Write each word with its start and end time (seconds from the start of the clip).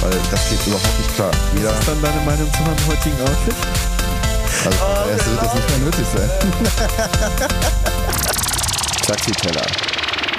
weil 0.00 0.10
das 0.30 0.48
geht 0.50 0.66
überhaupt 0.66 0.98
nicht 0.98 1.14
klar. 1.14 1.30
Jeder, 1.56 1.70
Was 1.70 1.78
ist 1.80 1.88
dann 1.88 2.02
deine 2.02 2.20
Meinung 2.24 2.52
zu 2.52 2.62
meinem 2.62 2.86
heutigen 2.86 3.20
Outfit? 3.22 3.54
Also 4.64 4.78
oh, 4.82 5.10
erst 5.10 5.30
wird 5.30 5.42
das 5.42 5.54
nicht 5.54 5.68
mehr 5.70 5.78
nötig 5.78 6.06
sein. 6.06 6.30
Taxiteller, 9.06 9.66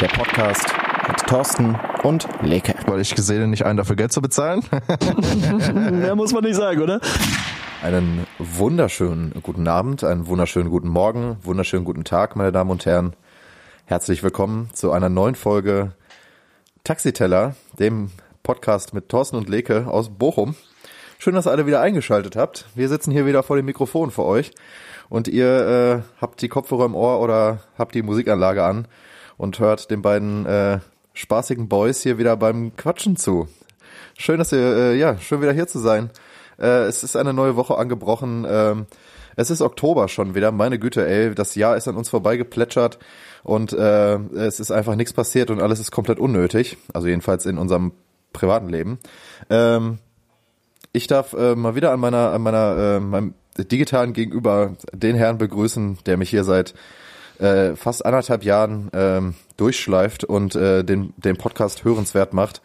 der 0.02 0.08
Podcast 0.08 0.66
mit 1.08 1.18
Thorsten 1.28 1.80
und 2.04 2.28
Leke. 2.42 2.76
Weil 2.88 3.00
ich 3.00 3.16
gesehen 3.16 3.50
nicht 3.50 3.66
einen 3.66 3.78
dafür 3.78 3.96
Geld 3.96 4.12
zu 4.12 4.22
bezahlen. 4.22 4.64
Mehr 5.92 6.16
muss 6.16 6.34
man 6.34 6.44
nicht 6.44 6.56
sagen, 6.56 6.82
oder? 6.82 7.00
Einen 7.82 8.26
wunderschönen 8.40 9.34
guten 9.44 9.68
Abend, 9.68 10.04
einen 10.04 10.28
wunderschönen 10.28 10.70
guten 10.70 10.90
Morgen, 10.90 11.38
wunderschönen 11.44 11.86
guten 11.86 12.04
Tag, 12.04 12.36
meine 12.36 12.52
Damen 12.52 12.72
und 12.72 12.86
Herren. 12.86 13.16
Herzlich 13.86 14.24
willkommen 14.24 14.70
zu 14.74 14.92
einer 14.92 15.10
neuen 15.10 15.36
Folge 15.36 15.94
Taxiteller, 16.84 17.56
dem 17.80 18.12
Podcast 18.48 18.94
mit 18.94 19.10
Thorsten 19.10 19.36
und 19.36 19.50
Leke 19.50 19.88
aus 19.88 20.08
Bochum. 20.08 20.56
Schön, 21.20 21.36
dass 21.36 21.48
ihr 21.48 21.52
alle 21.52 21.68
wieder 21.68 21.82
eingeschaltet 21.82 22.38
habt. 22.38 22.66
Wir 22.76 22.88
sitzen 22.88 23.12
hier 23.12 23.26
wieder 23.26 23.44
vor 23.44 23.58
dem 23.58 23.66
Mikrofon 23.66 24.10
für 24.10 24.24
euch 24.24 24.52
und 25.10 25.28
ihr 25.28 25.68
äh, 25.68 26.22
habt 26.22 26.42
die 26.42 26.48
Kopfhörer 26.48 26.86
im 26.86 26.96
Ohr 26.96 27.20
oder 27.20 27.60
habt 27.78 27.94
die 27.94 28.04
Musikanlage 28.04 28.64
an 28.64 28.88
und 29.36 29.60
hört 29.60 29.92
den 29.92 30.02
beiden 30.02 30.46
äh, 30.46 30.80
spaßigen 31.14 31.68
Boys 31.68 32.02
hier 32.04 32.20
wieder 32.20 32.38
beim 32.38 32.74
Quatschen 32.78 33.18
zu. 33.18 33.50
Schön, 34.18 34.38
dass 34.38 34.54
ihr, 34.54 34.60
äh, 34.60 34.98
ja, 34.98 35.18
schön 35.18 35.42
wieder 35.42 35.52
hier 35.52 35.68
zu 35.68 35.80
sein. 35.80 36.10
Äh, 36.58 36.84
es 36.84 37.04
ist 37.04 37.18
eine 37.18 37.34
neue 37.34 37.58
Woche 37.58 37.78
angebrochen. 37.78 38.48
Ähm, 38.50 38.86
es 39.36 39.52
ist 39.52 39.62
Oktober 39.62 40.08
schon 40.08 40.36
wieder. 40.36 40.54
Meine 40.54 40.80
Güte, 40.80 41.06
ey, 41.06 41.36
das 41.36 41.56
Jahr 41.56 41.76
ist 41.76 41.90
an 41.90 41.98
uns 41.98 42.08
vorbeigeplätschert 42.08 42.98
und 43.44 43.74
äh, 43.74 44.16
es 44.16 44.62
ist 44.62 44.72
einfach 44.72 44.96
nichts 44.96 45.12
passiert 45.12 45.52
und 45.52 45.62
alles 45.62 45.82
ist 45.82 45.92
komplett 45.92 46.18
unnötig. 46.18 46.78
Also 46.94 47.10
jedenfalls 47.10 47.46
in 47.46 47.58
unserem 47.58 47.92
privaten 48.38 48.70
Leben. 48.70 49.00
Ähm, 49.50 49.98
ich 50.94 51.08
darf 51.08 51.34
äh, 51.34 51.56
mal 51.56 51.76
wieder 51.76 51.92
an 51.92 52.00
meiner, 52.00 52.32
an 52.32 52.42
meiner, 52.42 52.78
äh, 52.78 53.00
meinem 53.00 53.34
digitalen 53.58 54.14
Gegenüber 54.14 54.76
den 54.94 55.16
Herrn 55.16 55.40
begrüßen, 55.40 55.98
der 56.06 56.18
mich 56.18 56.30
hier 56.30 56.44
seit 56.44 56.76
äh, 57.40 57.76
fast 57.76 58.06
anderthalb 58.06 58.44
Jahren 58.44 58.90
ähm, 58.94 59.34
durchschleift 59.58 60.24
und 60.24 60.56
äh, 60.56 60.84
den, 60.84 61.14
den 61.18 61.38
Podcast 61.38 61.84
hörenswert 61.84 62.34
macht. 62.34 62.62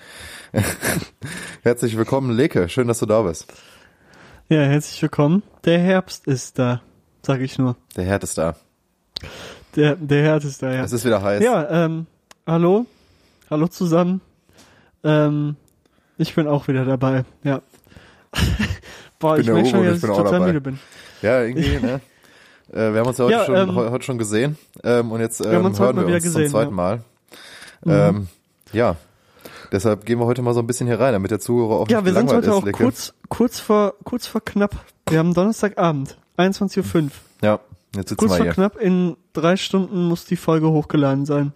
herzlich 1.62 1.96
willkommen, 1.96 2.36
Leke. 2.36 2.68
Schön, 2.68 2.88
dass 2.88 2.98
du 2.98 3.06
da 3.06 3.22
bist. 3.22 3.50
Ja, 4.48 4.60
herzlich 4.60 5.00
willkommen. 5.00 5.42
Der 5.64 5.78
Herbst 5.78 6.26
ist 6.26 6.58
da, 6.58 6.82
sag 7.22 7.40
ich 7.40 7.58
nur. 7.58 7.76
Der 7.96 8.04
Herd 8.04 8.24
ist 8.24 8.36
da. 8.36 8.56
Der, 9.76 9.96
der 9.96 10.22
Herd 10.22 10.44
ist 10.44 10.62
da, 10.62 10.70
ja. 10.70 10.84
Es 10.84 10.92
ist 10.92 11.06
wieder 11.06 11.22
heiß. 11.22 11.42
Ja, 11.42 11.86
ähm, 11.86 12.06
hallo. 12.46 12.84
Hallo 13.48 13.68
zusammen. 13.68 14.20
Ähm, 15.04 15.56
ich 16.22 16.34
bin 16.34 16.46
auch 16.46 16.68
wieder 16.68 16.84
dabei, 16.84 17.24
ja. 17.44 17.60
Boah, 19.18 19.36
ich, 19.36 19.46
ich 19.46 19.52
merke 19.52 19.68
schon, 19.68 19.84
dass 19.84 19.98
ich, 19.98 20.04
ich 20.04 20.16
total 20.16 20.40
müde 20.40 20.60
bin. 20.60 20.78
Ja, 21.20 21.42
irgendwie, 21.42 21.78
ne? 21.86 22.00
Äh, 22.72 22.92
wir 22.92 23.00
haben 23.00 23.08
uns 23.08 23.18
ja 23.18 23.24
heute, 23.24 23.34
ja, 23.34 23.44
schon, 23.44 23.56
ähm, 23.56 23.74
heute 23.74 24.04
schon 24.04 24.18
gesehen 24.18 24.56
ähm, 24.82 25.12
und 25.12 25.20
jetzt 25.20 25.40
ähm, 25.40 25.46
wir 25.46 25.78
hören 25.78 25.96
wir 25.96 26.06
uns 26.06 26.24
gesehen, 26.24 26.44
zum 26.44 26.50
zweiten 26.50 26.70
ja. 26.70 26.76
Mal. 26.76 26.96
Mhm. 27.84 27.92
Ähm, 27.92 28.28
ja, 28.72 28.96
deshalb 29.70 30.06
gehen 30.06 30.18
wir 30.18 30.26
heute 30.26 30.42
mal 30.42 30.54
so 30.54 30.60
ein 30.60 30.66
bisschen 30.66 30.86
hier 30.86 30.98
rein, 30.98 31.12
damit 31.12 31.30
der 31.30 31.40
Zuhörer 31.40 31.80
auch 31.80 31.88
ja, 31.88 32.04
wir 32.04 32.14
sind 32.14 32.32
heute 32.32 32.46
ist, 32.46 32.52
auch 32.52 32.72
kurz, 32.72 33.14
kurz, 33.28 33.60
vor, 33.60 33.94
kurz 34.04 34.26
vor 34.26 34.40
knapp. 34.40 34.86
Wir 35.08 35.18
haben 35.18 35.34
Donnerstagabend, 35.34 36.16
21.05 36.38 37.04
Uhr. 37.04 37.10
Ja, 37.42 37.60
jetzt 37.94 38.08
sitzen 38.08 38.16
kurz 38.16 38.32
wir 38.32 38.36
vor 38.36 38.44
hier. 38.44 38.54
knapp, 38.54 38.76
in 38.76 39.16
drei 39.34 39.56
Stunden 39.56 40.08
muss 40.08 40.24
die 40.24 40.36
Folge 40.36 40.70
hochgeladen 40.70 41.26
sein. 41.26 41.52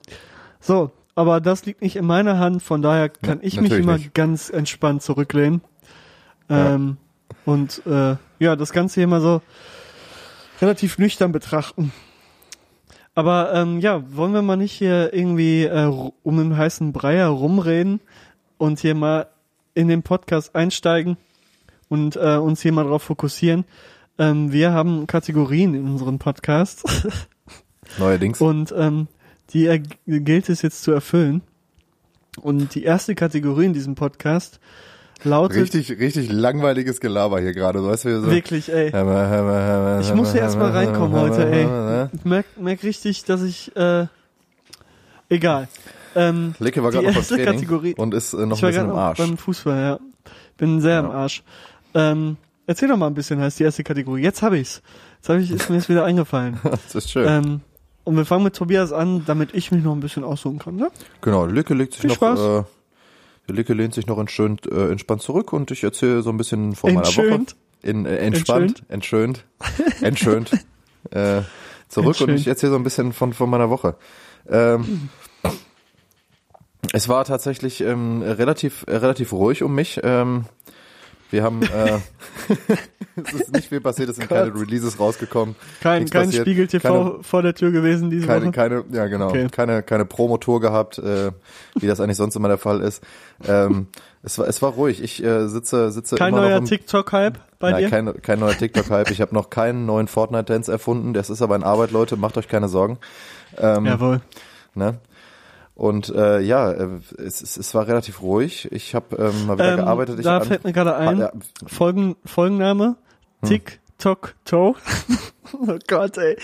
So, 0.60 0.90
aber 1.16 1.40
das 1.40 1.64
liegt 1.64 1.82
nicht 1.82 1.96
in 1.96 2.04
meiner 2.04 2.38
Hand, 2.38 2.62
von 2.62 2.82
daher 2.82 3.08
kann 3.08 3.38
ja, 3.40 3.46
ich 3.46 3.60
mich 3.60 3.72
immer 3.72 3.96
nicht. 3.96 4.14
ganz 4.14 4.50
entspannt 4.50 5.02
zurücklehnen. 5.02 5.62
Ähm, 6.48 6.98
ja. 7.30 7.52
Und 7.52 7.82
äh, 7.86 8.16
ja, 8.38 8.54
das 8.54 8.72
Ganze 8.72 9.00
hier 9.00 9.08
mal 9.08 9.22
so 9.22 9.40
relativ 10.60 10.98
nüchtern 10.98 11.32
betrachten. 11.32 11.90
Aber 13.14 13.54
ähm, 13.54 13.80
ja, 13.80 14.02
wollen 14.14 14.34
wir 14.34 14.42
mal 14.42 14.56
nicht 14.56 14.72
hier 14.72 15.14
irgendwie 15.14 15.64
äh, 15.64 15.90
um 16.22 16.36
den 16.36 16.54
heißen 16.54 16.92
Brei 16.92 17.16
herumreden 17.16 18.00
und 18.58 18.80
hier 18.80 18.94
mal 18.94 19.28
in 19.72 19.88
den 19.88 20.02
Podcast 20.02 20.54
einsteigen 20.54 21.16
und 21.88 22.16
äh, 22.16 22.36
uns 22.36 22.60
hier 22.60 22.72
mal 22.72 22.84
drauf 22.84 23.04
fokussieren. 23.04 23.64
Ähm, 24.18 24.52
wir 24.52 24.72
haben 24.72 25.06
Kategorien 25.06 25.74
in 25.74 25.86
unserem 25.86 26.18
Podcast. 26.18 26.84
Neuerdings. 27.98 28.38
Und 28.40 28.74
ähm, 28.76 29.08
die 29.52 29.82
gilt 30.06 30.48
es 30.48 30.62
jetzt 30.62 30.82
zu 30.82 30.92
erfüllen. 30.92 31.42
Und 32.42 32.74
die 32.74 32.84
erste 32.84 33.14
Kategorie 33.14 33.66
in 33.66 33.72
diesem 33.72 33.94
Podcast 33.94 34.60
lautet. 35.24 35.56
Richtig, 35.74 35.98
richtig 35.98 36.30
langweiliges 36.30 37.00
Gelaber 37.00 37.40
hier 37.40 37.52
gerade. 37.52 37.80
So, 37.80 37.88
weißt 37.88 38.04
du, 38.04 38.20
so, 38.20 38.30
wirklich, 38.30 38.72
ey. 38.72 38.88
ich 38.88 40.14
muss 40.14 40.32
hier 40.32 40.42
erstmal 40.42 40.70
reinkommen 40.70 41.18
heute, 41.18 41.50
ey. 41.50 42.08
Ich 42.12 42.24
merk, 42.24 42.46
merk 42.60 42.82
richtig, 42.82 43.24
dass 43.24 43.42
ich, 43.42 43.74
äh, 43.76 44.06
egal. 45.28 45.68
Ähm, 46.14 46.54
Lecke 46.58 46.82
war 46.82 46.90
gerade 46.90 47.06
noch 47.06 47.14
beim 47.14 47.24
Training 47.24 47.44
Kategorie, 47.44 47.94
und 47.94 48.14
ist 48.14 48.32
äh, 48.32 48.46
noch 48.46 48.62
ein 48.62 48.68
bisschen 48.68 48.86
im 48.86 48.96
Arsch. 48.96 49.18
beim 49.18 49.36
Fußball, 49.36 49.78
ja. 49.78 50.00
Bin 50.56 50.80
sehr 50.80 50.92
ja. 50.92 51.00
im 51.00 51.10
Arsch. 51.10 51.42
Ähm, 51.94 52.38
erzähl 52.66 52.88
doch 52.88 52.96
mal 52.96 53.06
ein 53.06 53.14
bisschen, 53.14 53.38
heißt 53.40 53.58
die 53.58 53.64
erste 53.64 53.84
Kategorie. 53.84 54.22
Jetzt 54.22 54.42
habe 54.42 54.58
ich's. 54.58 54.82
Jetzt 55.16 55.28
habe 55.28 55.40
ich, 55.40 55.50
ist 55.50 55.68
mir 55.68 55.76
jetzt 55.76 55.90
wieder 55.90 56.04
eingefallen. 56.04 56.58
das 56.64 56.94
ist 56.94 57.10
schön. 57.10 57.26
Ähm, 57.28 57.60
und 58.06 58.16
wir 58.16 58.24
fangen 58.24 58.44
mit 58.44 58.54
Tobias 58.54 58.92
an, 58.92 59.24
damit 59.26 59.52
ich 59.52 59.72
mich 59.72 59.82
noch 59.82 59.92
ein 59.92 59.98
bisschen 59.98 60.22
aussuchen 60.22 60.60
kann, 60.60 60.76
ne? 60.76 60.90
Genau, 61.22 61.44
Lücke 61.44 61.74
legt 61.74 61.92
sich 61.92 62.02
Viel 62.02 62.10
noch, 62.10 62.16
Spaß. 62.16 62.38
äh, 62.38 62.62
der 63.48 63.54
Licke 63.56 63.74
lehnt 63.74 63.94
sich 63.94 64.06
noch 64.06 64.18
entspannt, 64.18 64.64
äh, 64.70 64.90
entspannt 64.92 65.22
zurück 65.22 65.52
und 65.52 65.72
ich 65.72 65.82
erzähle 65.82 66.22
so 66.22 66.30
ein 66.30 66.36
bisschen 66.36 66.76
von 66.76 66.94
meiner 66.94 67.06
Woche. 67.08 67.46
In, 67.82 68.06
äh, 68.06 68.16
entspannt, 68.18 68.84
entschönt, 68.88 69.44
entschönt, 70.00 70.52
äh, 71.10 71.42
zurück 71.88 72.06
Entschön. 72.06 72.30
und 72.30 72.36
ich 72.36 72.46
erzähle 72.46 72.72
so 72.72 72.78
ein 72.78 72.84
bisschen 72.84 73.12
von, 73.12 73.32
von 73.32 73.50
meiner 73.50 73.70
Woche. 73.70 73.96
Ähm, 74.48 75.08
es 76.92 77.08
war 77.08 77.24
tatsächlich 77.24 77.80
ähm, 77.80 78.22
relativ, 78.22 78.84
äh, 78.86 78.96
relativ 78.96 79.32
ruhig 79.32 79.64
um 79.64 79.74
mich. 79.74 80.00
Ähm, 80.04 80.44
wir 81.30 81.42
haben, 81.42 81.62
äh, 81.62 81.98
es 83.16 83.32
ist 83.32 83.52
nicht 83.52 83.68
viel 83.68 83.80
passiert, 83.80 84.08
es 84.08 84.16
sind 84.16 84.28
keine 84.28 84.54
Releases 84.54 84.98
rausgekommen. 84.98 85.56
Kein, 85.80 86.08
kein 86.08 86.32
Spiegel 86.32 86.66
TV 86.66 86.88
keine, 86.88 87.22
vor 87.22 87.42
der 87.42 87.54
Tür 87.54 87.72
gewesen 87.72 88.10
diese 88.10 88.26
keine, 88.26 88.46
Woche? 88.46 88.52
Keine, 88.52 88.84
ja 88.92 89.06
genau, 89.06 89.28
okay. 89.28 89.48
keine, 89.50 89.82
keine 89.82 90.04
Promotour 90.04 90.60
gehabt, 90.60 90.98
äh, 90.98 91.32
wie 91.74 91.86
das 91.86 92.00
eigentlich 92.00 92.16
sonst 92.16 92.36
immer 92.36 92.48
der 92.48 92.58
Fall 92.58 92.80
ist. 92.80 93.02
Ähm, 93.46 93.88
es 94.22 94.38
war, 94.38 94.48
es 94.48 94.60
war 94.60 94.72
ruhig. 94.72 95.02
Ich 95.02 95.22
äh, 95.22 95.46
sitze, 95.48 95.90
sitze 95.90 96.16
kein 96.16 96.32
immer 96.32 96.42
neuer 96.42 96.60
noch 96.60 96.68
TikTok-Hype 96.68 97.38
bei 97.58 97.70
nein, 97.70 97.82
dir? 97.82 97.90
Kein, 97.90 98.22
kein 98.22 98.40
neuer 98.40 98.56
TikTok-Hype. 98.56 99.10
Ich 99.10 99.20
habe 99.20 99.34
noch 99.34 99.50
keinen 99.50 99.86
neuen 99.86 100.08
Fortnite-Dance 100.08 100.70
erfunden. 100.70 101.14
Das 101.14 101.30
ist 101.30 101.42
aber 101.42 101.56
in 101.56 101.62
Arbeit, 101.62 101.92
Leute. 101.92 102.16
Macht 102.16 102.36
euch 102.36 102.48
keine 102.48 102.68
Sorgen. 102.68 102.98
Ähm, 103.56 103.86
Jawohl. 103.86 104.20
Ne? 104.74 104.98
Und 105.76 106.08
äh, 106.08 106.40
ja, 106.40 106.72
äh, 106.72 106.88
es, 107.18 107.42
es, 107.42 107.58
es 107.58 107.74
war 107.74 107.86
relativ 107.86 108.22
ruhig. 108.22 108.72
Ich 108.72 108.94
habe 108.94 109.14
ähm, 109.16 109.46
mal 109.46 109.58
wieder 109.58 109.72
ähm, 109.72 109.76
gearbeitet. 109.76 110.18
Ich 110.18 110.24
da 110.24 110.40
fällt 110.40 110.64
mir 110.64 110.72
gerade 110.72 110.96
ein, 110.96 111.18
ja. 111.18 111.32
Folgen, 111.66 112.16
Folgenname, 112.24 112.96
hm. 113.42 113.48
Tick-Tock 113.48 114.36
Toe. 114.46 114.74
oh 115.52 115.78
Gott, 115.86 116.16
ey. 116.16 116.38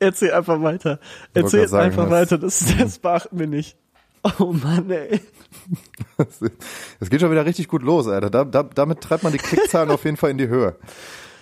Erzähl 0.00 0.32
einfach 0.32 0.60
weiter. 0.62 0.98
Erzähl 1.32 1.68
sagen, 1.68 1.84
einfach 1.84 2.10
weiter, 2.10 2.38
das, 2.38 2.64
das 2.76 2.98
beachten 2.98 3.38
wir 3.38 3.46
nicht. 3.46 3.76
Oh 4.40 4.52
Mann, 4.52 4.90
ey. 4.90 5.20
Es 7.00 7.08
geht 7.08 7.20
schon 7.20 7.30
wieder 7.30 7.46
richtig 7.46 7.68
gut 7.68 7.82
los, 7.82 8.08
Alter. 8.08 8.30
Da, 8.30 8.44
da, 8.44 8.64
damit 8.64 9.00
treibt 9.00 9.22
man 9.22 9.32
die 9.32 9.38
Klickzahlen 9.38 9.90
auf 9.92 10.04
jeden 10.04 10.16
Fall 10.16 10.30
in 10.30 10.38
die 10.38 10.48
Höhe. 10.48 10.74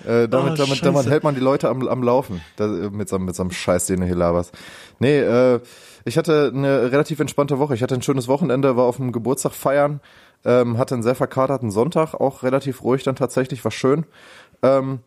Äh, 0.06 0.28
damit, 0.28 0.52
oh, 0.52 0.56
damit, 0.56 0.84
damit 0.84 1.06
hält 1.06 1.24
man 1.24 1.34
die 1.34 1.40
Leute 1.40 1.68
am, 1.68 1.86
am 1.88 2.02
Laufen. 2.02 2.42
Da, 2.56 2.66
mit, 2.66 3.08
so, 3.08 3.18
mit 3.18 3.34
so 3.34 3.42
einem 3.42 3.50
Scheiß, 3.50 3.86
den 3.86 4.00
du 4.00 4.06
hier 4.06 4.16
laberst. 4.16 4.52
Nee, 4.98 5.20
äh, 5.20 5.60
ich 6.04 6.18
hatte 6.18 6.52
eine 6.54 6.92
relativ 6.92 7.20
entspannte 7.20 7.58
Woche. 7.58 7.74
Ich 7.74 7.82
hatte 7.82 7.94
ein 7.94 8.02
schönes 8.02 8.28
Wochenende, 8.28 8.76
war 8.76 8.84
auf 8.84 8.96
dem 8.96 9.12
Geburtstag 9.12 9.52
feiern, 9.52 10.00
ähm, 10.44 10.78
hatte 10.78 10.94
einen 10.94 11.02
sehr 11.02 11.14
verkaterten 11.14 11.70
Sonntag, 11.70 12.14
auch 12.14 12.42
relativ 12.42 12.82
ruhig 12.82 13.02
dann 13.02 13.16
tatsächlich, 13.16 13.64
war 13.64 13.70
schön. 13.70 14.06
Ähm, 14.62 15.00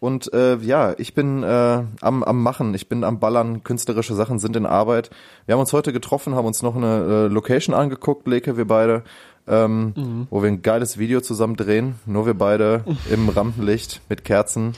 und 0.00 0.32
äh, 0.32 0.56
ja, 0.56 0.94
ich 0.96 1.14
bin 1.14 1.42
äh, 1.42 1.82
am, 2.00 2.22
am 2.22 2.42
Machen, 2.42 2.72
ich 2.72 2.88
bin 2.88 3.04
am 3.04 3.20
Ballern, 3.20 3.62
künstlerische 3.64 4.14
Sachen 4.14 4.38
sind 4.38 4.56
in 4.56 4.64
Arbeit. 4.64 5.10
Wir 5.44 5.52
haben 5.52 5.60
uns 5.60 5.74
heute 5.74 5.92
getroffen, 5.92 6.34
haben 6.34 6.46
uns 6.46 6.62
noch 6.62 6.74
eine 6.74 7.04
äh, 7.04 7.26
Location 7.26 7.74
angeguckt, 7.74 8.26
Leke, 8.26 8.56
wir 8.56 8.66
beide. 8.66 9.02
ähm, 9.46 9.92
mhm. 9.96 10.26
wo 10.30 10.42
wir 10.42 10.48
ein 10.48 10.62
geiles 10.62 10.98
Video 10.98 11.20
zusammen 11.20 11.56
drehen. 11.56 11.96
Nur 12.06 12.24
wir 12.24 12.34
beide 12.34 12.84
im 13.10 13.28
Rampenlicht 13.28 14.00
mit 14.08 14.24
Kerzen. 14.24 14.74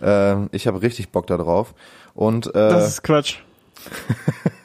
Äh, 0.00 0.46
ich 0.52 0.66
habe 0.66 0.80
richtig 0.80 1.10
Bock 1.10 1.26
da 1.26 1.36
drauf. 1.36 1.74
Und, 2.14 2.48
äh, 2.48 2.52
das 2.52 2.88
ist 2.88 3.02
Quatsch. 3.02 3.40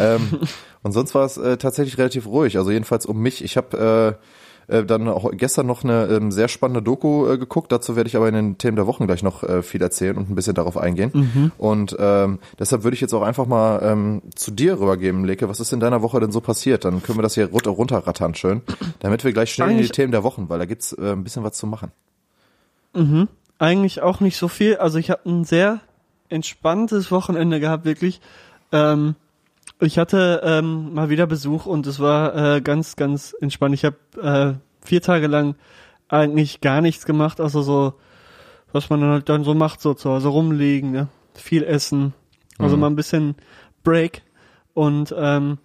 ähm, 0.00 0.40
und 0.82 0.92
sonst 0.92 1.14
war 1.14 1.24
es 1.24 1.36
äh, 1.36 1.56
tatsächlich 1.56 1.98
relativ 1.98 2.26
ruhig. 2.26 2.56
Also 2.56 2.70
jedenfalls 2.70 3.06
um 3.06 3.18
mich. 3.20 3.42
Ich 3.44 3.56
habe 3.56 4.18
äh, 4.18 4.24
äh, 4.68 4.84
dann 4.84 5.08
auch 5.08 5.30
gestern 5.32 5.66
noch 5.66 5.82
eine 5.82 6.06
ähm, 6.06 6.30
sehr 6.30 6.46
spannende 6.48 6.82
Doku 6.82 7.26
äh, 7.26 7.38
geguckt. 7.38 7.72
Dazu 7.72 7.96
werde 7.96 8.08
ich 8.08 8.16
aber 8.16 8.28
in 8.28 8.34
den 8.34 8.58
Themen 8.58 8.76
der 8.76 8.86
Wochen 8.86 9.06
gleich 9.06 9.22
noch 9.22 9.42
äh, 9.42 9.62
viel 9.62 9.80
erzählen 9.80 10.16
und 10.16 10.30
ein 10.30 10.34
bisschen 10.34 10.54
darauf 10.54 10.76
eingehen. 10.76 11.10
Mhm. 11.14 11.52
Und 11.56 11.96
ähm, 11.98 12.38
deshalb 12.58 12.84
würde 12.84 12.94
ich 12.94 13.00
jetzt 13.00 13.14
auch 13.14 13.22
einfach 13.22 13.46
mal 13.46 13.80
ähm, 13.82 14.22
zu 14.34 14.50
dir 14.50 14.78
rübergeben, 14.78 15.24
Leke. 15.24 15.48
Was 15.48 15.60
ist 15.60 15.72
in 15.72 15.80
deiner 15.80 16.02
Woche 16.02 16.20
denn 16.20 16.32
so 16.32 16.42
passiert? 16.42 16.84
Dann 16.84 17.02
können 17.02 17.18
wir 17.18 17.22
das 17.22 17.34
hier 17.34 17.50
runter 17.50 17.70
runterrattern 17.70 18.34
schön, 18.34 18.60
damit 19.00 19.24
wir 19.24 19.32
gleich 19.32 19.52
schnell 19.52 19.70
in 19.70 19.78
die 19.78 19.88
Themen 19.88 20.12
der 20.12 20.22
Wochen, 20.22 20.50
weil 20.50 20.58
da 20.58 20.66
gibt's 20.66 20.92
äh, 20.92 21.12
ein 21.12 21.24
bisschen 21.24 21.44
was 21.44 21.56
zu 21.56 21.66
machen. 21.66 21.90
Mhm. 22.94 23.28
Eigentlich 23.58 24.02
auch 24.02 24.20
nicht 24.20 24.36
so 24.36 24.48
viel. 24.48 24.76
Also 24.76 24.98
ich 24.98 25.10
habe 25.10 25.28
ein 25.28 25.44
sehr 25.44 25.80
entspanntes 26.28 27.10
Wochenende 27.10 27.58
gehabt, 27.58 27.86
wirklich. 27.86 28.20
Ähm, 28.70 29.14
ich 29.80 29.98
hatte 29.98 30.40
ähm, 30.44 30.94
mal 30.94 31.08
wieder 31.08 31.26
Besuch 31.26 31.66
und 31.66 31.86
es 31.86 32.00
war 32.00 32.56
äh, 32.56 32.60
ganz, 32.60 32.96
ganz 32.96 33.34
entspannt. 33.40 33.74
Ich 33.74 33.84
habe 33.84 33.96
äh, 34.20 34.86
vier 34.86 35.02
Tage 35.02 35.26
lang 35.26 35.54
eigentlich 36.08 36.60
gar 36.60 36.80
nichts 36.80 37.04
gemacht, 37.04 37.40
außer 37.40 37.62
so, 37.62 37.94
was 38.72 38.90
man 38.90 39.00
dann 39.00 39.10
halt 39.10 39.28
dann 39.28 39.44
so 39.44 39.54
macht, 39.54 39.80
so 39.80 39.94
zu 39.94 40.10
Hause 40.10 40.28
rumliegen, 40.28 40.90
ne? 40.90 41.08
viel 41.34 41.62
essen, 41.62 42.14
also 42.58 42.76
mhm. 42.76 42.80
mal 42.80 42.86
ein 42.88 42.96
bisschen 42.96 43.36
Break 43.84 44.22
und 44.74 45.14
ähm, 45.16 45.58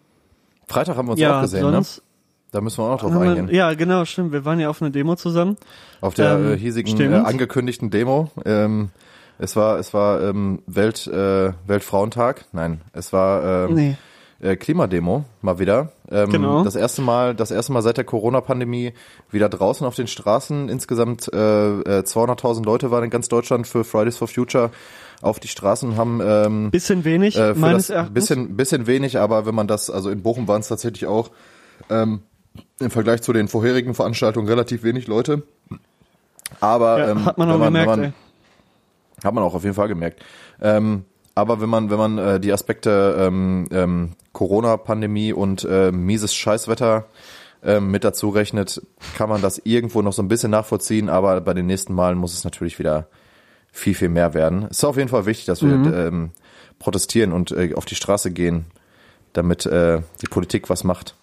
Freitag 0.67 0.97
haben 0.97 1.07
wir 1.07 1.11
uns 1.13 1.21
ja, 1.21 1.37
auch 1.37 1.41
gesehen, 1.41 1.65
ne? 1.65 1.71
sonst, 1.71 1.97
ne? 1.97 2.03
Da 2.51 2.61
müssen 2.61 2.77
wir 2.77 2.83
auch 2.83 3.01
noch 3.01 3.11
drauf 3.11 3.21
eingehen. 3.21 3.49
Ja, 3.49 3.73
genau, 3.73 4.05
stimmt. 4.05 4.31
Wir 4.31 4.45
waren 4.45 4.59
ja 4.59 4.69
auf 4.69 4.79
einer 4.79 4.91
Demo 4.91 5.15
zusammen. 5.15 5.57
Auf 6.01 6.13
der 6.13 6.33
ähm, 6.33 6.53
äh, 6.53 6.57
hiesigen 6.57 7.11
äh, 7.11 7.15
angekündigten 7.15 7.89
Demo. 7.89 8.29
Ähm, 8.45 8.91
es 9.43 9.57
war, 9.57 9.77
es 9.77 9.93
war 9.93 10.21
ähm, 10.21 10.61
Welt, 10.67 11.05
äh, 11.05 11.51
Weltfrauentag. 11.67 12.45
Nein, 12.53 12.79
es 12.93 13.11
war 13.11 13.67
ähm, 13.67 13.73
nee. 13.73 13.97
äh, 14.39 14.55
Klimademo 14.55 15.25
mal 15.41 15.59
wieder. 15.59 15.91
Ähm, 16.09 16.29
genau. 16.29 16.63
Das 16.63 16.77
erste 16.77 17.01
Mal, 17.01 17.35
das 17.35 17.51
erste 17.51 17.73
Mal 17.73 17.81
seit 17.81 17.97
der 17.97 18.05
Corona-Pandemie 18.05 18.93
wieder 19.31 19.49
draußen 19.49 19.85
auf 19.85 19.95
den 19.95 20.07
Straßen. 20.07 20.69
Insgesamt 20.69 21.29
äh, 21.33 21.37
äh, 21.37 22.03
200.000 22.03 22.63
Leute 22.63 22.89
waren 22.89 23.03
in 23.03 23.09
ganz 23.09 23.27
Deutschland 23.27 23.67
für 23.67 23.83
Fridays 23.83 24.15
for 24.15 24.29
Future 24.29 24.71
auf 25.21 25.39
die 25.39 25.47
Straßen 25.47 25.95
haben 25.95 26.19
ähm, 26.21 26.69
bisschen 26.69 27.05
wenig 27.05 27.37
äh, 27.37 27.53
meines 27.53 27.89
Erachtens 27.89 28.13
bisschen 28.13 28.57
bisschen 28.57 28.87
wenig 28.87 29.19
aber 29.19 29.45
wenn 29.45 29.55
man 29.55 29.69
das 29.69 29.89
also 29.89 30.09
in 30.09 30.21
Bochum 30.21 30.49
waren 30.49 30.59
es 30.59 30.67
tatsächlich 30.67 31.05
auch 31.05 31.31
ähm, 31.89 32.23
im 32.81 32.91
Vergleich 32.91 33.21
zu 33.21 33.31
den 33.31 33.47
vorherigen 33.47 33.93
Veranstaltungen 33.93 34.49
relativ 34.49 34.83
wenig 34.83 35.07
Leute 35.07 35.43
aber 36.59 36.99
ja, 36.99 37.11
ähm, 37.11 37.23
hat 37.23 37.37
man 37.37 37.51
auch 37.51 37.63
gemerkt 37.63 37.87
man, 37.87 38.03
ey. 38.03 38.13
Hat 39.23 39.33
man 39.33 39.43
auch 39.43 39.55
auf 39.55 39.63
jeden 39.63 39.75
Fall 39.75 39.87
gemerkt. 39.87 40.23
Ähm, 40.61 41.05
aber 41.35 41.61
wenn 41.61 41.69
man, 41.69 41.89
wenn 41.89 41.97
man 41.97 42.17
äh, 42.17 42.39
die 42.39 42.53
Aspekte 42.53 43.15
ähm, 43.19 43.67
ähm, 43.71 44.11
Corona-Pandemie 44.33 45.33
und 45.33 45.63
äh, 45.63 45.91
mieses 45.91 46.33
Scheißwetter 46.35 47.05
ähm, 47.63 47.89
mit 47.89 48.03
dazu 48.03 48.29
rechnet, 48.29 48.81
kann 49.15 49.29
man 49.29 49.41
das 49.41 49.59
irgendwo 49.63 50.01
noch 50.01 50.13
so 50.13 50.21
ein 50.21 50.27
bisschen 50.27 50.51
nachvollziehen, 50.51 51.09
aber 51.09 51.41
bei 51.41 51.53
den 51.53 51.65
nächsten 51.65 51.93
Malen 51.93 52.17
muss 52.17 52.33
es 52.33 52.43
natürlich 52.43 52.77
wieder 52.77 53.07
viel, 53.71 53.95
viel 53.95 54.09
mehr 54.09 54.33
werden. 54.33 54.67
Es 54.69 54.77
ist 54.77 54.83
auf 54.83 54.97
jeden 54.97 55.09
Fall 55.09 55.25
wichtig, 55.25 55.45
dass 55.45 55.63
wir 55.63 55.75
mhm. 55.75 55.93
ähm, 55.93 56.31
protestieren 56.77 57.31
und 57.31 57.51
äh, 57.51 57.73
auf 57.73 57.85
die 57.85 57.95
Straße 57.95 58.31
gehen, 58.31 58.65
damit 59.33 59.65
äh, 59.65 60.01
die 60.21 60.27
Politik 60.27 60.69
was 60.69 60.83
macht. 60.83 61.15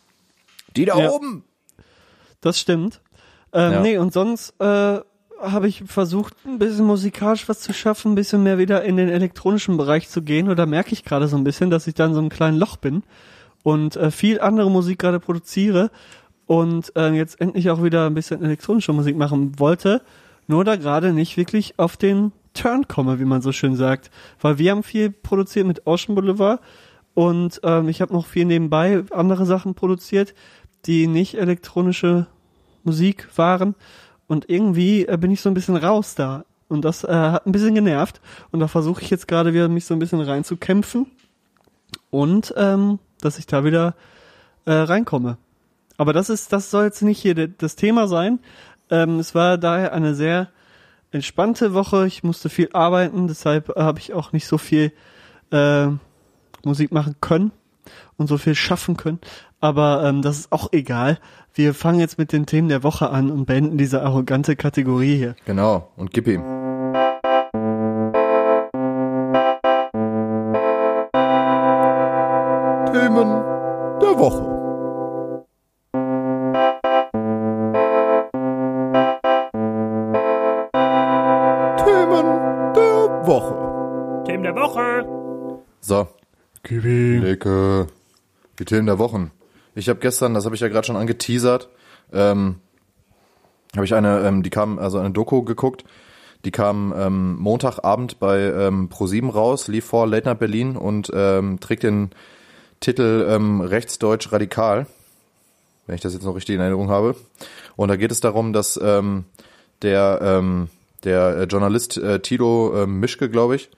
Die 0.77 0.85
da 0.85 0.99
ja. 0.99 1.11
oben! 1.11 1.45
Das 2.41 2.59
stimmt. 2.59 3.01
Ähm, 3.53 3.73
ja. 3.73 3.81
Nee, 3.81 3.99
und 3.99 4.13
sonst 4.13 4.55
äh, 4.61 5.01
habe 5.41 5.69
ich 5.69 5.83
versucht, 5.87 6.35
ein 6.45 6.59
bisschen 6.59 6.87
musikalisch 6.87 7.49
was 7.49 7.61
zu 7.61 7.73
schaffen, 7.73 8.13
ein 8.13 8.15
bisschen 8.15 8.43
mehr 8.43 8.59
wieder 8.59 8.85
in 8.85 8.97
den 8.97 9.09
elektronischen 9.09 9.77
Bereich 9.77 10.09
zu 10.09 10.23
gehen. 10.23 10.49
Oder 10.49 10.67
merke 10.67 10.93
ich 10.93 11.05
gerade 11.05 11.29
so 11.29 11.37
ein 11.37 11.45
bisschen, 11.45 11.71
dass 11.71 11.87
ich 11.87 11.95
da 11.95 12.07
in 12.07 12.15
so 12.15 12.21
einem 12.21 12.29
kleinen 12.29 12.59
Loch 12.59 12.77
bin 12.77 13.03
und 13.63 13.97
äh, 13.97 14.11
viel 14.11 14.41
andere 14.41 14.71
Musik 14.71 14.99
gerade 14.99 15.21
produziere 15.21 15.91
und 16.47 16.93
äh, 16.97 17.11
jetzt 17.13 17.41
endlich 17.41 17.71
auch 17.71 17.83
wieder 17.83 18.07
ein 18.07 18.15
bisschen 18.15 18.43
elektronische 18.43 18.93
Musik 18.93 19.17
machen 19.17 19.59
wollte, 19.59 20.03
nur 20.47 20.65
da 20.65 20.77
gerade 20.77 21.13
nicht 21.13 21.37
wirklich 21.37 21.79
auf 21.79 21.97
den 21.97 22.33
Turn 22.55 22.89
komme, 22.89 23.21
wie 23.21 23.25
man 23.25 23.43
so 23.43 23.53
schön 23.53 23.77
sagt. 23.77 24.11
Weil 24.41 24.59
wir 24.59 24.73
haben 24.73 24.83
viel 24.83 25.11
produziert 25.11 25.67
mit 25.67 25.87
Ocean 25.87 26.15
Boulevard 26.15 26.61
und 27.15 27.61
ähm, 27.63 27.89
ich 27.89 28.01
habe 28.01 28.13
noch 28.13 28.27
viel 28.27 28.45
nebenbei 28.45 29.05
andere 29.11 29.47
Sachen 29.47 29.75
produziert, 29.75 30.35
die 30.87 31.07
nicht 31.07 31.35
elektronische 31.35 32.27
Musik 32.83 33.29
waren. 33.37 33.75
Und 34.31 34.49
irgendwie 34.49 35.09
äh, 35.09 35.19
bin 35.21 35.33
ich 35.33 35.41
so 35.41 35.51
ein 35.51 35.55
bisschen 35.55 35.75
raus 35.75 36.15
da. 36.15 36.45
Und 36.69 36.85
das 36.85 37.03
äh, 37.03 37.13
hat 37.13 37.47
ein 37.49 37.51
bisschen 37.51 37.75
genervt. 37.75 38.21
Und 38.53 38.61
da 38.61 38.69
versuche 38.69 39.03
ich 39.03 39.11
jetzt 39.11 39.27
gerade 39.27 39.53
wieder, 39.55 39.69
mich 39.69 39.87
so 39.87 39.93
ein 39.93 39.99
bisschen 39.99 40.21
reinzukämpfen. 40.21 41.11
Und 42.11 42.55
ähm, 42.57 43.01
dass 43.21 43.41
ich 43.41 43.49
da 43.49 43.65
wieder 43.65 43.97
äh, 44.67 44.73
reinkomme. 44.73 45.37
Aber 45.97 46.13
das 46.13 46.31
ist, 46.31 46.53
das 46.53 46.71
soll 46.71 46.85
jetzt 46.85 47.03
nicht 47.03 47.21
hier 47.21 47.49
das 47.49 47.75
Thema 47.75 48.07
sein. 48.07 48.39
Ähm, 48.89 49.19
es 49.19 49.35
war 49.35 49.59
daher 49.59 49.93
eine 49.93 50.15
sehr 50.15 50.49
entspannte 51.11 51.75
Woche. 51.75 52.07
Ich 52.07 52.23
musste 52.23 52.51
viel 52.51 52.69
arbeiten, 52.73 53.27
deshalb 53.27 53.75
habe 53.75 53.99
ich 53.99 54.13
auch 54.13 54.33
nicht 54.33 54.47
so 54.47 54.59
viel 54.59 54.93
äh, 55.51 55.89
Musik 56.63 56.93
machen 56.93 57.17
können 57.21 57.51
und 58.17 58.29
so 58.29 58.39
viel 58.39 58.55
schaffen 58.55 58.97
können. 58.97 59.21
Aber 59.61 60.05
ähm, 60.05 60.23
das 60.23 60.39
ist 60.39 60.53
auch 60.53 60.73
egal. 60.73 61.19
Wir 61.55 61.75
fangen 61.75 62.01
jetzt 62.01 62.19
mit 62.19 62.33
den 62.33 62.47
Themen 62.47 62.69
der 62.69 62.83
Woche 62.83 63.11
an 63.11 63.31
und 63.31 63.47
beenden 63.47 63.77
diese 63.77 64.03
arrogante 64.03 64.57
Kategorie 64.57 65.17
hier. 65.17 65.35
Genau, 65.45 65.89
und 65.97 66.13
gib 66.13 66.27
ihm. 66.27 66.43
Themen 72.93 73.29
der 74.01 74.19
Woche. 74.19 74.50
Themen 88.71 88.87
der 88.87 89.01
Wochen. 89.01 89.33
Ich 89.75 89.89
habe 89.89 89.99
gestern, 89.99 90.33
das 90.33 90.45
habe 90.45 90.55
ich 90.55 90.61
ja 90.61 90.69
gerade 90.69 90.87
schon 90.87 90.97
angeteasert, 90.97 91.69
ähm, 92.13 92.61
habe 93.75 93.85
ich 93.85 93.95
eine, 93.95 94.21
ähm, 94.21 94.45
die 94.45 94.51
kam, 94.51 94.79
also 94.79 94.99
eine 94.99 95.11
Doku 95.11 95.43
geguckt, 95.43 95.85
die 96.45 96.53
kam 96.53 96.95
ähm, 96.97 97.37
Montagabend 97.37 98.21
bei 98.21 98.39
ähm, 98.39 98.89
Pro7 98.89 99.31
raus, 99.31 99.67
lief 99.67 99.87
vor 99.87 100.07
Late 100.07 100.29
Night 100.29 100.39
Berlin 100.39 100.77
und 100.77 101.11
ähm, 101.13 101.59
trägt 101.59 101.83
den 101.83 102.11
Titel 102.79 103.27
ähm, 103.29 103.61
Rechtsdeutsch 103.61 104.31
Radikal, 104.31 104.87
wenn 105.87 105.97
ich 105.97 106.01
das 106.01 106.15
jetzt 106.15 106.25
noch 106.25 106.37
richtig 106.37 106.55
in 106.55 106.61
Erinnerung 106.61 106.91
habe. 106.91 107.17
Und 107.75 107.89
da 107.89 107.97
geht 107.97 108.13
es 108.13 108.21
darum, 108.21 108.53
dass 108.53 108.79
ähm, 108.81 109.25
der 109.83 110.21
ähm, 110.23 110.69
der 111.03 111.45
Journalist 111.45 111.97
äh, 111.99 112.21
Tilo 112.21 112.83
äh, 112.83 112.87
Mischke, 112.87 113.29
glaube 113.29 113.57
ich, 113.57 113.69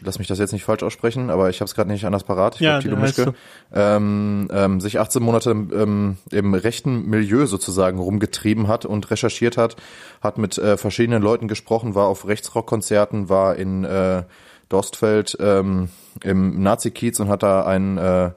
lass 0.00 0.18
mich 0.18 0.28
das 0.28 0.38
jetzt 0.38 0.52
nicht 0.52 0.64
falsch 0.64 0.82
aussprechen, 0.82 1.30
aber 1.30 1.50
ich 1.50 1.60
habe 1.60 1.66
es 1.66 1.74
gerade 1.74 1.90
nicht 1.90 2.04
anders 2.06 2.24
parat. 2.24 2.56
Ich 2.56 2.60
ja, 2.62 2.78
glaub, 2.78 2.82
Tilo 2.82 2.96
Mischke, 2.96 3.24
so. 3.24 3.34
ähm, 3.74 4.48
ähm, 4.52 4.80
sich 4.80 4.98
18 4.98 5.22
Monate 5.22 5.50
ähm, 5.50 6.16
im 6.30 6.54
rechten 6.54 7.08
Milieu 7.08 7.46
sozusagen 7.46 7.98
rumgetrieben 7.98 8.68
hat 8.68 8.86
und 8.86 9.10
recherchiert 9.10 9.56
hat, 9.56 9.76
hat 10.22 10.38
mit 10.38 10.58
äh, 10.58 10.76
verschiedenen 10.76 11.22
Leuten 11.22 11.48
gesprochen, 11.48 11.94
war 11.94 12.06
auf 12.06 12.26
Rechtsrockkonzerten, 12.26 13.28
war 13.28 13.56
in 13.56 13.84
äh, 13.84 14.22
Dorstfeld 14.68 15.36
ähm, 15.40 15.90
im 16.22 16.62
Nazi-Kiez 16.62 17.20
und 17.20 17.28
hat 17.28 17.42
da 17.42 17.64
einen, 17.64 17.98
äh, 17.98 18.30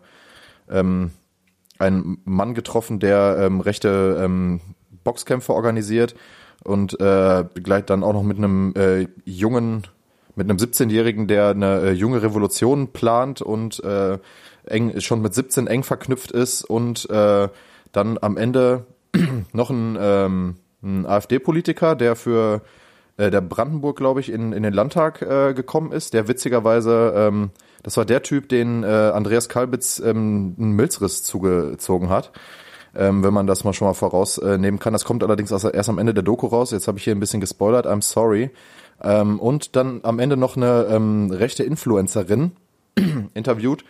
ähm, 0.70 1.12
einen 1.80 2.18
Mann 2.26 2.54
getroffen, 2.54 3.00
der 3.00 3.38
ähm, 3.40 3.62
rechte 3.62 4.22
ähm, 4.22 4.60
Boxkämpfe 5.04 5.54
organisiert 5.54 6.16
und 6.64 7.00
äh, 7.00 7.46
begleitet 7.54 7.92
dann 7.92 8.04
auch 8.04 8.14
noch 8.14 8.24
mit 8.24 8.38
einem 8.38 8.74
äh, 8.76 9.08
jungen 9.24 9.84
mit 10.36 10.50
einem 10.50 10.58
17-Jährigen, 10.58 11.28
der 11.28 11.50
eine 11.50 11.82
äh, 11.82 11.92
junge 11.92 12.22
Revolution 12.22 12.90
plant 12.90 13.42
und 13.42 13.84
äh, 13.84 14.18
eng 14.66 15.00
schon 15.00 15.22
mit 15.22 15.34
17 15.34 15.68
eng 15.68 15.84
verknüpft 15.84 16.32
ist 16.32 16.64
und 16.64 17.10
äh, 17.10 17.48
dann 17.92 18.18
am 18.22 18.38
Ende 18.38 18.86
noch 19.54 19.70
ein, 19.70 19.98
ähm, 20.00 20.56
ein 20.84 21.06
AfD-Politiker, 21.06 21.96
der 21.96 22.16
für 22.16 22.62
äh, 23.18 23.32
der 23.32 23.42
Brandenburg, 23.42 23.98
glaube 23.98 24.20
ich, 24.20 24.32
in, 24.32 24.52
in 24.52 24.64
den 24.64 24.74
Landtag 24.74 25.22
äh, 25.22 25.54
gekommen 25.54 25.92
ist, 25.92 26.14
der 26.14 26.28
witzigerweise, 26.28 27.14
ähm, 27.16 27.52
das 27.84 27.98
war 27.98 28.06
der 28.06 28.24
Typ, 28.24 28.50
den 28.50 28.84
äh, 28.84 28.88
Andreas 28.88 29.48
Kalbitz 29.48 30.00
ähm, 30.00 30.56
einen 30.60 30.72
Milzriss 30.74 31.24
zugezogen 31.24 32.10
hat. 32.10 32.32
Ähm, 32.98 33.26
wenn 33.26 33.34
man 33.34 33.46
das 33.46 33.66
mal 33.66 33.74
schon 33.74 33.90
mal 33.90 33.94
vorausnehmen 33.94 34.80
kann. 34.80 34.94
Das 34.94 35.04
kommt 35.04 35.22
allerdings 35.22 35.52
erst 35.52 35.90
am 35.90 35.98
Ende 35.98 36.14
der 36.14 36.24
Doku 36.24 36.48
raus. 36.48 36.72
Jetzt 36.72 36.88
habe 36.88 36.98
ich 36.98 37.04
hier 37.04 37.14
ein 37.14 37.20
bisschen 37.20 37.42
gespoilert, 37.42 37.86
I'm 37.86 38.02
sorry. 38.02 38.52
Ähm, 39.02 39.40
und 39.40 39.76
dann 39.76 40.02
am 40.04 40.20
Ende 40.20 40.38
noch 40.38 40.58
eine 40.58 40.88
ähm, 40.90 41.32
rechte 41.32 41.64
Influencerin 41.64 42.52
interviewt, 43.34 43.84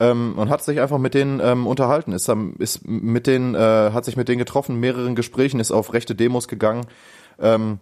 ähm, 0.00 0.34
und 0.36 0.48
hat 0.48 0.64
sich 0.64 0.80
einfach 0.80 0.98
mit 0.98 1.14
denen 1.14 1.40
ähm, 1.40 1.66
unterhalten, 1.66 2.12
ist, 2.12 2.28
ist 2.58 2.88
mit 2.88 3.26
denen, 3.26 3.54
äh, 3.54 3.90
hat 3.92 4.06
sich 4.06 4.16
mit 4.16 4.28
denen 4.28 4.38
getroffen, 4.38 4.80
mehreren 4.80 5.14
Gesprächen, 5.14 5.60
ist 5.60 5.70
auf 5.70 5.92
rechte 5.92 6.14
Demos 6.14 6.48
gegangen 6.48 6.86
ähm, 7.38 7.80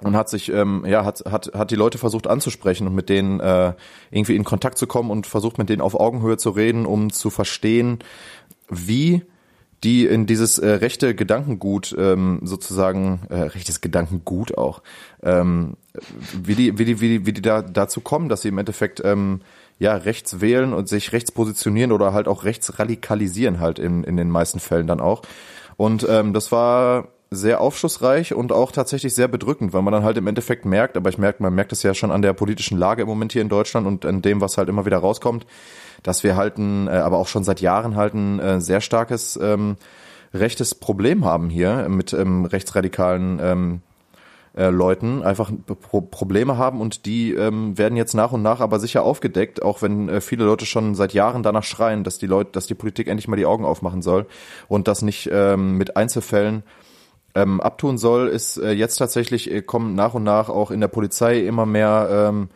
und 0.00 0.16
hat 0.16 0.28
sich, 0.28 0.50
ähm, 0.52 0.84
ja, 0.86 1.04
hat, 1.04 1.24
hat, 1.28 1.50
hat 1.54 1.72
die 1.72 1.76
Leute 1.76 1.98
versucht 1.98 2.28
anzusprechen 2.28 2.86
und 2.86 2.94
mit 2.94 3.08
denen 3.08 3.40
äh, 3.40 3.72
irgendwie 4.12 4.36
in 4.36 4.44
Kontakt 4.44 4.78
zu 4.78 4.86
kommen 4.86 5.10
und 5.10 5.26
versucht 5.26 5.58
mit 5.58 5.68
denen 5.68 5.82
auf 5.82 5.98
Augenhöhe 5.98 6.36
zu 6.36 6.50
reden, 6.50 6.86
um 6.86 7.12
zu 7.12 7.30
verstehen, 7.30 7.98
wie 8.70 9.24
die 9.84 10.06
in 10.06 10.26
dieses 10.26 10.58
äh, 10.58 10.68
rechte 10.68 11.14
Gedankengut 11.14 11.94
ähm, 11.98 12.40
sozusagen 12.42 13.20
äh, 13.30 13.34
rechtes 13.34 13.80
Gedankengut 13.80 14.58
auch 14.58 14.82
ähm, 15.22 15.76
wie 16.42 16.54
die 16.54 16.78
wie 16.78 16.84
die 16.84 17.00
wie 17.00 17.08
die, 17.08 17.26
wie 17.26 17.32
die 17.32 17.42
da 17.42 17.62
dazu 17.62 18.00
kommen, 18.00 18.28
dass 18.28 18.42
sie 18.42 18.48
im 18.48 18.58
Endeffekt 18.58 19.02
ähm, 19.04 19.40
ja 19.78 19.94
rechts 19.94 20.40
wählen 20.40 20.72
und 20.72 20.88
sich 20.88 21.12
rechts 21.12 21.30
positionieren 21.30 21.92
oder 21.92 22.12
halt 22.12 22.28
auch 22.28 22.44
rechts 22.44 22.78
radikalisieren 22.78 23.60
halt 23.60 23.78
in 23.78 24.04
in 24.04 24.16
den 24.16 24.30
meisten 24.30 24.60
Fällen 24.60 24.86
dann 24.86 25.00
auch. 25.00 25.22
Und 25.76 26.06
ähm, 26.08 26.32
das 26.32 26.50
war 26.50 27.08
sehr 27.30 27.60
aufschlussreich 27.60 28.34
und 28.34 28.52
auch 28.52 28.72
tatsächlich 28.72 29.14
sehr 29.14 29.28
bedrückend, 29.28 29.72
weil 29.72 29.82
man 29.82 29.92
dann 29.92 30.02
halt 30.02 30.16
im 30.16 30.26
Endeffekt 30.26 30.64
merkt, 30.64 30.96
aber 30.96 31.10
ich 31.10 31.18
merke, 31.18 31.42
man 31.42 31.54
merkt 31.54 31.72
es 31.72 31.82
ja 31.82 31.92
schon 31.92 32.10
an 32.10 32.22
der 32.22 32.32
politischen 32.32 32.78
Lage 32.78 33.02
im 33.02 33.08
Moment 33.08 33.32
hier 33.32 33.42
in 33.42 33.50
Deutschland 33.50 33.86
und 33.86 34.06
an 34.06 34.22
dem, 34.22 34.40
was 34.40 34.56
halt 34.56 34.68
immer 34.68 34.86
wieder 34.86 34.98
rauskommt, 34.98 35.46
dass 36.02 36.24
wir 36.24 36.36
halt 36.36 36.58
ein, 36.58 36.88
äh, 36.88 36.92
aber 36.92 37.18
auch 37.18 37.28
schon 37.28 37.44
seit 37.44 37.60
Jahren 37.60 37.96
halt 37.96 38.14
ein 38.14 38.40
äh, 38.40 38.60
sehr 38.60 38.80
starkes 38.80 39.38
ähm, 39.42 39.76
rechtes 40.32 40.74
Problem 40.74 41.24
haben 41.24 41.50
hier 41.50 41.88
mit 41.88 42.12
ähm, 42.12 42.44
rechtsradikalen 42.44 43.38
ähm, 43.42 43.80
äh, 44.56 44.70
Leuten. 44.70 45.22
Einfach 45.22 45.50
Pro 45.66 46.00
Probleme 46.00 46.56
haben 46.56 46.80
und 46.80 47.06
die 47.06 47.32
ähm, 47.32 47.76
werden 47.78 47.96
jetzt 47.96 48.14
nach 48.14 48.32
und 48.32 48.42
nach 48.42 48.60
aber 48.60 48.80
sicher 48.80 49.02
aufgedeckt, 49.02 49.62
auch 49.62 49.82
wenn 49.82 50.08
äh, 50.08 50.20
viele 50.20 50.44
Leute 50.44 50.66
schon 50.66 50.94
seit 50.94 51.12
Jahren 51.12 51.42
danach 51.42 51.64
schreien, 51.64 52.04
dass 52.04 52.18
die 52.18 52.26
Leute, 52.26 52.50
dass 52.52 52.66
die 52.66 52.74
Politik 52.74 53.08
endlich 53.08 53.28
mal 53.28 53.36
die 53.36 53.46
Augen 53.46 53.64
aufmachen 53.64 54.02
soll 54.02 54.26
und 54.66 54.88
das 54.88 55.02
nicht 55.02 55.28
ähm, 55.32 55.76
mit 55.76 55.96
Einzelfällen 55.96 56.62
ähm, 57.38 57.60
abtun 57.60 57.98
soll, 57.98 58.28
ist 58.28 58.56
äh, 58.56 58.72
jetzt 58.72 58.96
tatsächlich 58.96 59.50
äh, 59.50 59.62
kommen 59.62 59.94
nach 59.94 60.14
und 60.14 60.24
nach 60.24 60.48
auch 60.48 60.70
in 60.70 60.80
der 60.80 60.88
Polizei 60.88 61.40
immer 61.40 61.66
mehr 61.66 62.08
ähm, 62.10 62.48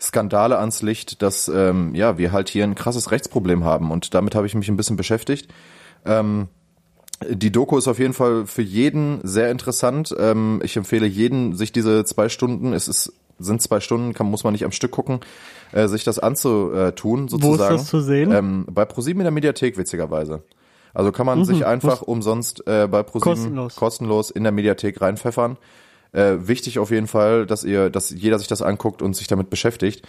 Skandale 0.00 0.58
ans 0.58 0.82
Licht, 0.82 1.20
dass 1.22 1.48
ähm, 1.48 1.94
ja 1.94 2.16
wir 2.16 2.32
halt 2.32 2.48
hier 2.48 2.64
ein 2.64 2.74
krasses 2.74 3.10
Rechtsproblem 3.10 3.64
haben 3.64 3.90
und 3.90 4.14
damit 4.14 4.34
habe 4.34 4.46
ich 4.46 4.54
mich 4.54 4.68
ein 4.68 4.76
bisschen 4.76 4.96
beschäftigt. 4.96 5.52
Ähm, 6.06 6.48
die 7.28 7.52
Doku 7.52 7.76
ist 7.76 7.86
auf 7.86 7.98
jeden 7.98 8.14
Fall 8.14 8.46
für 8.46 8.62
jeden 8.62 9.20
sehr 9.24 9.50
interessant. 9.50 10.14
Ähm, 10.18 10.62
ich 10.64 10.76
empfehle 10.78 11.06
jeden, 11.06 11.54
sich 11.54 11.70
diese 11.70 12.04
zwei 12.06 12.30
Stunden, 12.30 12.72
es 12.72 12.88
ist, 12.88 13.12
sind 13.38 13.60
zwei 13.60 13.80
Stunden, 13.80 14.14
kann, 14.14 14.26
muss 14.26 14.42
man 14.42 14.54
nicht 14.54 14.64
am 14.64 14.72
Stück 14.72 14.92
gucken, 14.92 15.20
äh, 15.72 15.86
sich 15.86 16.02
das 16.02 16.18
anzutun, 16.18 17.28
sozusagen. 17.28 17.58
Wo 17.58 17.74
ist 17.74 17.82
das 17.82 17.90
zu 17.90 18.00
sehen? 18.00 18.32
Ähm, 18.32 18.66
bei 18.70 18.86
ProSieben 18.86 19.20
in 19.20 19.24
der 19.24 19.32
Mediathek, 19.32 19.76
witzigerweise. 19.76 20.42
Also 20.94 21.12
kann 21.12 21.26
man 21.26 21.40
mhm, 21.40 21.44
sich 21.44 21.66
einfach 21.66 22.02
umsonst 22.02 22.66
äh, 22.66 22.88
bei 22.88 23.02
ProSieben 23.02 23.34
kostenlos. 23.34 23.76
kostenlos 23.76 24.30
in 24.30 24.42
der 24.42 24.52
Mediathek 24.52 25.00
reinpfeffern. 25.00 25.56
Äh, 26.12 26.36
wichtig 26.40 26.78
auf 26.78 26.90
jeden 26.90 27.06
Fall, 27.06 27.46
dass 27.46 27.64
ihr, 27.64 27.90
dass 27.90 28.10
jeder 28.10 28.38
sich 28.38 28.48
das 28.48 28.62
anguckt 28.62 29.00
und 29.00 29.14
sich 29.14 29.28
damit 29.28 29.50
beschäftigt, 29.50 30.06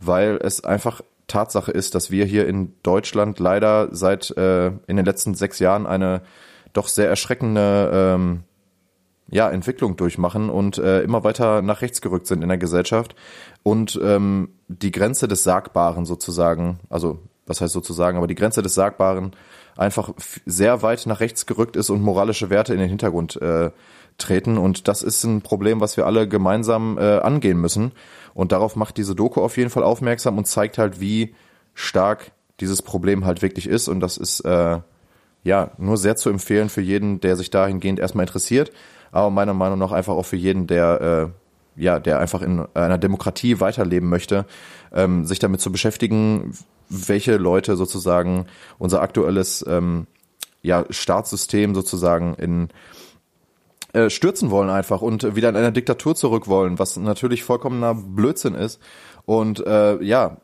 weil 0.00 0.38
es 0.42 0.62
einfach 0.64 1.00
Tatsache 1.26 1.70
ist, 1.70 1.94
dass 1.94 2.10
wir 2.10 2.24
hier 2.24 2.46
in 2.46 2.74
Deutschland 2.82 3.38
leider 3.38 3.88
seit 3.92 4.30
äh, 4.36 4.68
in 4.86 4.96
den 4.96 5.04
letzten 5.04 5.34
sechs 5.34 5.58
Jahren 5.58 5.86
eine 5.86 6.22
doch 6.72 6.88
sehr 6.88 7.08
erschreckende 7.08 7.90
ähm, 7.92 8.44
ja, 9.30 9.48
Entwicklung 9.48 9.96
durchmachen 9.96 10.50
und 10.50 10.78
äh, 10.78 11.02
immer 11.02 11.22
weiter 11.22 11.62
nach 11.62 11.82
rechts 11.82 12.00
gerückt 12.00 12.26
sind 12.26 12.42
in 12.42 12.48
der 12.48 12.58
Gesellschaft 12.58 13.14
und 13.62 13.98
ähm, 14.02 14.50
die 14.66 14.90
Grenze 14.90 15.28
des 15.28 15.44
Sagbaren 15.44 16.04
sozusagen, 16.04 16.80
also 16.88 17.20
was 17.50 17.60
heißt 17.60 17.74
sozusagen, 17.74 18.16
aber 18.16 18.26
die 18.26 18.34
Grenze 18.34 18.62
des 18.62 18.74
Sagbaren 18.74 19.32
einfach 19.76 20.10
sehr 20.46 20.82
weit 20.82 21.06
nach 21.06 21.20
rechts 21.20 21.44
gerückt 21.44 21.76
ist 21.76 21.90
und 21.90 22.00
moralische 22.00 22.48
Werte 22.48 22.72
in 22.72 22.80
den 22.80 22.88
Hintergrund 22.88 23.40
äh, 23.42 23.70
treten. 24.16 24.56
Und 24.56 24.88
das 24.88 25.02
ist 25.02 25.24
ein 25.24 25.42
Problem, 25.42 25.80
was 25.80 25.96
wir 25.96 26.06
alle 26.06 26.28
gemeinsam 26.28 26.96
äh, 26.98 27.18
angehen 27.18 27.60
müssen. 27.60 27.92
Und 28.32 28.52
darauf 28.52 28.76
macht 28.76 28.96
diese 28.96 29.14
Doku 29.14 29.40
auf 29.40 29.56
jeden 29.56 29.70
Fall 29.70 29.82
aufmerksam 29.82 30.38
und 30.38 30.46
zeigt 30.46 30.78
halt, 30.78 31.00
wie 31.00 31.34
stark 31.74 32.32
dieses 32.60 32.82
Problem 32.82 33.24
halt 33.24 33.42
wirklich 33.42 33.66
ist. 33.66 33.88
Und 33.88 34.00
das 34.00 34.16
ist 34.16 34.40
äh, 34.40 34.78
ja 35.42 35.70
nur 35.78 35.96
sehr 35.96 36.16
zu 36.16 36.30
empfehlen 36.30 36.68
für 36.68 36.82
jeden, 36.82 37.20
der 37.20 37.36
sich 37.36 37.50
dahingehend 37.50 37.98
erstmal 37.98 38.26
interessiert. 38.26 38.70
Aber 39.12 39.30
meiner 39.30 39.54
Meinung 39.54 39.78
nach 39.78 39.92
einfach 39.92 40.14
auch 40.14 40.26
für 40.26 40.36
jeden, 40.36 40.66
der 40.66 41.32
äh, 41.32 41.49
ja, 41.76 41.98
der 41.98 42.18
einfach 42.18 42.42
in 42.42 42.66
einer 42.74 42.98
Demokratie 42.98 43.60
weiterleben 43.60 44.08
möchte, 44.08 44.46
ähm, 44.92 45.24
sich 45.24 45.38
damit 45.38 45.60
zu 45.60 45.72
beschäftigen, 45.72 46.52
welche 46.88 47.36
Leute 47.36 47.76
sozusagen 47.76 48.46
unser 48.78 49.00
aktuelles 49.02 49.64
ähm, 49.68 50.06
ja, 50.62 50.84
Staatssystem 50.90 51.74
sozusagen 51.74 52.34
in 52.34 52.68
äh, 53.92 54.10
stürzen 54.10 54.50
wollen 54.50 54.70
einfach 54.70 55.02
und 55.02 55.34
wieder 55.34 55.48
in 55.48 55.56
einer 55.56 55.72
Diktatur 55.72 56.14
zurück 56.14 56.46
wollen, 56.48 56.78
was 56.78 56.96
natürlich 56.96 57.42
vollkommener 57.42 57.94
Blödsinn 57.94 58.54
ist. 58.54 58.80
Und 59.24 59.64
äh, 59.66 60.02
ja, 60.02 60.38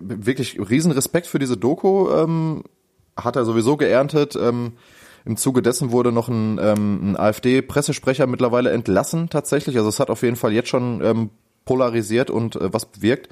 wirklich 0.00 0.58
riesen 0.58 0.92
Respekt 0.92 1.26
für 1.26 1.38
diese 1.38 1.56
Doku 1.56 2.10
ähm, 2.10 2.64
hat 3.16 3.36
er 3.36 3.44
sowieso 3.44 3.76
geerntet. 3.76 4.36
Ähm, 4.36 4.72
Im 5.28 5.36
Zuge 5.36 5.60
dessen 5.60 5.92
wurde 5.92 6.10
noch 6.10 6.28
ein, 6.30 6.58
ähm, 6.58 7.12
ein 7.12 7.16
AfD-Pressesprecher 7.18 8.26
mittlerweile 8.26 8.70
entlassen 8.70 9.28
tatsächlich. 9.28 9.76
Also 9.76 9.90
es 9.90 10.00
hat 10.00 10.08
auf 10.08 10.22
jeden 10.22 10.36
Fall 10.36 10.54
jetzt 10.54 10.70
schon 10.70 11.04
ähm, 11.04 11.28
polarisiert 11.66 12.30
und 12.30 12.56
äh, 12.56 12.72
was 12.72 12.86
bewirkt. 12.86 13.28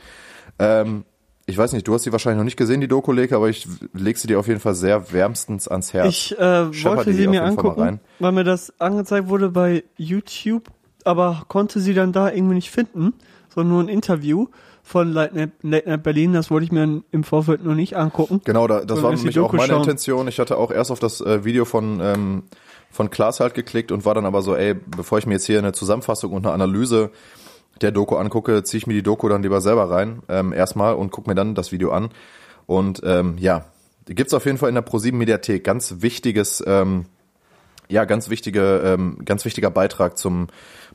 Ähm, 0.59 1.07
ich 1.47 1.57
weiß 1.57 1.73
nicht, 1.73 1.89
du 1.89 1.95
hast 1.95 2.03
sie 2.03 2.13
wahrscheinlich 2.13 2.37
noch 2.37 2.45
nicht 2.45 2.59
gesehen, 2.59 2.83
die 2.83 2.89
Doku, 2.89 3.13
aber 3.13 3.49
ich 3.49 3.67
leg 3.95 4.19
sie 4.19 4.27
dir 4.27 4.39
auf 4.39 4.47
jeden 4.47 4.61
Fall 4.61 4.75
sehr 4.75 5.11
wärmstens 5.11 5.69
ans 5.69 5.95
Herz. 5.95 6.09
Ich 6.09 6.39
äh, 6.39 6.85
wollte 6.85 7.15
sie 7.15 7.29
mir 7.29 7.45
angucken, 7.45 8.01
weil 8.19 8.33
mir 8.33 8.45
das 8.45 8.79
angezeigt 8.79 9.29
wurde 9.29 9.49
bei 9.49 9.83
YouTube, 9.97 10.65
aber 11.05 11.45
konnte 11.49 11.81
sie 11.81 11.95
dann 11.95 12.13
da 12.13 12.31
irgendwie 12.31 12.57
nicht 12.57 12.71
finden, 12.71 13.15
sondern 13.49 13.73
nur 13.73 13.83
ein 13.83 13.89
Interview 13.89 14.49
von 14.87 15.13
Late 15.13 15.51
Night 15.63 16.03
Berlin, 16.05 16.33
das 16.33 16.49
wollte 16.49 16.65
ich 16.65 16.71
mir 16.71 17.03
im 17.11 17.25
Vorfeld 17.25 17.65
noch 17.65 17.75
nicht 17.75 17.97
angucken. 17.97 18.41
Genau, 18.45 18.69
da, 18.69 18.85
das 18.85 19.03
war 19.03 19.13
nämlich 19.13 19.37
auch 19.41 19.53
meine 19.53 19.67
schauen. 19.67 19.83
Intention. 19.83 20.29
Ich 20.29 20.39
hatte 20.39 20.57
auch 20.57 20.71
erst 20.71 20.93
auf 20.93 21.01
das 21.01 21.21
äh, 21.21 21.45
Video 21.45 21.65
von 21.65 21.99
ähm, 22.01 22.43
von 22.93 23.11
Klaas 23.11 23.41
halt 23.41 23.55
geklickt 23.55 23.91
und 23.91 24.05
war 24.05 24.15
dann 24.15 24.25
aber 24.25 24.43
so, 24.43 24.55
ey, 24.55 24.75
bevor 24.75 25.19
ich 25.19 25.27
mir 25.27 25.35
jetzt 25.35 25.47
hier 25.47 25.59
eine 25.59 25.73
Zusammenfassung 25.73 26.33
und 26.33 26.47
eine 26.47 26.55
Analyse 26.55 27.11
der 27.81 27.91
Doku 27.91 28.15
angucke, 28.15 28.63
ziehe 28.63 28.79
ich 28.79 28.87
mir 28.87 28.95
die 28.95 29.03
Doku 29.03 29.29
dann 29.29 29.43
lieber 29.43 29.61
selber 29.61 29.91
rein, 29.91 30.23
ähm, 30.29 30.53
erstmal 30.53 30.95
und 30.95 31.11
gucke 31.11 31.29
mir 31.29 31.35
dann 31.35 31.57
das 31.57 31.73
Video 31.73 31.91
an. 31.91 32.11
Und 32.67 33.01
ähm, 33.05 33.39
ja, 33.39 33.65
gibt's 34.07 34.35
auf 34.35 34.47
jeden 34.47 34.57
Fall 34.57 34.69
in 34.69 34.77
der 34.77 34.83
ProSieben 34.83 35.19
Mediathek 35.19 35.65
ganz 35.65 35.97
wichtiges, 35.99 36.63
ähm, 36.65 37.07
ja, 37.89 38.05
ganz 38.05 38.31
wichtige, 38.31 38.83
ähm, 38.85 39.19
ganz 39.25 39.45
wichtiger 39.45 39.71
Beitrag 39.71 40.17
zum 40.17 40.47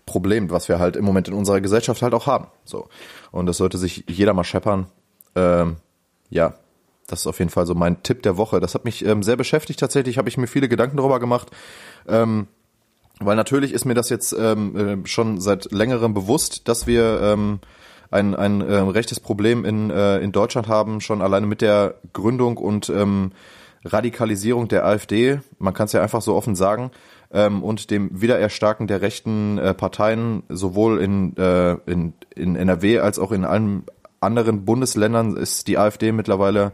Problem, 0.06 0.50
was 0.50 0.68
wir 0.70 0.80
halt 0.80 0.96
im 0.96 1.06
Moment 1.06 1.28
in 1.28 1.34
unserer 1.34 1.62
Gesellschaft 1.62 2.02
halt 2.02 2.14
auch 2.14 2.28
haben. 2.28 2.48
So. 2.66 2.88
Und 3.32 3.46
das 3.46 3.58
sollte 3.58 3.78
sich 3.78 4.04
jeder 4.08 4.34
mal 4.34 4.44
scheppern. 4.44 4.88
Ähm, 5.36 5.78
ja, 6.30 6.56
das 7.08 7.22
ist 7.22 7.28
auf 7.28 7.40
jeden 7.40 7.52
Fall 7.52 7.66
so 7.66 7.76
mein 7.76 8.04
Tipp 8.04 8.24
der 8.24 8.38
Woche. 8.38 8.60
Das 8.60 8.74
hat 8.74 8.86
mich 8.86 9.06
ähm, 9.06 9.24
sehr 9.24 9.36
beschäftigt 9.36 9.80
tatsächlich, 9.80 10.18
habe 10.18 10.30
ich 10.30 10.38
mir 10.38 10.48
viele 10.48 10.70
Gedanken 10.70 10.98
darüber 10.98 11.20
gemacht. 11.20 11.52
Ähm, 12.08 12.48
weil 13.20 13.36
natürlich 13.36 13.74
ist 13.74 13.86
mir 13.86 13.94
das 13.94 14.10
jetzt 14.10 14.34
ähm, 14.34 14.76
äh, 14.76 15.08
schon 15.08 15.40
seit 15.40 15.72
längerem 15.72 16.14
bewusst, 16.14 16.68
dass 16.68 16.88
wir 16.88 17.22
ähm, 17.22 17.60
ein, 18.10 18.36
ein 18.36 18.62
äh, 18.62 18.78
rechtes 18.78 19.20
Problem 19.20 19.64
in, 19.64 19.90
äh, 19.90 20.20
in 20.20 20.32
Deutschland 20.32 20.68
haben, 20.68 21.02
schon 21.02 21.22
alleine 21.22 21.46
mit 21.46 21.62
der 21.62 21.96
Gründung 22.14 22.58
und 22.58 22.90
ähm, 22.90 23.32
Radikalisierung 23.86 24.68
der 24.68 24.86
AfD, 24.86 25.40
man 25.60 25.74
kann 25.74 25.86
es 25.86 25.94
ja 25.94 26.02
einfach 26.02 26.22
so 26.22 26.36
offen 26.36 26.56
sagen, 26.56 26.92
ähm, 27.34 27.64
und 27.64 27.92
dem 27.92 28.22
Wiedererstarken 28.22 28.88
der 28.88 29.02
rechten 29.02 29.58
äh, 29.58 29.74
Parteien, 29.74 30.44
sowohl 30.50 31.02
in, 31.02 31.36
äh, 31.38 31.74
in, 31.86 32.14
in 32.36 32.56
NRW 32.56 33.00
als 33.00 33.20
auch 33.20 33.32
in 33.32 33.46
allen 33.46 33.84
anderen 34.20 34.66
Bundesländern 34.66 35.36
ist 35.36 35.68
die 35.68 35.78
AfD 35.78 36.12
mittlerweile 36.12 36.74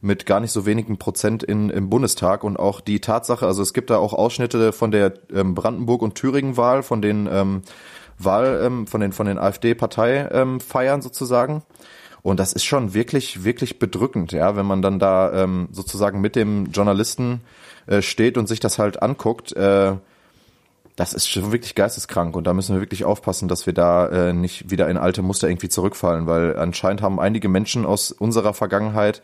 mit 0.00 0.26
gar 0.26 0.38
nicht 0.40 0.52
so 0.52 0.66
wenigen 0.66 0.98
Prozent 0.98 1.42
in, 1.42 1.70
im 1.70 1.88
Bundestag 1.88 2.44
und 2.44 2.58
auch 2.58 2.82
die 2.82 3.00
Tatsache, 3.00 3.46
also 3.46 3.62
es 3.62 3.72
gibt 3.72 3.88
da 3.88 3.96
auch 3.96 4.12
Ausschnitte 4.12 4.72
von 4.72 4.90
der 4.90 5.14
ähm, 5.32 5.54
Brandenburg- 5.54 6.02
und 6.02 6.14
Thüringen-Wahl, 6.14 6.82
von 6.82 7.00
den 7.00 7.26
ähm, 7.30 7.62
Wahl, 8.18 8.60
ähm, 8.62 8.86
von 8.86 9.00
den, 9.00 9.12
von 9.12 9.26
den 9.26 9.38
AfD-Parteifeiern 9.38 11.00
sozusagen. 11.00 11.62
Und 12.22 12.38
das 12.38 12.52
ist 12.52 12.64
schon 12.64 12.94
wirklich, 12.94 13.44
wirklich 13.44 13.78
bedrückend, 13.78 14.32
ja, 14.32 14.56
wenn 14.56 14.66
man 14.66 14.82
dann 14.82 14.98
da 14.98 15.32
ähm, 15.32 15.68
sozusagen 15.72 16.20
mit 16.20 16.36
dem 16.36 16.66
Journalisten 16.66 17.40
äh, 17.86 18.02
steht 18.02 18.38
und 18.38 18.48
sich 18.48 18.60
das 18.60 18.78
halt 18.78 19.02
anguckt. 19.02 19.52
Äh, 19.52 19.96
das 20.96 21.12
ist 21.12 21.28
schon 21.28 21.52
wirklich 21.52 21.74
geisteskrank. 21.74 22.36
Und 22.36 22.46
da 22.46 22.54
müssen 22.54 22.74
wir 22.74 22.80
wirklich 22.80 23.04
aufpassen, 23.04 23.48
dass 23.48 23.66
wir 23.66 23.72
da 23.72 24.06
äh, 24.08 24.32
nicht 24.32 24.70
wieder 24.70 24.88
in 24.88 24.96
alte 24.96 25.22
Muster 25.22 25.48
irgendwie 25.48 25.68
zurückfallen, 25.68 26.26
weil 26.26 26.56
anscheinend 26.56 27.02
haben 27.02 27.18
einige 27.18 27.48
Menschen 27.48 27.84
aus 27.84 28.12
unserer 28.12 28.54
Vergangenheit 28.54 29.22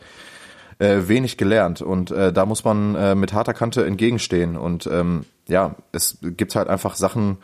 äh, 0.79 1.07
wenig 1.07 1.37
gelernt. 1.37 1.81
Und 1.81 2.11
äh, 2.11 2.33
da 2.33 2.45
muss 2.45 2.65
man 2.65 2.95
äh, 2.95 3.15
mit 3.15 3.33
harter 3.33 3.53
Kante 3.53 3.85
entgegenstehen. 3.85 4.57
Und 4.57 4.87
ähm, 4.87 5.25
ja, 5.47 5.75
es 5.93 6.17
gibt 6.21 6.55
halt 6.55 6.67
einfach 6.67 6.95
Sachen, 6.95 7.37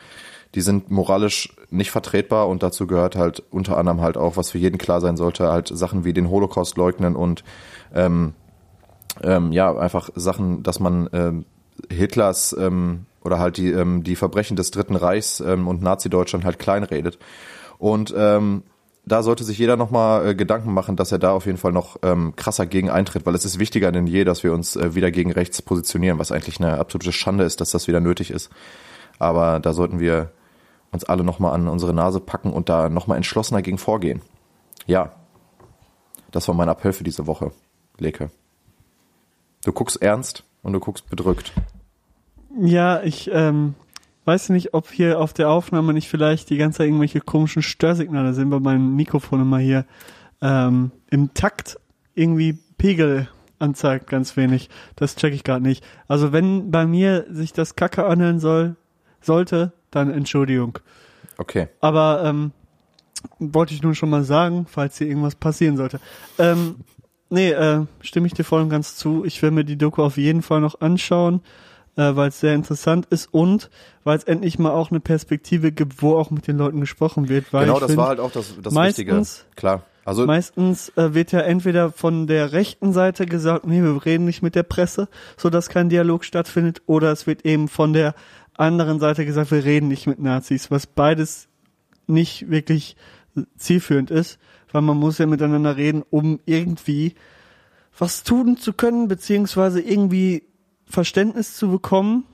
die 0.55 0.62
sind 0.62 0.91
moralisch 0.91 1.55
nicht 1.69 1.91
vertretbar. 1.91 2.50
Und 2.50 2.63
dazu 2.63 2.86
gehört 2.86 3.15
halt 3.15 3.43
unter 3.50 3.77
anderem 3.77 4.01
halt 4.01 4.17
auch, 4.17 4.36
was 4.36 4.51
für 4.51 4.57
jeden 4.57 4.77
klar 4.77 5.00
sein 5.00 5.15
sollte, 5.15 5.47
halt 5.47 5.69
Sachen 5.69 6.03
wie 6.03 6.13
den 6.13 6.29
Holocaust 6.29 6.75
leugnen 6.75 7.15
und 7.15 7.45
ähm, 7.95 8.33
ähm, 9.24 9.51
ja, 9.51 9.75
einfach 9.75 10.09
Sachen, 10.15 10.63
dass 10.63 10.79
man 10.79 11.09
ähm, 11.13 11.45
Hitlers 11.89 12.55
ähm, 12.57 13.05
oder 13.24 13.39
halt 13.39 13.57
die, 13.57 13.71
ähm, 13.71 14.03
die 14.03 14.15
Verbrechen 14.15 14.55
des 14.55 14.71
Dritten 14.71 14.95
Reichs 14.95 15.39
ähm, 15.39 15.67
und 15.67 15.81
Nazi-Deutschland 15.81 16.45
halt 16.45 16.59
kleinredet. 16.59 17.19
Und 17.77 18.13
ähm, 18.17 18.63
da 19.05 19.24
sollte 19.24 19.43
sich 19.43 19.57
jeder 19.57 19.77
nochmal 19.77 20.27
äh, 20.27 20.36
Gedanken 20.36 20.74
machen, 20.74 20.95
dass 20.95 21.12
er 21.12 21.19
da 21.19 21.31
auf 21.31 21.45
jeden 21.45 21.57
Fall 21.57 21.71
noch 21.71 21.97
ähm, 22.03 22.36
krasser 22.36 22.65
gegen 22.65 22.89
eintritt, 22.89 23.25
weil 23.25 23.36
es 23.36 23.45
ist 23.45 23.59
wichtiger 23.59 23.91
denn 23.91 24.05
je, 24.07 24.25
dass 24.25 24.43
wir 24.43 24.53
uns 24.53 24.75
äh, 24.75 24.95
wieder 24.95 25.12
gegen 25.12 25.31
rechts 25.31 25.62
positionieren, 25.62 26.19
was 26.19 26.31
eigentlich 26.31 26.59
eine 26.59 26.77
absolute 26.77 27.13
Schande 27.13 27.45
ist, 27.45 27.62
dass 27.62 27.71
das 27.71 27.88
wieder 27.88 28.01
nötig 28.01 28.31
ist. 28.31 28.50
Aber 29.19 29.59
da 29.59 29.74
sollten 29.74 30.00
wir 30.00 30.31
uns 30.91 31.05
alle 31.05 31.24
nochmal 31.24 31.53
an 31.53 31.67
unsere 31.67 31.93
Nase 31.93 32.19
packen 32.19 32.51
und 32.51 32.69
da 32.69 32.89
nochmal 32.89 33.17
entschlossener 33.17 33.62
gegen 33.62 33.77
vorgehen. 33.77 34.21
Ja, 34.86 35.13
das 36.31 36.47
war 36.47 36.55
mein 36.55 36.69
Appell 36.69 36.93
für 36.93 37.03
diese 37.03 37.27
Woche, 37.27 37.51
Leke. 37.97 38.29
Du 39.63 39.71
guckst 39.71 40.01
ernst 40.01 40.43
und 40.63 40.73
du 40.73 40.79
guckst 40.79 41.09
bedrückt. 41.09 41.53
Ja, 42.59 43.01
ich 43.03 43.29
ähm, 43.31 43.75
weiß 44.25 44.49
nicht, 44.49 44.73
ob 44.73 44.91
hier 44.91 45.19
auf 45.19 45.33
der 45.33 45.49
Aufnahme 45.49 45.93
nicht 45.93 46.09
vielleicht 46.09 46.49
die 46.49 46.57
ganze 46.57 46.79
Zeit 46.79 46.87
irgendwelche 46.87 47.21
komischen 47.21 47.61
Störsignale 47.61 48.33
sind, 48.33 48.51
weil 48.51 48.59
mein 48.59 48.95
Mikrofon 48.95 49.41
immer 49.41 49.59
hier 49.59 49.85
ähm, 50.41 50.91
im 51.09 51.33
Takt 51.33 51.79
irgendwie 52.15 52.57
Pegel 52.77 53.29
anzeigt, 53.59 54.07
ganz 54.07 54.37
wenig. 54.37 54.69
Das 54.95 55.15
check 55.15 55.33
ich 55.33 55.43
gerade 55.43 55.63
nicht. 55.63 55.83
Also 56.07 56.31
wenn 56.31 56.71
bei 56.71 56.85
mir 56.85 57.25
sich 57.29 57.53
das 57.53 57.75
Kacke 57.75 58.05
anhören 58.05 58.39
soll, 58.39 58.75
sollte, 59.21 59.73
dann 59.91 60.11
Entschuldigung. 60.11 60.79
Okay. 61.37 61.67
Aber 61.79 62.23
ähm, 62.25 62.51
wollte 63.39 63.73
ich 63.73 63.83
nun 63.83 63.95
schon 63.95 64.09
mal 64.09 64.23
sagen, 64.23 64.65
falls 64.69 64.97
hier 64.97 65.07
irgendwas 65.07 65.35
passieren 65.35 65.77
sollte. 65.77 65.99
Ähm, 66.37 66.77
nee, 67.29 67.51
äh, 67.51 67.86
stimme 68.01 68.27
ich 68.27 68.34
dir 68.34 68.43
voll 68.43 68.62
und 68.62 68.69
ganz 68.69 68.96
zu. 68.96 69.25
Ich 69.25 69.41
will 69.41 69.51
mir 69.51 69.63
die 69.63 69.77
Doku 69.77 70.03
auf 70.03 70.17
jeden 70.17 70.41
Fall 70.41 70.62
noch 70.62 70.81
anschauen, 70.81 71.41
äh, 71.96 72.15
weil 72.15 72.29
es 72.29 72.39
sehr 72.39 72.55
interessant 72.55 73.07
ist 73.10 73.34
und 73.34 73.69
weil 74.03 74.17
es 74.17 74.24
endlich 74.24 74.60
mal 74.60 74.72
auch 74.72 74.91
eine 74.91 75.00
Perspektive 75.00 75.72
gibt, 75.72 76.01
wo 76.01 76.15
auch 76.15 76.31
mit 76.31 76.48
den 76.48 76.57
Leuten 76.57 76.79
gesprochen 76.79 77.29
wird. 77.29 77.51
Weil 77.53 77.65
genau, 77.65 77.79
das 77.79 77.88
find, 77.88 77.98
war 77.98 78.07
halt 78.07 78.19
auch 78.19 78.31
das, 78.31 78.53
das 78.62 78.74
meistens, 78.74 79.07
Wichtige. 79.07 79.55
Klar. 79.55 79.84
Also 80.05 80.25
meistens 80.25 80.89
äh, 80.96 81.13
wird 81.13 81.34
ja 81.34 81.41
entweder 81.41 81.91
von 81.91 82.27
der 82.27 82.53
rechten 82.53 82.93
Seite 82.93 83.25
gesagt, 83.25 83.67
nee, 83.67 83.81
wir 83.81 84.05
reden 84.05 84.24
nicht 84.24 84.41
mit 84.41 84.55
der 84.55 84.63
Presse, 84.63 85.10
so 85.36 85.50
dass 85.50 85.67
kein 85.67 85.89
Dialog 85.89 86.24
stattfindet, 86.24 86.81
oder 86.86 87.12
es 87.12 87.27
wird 87.27 87.46
eben 87.46 87.67
von 87.67 87.91
der 87.91 88.15
anderen 88.53 89.01
Seite 89.01 89.25
gesagt, 89.25 89.51
wir 89.51 89.65
reden 89.65 89.89
nicht 89.89 90.07
mit 90.07 90.19
Nazis, 90.19 90.72
was 90.72 90.88
beides 90.88 91.50
nicht 92.07 92.50
wirklich 92.50 92.96
zielführend 93.57 94.10
ist, 94.10 94.39
weil 94.71 94.81
man 94.81 94.97
muss 94.97 95.17
ja 95.17 95.25
miteinander 95.25 95.77
reden, 95.77 96.03
um 96.09 96.39
irgendwie 96.45 97.15
was 97.97 98.24
tun 98.24 98.57
zu 98.57 98.74
können, 98.74 99.07
beziehungsweise 99.07 99.81
irgendwie 99.81 100.43
Verständnis 100.86 101.55
zu 101.55 101.69
bekommen 101.69 102.25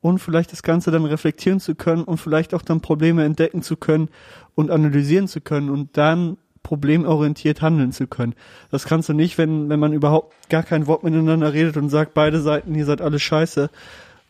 und 0.00 0.18
vielleicht 0.18 0.52
das 0.52 0.62
Ganze 0.62 0.90
dann 0.90 1.04
reflektieren 1.04 1.60
zu 1.60 1.74
können 1.74 2.04
und 2.04 2.18
vielleicht 2.18 2.54
auch 2.54 2.62
dann 2.62 2.80
Probleme 2.80 3.24
entdecken 3.24 3.62
zu 3.62 3.76
können 3.76 4.08
und 4.54 4.70
analysieren 4.70 5.28
zu 5.28 5.40
können 5.40 5.70
und 5.70 5.96
dann 5.96 6.36
problemorientiert 6.62 7.60
handeln 7.60 7.92
zu 7.92 8.06
können. 8.06 8.34
Das 8.70 8.84
kannst 8.84 9.08
du 9.08 9.12
nicht, 9.12 9.38
wenn, 9.38 9.68
wenn 9.68 9.80
man 9.80 9.92
überhaupt 9.92 10.48
gar 10.48 10.62
kein 10.62 10.86
Wort 10.86 11.02
miteinander 11.02 11.52
redet 11.52 11.76
und 11.76 11.88
sagt, 11.88 12.14
beide 12.14 12.40
Seiten, 12.40 12.74
ihr 12.74 12.84
seid 12.84 13.00
alle 13.00 13.18
scheiße. 13.18 13.70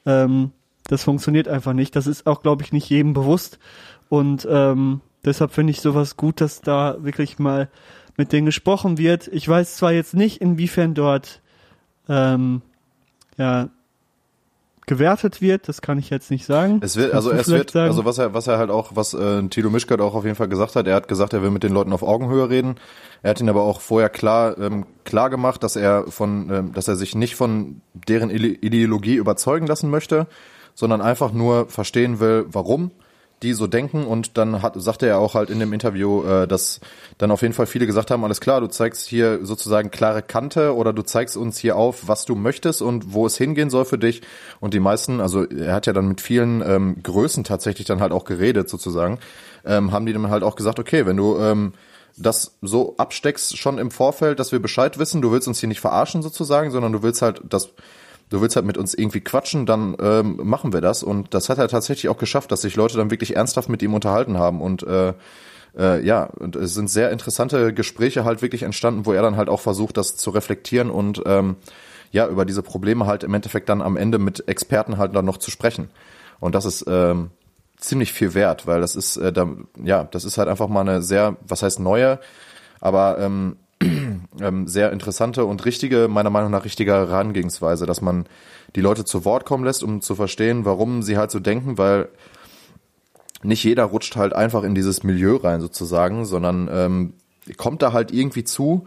Ähm, 0.06 0.50
das 0.88 1.04
funktioniert 1.04 1.48
einfach 1.48 1.74
nicht. 1.74 1.94
Das 1.94 2.06
ist 2.06 2.26
auch, 2.26 2.42
glaube 2.42 2.62
ich, 2.62 2.72
nicht 2.72 2.88
jedem 2.88 3.12
bewusst. 3.12 3.58
Und 4.08 4.46
ähm, 4.50 5.00
deshalb 5.24 5.52
finde 5.52 5.72
ich 5.72 5.80
sowas 5.80 6.16
gut, 6.16 6.40
dass 6.40 6.60
da 6.60 6.96
wirklich 7.00 7.38
mal 7.38 7.68
mit 8.16 8.32
denen 8.32 8.46
gesprochen 8.46 8.98
wird. 8.98 9.28
Ich 9.28 9.48
weiß 9.48 9.76
zwar 9.76 9.92
jetzt 9.92 10.14
nicht, 10.14 10.40
inwiefern 10.40 10.94
dort 10.94 11.40
ähm, 12.08 12.62
ja 13.36 13.70
gewertet 14.86 15.40
wird, 15.40 15.68
das 15.68 15.80
kann 15.80 15.98
ich 15.98 16.10
jetzt 16.10 16.30
nicht 16.30 16.44
sagen. 16.44 16.80
Es 16.82 16.96
wird, 16.96 17.14
also 17.14 17.30
es 17.30 17.48
wird, 17.48 17.70
sagen? 17.70 17.88
also 17.88 18.04
was 18.04 18.18
er, 18.18 18.34
was 18.34 18.48
er 18.48 18.58
halt 18.58 18.70
auch, 18.70 18.92
was 18.94 19.14
äh, 19.14 19.42
Tilo 19.48 19.70
Mischkat 19.70 20.00
auch 20.00 20.14
auf 20.14 20.24
jeden 20.24 20.34
Fall 20.34 20.48
gesagt 20.48 20.74
hat, 20.74 20.86
er 20.86 20.96
hat 20.96 21.06
gesagt, 21.06 21.32
er 21.32 21.42
will 21.42 21.50
mit 21.50 21.62
den 21.62 21.72
Leuten 21.72 21.92
auf 21.92 22.02
Augenhöhe 22.02 22.50
reden. 22.50 22.74
Er 23.22 23.30
hat 23.30 23.40
ihn 23.40 23.48
aber 23.48 23.62
auch 23.62 23.80
vorher 23.80 24.08
klar, 24.08 24.58
ähm, 24.58 24.84
klar 25.04 25.30
gemacht, 25.30 25.62
dass 25.62 25.76
er 25.76 26.06
von, 26.08 26.50
ähm, 26.50 26.72
dass 26.72 26.88
er 26.88 26.96
sich 26.96 27.14
nicht 27.14 27.36
von 27.36 27.80
deren 27.94 28.28
Ideologie 28.30 29.14
überzeugen 29.14 29.68
lassen 29.68 29.88
möchte, 29.88 30.26
sondern 30.74 31.00
einfach 31.00 31.32
nur 31.32 31.68
verstehen 31.68 32.18
will, 32.18 32.46
warum 32.48 32.90
die 33.42 33.52
so 33.52 33.66
denken. 33.66 34.04
Und 34.04 34.38
dann 34.38 34.62
hat, 34.62 34.74
sagte 34.76 35.06
er 35.06 35.18
auch 35.18 35.34
halt 35.34 35.50
in 35.50 35.58
dem 35.58 35.72
Interview, 35.72 36.24
äh, 36.24 36.46
dass 36.46 36.80
dann 37.18 37.30
auf 37.30 37.42
jeden 37.42 37.54
Fall 37.54 37.66
viele 37.66 37.86
gesagt 37.86 38.10
haben, 38.10 38.24
alles 38.24 38.40
klar, 38.40 38.60
du 38.60 38.68
zeigst 38.68 39.06
hier 39.06 39.44
sozusagen 39.44 39.90
klare 39.90 40.22
Kante 40.22 40.74
oder 40.74 40.92
du 40.92 41.02
zeigst 41.02 41.36
uns 41.36 41.58
hier 41.58 41.76
auf, 41.76 42.08
was 42.08 42.24
du 42.24 42.34
möchtest 42.34 42.82
und 42.82 43.12
wo 43.12 43.26
es 43.26 43.36
hingehen 43.36 43.70
soll 43.70 43.84
für 43.84 43.98
dich. 43.98 44.22
Und 44.60 44.74
die 44.74 44.80
meisten, 44.80 45.20
also 45.20 45.44
er 45.44 45.74
hat 45.74 45.86
ja 45.86 45.92
dann 45.92 46.08
mit 46.08 46.20
vielen 46.20 46.62
ähm, 46.62 46.96
Größen 47.02 47.44
tatsächlich 47.44 47.86
dann 47.86 48.00
halt 48.00 48.12
auch 48.12 48.24
geredet 48.24 48.68
sozusagen, 48.68 49.18
ähm, 49.64 49.92
haben 49.92 50.06
die 50.06 50.12
dann 50.12 50.30
halt 50.30 50.42
auch 50.42 50.56
gesagt, 50.56 50.78
okay, 50.78 51.06
wenn 51.06 51.16
du 51.16 51.38
ähm, 51.38 51.72
das 52.16 52.56
so 52.60 52.94
absteckst 52.98 53.56
schon 53.58 53.78
im 53.78 53.90
Vorfeld, 53.90 54.38
dass 54.38 54.52
wir 54.52 54.60
Bescheid 54.60 54.98
wissen, 54.98 55.22
du 55.22 55.32
willst 55.32 55.48
uns 55.48 55.60
hier 55.60 55.68
nicht 55.68 55.80
verarschen 55.80 56.22
sozusagen, 56.22 56.70
sondern 56.70 56.92
du 56.92 57.02
willst 57.02 57.22
halt 57.22 57.40
das 57.48 57.70
du 58.30 58.40
willst 58.40 58.56
halt 58.56 58.66
mit 58.66 58.78
uns 58.78 58.94
irgendwie 58.94 59.20
quatschen, 59.20 59.66
dann 59.66 59.96
ähm, 60.00 60.40
machen 60.42 60.72
wir 60.72 60.80
das. 60.80 61.02
Und 61.02 61.34
das 61.34 61.48
hat 61.48 61.58
er 61.58 61.68
tatsächlich 61.68 62.08
auch 62.08 62.18
geschafft, 62.18 62.52
dass 62.52 62.62
sich 62.62 62.76
Leute 62.76 62.96
dann 62.96 63.10
wirklich 63.10 63.36
ernsthaft 63.36 63.68
mit 63.68 63.82
ihm 63.82 63.94
unterhalten 63.94 64.38
haben. 64.38 64.60
Und 64.60 64.82
äh, 64.82 65.14
äh, 65.76 66.04
ja, 66.04 66.24
und 66.24 66.56
es 66.56 66.74
sind 66.74 66.88
sehr 66.88 67.10
interessante 67.10 67.72
Gespräche 67.72 68.24
halt 68.24 68.42
wirklich 68.42 68.62
entstanden, 68.62 69.06
wo 69.06 69.12
er 69.12 69.22
dann 69.22 69.36
halt 69.36 69.48
auch 69.48 69.60
versucht, 69.60 69.96
das 69.96 70.16
zu 70.16 70.30
reflektieren 70.30 70.90
und 70.90 71.22
ähm, 71.26 71.56
ja, 72.10 72.28
über 72.28 72.44
diese 72.44 72.62
Probleme 72.62 73.06
halt 73.06 73.24
im 73.24 73.32
Endeffekt 73.32 73.68
dann 73.68 73.80
am 73.80 73.96
Ende 73.96 74.18
mit 74.18 74.46
Experten 74.48 74.98
halt 74.98 75.16
dann 75.16 75.24
noch 75.24 75.38
zu 75.38 75.50
sprechen. 75.50 75.88
Und 76.40 76.54
das 76.54 76.66
ist 76.66 76.84
ähm, 76.86 77.30
ziemlich 77.78 78.12
viel 78.12 78.34
wert, 78.34 78.66
weil 78.66 78.80
das 78.80 78.96
ist, 78.96 79.16
äh, 79.16 79.32
da, 79.32 79.48
ja, 79.82 80.04
das 80.04 80.24
ist 80.24 80.36
halt 80.36 80.48
einfach 80.48 80.68
mal 80.68 80.82
eine 80.82 81.02
sehr, 81.02 81.36
was 81.46 81.62
heißt 81.62 81.80
neue, 81.80 82.20
aber 82.80 83.18
ähm, 83.18 83.56
ähm, 84.40 84.66
sehr 84.66 84.92
interessante 84.92 85.44
und 85.44 85.64
richtige, 85.64 86.08
meiner 86.08 86.30
Meinung 86.30 86.50
nach 86.50 86.64
richtige 86.64 86.92
Herangehensweise, 86.92 87.86
dass 87.86 88.00
man 88.00 88.26
die 88.74 88.80
Leute 88.80 89.04
zu 89.04 89.24
Wort 89.24 89.44
kommen 89.44 89.64
lässt, 89.64 89.82
um 89.82 90.00
zu 90.00 90.14
verstehen, 90.14 90.64
warum 90.64 91.02
sie 91.02 91.16
halt 91.16 91.30
so 91.30 91.40
denken, 91.40 91.78
weil 91.78 92.08
nicht 93.42 93.64
jeder 93.64 93.84
rutscht 93.84 94.16
halt 94.16 94.32
einfach 94.32 94.62
in 94.62 94.74
dieses 94.74 95.02
Milieu 95.02 95.36
rein 95.36 95.60
sozusagen, 95.60 96.24
sondern 96.24 96.68
ähm, 96.72 97.14
kommt 97.56 97.82
da 97.82 97.92
halt 97.92 98.12
irgendwie 98.12 98.44
zu 98.44 98.86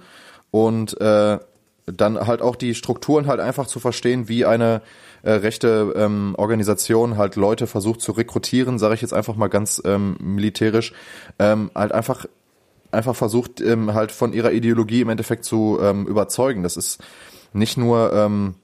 und 0.52 1.00
äh, 1.02 1.40
dann 1.86 2.28
halt 2.28 2.42
auch 2.42 2.56
die 2.56 2.74
Strukturen 2.74 3.28
halt 3.28 3.40
einfach 3.40 3.68
zu 3.68 3.80
verstehen, 3.80 4.28
wie 4.28 4.46
eine 4.46 4.82
äh, 5.24 5.34
rechte 5.34 5.94
ähm, 5.96 6.36
Organisation 6.38 7.18
halt 7.18 7.36
Leute 7.36 7.68
versucht 7.68 8.02
zu 8.02 8.12
rekrutieren, 8.12 8.80
sage 8.80 8.96
ich 8.96 9.02
jetzt 9.02 9.14
einfach 9.14 9.36
mal 9.36 9.48
ganz 9.48 9.82
ähm, 9.86 10.16
militärisch, 10.20 10.94
ähm, 11.38 11.70
halt 11.76 11.92
einfach 11.92 12.26
einfach 12.96 13.16
versucht, 13.16 13.62
ähm, 13.62 13.94
halt 13.94 14.12
von 14.12 14.34
ihrer 14.34 14.52
Ideologie 14.52 15.02
im 15.02 15.10
Endeffekt 15.10 15.46
zu 15.46 15.78
ähm, 15.82 16.08
überzeugen. 16.08 16.64
Das 16.64 16.78
ist 16.78 17.04
nicht 17.54 17.78
nur 17.78 18.14
ähm, 18.14 18.56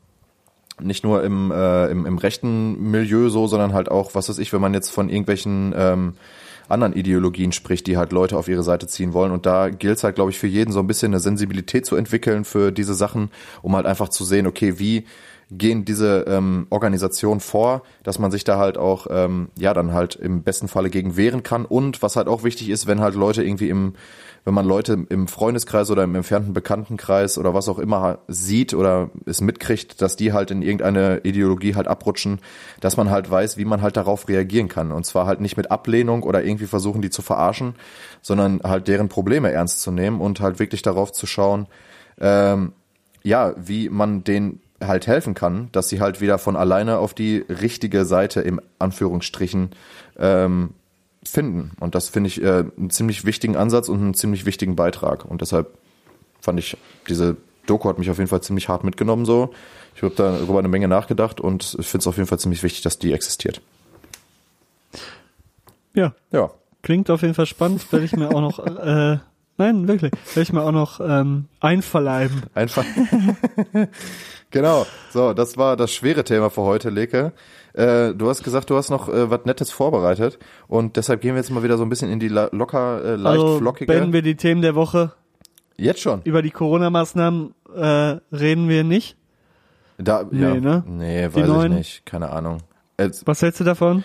nicht 0.80 1.04
nur 1.04 1.24
im, 1.24 1.52
äh, 1.52 1.88
im, 1.88 2.06
im 2.06 2.18
rechten 2.18 2.90
Milieu 2.92 3.30
so, 3.30 3.48
sondern 3.48 3.74
halt 3.74 3.90
auch, 3.90 4.16
was 4.16 4.30
weiß 4.30 4.40
ich, 4.40 4.52
wenn 4.54 4.62
man 4.62 4.74
jetzt 4.74 4.90
von 4.90 5.10
irgendwelchen 5.10 5.74
ähm, 5.78 6.14
anderen 6.70 6.94
Ideologien 6.94 7.52
spricht, 7.52 7.88
die 7.88 7.98
halt 7.98 8.12
Leute 8.12 8.38
auf 8.38 8.48
ihre 8.48 8.64
Seite 8.64 8.88
ziehen 8.88 9.14
wollen. 9.14 9.32
Und 9.32 9.46
da 9.46 9.70
gilt 9.70 9.98
es 9.98 10.04
halt, 10.04 10.16
glaube 10.16 10.32
ich, 10.32 10.40
für 10.40 10.48
jeden 10.48 10.72
so 10.72 10.80
ein 10.80 10.88
bisschen 10.88 11.12
eine 11.12 11.20
Sensibilität 11.20 11.86
zu 11.86 11.96
entwickeln 11.96 12.46
für 12.46 12.72
diese 12.72 12.94
Sachen, 12.94 13.30
um 13.62 13.76
halt 13.76 13.86
einfach 13.86 14.10
zu 14.10 14.24
sehen, 14.24 14.48
okay, 14.48 14.80
wie 14.80 15.06
gehen 15.52 15.84
diese 15.84 16.26
ähm, 16.28 16.66
Organisationen 16.70 17.42
vor, 17.42 17.84
dass 18.04 18.20
man 18.20 18.32
sich 18.32 18.46
da 18.46 18.58
halt 18.58 18.78
auch, 18.78 19.08
ähm, 19.10 19.50
ja, 19.60 19.74
dann 19.74 19.94
halt 19.94 20.16
im 20.16 20.44
besten 20.44 20.70
Falle 20.70 20.90
gegen 20.90 21.18
wehren 21.18 21.44
kann. 21.44 21.66
Und 21.66 22.02
was 22.02 22.16
halt 22.16 22.30
auch 22.30 22.44
wichtig 22.44 22.70
ist, 22.70 22.88
wenn 22.88 23.02
halt 23.02 23.16
Leute 23.16 23.44
irgendwie 23.44 23.68
im, 23.68 23.94
wenn 24.46 24.54
man 24.54 24.66
Leute 24.66 25.06
im 25.10 25.28
Freundeskreis 25.28 25.92
oder 25.92 26.06
im 26.06 26.16
entfernten 26.16 26.54
Bekanntenkreis 26.54 27.38
oder 27.38 27.54
was 27.54 27.68
auch 27.68 27.80
immer 27.80 28.20
sieht 28.30 28.74
oder 28.74 29.10
es 29.26 29.42
mitkriegt, 29.42 30.02
dass 30.02 30.16
die 30.16 30.32
halt 30.32 30.52
in 30.52 30.62
irgendeine 30.62 31.20
Ideologie 31.24 31.76
halt 31.76 31.88
abrutschen, 31.88 32.40
dass 32.80 32.96
man 32.96 33.10
halt 33.10 33.30
weiß, 33.30 33.58
wie 33.58 33.66
man 33.66 33.82
halt 33.82 33.98
darauf 33.98 34.30
reagieren 34.30 34.70
kann. 34.70 34.94
Und 34.94 35.06
zwar 35.06 35.28
halt 35.28 35.42
nicht 35.42 35.58
mit 35.58 35.70
Ablehnung 35.70 36.24
oder 36.24 36.46
irgendwie 36.46 36.66
versuchen, 36.66 37.02
die 37.02 37.10
zu 37.10 37.22
verarschen, 37.22 37.76
sondern 38.22 38.62
halt 38.64 38.88
deren 38.88 39.10
Probleme 39.10 39.52
ernst 39.52 39.82
zu 39.82 39.92
nehmen 39.92 40.22
und 40.22 40.40
halt 40.40 40.60
wirklich 40.60 40.82
darauf 40.82 41.12
zu 41.12 41.28
schauen, 41.28 41.68
ähm, 42.22 42.72
ja, 43.24 43.54
wie 43.58 43.90
man 43.90 44.24
den 44.24 44.62
halt 44.82 45.08
helfen 45.08 45.34
kann, 45.34 45.70
dass 45.72 45.90
sie 45.90 46.02
halt 46.02 46.22
wieder 46.22 46.38
von 46.38 46.56
alleine 46.56 46.98
auf 46.98 47.14
die 47.14 47.38
richtige 47.38 48.06
Seite 48.06 48.42
im 48.42 48.60
Anführungsstrichen 48.80 49.72
ähm, 50.18 50.72
finden. 51.24 51.72
Und 51.80 51.96
das 51.96 52.10
finde 52.10 52.28
ich 52.28 52.42
äh, 52.42 52.66
einen 52.78 52.90
ziemlich 52.90 53.26
wichtigen 53.26 53.56
Ansatz 53.56 53.90
und 53.90 54.02
einen 54.02 54.14
ziemlich 54.14 54.46
wichtigen 54.46 54.76
Beitrag. 54.76 55.26
Und 55.26 55.42
deshalb 55.42 55.78
fand 56.40 56.60
ich, 56.60 56.78
diese 57.08 57.38
Doku 57.68 57.88
hat 57.90 58.00
mich 58.00 58.10
auf 58.10 58.18
jeden 58.18 58.30
Fall 58.30 58.42
ziemlich 58.42 58.70
hart 58.70 58.84
mitgenommen 58.84 59.26
so. 59.26 59.54
Ich 59.96 60.02
habe 60.02 60.14
darüber 60.16 60.60
eine 60.60 60.68
Menge 60.68 60.88
nachgedacht 60.88 61.40
und 61.40 61.76
ich 61.80 61.88
finde 61.88 62.02
es 62.02 62.08
auf 62.08 62.18
jeden 62.18 62.28
Fall 62.28 62.40
ziemlich 62.40 62.64
wichtig, 62.64 62.82
dass 62.82 62.98
die 62.98 63.14
existiert. 63.14 63.62
Ja. 65.94 66.14
Ja. 66.32 66.52
Klingt 66.82 67.12
auf 67.12 67.22
jeden 67.22 67.36
Fall 67.36 67.46
spannend, 67.46 67.92
werde 67.92 68.06
ich 68.06 68.14
mir 68.16 68.30
auch 68.30 68.42
noch, 68.42 68.60
äh, 68.66 69.20
nein, 69.62 69.88
wirklich, 69.88 70.12
werde 70.34 70.42
ich 70.42 70.54
mir 70.54 70.62
auch 70.62 70.72
noch 70.72 71.00
ähm, 71.00 71.46
einverleiben. 71.60 72.44
Einfach. 72.54 72.86
genau. 74.52 74.86
So, 75.12 75.34
das 75.34 75.58
war 75.58 75.78
das 75.78 75.94
schwere 75.94 76.24
Thema 76.24 76.50
für 76.50 76.62
heute, 76.62 76.90
Leke. 76.90 77.32
Äh, 77.74 78.14
du 78.14 78.30
hast 78.30 78.44
gesagt, 78.44 78.70
du 78.70 78.76
hast 78.76 78.90
noch 78.90 79.08
äh, 79.08 79.30
was 79.30 79.46
Nettes 79.46 79.72
vorbereitet 79.72 80.40
und 80.68 80.98
deshalb 80.98 81.22
gehen 81.22 81.36
wir 81.36 81.42
jetzt 81.42 81.52
mal 81.52 81.64
wieder 81.64 81.78
so 81.78 81.84
ein 81.84 81.90
bisschen 81.90 82.12
in 82.12 82.20
die 82.20 82.28
locker, 82.28 83.04
äh, 83.04 83.16
leicht 83.16 83.42
also, 83.42 83.58
flockige. 83.60 83.92
Beenden 83.92 84.14
wir 84.14 84.22
die 84.22 84.36
Themen 84.36 84.62
der 84.62 84.76
Woche. 84.76 85.14
Jetzt 85.78 86.02
schon. 86.02 86.22
Über 86.24 86.42
die 86.42 86.52
Corona-Maßnahmen 86.52 87.54
äh, 87.76 88.18
reden 88.36 88.68
wir 88.68 88.84
nicht. 88.84 89.16
Da, 89.98 90.26
nee, 90.30 90.42
ja, 90.42 90.54
ne? 90.56 90.84
Nee, 90.88 91.28
Die 91.28 91.36
weiß 91.36 91.44
ich 91.44 91.48
neuen? 91.48 91.74
nicht. 91.76 92.06
Keine 92.06 92.30
Ahnung. 92.30 92.58
Jetzt, 93.00 93.26
Was 93.26 93.42
hältst 93.42 93.60
du 93.60 93.64
davon? 93.64 94.04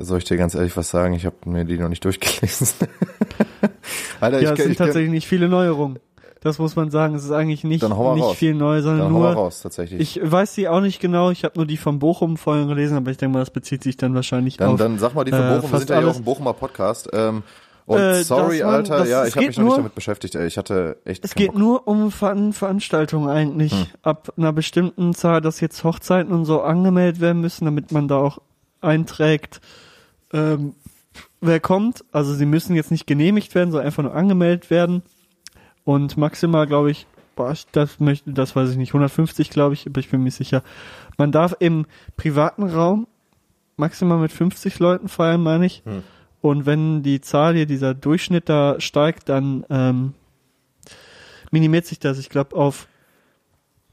Soll 0.00 0.18
ich 0.18 0.24
dir 0.24 0.36
ganz 0.36 0.54
ehrlich 0.54 0.76
was 0.76 0.90
sagen? 0.90 1.14
Ich 1.14 1.26
habe 1.26 1.36
mir 1.44 1.64
die 1.64 1.78
noch 1.78 1.88
nicht 1.88 2.04
durchgelesen. 2.04 2.68
Alter, 4.20 4.40
ja, 4.40 4.52
ich, 4.52 4.58
es 4.58 4.62
sind 4.64 4.72
ich, 4.72 4.78
tatsächlich 4.78 5.10
nicht 5.10 5.26
viele 5.26 5.48
Neuerungen. 5.48 5.98
Das 6.42 6.58
muss 6.58 6.74
man 6.74 6.90
sagen. 6.90 7.14
Es 7.14 7.24
ist 7.24 7.30
eigentlich 7.32 7.64
nicht, 7.64 7.82
nicht 7.82 7.92
raus. 7.92 8.36
viel 8.36 8.54
neu, 8.54 8.80
sondern 8.80 9.00
dann 9.04 9.12
nur. 9.12 9.32
raus, 9.32 9.60
tatsächlich. 9.60 10.00
Ich 10.00 10.20
weiß 10.30 10.54
die 10.54 10.68
auch 10.68 10.80
nicht 10.80 11.00
genau. 11.00 11.30
Ich 11.30 11.44
habe 11.44 11.54
nur 11.56 11.66
die 11.66 11.76
von 11.76 11.98
Bochum 11.98 12.38
vorhin 12.38 12.68
gelesen, 12.68 12.96
aber 12.96 13.10
ich 13.10 13.18
denke 13.18 13.34
mal, 13.34 13.40
das 13.40 13.50
bezieht 13.50 13.82
sich 13.82 13.96
dann 13.98 14.14
wahrscheinlich 14.14 14.56
dann, 14.56 14.70
auf. 14.70 14.78
dann 14.78 14.98
sag 14.98 15.14
mal 15.14 15.24
die 15.24 15.32
von 15.32 15.40
äh, 15.40 15.48
Bochum. 15.56 15.62
Wir 15.62 15.68
fast 15.68 15.88
sind 15.88 15.90
ja 15.94 16.00
hier 16.00 16.08
auch 16.10 16.16
ein 16.16 16.24
Bochumer 16.24 16.54
Podcast. 16.54 17.10
Ähm, 17.12 17.42
und 17.84 17.98
Äh, 17.98 18.22
sorry, 18.22 18.60
man- 18.60 18.74
Alter, 18.74 19.06
ja, 19.06 19.26
ich 19.26 19.36
habe 19.36 19.46
mich 19.48 19.58
noch 19.58 19.64
nicht 19.64 19.78
damit 19.78 19.94
beschäftigt. 19.94 20.34
Ey. 20.34 20.46
Ich 20.46 20.56
hatte 20.56 20.96
echt 21.04 21.24
Es 21.24 21.34
geht 21.34 21.48
Bock. 21.48 21.58
nur 21.58 21.88
um 21.88 22.10
Ver 22.10 22.34
Veranstaltungen 22.52 23.28
eigentlich. 23.28 23.72
Hm. 23.72 23.86
Ab 24.02 24.32
einer 24.38 24.52
bestimmten 24.54 25.14
Zahl, 25.14 25.42
dass 25.42 25.60
jetzt 25.60 25.84
Hochzeiten 25.84 26.32
und 26.32 26.46
so 26.46 26.62
angemeldet 26.62 27.20
werden 27.20 27.42
müssen, 27.42 27.66
damit 27.66 27.92
man 27.92 28.08
da 28.08 28.16
auch 28.16 28.38
einträgt, 28.80 29.60
ähm, 30.32 30.74
wer 31.40 31.60
kommt. 31.60 32.04
Also 32.12 32.34
sie 32.34 32.46
müssen 32.46 32.76
jetzt 32.76 32.90
nicht 32.90 33.06
genehmigt 33.06 33.54
werden, 33.54 33.70
sondern 33.70 33.86
einfach 33.86 34.02
nur 34.02 34.14
angemeldet 34.14 34.70
werden. 34.70 35.02
Und 35.84 36.16
maximal, 36.16 36.66
glaube 36.66 36.90
ich, 36.90 37.06
boah, 37.36 37.54
das 37.72 38.00
möchte, 38.00 38.32
das 38.32 38.54
weiß 38.54 38.70
ich 38.70 38.76
nicht, 38.76 38.90
150, 38.90 39.50
glaube 39.50 39.74
ich, 39.74 39.86
aber 39.86 39.98
ich 40.00 40.10
bin 40.10 40.22
mir 40.22 40.30
sicher. 40.30 40.62
Man 41.16 41.32
darf 41.32 41.56
im 41.58 41.86
privaten 42.16 42.64
Raum 42.64 43.06
maximal 43.76 44.18
mit 44.18 44.30
50 44.30 44.78
Leuten 44.78 45.08
feiern, 45.08 45.42
meine 45.42 45.66
ich. 45.66 45.82
Hm. 45.84 46.02
Und 46.42 46.66
wenn 46.66 47.02
die 47.02 47.20
Zahl 47.20 47.54
hier, 47.54 47.66
dieser 47.66 47.94
Durchschnitt 47.94 48.48
da 48.48 48.80
steigt, 48.80 49.28
dann 49.28 49.64
ähm, 49.68 50.14
minimiert 51.50 51.86
sich 51.86 51.98
das, 51.98 52.18
ich 52.18 52.28
glaube, 52.28 52.56
auf 52.56 52.86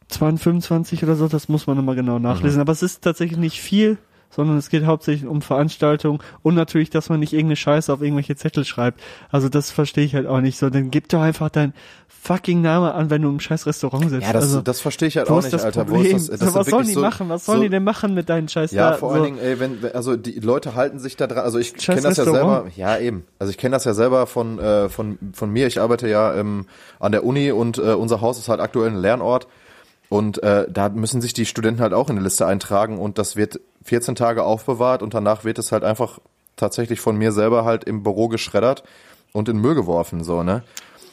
20, 0.09 0.43
25 0.43 1.03
oder 1.03 1.15
so, 1.15 1.27
das 1.27 1.49
muss 1.49 1.67
man 1.67 1.75
nochmal 1.75 1.95
genau 1.95 2.19
nachlesen. 2.19 2.61
Aber 2.61 2.71
es 2.71 2.83
ist 2.83 3.03
tatsächlich 3.03 3.37
nicht 3.37 3.61
viel, 3.61 3.97
sondern 4.29 4.57
es 4.57 4.69
geht 4.69 4.85
hauptsächlich 4.85 5.27
um 5.27 5.41
Veranstaltungen 5.41 6.19
und 6.43 6.55
natürlich, 6.55 6.89
dass 6.89 7.09
man 7.09 7.19
nicht 7.19 7.33
irgendeine 7.33 7.55
Scheiße 7.55 7.91
auf 7.91 8.01
irgendwelche 8.01 8.35
Zettel 8.35 8.65
schreibt. 8.65 9.01
Also 9.31 9.49
das 9.49 9.71
verstehe 9.71 10.03
ich 10.03 10.15
halt 10.15 10.27
auch 10.27 10.41
nicht 10.41 10.57
so. 10.57 10.69
Dann 10.69 10.91
gib 10.91 11.09
doch 11.09 11.21
einfach 11.21 11.49
dein 11.49 11.73
fucking 12.07 12.61
Name 12.61 12.93
an, 12.93 13.09
wenn 13.09 13.21
du 13.21 13.29
im 13.29 13.39
scheiß 13.39 13.65
Restaurant 13.65 14.09
sitzt. 14.09 14.27
Ja, 14.27 14.33
das, 14.33 14.43
also, 14.43 14.61
das 14.61 14.81
verstehe 14.81 15.07
ich 15.07 15.17
halt 15.17 15.29
auch 15.29 15.41
nicht, 15.41 15.53
Alter. 15.53 15.85
Problem? 15.85 16.11
Wo 16.11 16.15
ist 16.15 16.29
das, 16.29 16.39
das 16.39 16.49
so, 16.49 16.55
was 16.55 16.65
sind 16.65 16.71
sollen 16.71 16.87
die 16.87 16.93
so, 16.93 17.01
machen? 17.01 17.29
Was 17.29 17.45
sollen 17.45 17.59
so, 17.59 17.63
die 17.63 17.69
denn 17.69 17.83
machen 17.83 18.13
mit 18.13 18.29
deinen 18.29 18.49
scheiß 18.49 18.71
Ja, 18.71 18.91
da, 18.91 18.97
vor 18.97 19.13
allen 19.13 19.23
Dingen, 19.23 19.39
ey, 19.39 19.59
wenn, 19.59 19.79
also 19.93 20.15
die 20.17 20.39
Leute 20.39 20.75
halten 20.75 20.99
sich 20.99 21.15
da 21.15 21.27
dran, 21.27 21.43
also 21.43 21.57
ich 21.57 21.73
kenne 21.75 22.01
das 22.01 22.17
ja 22.17 22.25
selber, 22.25 22.65
ja 22.75 22.97
eben, 22.97 23.25
also 23.39 23.49
ich 23.51 23.57
kenne 23.57 23.75
das 23.75 23.85
ja 23.85 23.93
selber 23.93 24.27
von, 24.27 24.59
äh, 24.59 24.89
von, 24.89 25.17
von 25.33 25.51
mir, 25.51 25.67
ich 25.67 25.79
arbeite 25.79 26.07
ja 26.07 26.35
ähm, 26.35 26.65
an 26.99 27.11
der 27.11 27.23
Uni 27.23 27.51
und 27.51 27.77
äh, 27.77 27.93
unser 27.93 28.21
Haus 28.21 28.37
ist 28.37 28.49
halt 28.49 28.59
aktuell 28.59 28.89
ein 28.89 28.97
Lernort 28.97 29.47
und 30.09 30.41
äh, 30.43 30.65
da 30.69 30.89
müssen 30.89 31.21
sich 31.21 31.33
die 31.33 31.45
Studenten 31.45 31.81
halt 31.81 31.93
auch 31.93 32.09
in 32.09 32.15
eine 32.15 32.23
Liste 32.23 32.45
eintragen 32.45 32.97
und 32.99 33.17
das 33.17 33.35
wird 33.35 33.59
14 33.83 34.15
Tage 34.15 34.43
aufbewahrt 34.43 35.01
und 35.03 35.13
danach 35.13 35.43
wird 35.43 35.59
es 35.59 35.71
halt 35.71 35.83
einfach 35.83 36.19
tatsächlich 36.55 36.99
von 36.99 37.17
mir 37.17 37.31
selber 37.31 37.65
halt 37.65 37.83
im 37.83 38.03
Büro 38.03 38.27
geschreddert 38.27 38.83
und 39.33 39.49
in 39.49 39.57
Müll 39.57 39.75
geworfen, 39.75 40.23
so, 40.23 40.43
ne? 40.43 40.63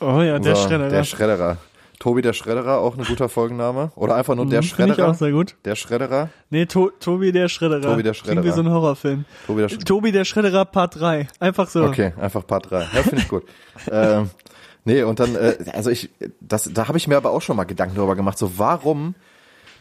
Oh 0.01 0.21
ja, 0.21 0.39
der 0.39 0.57
so, 0.57 0.69
Schredder. 0.69 0.89
Der 0.89 1.05
Schredderer. 1.05 1.57
Tobi 2.01 2.21
der 2.23 2.33
Schredderer, 2.33 2.79
auch 2.81 2.99
ein 2.99 3.05
guter 3.05 3.29
Folgenname. 3.29 3.91
Oder 3.95 4.17
einfach 4.17 4.35
nur 4.35 4.47
der 4.47 4.61
Mhm, 4.61 4.65
Finde 4.67 4.91
ich 4.91 4.95
Schredderer. 4.97 5.11
auch 5.11 5.15
sehr 5.15 5.31
gut. 5.31 5.55
Der 5.65 5.75
Schredderer. 5.77 6.29
Nee, 6.51 6.67
to 6.67 6.91
Tobi 7.01 7.33
der 7.33 7.49
Schredderer. 7.49 7.83
Tobi 7.83 8.03
der 8.03 8.13
Klingt 8.13 8.27
wie 8.29 8.49
Schredderer. 8.49 8.55
so 8.55 8.61
ein 8.63 8.71
Horrorfilm. 8.71 9.25
Tobi 9.47 9.61
der 9.61 9.69
Sch 9.71 9.79
Tobi 9.85 10.13
der 10.13 10.25
Schredderer 10.25 10.65
Part 10.67 11.01
3. 11.01 11.29
Einfach 11.39 11.69
so. 11.69 11.85
Okay, 11.85 12.13
einfach 12.21 12.47
Part 12.47 12.71
3. 12.71 12.81
Ja, 12.81 12.87
finde 13.03 13.17
ich 13.19 13.29
gut. 13.29 13.45
ähm, 13.91 14.29
nee, 14.85 15.03
und 15.03 15.21
dann, 15.21 15.35
äh, 15.37 15.57
also 15.73 15.91
ich, 15.91 16.11
das, 16.41 16.71
da 16.73 16.89
habe 16.89 16.99
ich 16.99 17.09
mir 17.09 17.17
aber 17.17 17.31
auch 17.31 17.43
schon 17.43 17.57
mal 17.57 17.65
Gedanken 17.65 17.97
darüber 17.97 18.17
gemacht. 18.17 18.39
So, 18.39 18.59
warum 18.59 19.15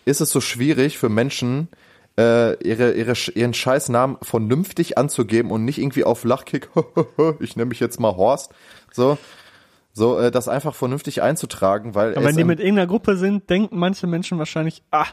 ist 0.06 0.22
es 0.22 0.30
so 0.30 0.42
schwierig 0.42 0.98
für 0.98 1.10
Menschen, 1.10 1.70
äh, 2.18 2.54
ihre, 2.64 2.94
ihre, 2.94 3.14
ihren 3.34 3.54
Scheißnamen 3.54 4.18
vernünftig 4.22 4.98
anzugeben 4.98 5.52
und 5.52 5.66
nicht 5.66 5.80
irgendwie 5.80 6.04
auf 6.04 6.24
Lachkick, 6.24 6.70
ich 7.40 7.56
nenne 7.56 7.70
mich 7.70 7.80
jetzt 7.80 8.00
mal 8.00 8.16
Horst, 8.16 8.52
so, 8.92 9.18
so, 9.94 10.20
äh, 10.20 10.32
das 10.32 10.48
einfach 10.48 10.76
vernünftig 10.76 11.22
einzutragen, 11.22 11.96
weil 11.96 12.16
Aber 12.16 12.26
wenn 12.26 12.36
die 12.36 12.44
mit 12.44 12.60
irgendeiner 12.60 12.88
Gruppe 12.88 13.18
sind, 13.18 13.50
denken 13.50 13.78
manche 13.78 14.08
Menschen 14.08 14.38
wahrscheinlich, 14.38 14.84
ah, 14.92 15.08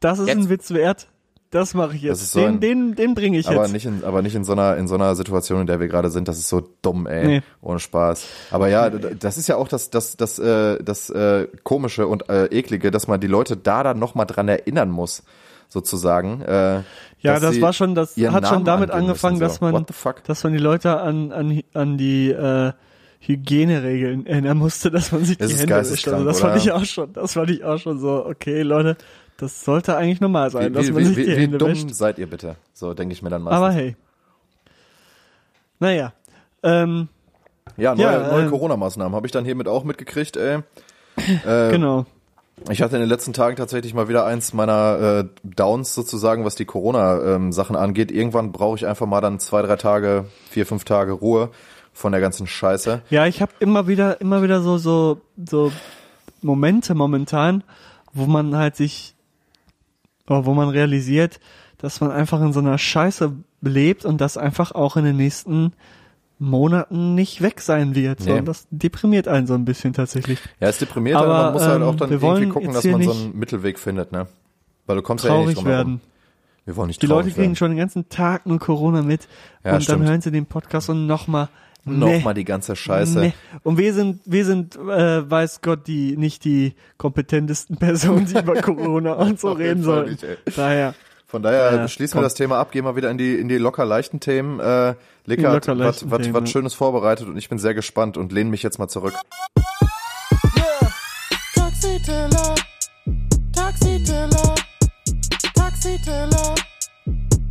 das 0.00 0.18
ist 0.18 0.28
Jetzt. 0.28 0.38
ein 0.38 0.48
Witz 0.48 0.70
wert. 0.70 1.08
Das 1.50 1.74
mache 1.74 1.96
ich 1.96 2.02
jetzt. 2.02 2.30
so 2.30 2.38
den, 2.38 2.48
ein- 2.48 2.60
den, 2.60 2.94
den 2.94 3.14
bringe 3.14 3.36
ich 3.38 3.48
aber 3.48 3.62
jetzt. 3.62 3.72
nicht 3.72 3.84
in, 3.84 4.04
aber 4.04 4.22
nicht 4.22 4.36
in 4.36 4.44
so 4.44 4.52
einer, 4.52 4.76
in 4.76 4.86
so 4.86 4.94
einer 4.94 5.16
Situation, 5.16 5.60
in 5.62 5.66
der 5.66 5.80
wir 5.80 5.88
gerade 5.88 6.08
sind. 6.10 6.28
Das 6.28 6.38
ist 6.38 6.48
so 6.48 6.62
dumm, 6.82 7.06
ey. 7.08 7.26
Nee. 7.26 7.42
Ohne 7.60 7.80
Spaß. 7.80 8.24
Aber 8.52 8.68
ja, 8.68 8.88
das 8.88 9.36
ist 9.36 9.48
ja 9.48 9.56
auch 9.56 9.66
das, 9.66 9.90
das, 9.90 10.16
das, 10.16 10.38
äh, 10.38 10.80
das 10.82 11.10
äh, 11.10 11.48
komische 11.64 12.06
und 12.06 12.28
äh, 12.28 12.46
eklige, 12.46 12.92
dass 12.92 13.08
man 13.08 13.20
die 13.20 13.26
Leute 13.26 13.56
da 13.56 13.82
dann 13.82 13.98
noch 13.98 14.14
mal 14.14 14.26
dran 14.26 14.46
erinnern 14.46 14.90
muss, 14.90 15.24
sozusagen. 15.68 16.40
Äh, 16.42 16.82
ja, 17.18 17.40
das 17.40 17.60
war 17.60 17.72
schon, 17.72 17.96
das 17.96 18.16
hat 18.16 18.46
schon 18.46 18.64
damit 18.64 18.90
angefangen, 18.92 19.38
müssen, 19.38 19.52
so. 19.52 19.60
dass 19.70 19.72
man, 19.72 19.86
dass 20.26 20.44
man 20.44 20.52
die 20.52 20.58
Leute 20.60 21.00
an, 21.00 21.32
an, 21.32 21.60
an 21.74 21.98
die 21.98 22.30
äh, 22.30 22.72
Hygieneregeln 23.20 24.26
erinnern 24.26 24.56
musste, 24.58 24.90
dass 24.90 25.12
man 25.12 25.24
sich 25.24 25.36
Das 25.38 25.48
die 25.50 25.58
Hände 25.58 25.76
wäscht. 25.76 26.08
Also 26.08 26.24
das 26.24 26.40
oder? 26.40 26.50
fand 26.52 26.62
ich 26.62 26.72
auch 26.72 26.84
schon, 26.84 27.12
das 27.12 27.32
fand 27.34 27.50
ich 27.50 27.64
auch 27.64 27.78
schon 27.78 27.98
so, 27.98 28.24
okay, 28.24 28.62
Leute, 28.62 28.96
das 29.40 29.64
sollte 29.64 29.96
eigentlich 29.96 30.20
normal 30.20 30.50
sein, 30.50 30.70
Wie, 30.70 30.74
dass 30.74 30.88
wie, 30.88 30.92
man 30.92 31.04
sich 31.04 31.16
wie, 31.16 31.24
die 31.24 31.30
wie 31.30 31.36
Hände 31.36 31.58
dumm 31.58 31.70
wäscht. 31.70 31.90
seid 31.90 32.18
ihr 32.18 32.28
bitte? 32.28 32.56
So 32.72 32.94
denke 32.94 33.12
ich 33.12 33.22
mir 33.22 33.30
dann 33.30 33.42
meistens. 33.42 33.56
Aber 33.56 33.72
hey. 33.72 33.96
Naja. 35.78 36.12
Ähm, 36.62 37.08
ja, 37.76 37.94
neue, 37.94 38.04
ja, 38.04 38.28
neue 38.30 38.44
ähm, 38.44 38.50
Corona-Maßnahmen 38.50 39.14
habe 39.14 39.26
ich 39.26 39.32
dann 39.32 39.44
hiermit 39.44 39.68
auch 39.68 39.84
mitgekriegt, 39.84 40.36
ey. 40.36 40.60
Äh, 41.46 41.70
genau. 41.70 42.06
Ich 42.70 42.82
hatte 42.82 42.96
in 42.96 43.00
den 43.00 43.08
letzten 43.08 43.32
Tagen 43.32 43.56
tatsächlich 43.56 43.94
mal 43.94 44.08
wieder 44.08 44.24
eins 44.26 44.52
meiner 44.52 44.98
äh, 45.00 45.24
Downs 45.42 45.94
sozusagen, 45.94 46.44
was 46.44 46.54
die 46.54 46.64
Corona-Sachen 46.66 47.76
angeht. 47.76 48.10
Irgendwann 48.10 48.52
brauche 48.52 48.76
ich 48.76 48.86
einfach 48.86 49.06
mal 49.06 49.20
dann 49.20 49.38
zwei, 49.38 49.62
drei 49.62 49.76
Tage, 49.76 50.26
vier, 50.50 50.66
fünf 50.66 50.84
Tage 50.84 51.12
Ruhe 51.12 51.50
von 51.92 52.12
der 52.12 52.20
ganzen 52.20 52.46
Scheiße. 52.46 53.02
Ja, 53.10 53.26
ich 53.26 53.40
habe 53.42 53.52
immer 53.60 53.86
wieder, 53.86 54.20
immer 54.20 54.42
wieder 54.42 54.60
so, 54.60 54.78
so, 54.78 55.20
so 55.44 55.72
Momente 56.42 56.94
momentan, 56.94 57.64
wo 58.12 58.26
man 58.26 58.56
halt 58.56 58.76
sich, 58.76 59.14
oder 60.30 60.46
wo 60.46 60.54
man 60.54 60.68
realisiert, 60.68 61.40
dass 61.78 62.00
man 62.00 62.10
einfach 62.10 62.40
in 62.40 62.52
so 62.52 62.60
einer 62.60 62.78
Scheiße 62.78 63.32
lebt 63.62 64.04
und 64.04 64.20
das 64.20 64.36
einfach 64.36 64.72
auch 64.72 64.96
in 64.96 65.04
den 65.04 65.16
nächsten 65.16 65.72
Monaten 66.38 67.14
nicht 67.14 67.42
weg 67.42 67.60
sein 67.60 67.94
wird. 67.94 68.20
So, 68.20 68.30
Nee. 68.32 68.38
und 68.38 68.46
das 68.46 68.66
deprimiert 68.70 69.28
einen 69.28 69.46
so 69.46 69.54
ein 69.54 69.64
bisschen 69.66 69.92
tatsächlich. 69.92 70.38
Ja, 70.58 70.68
es 70.68 70.78
deprimiert, 70.78 71.16
Aber, 71.16 71.26
aber 71.34 71.44
man 71.44 71.52
muss 71.52 71.62
halt 71.62 71.82
ähm, 71.82 71.88
auch 71.88 71.94
dann 71.96 72.10
wir 72.10 72.22
wollen 72.22 72.42
irgendwie 72.42 72.52
gucken, 72.54 72.72
dass 72.72 72.84
man 72.84 73.02
so 73.02 73.10
nicht 73.12 73.24
einen 73.24 73.38
Mittelweg 73.38 73.78
findet, 73.78 74.12
ne? 74.12 74.26
Weil 74.86 74.96
du 74.96 75.02
kommst 75.02 75.24
ja 75.24 75.30
eh 75.30 75.32
nicht 75.34 75.42
Traurig 75.42 75.54
drum 75.56 75.66
herum. 75.66 75.86
werden. 75.88 76.00
Wir 76.64 76.76
wollen 76.76 76.86
nicht 76.88 77.02
Die 77.02 77.06
Leute 77.06 77.28
kriegen 77.28 77.38
werden. 77.42 77.56
schon 77.56 77.70
den 77.72 77.78
ganzen 77.78 78.08
Tag 78.08 78.46
nur 78.46 78.58
Corona 78.58 79.02
mit 79.02 79.28
Ja, 79.64 79.74
und 79.74 79.82
stimmt. 79.82 80.00
dann 80.00 80.08
hören 80.08 80.20
sie 80.20 80.30
den 80.30 80.46
Podcast 80.46 80.88
und 80.88 81.06
nochmal. 81.06 81.48
Nochmal 81.84 82.34
die 82.34 82.44
ganze 82.44 82.76
Scheiße. 82.76 83.18
Nee. 83.18 83.32
Und 83.62 83.78
wir 83.78 83.94
sind, 83.94 84.20
wir 84.24 84.44
sind, 84.44 84.76
äh, 84.76 85.30
weiß 85.30 85.60
Gott, 85.62 85.86
die 85.86 86.16
nicht 86.16 86.44
die 86.44 86.74
kompetentesten 86.98 87.76
Personen, 87.78 88.26
die 88.26 88.38
über 88.38 88.54
Corona 88.60 89.14
und 89.14 89.40
so 89.40 89.52
reden 89.52 89.82
sollen. 89.82 90.18
Daher. 90.56 90.94
Von 91.26 91.42
daher 91.42 91.72
Ja, 91.72 91.88
schließen 91.88 92.14
komm. 92.14 92.22
wir 92.22 92.24
das 92.24 92.34
Thema 92.34 92.58
ab, 92.58 92.72
gehen 92.72 92.84
wir 92.84 92.96
wieder 92.96 93.08
in 93.10 93.16
die, 93.16 93.36
in 93.36 93.48
die 93.48 93.56
locker 93.58 93.84
leichten 93.84 94.18
Themen. 94.20 94.58
Äh, 94.58 94.94
Leka 95.26 95.52
hat 95.52 95.68
was, 95.68 96.10
was, 96.10 96.22
Themen, 96.22 96.34
was 96.34 96.40
ja. 96.40 96.46
Schönes 96.46 96.74
vorbereitet 96.74 97.28
und 97.28 97.36
ich 97.36 97.48
bin 97.48 97.58
sehr 97.58 97.72
gespannt 97.74 98.16
und 98.16 98.32
lehne 98.32 98.50
mich 98.50 98.62
jetzt 98.64 98.78
mal 98.78 98.88
zurück. 98.88 99.14
Taxiteller, 101.54 102.54
Taxiteller, 103.52 104.54
Taxiteller, 105.54 106.54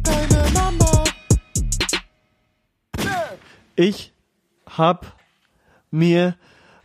deine 0.03 0.49
Mama. 0.53 1.03
Ich 3.77 4.11
hab 4.79 5.15
mir 5.91 6.35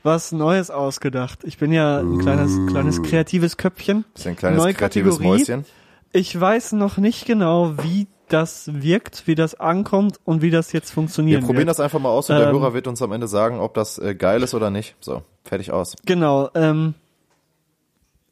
was 0.03 0.33
Neues 0.33 0.71
ausgedacht. 0.71 1.41
Ich 1.45 1.57
bin 1.57 1.73
ja 1.73 2.01
ein 2.01 2.19
kleines, 2.19 2.59
kleines 2.71 3.03
kreatives 3.03 3.57
Köpfchen. 3.57 4.05
Ist 4.15 4.25
ja 4.27 4.33
ein 4.33 4.37
kleines 4.37 4.59
Neue 4.63 4.75
kreatives 4.75 5.17
Kategorie. 5.17 5.39
Mäuschen. 5.39 5.65
Ich 6.13 6.39
weiß 6.39 6.73
noch 6.73 6.99
nicht 6.99 7.25
genau, 7.25 7.79
wie 7.83 8.07
das 8.29 8.71
wirkt, 8.73 9.27
wie 9.27 9.35
das 9.35 9.59
ankommt 9.59 10.19
und 10.25 10.43
wie 10.43 10.51
das 10.51 10.73
jetzt 10.73 10.91
Wir 10.91 10.95
funktionieren 10.95 11.41
probieren 11.43 11.67
wird. 11.67 11.71
das 11.71 11.81
einfach 11.81 11.99
mal 12.01 12.11
aus 12.11 12.29
und 12.31 12.37
der 12.37 12.49
Ähm, 12.49 12.55
Hörer 12.55 12.75
wird 12.75 12.87
uns 12.87 13.01
am 13.03 13.13
Ende 13.13 13.29
sagen, 13.29 13.59
ob 13.61 13.75
das 13.75 13.99
äh, 13.99 14.15
geil 14.15 14.43
ist 14.43 14.55
oder 14.55 14.71
nicht. 14.71 14.95
So, 15.01 15.23
fertig 15.45 15.73
aus. 15.73 15.97
Genau. 16.05 16.51
Ähm, 16.55 16.95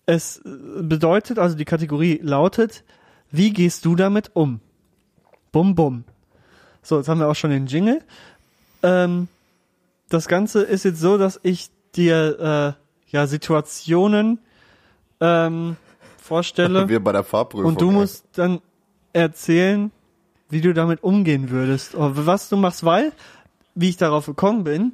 es 0.07 0.43
bedeutet, 0.45 1.39
also 1.39 1.57
die 1.57 1.65
Kategorie 1.65 2.21
lautet, 2.23 2.85
wie 3.31 3.51
gehst 3.53 3.85
du 3.85 3.97
damit 3.97 4.31
um? 4.35 4.61
Bum 5.53 5.75
bum. 5.75 6.05
So, 6.83 6.99
jetzt 6.99 7.09
haben 7.09 7.21
wir 7.21 7.29
auch 7.29 7.37
schon 7.37 7.51
den 7.51 7.67
Jingle. 7.67 8.03
Ähm, 8.83 9.29
das 10.13 10.29
Ganze 10.29 10.63
ist 10.63 10.85
jetzt 10.85 11.01
so, 11.01 11.19
dass 11.19 11.41
ich 11.43 11.71
dir 11.95 12.77
äh, 12.79 13.13
ja 13.13 13.27
Situationen 13.27 14.39
ähm, 15.21 15.77
vorstelle. 16.19 16.89
Wir 16.89 17.03
bei 17.03 17.13
der 17.13 17.25
Fahrprüfung. 17.25 17.67
Und 17.67 17.81
du 17.81 17.91
musst 17.91 18.27
dann 18.35 18.61
erzählen, 19.13 19.91
wie 20.49 20.61
du 20.61 20.75
damit 20.75 21.03
umgehen 21.03 21.51
würdest. 21.51 21.95
Oder 21.95 22.27
was 22.27 22.49
du 22.49 22.57
machst, 22.57 22.85
weil, 22.85 23.13
wie 23.75 23.89
ich 23.89 23.97
darauf 23.97 24.27
gekommen 24.27 24.65
bin, 24.65 24.93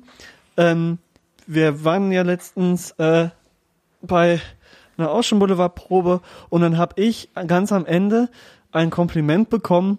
ähm, 0.56 0.98
wir 1.46 1.84
waren 1.84 2.12
ja 2.12 2.22
letztens 2.22 2.92
äh, 2.92 3.28
bei 4.02 4.40
einer 4.96 5.12
Ocean 5.12 5.38
Boulevard 5.38 5.74
Probe 5.74 6.20
und 6.48 6.60
dann 6.60 6.76
habe 6.76 7.00
ich 7.00 7.30
ganz 7.46 7.72
am 7.72 7.86
Ende 7.86 8.28
ein 8.72 8.90
Kompliment 8.90 9.48
bekommen. 9.48 9.98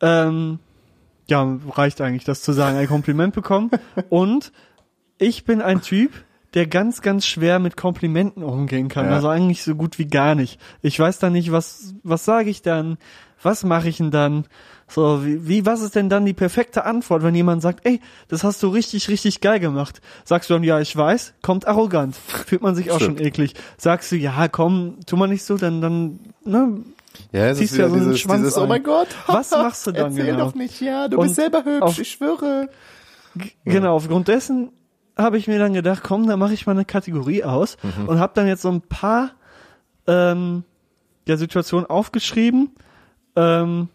Ähm, 0.00 0.58
ja, 1.30 1.58
reicht 1.70 2.00
eigentlich, 2.00 2.24
das 2.24 2.42
zu 2.42 2.52
sagen, 2.52 2.76
ein 2.76 2.86
Kompliment 2.86 3.34
bekommen. 3.34 3.70
und 4.08 4.52
ich 5.18 5.44
bin 5.44 5.62
ein 5.62 5.80
Typ, 5.82 6.12
der 6.54 6.66
ganz, 6.66 7.02
ganz 7.02 7.26
schwer 7.26 7.58
mit 7.58 7.76
Komplimenten 7.76 8.42
umgehen 8.42 8.88
kann. 8.88 9.06
Ja. 9.06 9.12
Also 9.12 9.28
eigentlich 9.28 9.62
so 9.62 9.74
gut 9.74 9.98
wie 9.98 10.06
gar 10.06 10.34
nicht. 10.34 10.60
Ich 10.82 10.98
weiß 10.98 11.18
dann 11.18 11.32
nicht, 11.32 11.52
was, 11.52 11.94
was 12.02 12.24
sage 12.24 12.50
ich 12.50 12.62
dann? 12.62 12.98
Was 13.42 13.64
mache 13.64 13.88
ich 13.88 13.98
denn 13.98 14.10
dann? 14.10 14.44
So, 14.88 15.24
wie, 15.24 15.46
wie, 15.46 15.66
was 15.66 15.80
ist 15.80 15.94
denn 15.94 16.08
dann 16.08 16.26
die 16.26 16.32
perfekte 16.32 16.84
Antwort, 16.84 17.22
wenn 17.22 17.34
jemand 17.34 17.62
sagt, 17.62 17.86
ey, 17.86 18.00
das 18.28 18.42
hast 18.42 18.62
du 18.62 18.68
richtig, 18.68 19.08
richtig 19.08 19.40
geil 19.40 19.60
gemacht? 19.60 20.00
Sagst 20.24 20.50
du 20.50 20.54
dann, 20.54 20.64
ja, 20.64 20.80
ich 20.80 20.94
weiß, 20.94 21.34
kommt 21.40 21.66
arrogant. 21.66 22.16
Fühlt 22.16 22.62
man 22.62 22.74
sich 22.74 22.90
auch 22.90 22.96
Stimmt. 22.96 23.18
schon 23.18 23.26
eklig. 23.26 23.54
Sagst 23.78 24.10
du, 24.10 24.16
ja, 24.16 24.48
komm, 24.48 24.98
tu 25.06 25.16
mal 25.16 25.28
nicht 25.28 25.44
so, 25.44 25.56
dann, 25.56 25.80
dann, 25.80 26.18
ne, 26.44 26.80
ja, 27.32 27.48
es 27.48 27.60
ist 27.60 27.74
wieder 27.74 27.84
ja 27.84 27.90
so 27.90 27.96
dieses, 27.96 28.22
dieses 28.22 28.58
oh 28.58 28.66
mein 28.66 28.82
Gott, 28.82 29.08
was 29.26 29.50
machst 29.52 29.86
du 29.86 29.92
dann 29.92 30.12
Erzähl 30.12 30.26
genau? 30.26 30.46
doch 30.46 30.54
nicht, 30.54 30.80
ja, 30.80 31.08
du 31.08 31.18
Und 31.18 31.24
bist 31.24 31.36
selber 31.36 31.64
hübsch, 31.64 31.82
auf, 31.82 31.98
ich 31.98 32.10
schwöre. 32.10 32.68
Genau, 33.64 33.96
aufgrund 33.96 34.28
dessen 34.28 34.72
habe 35.16 35.38
ich 35.38 35.46
mir 35.46 35.58
dann 35.58 35.74
gedacht, 35.74 36.02
komm, 36.02 36.26
da 36.26 36.36
mache 36.36 36.54
ich 36.54 36.66
mal 36.66 36.72
eine 36.72 36.84
Kategorie 36.84 37.44
aus 37.44 37.76
mhm. 37.82 38.08
und 38.08 38.18
habe 38.18 38.32
dann 38.34 38.46
jetzt 38.46 38.62
so 38.62 38.70
ein 38.70 38.80
paar 38.80 39.32
ähm, 40.06 40.64
ja, 41.28 41.36
Situationen 41.36 41.86
aufgeschrieben 41.86 42.70
ähm, 43.36 43.88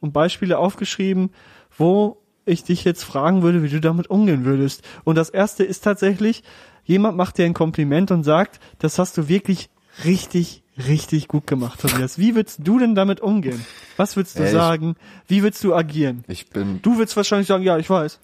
und 0.00 0.12
Beispiele 0.12 0.58
aufgeschrieben, 0.58 1.30
wo 1.76 2.18
ich 2.44 2.64
dich 2.64 2.84
jetzt 2.84 3.04
fragen 3.04 3.42
würde, 3.42 3.62
wie 3.62 3.68
du 3.68 3.80
damit 3.80 4.08
umgehen 4.10 4.44
würdest. 4.44 4.82
Und 5.04 5.16
das 5.16 5.30
erste 5.30 5.64
ist 5.64 5.82
tatsächlich, 5.82 6.42
jemand 6.84 7.16
macht 7.16 7.38
dir 7.38 7.44
ein 7.44 7.54
Kompliment 7.54 8.10
und 8.10 8.24
sagt, 8.24 8.60
das 8.78 8.98
hast 8.98 9.16
du 9.16 9.28
wirklich 9.28 9.70
richtig, 10.04 10.62
richtig 10.86 11.28
gut 11.28 11.46
gemacht, 11.46 11.80
Tobias. 11.80 12.18
Wie 12.18 12.34
würdest 12.34 12.60
du 12.62 12.78
denn 12.78 12.94
damit 12.94 13.20
umgehen? 13.20 13.64
Was 13.96 14.16
würdest 14.16 14.38
du 14.38 14.44
Ey, 14.44 14.52
sagen? 14.52 14.96
Wie 15.28 15.42
würdest 15.42 15.62
du 15.64 15.74
agieren? 15.74 16.24
Ich 16.28 16.50
bin. 16.50 16.80
Du 16.82 16.98
würdest 16.98 17.16
wahrscheinlich 17.16 17.48
sagen, 17.48 17.64
ja, 17.64 17.78
ich 17.78 17.88
weiß. 17.88 18.18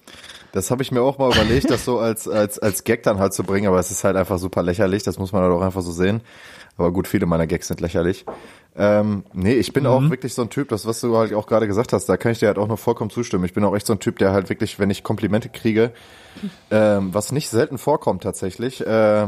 Das 0.51 0.71
habe 0.71 0.81
ich 0.81 0.91
mir 0.91 1.01
auch 1.01 1.17
mal 1.17 1.31
überlegt, 1.31 1.69
das 1.69 1.85
so 1.85 1.99
als, 1.99 2.27
als, 2.27 2.57
als 2.57 2.83
Gag 2.83 3.03
dann 3.03 3.19
halt 3.19 3.33
zu 3.33 3.43
bringen, 3.43 3.67
aber 3.67 3.79
es 3.79 3.91
ist 3.91 4.03
halt 4.03 4.15
einfach 4.15 4.39
super 4.39 4.63
lächerlich, 4.63 5.03
das 5.03 5.19
muss 5.19 5.31
man 5.31 5.43
halt 5.43 5.51
auch 5.51 5.61
einfach 5.61 5.81
so 5.81 5.91
sehen. 5.91 6.21
Aber 6.77 6.91
gut, 6.91 7.07
viele 7.07 7.25
meiner 7.25 7.47
Gags 7.47 7.67
sind 7.67 7.81
lächerlich. 7.81 8.25
Ähm, 8.75 9.23
nee, 9.33 9.53
ich 9.53 9.73
bin 9.73 9.83
mhm. 9.83 9.89
auch 9.89 10.09
wirklich 10.09 10.35
so 10.35 10.43
ein 10.43 10.49
Typ, 10.49 10.69
das, 10.69 10.85
was 10.85 11.01
du 11.01 11.17
halt 11.17 11.33
auch 11.33 11.47
gerade 11.47 11.67
gesagt 11.67 11.93
hast, 11.93 12.05
da 12.05 12.17
kann 12.17 12.31
ich 12.31 12.39
dir 12.39 12.47
halt 12.47 12.59
auch 12.59 12.67
nur 12.67 12.77
vollkommen 12.77 13.09
zustimmen. 13.09 13.43
Ich 13.45 13.53
bin 13.53 13.63
auch 13.63 13.75
echt 13.75 13.87
so 13.87 13.93
ein 13.93 13.99
Typ, 13.99 14.19
der 14.19 14.31
halt 14.31 14.49
wirklich, 14.49 14.77
wenn 14.77 14.91
ich 14.91 15.03
Komplimente 15.03 15.49
kriege, 15.49 15.91
ähm, 16.69 17.13
was 17.13 17.31
nicht 17.31 17.49
selten 17.49 17.79
vorkommt 17.79 18.23
tatsächlich, 18.23 18.85
äh, 18.85 19.27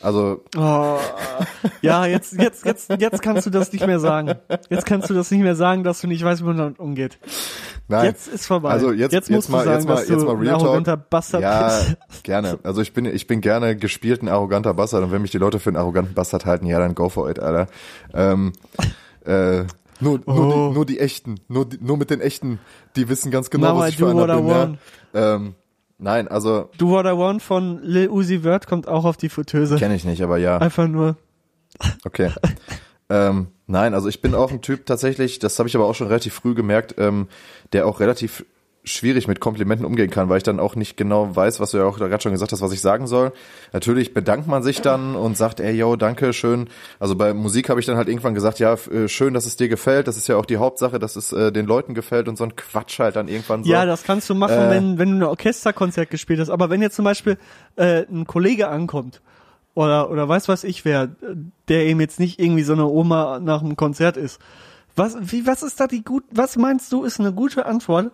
also. 0.00 0.44
Oh, 0.56 0.98
ja, 1.82 2.06
jetzt, 2.06 2.32
jetzt, 2.34 2.64
jetzt, 2.64 2.90
jetzt 2.98 3.22
kannst 3.22 3.46
du 3.46 3.50
das 3.50 3.72
nicht 3.72 3.86
mehr 3.86 4.00
sagen. 4.00 4.34
Jetzt 4.68 4.86
kannst 4.86 5.10
du 5.10 5.14
das 5.14 5.30
nicht 5.30 5.42
mehr 5.42 5.56
sagen, 5.56 5.84
dass 5.84 6.00
du 6.00 6.06
nicht 6.06 6.22
weißt, 6.24 6.42
wie 6.42 6.46
man 6.46 6.56
damit 6.56 6.78
umgeht. 6.78 7.18
Nein. 7.88 8.04
Jetzt 8.04 8.28
ist 8.28 8.46
vorbei. 8.46 8.70
Also 8.70 8.92
jetzt, 8.92 9.12
jetzt, 9.12 9.30
jetzt 9.30 9.48
mal, 9.48 9.64
sagen, 9.64 9.78
jetzt 9.78 9.88
mal, 9.88 10.04
jetzt 10.04 10.24
mal 10.24 10.34
Real 10.36 10.58
Talk. 10.58 11.10
Bastard 11.10 11.42
ja, 11.42 11.68
bist. 11.68 12.22
gerne. 12.22 12.58
Also 12.62 12.82
ich 12.82 12.92
bin, 12.92 13.06
ich 13.06 13.26
bin 13.26 13.40
gerne 13.40 13.76
gespielt 13.76 14.22
ein 14.22 14.28
arroganter 14.28 14.74
Bastard 14.74 15.04
und 15.04 15.10
wenn 15.10 15.22
mich 15.22 15.30
die 15.30 15.38
Leute 15.38 15.58
für 15.58 15.70
einen 15.70 15.78
arroganten 15.78 16.14
Bastard 16.14 16.44
halten, 16.44 16.66
ja, 16.66 16.78
dann 16.78 16.94
go 16.94 17.08
for 17.08 17.30
it, 17.30 17.40
Alter. 17.40 17.66
Ähm, 18.12 18.52
äh, 19.24 19.64
nur, 20.00 20.20
oh. 20.26 20.32
nur, 20.32 20.52
die, 20.52 20.74
nur 20.74 20.86
die 20.86 21.00
echten, 21.00 21.40
nur, 21.48 21.66
die, 21.66 21.78
nur 21.80 21.96
mit 21.96 22.10
den 22.10 22.20
echten, 22.20 22.60
die 22.94 23.08
wissen 23.08 23.30
ganz 23.30 23.50
genau, 23.50 23.72
Now 23.72 23.78
was 23.78 23.86
I 23.86 23.88
ich 23.90 23.96
für 23.96 24.10
einer 24.10 24.36
bin. 24.36 24.78
Ja. 25.14 25.34
Ähm, 25.34 25.54
Nein, 25.98 26.28
also. 26.28 26.70
Do 26.78 26.90
What 26.90 27.06
I 27.06 27.18
Want 27.18 27.42
von 27.42 27.82
Lil 27.82 28.08
Uzi 28.08 28.40
Vert 28.42 28.66
kommt 28.66 28.86
auch 28.86 29.04
auf 29.04 29.16
die 29.16 29.28
Fritteuse. 29.28 29.76
Kenne 29.76 29.96
ich 29.96 30.04
nicht, 30.04 30.22
aber 30.22 30.38
ja. 30.38 30.58
Einfach 30.58 30.86
nur. 30.86 31.16
Okay. 32.04 32.30
ähm, 33.10 33.48
nein, 33.66 33.94
also 33.94 34.08
ich 34.08 34.20
bin 34.20 34.34
auch 34.34 34.52
ein 34.52 34.62
Typ 34.62 34.86
tatsächlich, 34.86 35.40
das 35.40 35.58
habe 35.58 35.68
ich 35.68 35.74
aber 35.74 35.86
auch 35.86 35.94
schon 35.94 36.06
relativ 36.06 36.34
früh 36.34 36.54
gemerkt, 36.54 36.94
ähm, 36.98 37.28
der 37.72 37.86
auch 37.86 38.00
relativ 38.00 38.46
schwierig 38.92 39.28
mit 39.28 39.40
Komplimenten 39.40 39.86
umgehen 39.86 40.10
kann, 40.10 40.28
weil 40.28 40.38
ich 40.38 40.42
dann 40.42 40.60
auch 40.60 40.74
nicht 40.74 40.96
genau 40.96 41.34
weiß, 41.34 41.60
was 41.60 41.70
du 41.70 41.78
ja 41.78 41.84
auch 41.84 41.98
gerade 41.98 42.22
schon 42.22 42.32
gesagt 42.32 42.52
hast, 42.52 42.60
was 42.60 42.72
ich 42.72 42.80
sagen 42.80 43.06
soll. 43.06 43.32
Natürlich 43.72 44.14
bedankt 44.14 44.46
man 44.46 44.62
sich 44.62 44.80
dann 44.80 45.14
und 45.14 45.36
sagt, 45.36 45.60
ey, 45.60 45.74
yo, 45.74 45.96
danke, 45.96 46.32
schön. 46.32 46.68
Also 46.98 47.14
bei 47.14 47.34
Musik 47.34 47.68
habe 47.68 47.80
ich 47.80 47.86
dann 47.86 47.96
halt 47.96 48.08
irgendwann 48.08 48.34
gesagt, 48.34 48.58
ja, 48.58 48.74
äh, 48.74 49.08
schön, 49.08 49.34
dass 49.34 49.46
es 49.46 49.56
dir 49.56 49.68
gefällt. 49.68 50.08
Das 50.08 50.16
ist 50.16 50.28
ja 50.28 50.36
auch 50.36 50.46
die 50.46 50.56
Hauptsache, 50.56 50.98
dass 50.98 51.16
es 51.16 51.32
äh, 51.32 51.52
den 51.52 51.66
Leuten 51.66 51.94
gefällt 51.94 52.28
und 52.28 52.36
so 52.36 52.44
ein 52.44 52.56
Quatsch 52.56 52.98
halt 52.98 53.16
dann 53.16 53.28
irgendwann 53.28 53.64
so. 53.64 53.70
Ja, 53.70 53.86
das 53.86 54.02
kannst 54.02 54.28
du 54.30 54.34
machen, 54.34 54.54
äh, 54.54 54.70
wenn, 54.70 54.98
wenn 54.98 55.10
du 55.10 55.16
ein 55.16 55.30
Orchesterkonzert 55.30 56.10
gespielt 56.10 56.40
hast. 56.40 56.50
Aber 56.50 56.70
wenn 56.70 56.82
jetzt 56.82 56.96
zum 56.96 57.04
Beispiel 57.04 57.38
äh, 57.76 58.04
ein 58.10 58.26
Kollege 58.26 58.68
ankommt 58.68 59.20
oder, 59.74 60.10
oder 60.10 60.28
weiß 60.28 60.48
was 60.48 60.64
ich 60.64 60.84
wer, 60.84 61.08
der 61.68 61.86
eben 61.86 62.00
jetzt 62.00 62.18
nicht 62.18 62.40
irgendwie 62.40 62.64
so 62.64 62.72
eine 62.72 62.86
Oma 62.86 63.38
nach 63.40 63.62
einem 63.62 63.76
Konzert 63.76 64.16
ist. 64.16 64.40
Was, 64.96 65.16
wie, 65.20 65.46
was 65.46 65.62
ist 65.62 65.78
da 65.78 65.86
die 65.86 66.02
gut, 66.02 66.24
was 66.32 66.56
meinst 66.56 66.90
du 66.90 67.04
ist 67.04 67.20
eine 67.20 67.32
gute 67.32 67.66
Antwort 67.66 68.10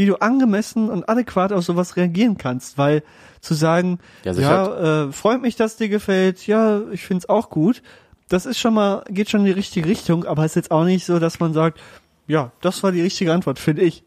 wie 0.00 0.06
du 0.06 0.16
angemessen 0.16 0.88
und 0.88 1.10
adäquat 1.10 1.52
auf 1.52 1.62
sowas 1.62 1.94
reagieren 1.94 2.38
kannst, 2.38 2.78
weil 2.78 3.02
zu 3.42 3.52
sagen, 3.52 3.98
ja, 4.24 4.32
ja 4.32 5.08
äh, 5.08 5.12
freut 5.12 5.42
mich, 5.42 5.56
dass 5.56 5.76
dir 5.76 5.90
gefällt, 5.90 6.46
ja, 6.46 6.80
ich 6.90 7.02
find's 7.02 7.28
auch 7.28 7.50
gut, 7.50 7.82
das 8.30 8.46
ist 8.46 8.58
schon 8.58 8.72
mal, 8.72 9.04
geht 9.10 9.28
schon 9.28 9.40
in 9.40 9.46
die 9.46 9.52
richtige 9.52 9.86
Richtung, 9.86 10.24
aber 10.24 10.46
ist 10.46 10.56
jetzt 10.56 10.70
auch 10.70 10.84
nicht 10.84 11.04
so, 11.04 11.18
dass 11.18 11.38
man 11.38 11.52
sagt, 11.52 11.78
ja, 12.26 12.50
das 12.62 12.82
war 12.82 12.92
die 12.92 13.02
richtige 13.02 13.30
Antwort, 13.30 13.58
finde 13.58 13.82
ich. 13.82 14.02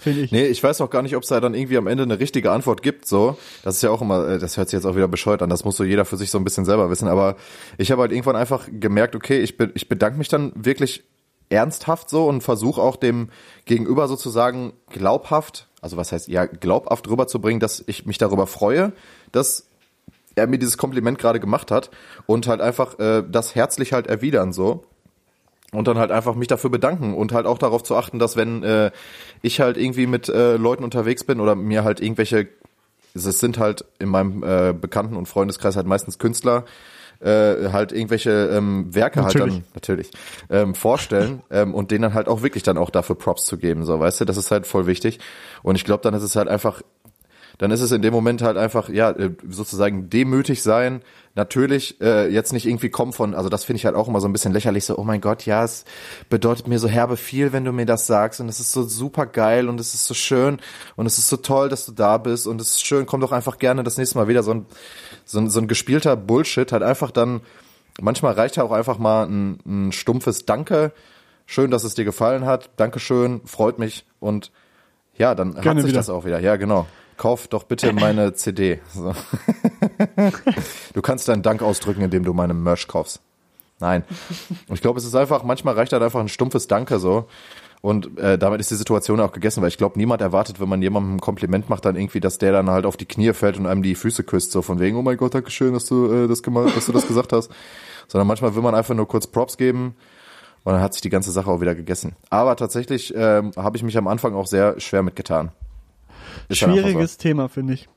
Finde 0.00 0.22
ich. 0.22 0.32
Nee, 0.32 0.46
ich 0.46 0.62
weiß 0.62 0.80
auch 0.80 0.88
gar 0.88 1.02
nicht, 1.02 1.14
ob 1.14 1.24
es 1.24 1.28
da 1.28 1.40
dann 1.40 1.52
irgendwie 1.52 1.76
am 1.76 1.88
Ende 1.88 2.04
eine 2.04 2.18
richtige 2.18 2.50
Antwort 2.50 2.80
gibt, 2.80 3.06
so. 3.06 3.36
Das 3.64 3.76
ist 3.76 3.82
ja 3.82 3.90
auch 3.90 4.00
immer, 4.00 4.26
äh, 4.26 4.38
das 4.38 4.56
hört 4.56 4.70
sich 4.70 4.78
jetzt 4.78 4.86
auch 4.86 4.96
wieder 4.96 5.08
bescheuert 5.08 5.42
an, 5.42 5.50
das 5.50 5.66
muss 5.66 5.76
so 5.76 5.84
jeder 5.84 6.06
für 6.06 6.16
sich 6.16 6.30
so 6.30 6.38
ein 6.38 6.44
bisschen 6.44 6.64
selber 6.64 6.88
wissen, 6.88 7.06
aber 7.06 7.36
ich 7.76 7.92
habe 7.92 8.00
halt 8.00 8.12
irgendwann 8.12 8.36
einfach 8.36 8.66
gemerkt, 8.72 9.14
okay, 9.14 9.40
ich, 9.40 9.58
be 9.58 9.70
ich 9.74 9.90
bedanke 9.90 10.16
mich 10.16 10.28
dann 10.28 10.52
wirklich 10.54 11.04
ernsthaft 11.48 12.10
so 12.10 12.26
und 12.26 12.42
versuche 12.42 12.80
auch 12.80 12.96
dem 12.96 13.28
Gegenüber 13.64 14.08
sozusagen 14.08 14.72
glaubhaft, 14.90 15.68
also 15.80 15.96
was 15.96 16.12
heißt 16.12 16.28
ja, 16.28 16.46
glaubhaft 16.46 17.08
rüberzubringen, 17.08 17.60
dass 17.60 17.82
ich 17.86 18.06
mich 18.06 18.18
darüber 18.18 18.46
freue, 18.46 18.92
dass 19.32 19.66
er 20.34 20.46
mir 20.46 20.58
dieses 20.58 20.78
Kompliment 20.78 21.18
gerade 21.18 21.40
gemacht 21.40 21.70
hat 21.70 21.90
und 22.26 22.48
halt 22.48 22.60
einfach 22.60 22.98
äh, 22.98 23.22
das 23.28 23.54
herzlich 23.54 23.92
halt 23.92 24.06
erwidern 24.06 24.52
so. 24.52 24.84
Und 25.72 25.88
dann 25.88 25.98
halt 25.98 26.12
einfach 26.12 26.36
mich 26.36 26.46
dafür 26.46 26.70
bedanken 26.70 27.14
und 27.14 27.32
halt 27.32 27.46
auch 27.46 27.58
darauf 27.58 27.82
zu 27.82 27.96
achten, 27.96 28.20
dass 28.20 28.36
wenn 28.36 28.62
äh, 28.62 28.92
ich 29.42 29.60
halt 29.60 29.76
irgendwie 29.76 30.06
mit 30.06 30.28
äh, 30.28 30.56
Leuten 30.56 30.84
unterwegs 30.84 31.24
bin 31.24 31.40
oder 31.40 31.56
mir 31.56 31.82
halt 31.82 32.00
irgendwelche, 32.00 32.46
es 33.12 33.24
sind 33.40 33.58
halt 33.58 33.84
in 33.98 34.08
meinem 34.08 34.44
äh, 34.44 34.72
Bekannten- 34.72 35.16
und 35.16 35.26
Freundeskreis 35.26 35.74
halt 35.74 35.88
meistens 35.88 36.20
Künstler, 36.20 36.64
äh, 37.20 37.70
halt 37.72 37.92
irgendwelche 37.92 38.30
ähm, 38.52 38.94
Werke 38.94 39.20
natürlich. 39.20 39.54
halt 39.54 39.62
dann 39.62 39.70
natürlich 39.74 40.10
ähm, 40.50 40.74
vorstellen 40.74 41.42
ähm, 41.50 41.74
und 41.74 41.90
denen 41.90 42.02
dann 42.02 42.14
halt 42.14 42.28
auch 42.28 42.42
wirklich 42.42 42.62
dann 42.62 42.78
auch 42.78 42.90
dafür 42.90 43.16
Props 43.16 43.44
zu 43.44 43.56
geben, 43.58 43.84
so 43.84 43.98
weißt 43.98 44.20
du, 44.20 44.24
das 44.24 44.36
ist 44.36 44.50
halt 44.50 44.66
voll 44.66 44.86
wichtig. 44.86 45.20
Und 45.62 45.76
ich 45.76 45.84
glaube, 45.84 46.02
dann 46.02 46.14
ist 46.14 46.22
es 46.22 46.36
halt 46.36 46.48
einfach 46.48 46.82
dann 47.58 47.70
ist 47.70 47.80
es 47.80 47.92
in 47.92 48.02
dem 48.02 48.12
Moment 48.12 48.42
halt 48.42 48.56
einfach, 48.56 48.88
ja, 48.88 49.10
äh, 49.10 49.30
sozusagen 49.48 50.10
demütig 50.10 50.62
sein. 50.62 51.02
Natürlich 51.36 52.00
äh, 52.00 52.28
jetzt 52.28 52.52
nicht 52.52 52.66
irgendwie 52.66 52.90
kommen 52.90 53.12
von, 53.12 53.34
also 53.34 53.48
das 53.48 53.64
finde 53.64 53.78
ich 53.78 53.86
halt 53.86 53.94
auch 53.94 54.08
immer 54.08 54.20
so 54.20 54.28
ein 54.28 54.32
bisschen 54.32 54.52
lächerlich, 54.52 54.84
so, 54.84 54.96
oh 54.98 55.04
mein 55.04 55.20
Gott, 55.20 55.46
ja, 55.46 55.64
es 55.64 55.84
bedeutet 56.28 56.68
mir 56.68 56.78
so 56.78 56.88
herbe 56.88 57.16
viel, 57.16 57.52
wenn 57.52 57.64
du 57.64 57.72
mir 57.72 57.86
das 57.86 58.06
sagst 58.06 58.40
und 58.40 58.48
es 58.48 58.60
ist 58.60 58.72
so 58.72 58.82
super 58.82 59.26
geil 59.26 59.68
und 59.68 59.78
es 59.80 59.94
ist 59.94 60.06
so 60.06 60.14
schön 60.14 60.58
und 60.96 61.06
es 61.06 61.18
ist 61.18 61.28
so 61.28 61.36
toll, 61.36 61.68
dass 61.68 61.86
du 61.86 61.92
da 61.92 62.18
bist 62.18 62.46
und 62.46 62.60
es 62.60 62.70
ist 62.70 62.86
schön, 62.86 63.06
komm 63.06 63.20
doch 63.20 63.32
einfach 63.32 63.58
gerne 63.58 63.84
das 63.84 63.98
nächste 63.98 64.18
Mal 64.18 64.28
wieder. 64.28 64.42
So 64.42 64.52
ein, 64.52 64.66
so 65.24 65.38
ein, 65.38 65.50
so 65.50 65.60
ein 65.60 65.68
gespielter 65.68 66.16
Bullshit 66.16 66.70
halt 66.72 66.82
einfach 66.82 67.10
dann, 67.10 67.40
manchmal 68.00 68.34
reicht 68.34 68.56
ja 68.56 68.64
auch 68.64 68.72
einfach 68.72 68.98
mal 68.98 69.26
ein, 69.26 69.58
ein 69.66 69.92
stumpfes 69.92 70.44
Danke, 70.46 70.92
schön, 71.46 71.70
dass 71.70 71.84
es 71.84 71.94
dir 71.94 72.04
gefallen 72.04 72.46
hat, 72.46 72.70
Dankeschön, 72.76 73.42
freut 73.44 73.78
mich 73.78 74.06
und 74.18 74.50
ja, 75.16 75.36
dann 75.36 75.54
Gerne 75.54 75.68
hat 75.68 75.76
sich 75.78 75.86
wieder. 75.86 75.98
das 76.00 76.10
auch 76.10 76.24
wieder. 76.24 76.40
Ja, 76.40 76.56
genau 76.56 76.86
kauf 77.16 77.48
doch 77.48 77.64
bitte 77.64 77.92
meine 77.92 78.32
CD. 78.34 78.80
So. 78.94 79.14
du 80.94 81.02
kannst 81.02 81.28
deinen 81.28 81.42
Dank 81.42 81.62
ausdrücken, 81.62 82.02
indem 82.02 82.24
du 82.24 82.32
meine 82.32 82.54
Merch 82.54 82.88
kaufst. 82.88 83.20
Nein. 83.80 84.04
Ich 84.72 84.80
glaube, 84.80 84.98
es 84.98 85.04
ist 85.04 85.14
einfach, 85.14 85.42
manchmal 85.42 85.74
reicht 85.74 85.92
halt 85.92 86.02
einfach 86.02 86.20
ein 86.20 86.28
stumpfes 86.28 86.68
Danke 86.68 86.98
so. 86.98 87.26
Und 87.82 88.18
äh, 88.18 88.38
damit 88.38 88.60
ist 88.60 88.70
die 88.70 88.76
Situation 88.76 89.20
auch 89.20 89.32
gegessen, 89.32 89.60
weil 89.60 89.68
ich 89.68 89.76
glaube, 89.76 89.98
niemand 89.98 90.22
erwartet, 90.22 90.58
wenn 90.58 90.70
man 90.70 90.80
jemandem 90.80 91.16
ein 91.16 91.20
Kompliment 91.20 91.68
macht, 91.68 91.84
dann 91.84 91.96
irgendwie, 91.96 92.20
dass 92.20 92.38
der 92.38 92.50
dann 92.50 92.70
halt 92.70 92.86
auf 92.86 92.96
die 92.96 93.04
Knie 93.04 93.34
fällt 93.34 93.58
und 93.58 93.66
einem 93.66 93.82
die 93.82 93.94
Füße 93.94 94.24
küsst, 94.24 94.52
so 94.52 94.62
von 94.62 94.80
wegen, 94.80 94.96
oh 94.96 95.02
mein 95.02 95.18
Gott, 95.18 95.34
danke 95.34 95.50
schön, 95.50 95.74
dass 95.74 95.84
du 95.84 96.10
äh, 96.10 96.26
das 96.26 96.42
gemacht, 96.42 96.74
dass 96.74 96.86
du 96.86 96.92
das 96.92 97.06
gesagt 97.06 97.34
hast. 97.34 97.50
Sondern 98.08 98.26
manchmal 98.26 98.54
will 98.54 98.62
man 98.62 98.74
einfach 98.74 98.94
nur 98.94 99.06
kurz 99.06 99.26
Props 99.26 99.58
geben 99.58 99.96
Und 100.64 100.72
dann 100.72 100.80
hat 100.80 100.94
sich 100.94 101.02
die 101.02 101.10
ganze 101.10 101.30
Sache 101.30 101.50
auch 101.50 101.60
wieder 101.60 101.74
gegessen. 101.74 102.16
Aber 102.30 102.56
tatsächlich 102.56 103.12
ähm, 103.14 103.50
habe 103.54 103.76
ich 103.76 103.82
mich 103.82 103.98
am 103.98 104.08
Anfang 104.08 104.34
auch 104.34 104.46
sehr 104.46 104.80
schwer 104.80 105.02
mitgetan. 105.02 105.52
Ist 106.48 106.58
Schwieriges 106.58 107.14
so. 107.14 107.18
Thema, 107.18 107.48
finde 107.48 107.74
ich. 107.74 107.88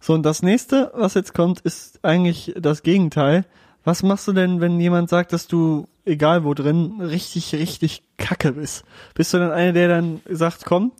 So, 0.00 0.14
und 0.14 0.22
das 0.22 0.42
nächste, 0.42 0.92
was 0.94 1.14
jetzt 1.14 1.34
kommt, 1.34 1.60
ist 1.60 2.04
eigentlich 2.04 2.54
das 2.56 2.82
Gegenteil. 2.82 3.44
Was 3.84 4.02
machst 4.02 4.28
du 4.28 4.32
denn, 4.32 4.60
wenn 4.60 4.78
jemand 4.80 5.08
sagt, 5.08 5.32
dass 5.32 5.46
du, 5.46 5.88
egal 6.04 6.44
wo 6.44 6.54
drin, 6.54 7.00
richtig, 7.00 7.54
richtig 7.54 8.02
kacke 8.16 8.52
bist? 8.52 8.84
Bist 9.14 9.32
du 9.32 9.38
dann 9.38 9.50
einer, 9.50 9.72
der 9.72 9.88
dann 9.88 10.20
sagt, 10.28 10.64
komm, 10.64 10.92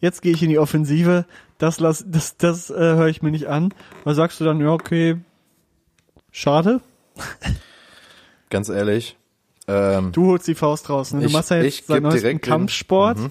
jetzt 0.00 0.22
gehe 0.22 0.32
ich 0.32 0.42
in 0.42 0.50
die 0.50 0.58
Offensive, 0.58 1.24
das 1.58 1.80
lass, 1.80 2.04
das, 2.06 2.36
das 2.36 2.70
äh, 2.70 2.74
höre 2.74 3.08
ich 3.08 3.22
mir 3.22 3.30
nicht 3.30 3.46
an. 3.46 3.72
Oder 4.04 4.14
sagst 4.14 4.40
du 4.40 4.44
dann, 4.44 4.60
ja, 4.60 4.70
okay, 4.70 5.16
schade? 6.30 6.80
Ganz 8.50 8.68
ehrlich. 8.68 9.16
Ähm, 9.66 10.12
du 10.12 10.26
holst 10.26 10.46
die 10.46 10.54
Faust 10.54 10.90
raus, 10.90 11.12
ne? 11.12 11.20
Du 11.20 11.26
ich, 11.26 11.32
machst 11.32 11.50
ja 11.50 11.56
jetzt 11.62 11.86
seit 11.86 12.02
neuestem 12.02 12.40
Kampfsport. 12.40 13.18
Mhm. 13.18 13.30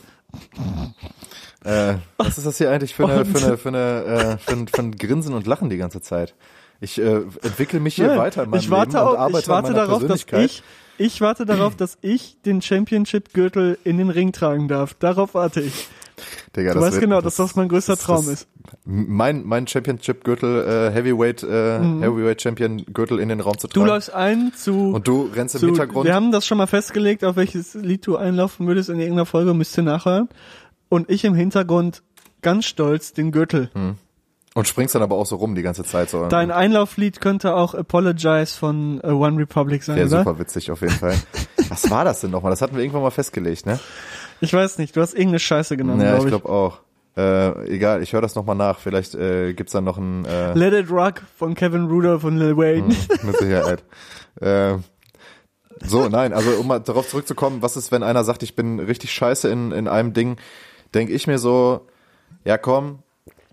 Äh, 1.64 1.96
was 2.18 2.38
ist 2.38 2.46
das 2.46 2.58
hier 2.58 2.72
eigentlich 2.72 2.94
für 2.94 3.08
eine, 3.08 3.26
für 3.26 3.46
eine, 3.46 3.58
für 3.58 3.70
eine, 3.70 4.04
äh, 4.04 4.38
für 4.38 4.54
ein, 4.54 4.68
für 4.68 4.82
ein 4.82 4.92
Grinsen 4.98 5.34
und 5.34 5.48
Lachen 5.48 5.70
die 5.70 5.78
ganze 5.78 6.02
Zeit? 6.02 6.36
Ich 6.82 7.00
äh, 7.00 7.22
entwickle 7.42 7.80
mich 7.80 7.96
hier 7.96 8.08
ja, 8.08 8.18
weiter 8.18 8.44
in 8.44 8.50
meinem 8.50 8.60
ich 8.60 8.70
warte 8.70 8.98
Leben 8.98 9.00
auch, 9.00 9.12
und 9.14 9.18
arbeite 9.18 9.40
ich 9.40 9.48
warte 9.48 9.68
an 9.68 9.74
meiner 9.74 9.86
darauf, 9.88 10.06
dass 10.06 10.26
ich, 10.44 10.64
ich 10.98 11.22
warte 11.22 11.46
darauf, 11.46 11.76
dass 11.78 11.98
ich 12.02 12.38
den 12.46 12.62
Championship-Gürtel 12.62 13.78
in 13.86 13.98
den 13.98 14.10
Ring 14.10 14.34
tragen 14.34 14.68
darf. 14.68 14.94
Darauf 14.94 15.34
warte 15.34 15.62
ich. 15.62 15.88
Digga, 16.56 16.74
du 16.74 16.82
weißt 16.82 16.94
wird, 16.94 17.02
genau, 17.02 17.22
das, 17.22 17.38
dass 17.38 17.48
das 17.48 17.56
mein 17.56 17.70
größter 17.70 17.94
das, 17.94 18.04
Traum 18.04 18.26
das, 18.26 18.42
ist. 18.42 18.48
Mein, 18.86 19.44
mein 19.46 19.68
Championship-Gürtel, 19.68 20.92
äh, 20.92 20.94
Heavyweight, 20.94 21.44
äh, 21.44 21.80
mhm. 21.80 22.04
Heavyweight 22.04 22.42
Champion-Gürtel 22.42 23.20
in 23.20 23.30
den 23.30 23.40
Raum 23.40 23.58
zu 23.58 23.68
tragen. 23.68 23.86
Du 23.86 23.92
läufst 23.92 24.14
ein 24.14 24.52
zu. 24.56 24.92
Und 24.92 25.08
du 25.08 25.30
rennst 25.34 25.58
zu, 25.58 25.66
im 25.66 25.74
Hintergrund. 25.74 26.06
Wir 26.06 26.14
haben 26.14 26.32
das 26.32 26.46
schon 26.46 26.58
mal 26.58 26.68
festgelegt, 26.68 27.24
auf 27.24 27.36
welches 27.36 27.74
Lied 27.74 28.06
du 28.06 28.18
einlaufen 28.18 28.68
würdest 28.68 28.90
in 28.90 29.00
irgendeiner 29.00 29.26
Folge, 29.26 29.54
müsst 29.54 29.78
ihr 29.78 29.84
nachhören. 29.84 30.30
Und 30.94 31.10
ich 31.10 31.26
im 31.26 31.34
Hintergrund 31.34 32.04
ganz 32.44 32.66
stolz 32.66 33.14
den 33.14 33.32
Gürtel. 33.32 33.72
Mhm. 33.74 33.96
Und 34.54 34.68
springst 34.68 34.94
dann 34.94 35.02
aber 35.02 35.16
auch 35.16 35.26
so 35.26 35.38
rum 35.38 35.56
die 35.56 35.64
ganze 35.64 35.84
Zeit 35.84 36.12
so. 36.12 36.28
Dein 36.28 36.52
Einlauflied 36.52 37.20
könnte 37.20 37.56
auch 37.56 37.74
Apologize 37.74 38.56
von 38.56 39.02
uh, 39.04 39.08
One 39.08 39.40
Republic 39.40 39.82
sein, 39.82 39.96
Wäre 39.96 40.08
oder? 40.08 40.20
super 40.20 40.38
witzig 40.38 40.70
auf 40.70 40.82
jeden 40.82 40.94
Fall. 40.94 41.16
Was 41.70 41.90
war 41.90 42.06
das 42.06 42.22
denn 42.22 42.30
nochmal? 42.30 42.52
Das 42.52 42.62
hatten 42.62 42.76
wir 42.76 42.84
irgendwann 42.84 43.02
mal 43.02 43.10
festgelegt, 43.10 43.66
ne? 43.66 43.80
Ich 44.40 44.54
weiß 44.54 44.78
nicht, 44.78 44.96
du 44.96 45.02
hast 45.02 45.14
irgendeine 45.14 45.40
Scheiße 45.40 45.78
genommen, 45.78 46.00
Ja, 46.02 46.12
glaub 46.12 46.26
ich 46.26 46.30
glaube 46.30 46.50
auch. 46.50 46.82
Äh, 47.18 47.74
egal, 47.74 48.04
ich 48.04 48.14
höre 48.14 48.22
das 48.22 48.36
nochmal 48.36 48.56
nach. 48.56 48.78
Vielleicht 48.78 49.16
äh, 49.16 49.56
gibt's 49.56 49.74
dann 49.74 49.86
noch 49.86 49.98
ein 49.98 50.26
äh, 50.26 50.54
Let 50.54 50.74
It 50.74 50.92
Rock 50.92 51.24
von 51.36 51.56
Kevin 51.56 51.86
Rudolph 51.86 52.22
von 52.22 52.38
Lil 52.38 52.56
Wayne. 52.56 52.90
Mh, 52.90 52.96
mit 53.24 53.38
Sicherheit. 53.38 53.84
äh, 54.42 54.76
so, 55.84 56.08
nein, 56.08 56.34
also 56.34 56.52
um 56.52 56.68
mal 56.68 56.80
darauf 56.80 57.10
zurückzukommen, 57.10 57.64
was 57.64 57.78
ist, 57.78 57.92
wenn 57.92 58.04
einer 58.04 58.24
sagt, 58.24 58.44
ich 58.44 58.56
bin 58.56 58.80
richtig 58.80 59.12
scheiße 59.12 59.50
in, 59.50 59.72
in 59.72 59.88
einem 59.88 60.14
Ding, 60.14 60.38
denke 60.94 61.14
ich 61.14 61.28
mir 61.28 61.40
so, 61.40 61.82
ja 62.46 62.58
komm, 62.58 63.00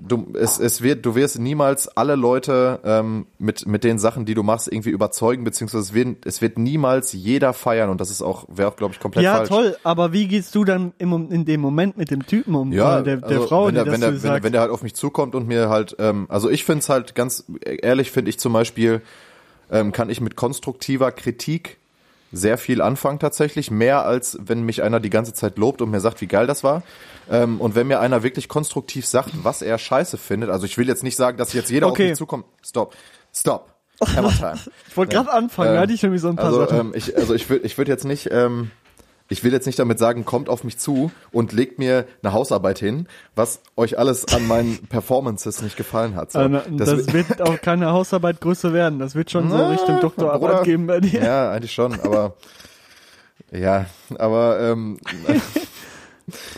du, 0.01 0.33
es, 0.35 0.59
es 0.59 0.83
wird, 0.83 1.05
du 1.05 1.15
wirst 1.15 1.39
niemals 1.39 1.89
alle 1.89 2.17
Leute 2.17 2.81
ähm, 2.85 3.27
mit, 3.39 3.67
mit 3.67 3.85
den 3.85 3.99
Sachen, 3.99 4.25
die 4.25 4.35
du 4.35 4.43
machst, 4.43 4.71
irgendwie 4.71 4.91
überzeugen, 4.91 5.45
beziehungsweise 5.45 5.85
es 5.85 5.95
wird, 5.95 6.27
es 6.27 6.41
wird 6.41 6.59
niemals 6.59 7.13
jeder 7.13 7.53
feiern 7.53 7.91
und 7.91 8.01
das 8.01 8.11
ist 8.11 8.23
auch, 8.23 8.47
wäre 8.49 8.69
auch, 8.69 8.77
glaube 8.77 8.95
ich, 8.95 9.01
komplett 9.01 9.25
ja, 9.25 9.37
falsch. 9.37 9.51
Ja, 9.51 9.57
toll, 9.57 9.77
aber 9.83 10.13
wie 10.13 10.27
gehst 10.29 10.55
du 10.55 10.65
dann 10.65 10.93
im, 10.99 11.31
in 11.31 11.45
dem 11.45 11.61
Moment 11.61 11.97
mit 11.97 12.11
dem 12.11 12.27
Typen 12.27 12.55
um? 12.55 12.73
Ja, 12.73 13.03
der, 13.03 13.19
der 13.19 13.29
also, 13.29 13.47
Frau, 13.47 13.67
wenn 13.67 13.75
der, 13.75 13.85
die 13.85 13.93
wenn, 13.93 14.01
der, 14.01 14.23
wenn, 14.23 14.43
wenn 14.43 14.53
der 14.53 14.61
halt 14.63 14.71
auf 14.71 14.83
mich 14.83 14.95
zukommt 14.95 15.35
und 15.35 15.47
mir 15.47 15.69
halt, 15.69 15.97
ähm, 15.99 16.27
also 16.29 16.51
ich 16.51 16.65
finde 16.65 16.81
es 16.81 16.89
halt 16.89 17.15
ganz 17.15 17.45
ehrlich, 17.65 18.11
finde 18.11 18.31
ich 18.31 18.39
zum 18.39 18.53
Beispiel, 18.53 19.03
ähm, 19.71 19.93
kann 19.93 20.11
ich 20.11 20.21
mit 20.21 20.37
konstruktiver 20.37 21.13
Kritik 21.13 21.79
sehr 22.33 22.59
viel 22.59 22.81
anfangen 22.81 23.19
tatsächlich, 23.19 23.71
mehr 23.71 24.05
als 24.05 24.39
wenn 24.41 24.63
mich 24.63 24.83
einer 24.83 25.01
die 25.01 25.11
ganze 25.11 25.33
Zeit 25.33 25.59
lobt 25.59 25.83
und 25.83 25.91
mir 25.91 26.01
sagt, 26.01 26.21
wie 26.21 26.27
geil 26.27 26.47
das 26.47 26.63
war. 26.63 26.83
Ähm, 27.31 27.61
und 27.61 27.75
wenn 27.75 27.87
mir 27.87 28.01
einer 28.01 28.23
wirklich 28.23 28.49
konstruktiv 28.49 29.07
sagt, 29.07 29.31
was 29.43 29.63
er 29.63 29.79
scheiße 29.79 30.17
findet, 30.19 30.51
also 30.51 30.67
ich 30.67 30.79
will 30.79 30.89
jetzt 30.89 31.03
nicht 31.03 31.17
sagen, 31.17 31.39
dass 31.39 31.53
jetzt 31.53 31.71
jeder 31.71 31.89
okay. 31.89 32.05
auf 32.05 32.09
mich 32.11 32.19
zukommt. 32.19 32.45
Stop. 32.63 32.95
Stop. 33.33 33.69
Hammer 34.17 34.31
time. 34.31 34.59
ich 34.89 34.97
wollte 34.97 35.15
gerade 35.15 35.33
anfangen, 35.33 35.75
ähm, 35.75 35.81
hatte 35.81 35.93
ich 35.93 36.03
irgendwie 36.03 36.21
so 36.21 36.29
ein 36.29 36.37
paar 36.37 36.47
also, 36.47 36.61
Sachen. 36.61 36.79
Ähm, 36.79 36.93
ich, 36.95 37.17
also 37.17 37.35
ich 37.35 37.51
würde 37.51 37.67
ich 37.67 37.77
würd 37.77 37.89
jetzt 37.89 38.05
nicht, 38.05 38.29
ähm, 38.33 38.71
ich 39.31 39.45
will 39.45 39.53
jetzt 39.53 39.67
nicht 39.67 39.79
damit 39.79 39.99
sagen, 39.99 40.25
kommt 40.25 40.49
auf 40.49 40.65
mich 40.65 40.77
zu 40.77 41.11
und 41.31 41.53
legt 41.53 41.79
mir 41.79 42.05
eine 42.23 42.33
Hausarbeit 42.33 42.81
hin, 42.81 43.07
was 43.37 43.61
euch 43.77 43.99
alles 43.99 44.27
an 44.35 44.47
meinen 44.47 44.87
Performances 44.89 45.63
nicht 45.63 45.77
gefallen 45.77 46.17
hat. 46.17 46.33
So. 46.33 46.47
das, 46.49 46.61
das 46.71 47.13
wird 47.13 47.41
auch 47.41 47.61
keine 47.61 47.93
Hausarbeit 47.93 48.41
größer 48.41 48.73
werden. 48.73 48.99
Das 48.99 49.15
wird 49.15 49.31
schon 49.31 49.49
so 49.49 49.57
Richtung 49.69 50.01
Doktorarbeit 50.01 50.65
geben 50.65 50.89
bei 50.89 51.01
dir. 51.01 51.23
Ja, 51.23 51.53
eigentlich 51.53 51.73
schon, 51.73 51.99
aber 52.01 52.35
ja, 53.53 53.87
aber 54.19 54.61
ähm, 54.61 54.99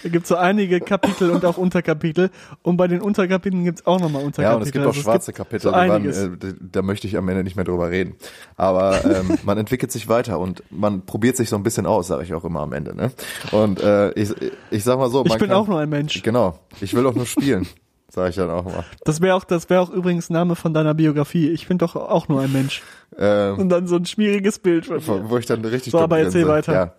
Da 0.02 0.08
gibt 0.08 0.26
so 0.26 0.36
einige 0.36 0.80
Kapitel 0.80 1.30
und 1.30 1.44
auch 1.44 1.56
Unterkapitel. 1.56 2.30
Und 2.62 2.76
bei 2.76 2.88
den 2.88 3.00
Unterkapiteln 3.00 3.64
gibt's 3.64 3.86
auch 3.86 4.00
nochmal 4.00 4.24
Unterkapitel. 4.24 4.42
Ja, 4.42 4.56
und 4.56 4.62
es 4.62 4.72
gibt 4.72 4.84
auch 4.84 4.88
also 4.90 5.00
schwarze 5.00 5.32
Kapitel, 5.32 5.62
so 5.62 5.72
waren, 5.72 6.08
äh, 6.08 6.54
da 6.60 6.82
möchte 6.82 7.06
ich 7.06 7.16
am 7.16 7.28
Ende 7.28 7.44
nicht 7.44 7.56
mehr 7.56 7.64
drüber 7.64 7.90
reden. 7.90 8.14
Aber 8.56 9.04
ähm, 9.04 9.38
man 9.44 9.58
entwickelt 9.58 9.92
sich 9.92 10.08
weiter 10.08 10.38
und 10.38 10.62
man 10.70 11.04
probiert 11.06 11.36
sich 11.36 11.48
so 11.48 11.56
ein 11.56 11.62
bisschen 11.62 11.86
aus, 11.86 12.08
sage 12.08 12.24
ich 12.24 12.34
auch 12.34 12.44
immer 12.44 12.60
am 12.60 12.72
Ende. 12.72 12.94
Ne? 12.96 13.10
Und 13.50 13.80
äh, 13.80 14.12
ich, 14.12 14.34
ich 14.70 14.84
sag 14.84 14.98
mal 14.98 15.10
so. 15.10 15.24
Ich 15.24 15.32
bin 15.38 15.48
kann, 15.48 15.52
auch 15.52 15.68
nur 15.68 15.80
ein 15.80 15.88
Mensch. 15.88 16.22
Genau. 16.22 16.58
Ich 16.80 16.94
will 16.94 17.06
auch 17.06 17.14
nur 17.14 17.26
spielen. 17.26 17.66
Sag 18.14 18.28
ich 18.28 18.36
dann 18.36 18.50
auch 18.50 18.66
mal. 18.66 18.84
Das 19.04 19.22
wäre 19.22 19.34
auch, 19.34 19.44
das 19.44 19.70
wäre 19.70 19.80
auch 19.80 19.88
übrigens 19.88 20.28
Name 20.28 20.54
von 20.54 20.74
deiner 20.74 20.92
Biografie. 20.92 21.48
Ich 21.48 21.66
bin 21.66 21.78
doch 21.78 21.96
auch 21.96 22.28
nur 22.28 22.42
ein 22.42 22.52
Mensch. 22.52 22.82
Ähm, 23.18 23.58
und 23.58 23.68
dann 23.70 23.86
so 23.86 23.96
ein 23.96 24.04
schmieriges 24.04 24.58
Bild 24.58 24.84
von 24.84 24.96
mir. 24.96 25.30
Wo 25.30 25.38
ich 25.38 25.46
dann 25.46 25.64
richtig 25.64 25.92
So, 25.92 25.98
aber 25.98 26.18
erzähl 26.18 26.46
weiter. 26.46 26.72
Ja. 26.74 26.94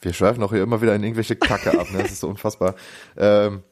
Wir 0.00 0.12
schweifen 0.12 0.42
auch 0.42 0.52
hier 0.52 0.62
immer 0.62 0.80
wieder 0.80 0.94
in 0.94 1.02
irgendwelche 1.02 1.36
Kacke 1.36 1.78
ab, 1.78 1.90
ne? 1.90 1.98
Das 2.02 2.12
ist 2.12 2.20
so 2.20 2.28
unfassbar. 2.28 2.74
Ähm, 3.16 3.62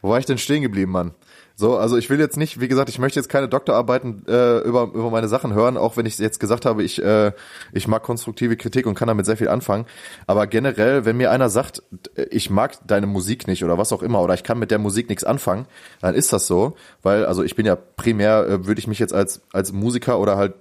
wo 0.00 0.10
war 0.10 0.18
ich 0.18 0.26
denn 0.26 0.38
stehen 0.38 0.62
geblieben, 0.62 0.92
Mann? 0.92 1.14
So, 1.56 1.76
also 1.76 1.96
ich 1.96 2.10
will 2.10 2.18
jetzt 2.18 2.36
nicht, 2.36 2.60
wie 2.60 2.66
gesagt, 2.66 2.88
ich 2.88 2.98
möchte 2.98 3.20
jetzt 3.20 3.28
keine 3.28 3.48
Doktorarbeiten 3.48 4.26
äh, 4.26 4.58
über, 4.58 4.90
über 4.92 5.10
meine 5.10 5.28
Sachen 5.28 5.54
hören, 5.54 5.76
auch 5.76 5.96
wenn 5.96 6.04
ich 6.04 6.18
jetzt 6.18 6.40
gesagt 6.40 6.66
habe, 6.66 6.82
ich, 6.82 7.00
äh, 7.00 7.30
ich 7.72 7.86
mag 7.86 8.02
konstruktive 8.02 8.56
Kritik 8.56 8.86
und 8.86 8.96
kann 8.96 9.06
damit 9.06 9.24
sehr 9.24 9.36
viel 9.36 9.48
anfangen. 9.48 9.86
Aber 10.26 10.48
generell, 10.48 11.04
wenn 11.04 11.16
mir 11.16 11.30
einer 11.30 11.48
sagt, 11.48 11.82
ich 12.30 12.50
mag 12.50 12.74
deine 12.88 13.06
Musik 13.06 13.46
nicht 13.46 13.62
oder 13.62 13.78
was 13.78 13.92
auch 13.92 14.02
immer, 14.02 14.20
oder 14.20 14.34
ich 14.34 14.42
kann 14.42 14.58
mit 14.58 14.72
der 14.72 14.80
Musik 14.80 15.08
nichts 15.08 15.22
anfangen, 15.22 15.66
dann 16.00 16.16
ist 16.16 16.32
das 16.32 16.48
so, 16.48 16.74
weil, 17.02 17.24
also 17.24 17.44
ich 17.44 17.54
bin 17.54 17.66
ja 17.66 17.76
primär, 17.76 18.46
äh, 18.48 18.66
würde 18.66 18.80
ich 18.80 18.88
mich 18.88 18.98
jetzt 18.98 19.14
als, 19.14 19.42
als 19.52 19.72
Musiker 19.72 20.18
oder 20.18 20.36
halt 20.36 20.54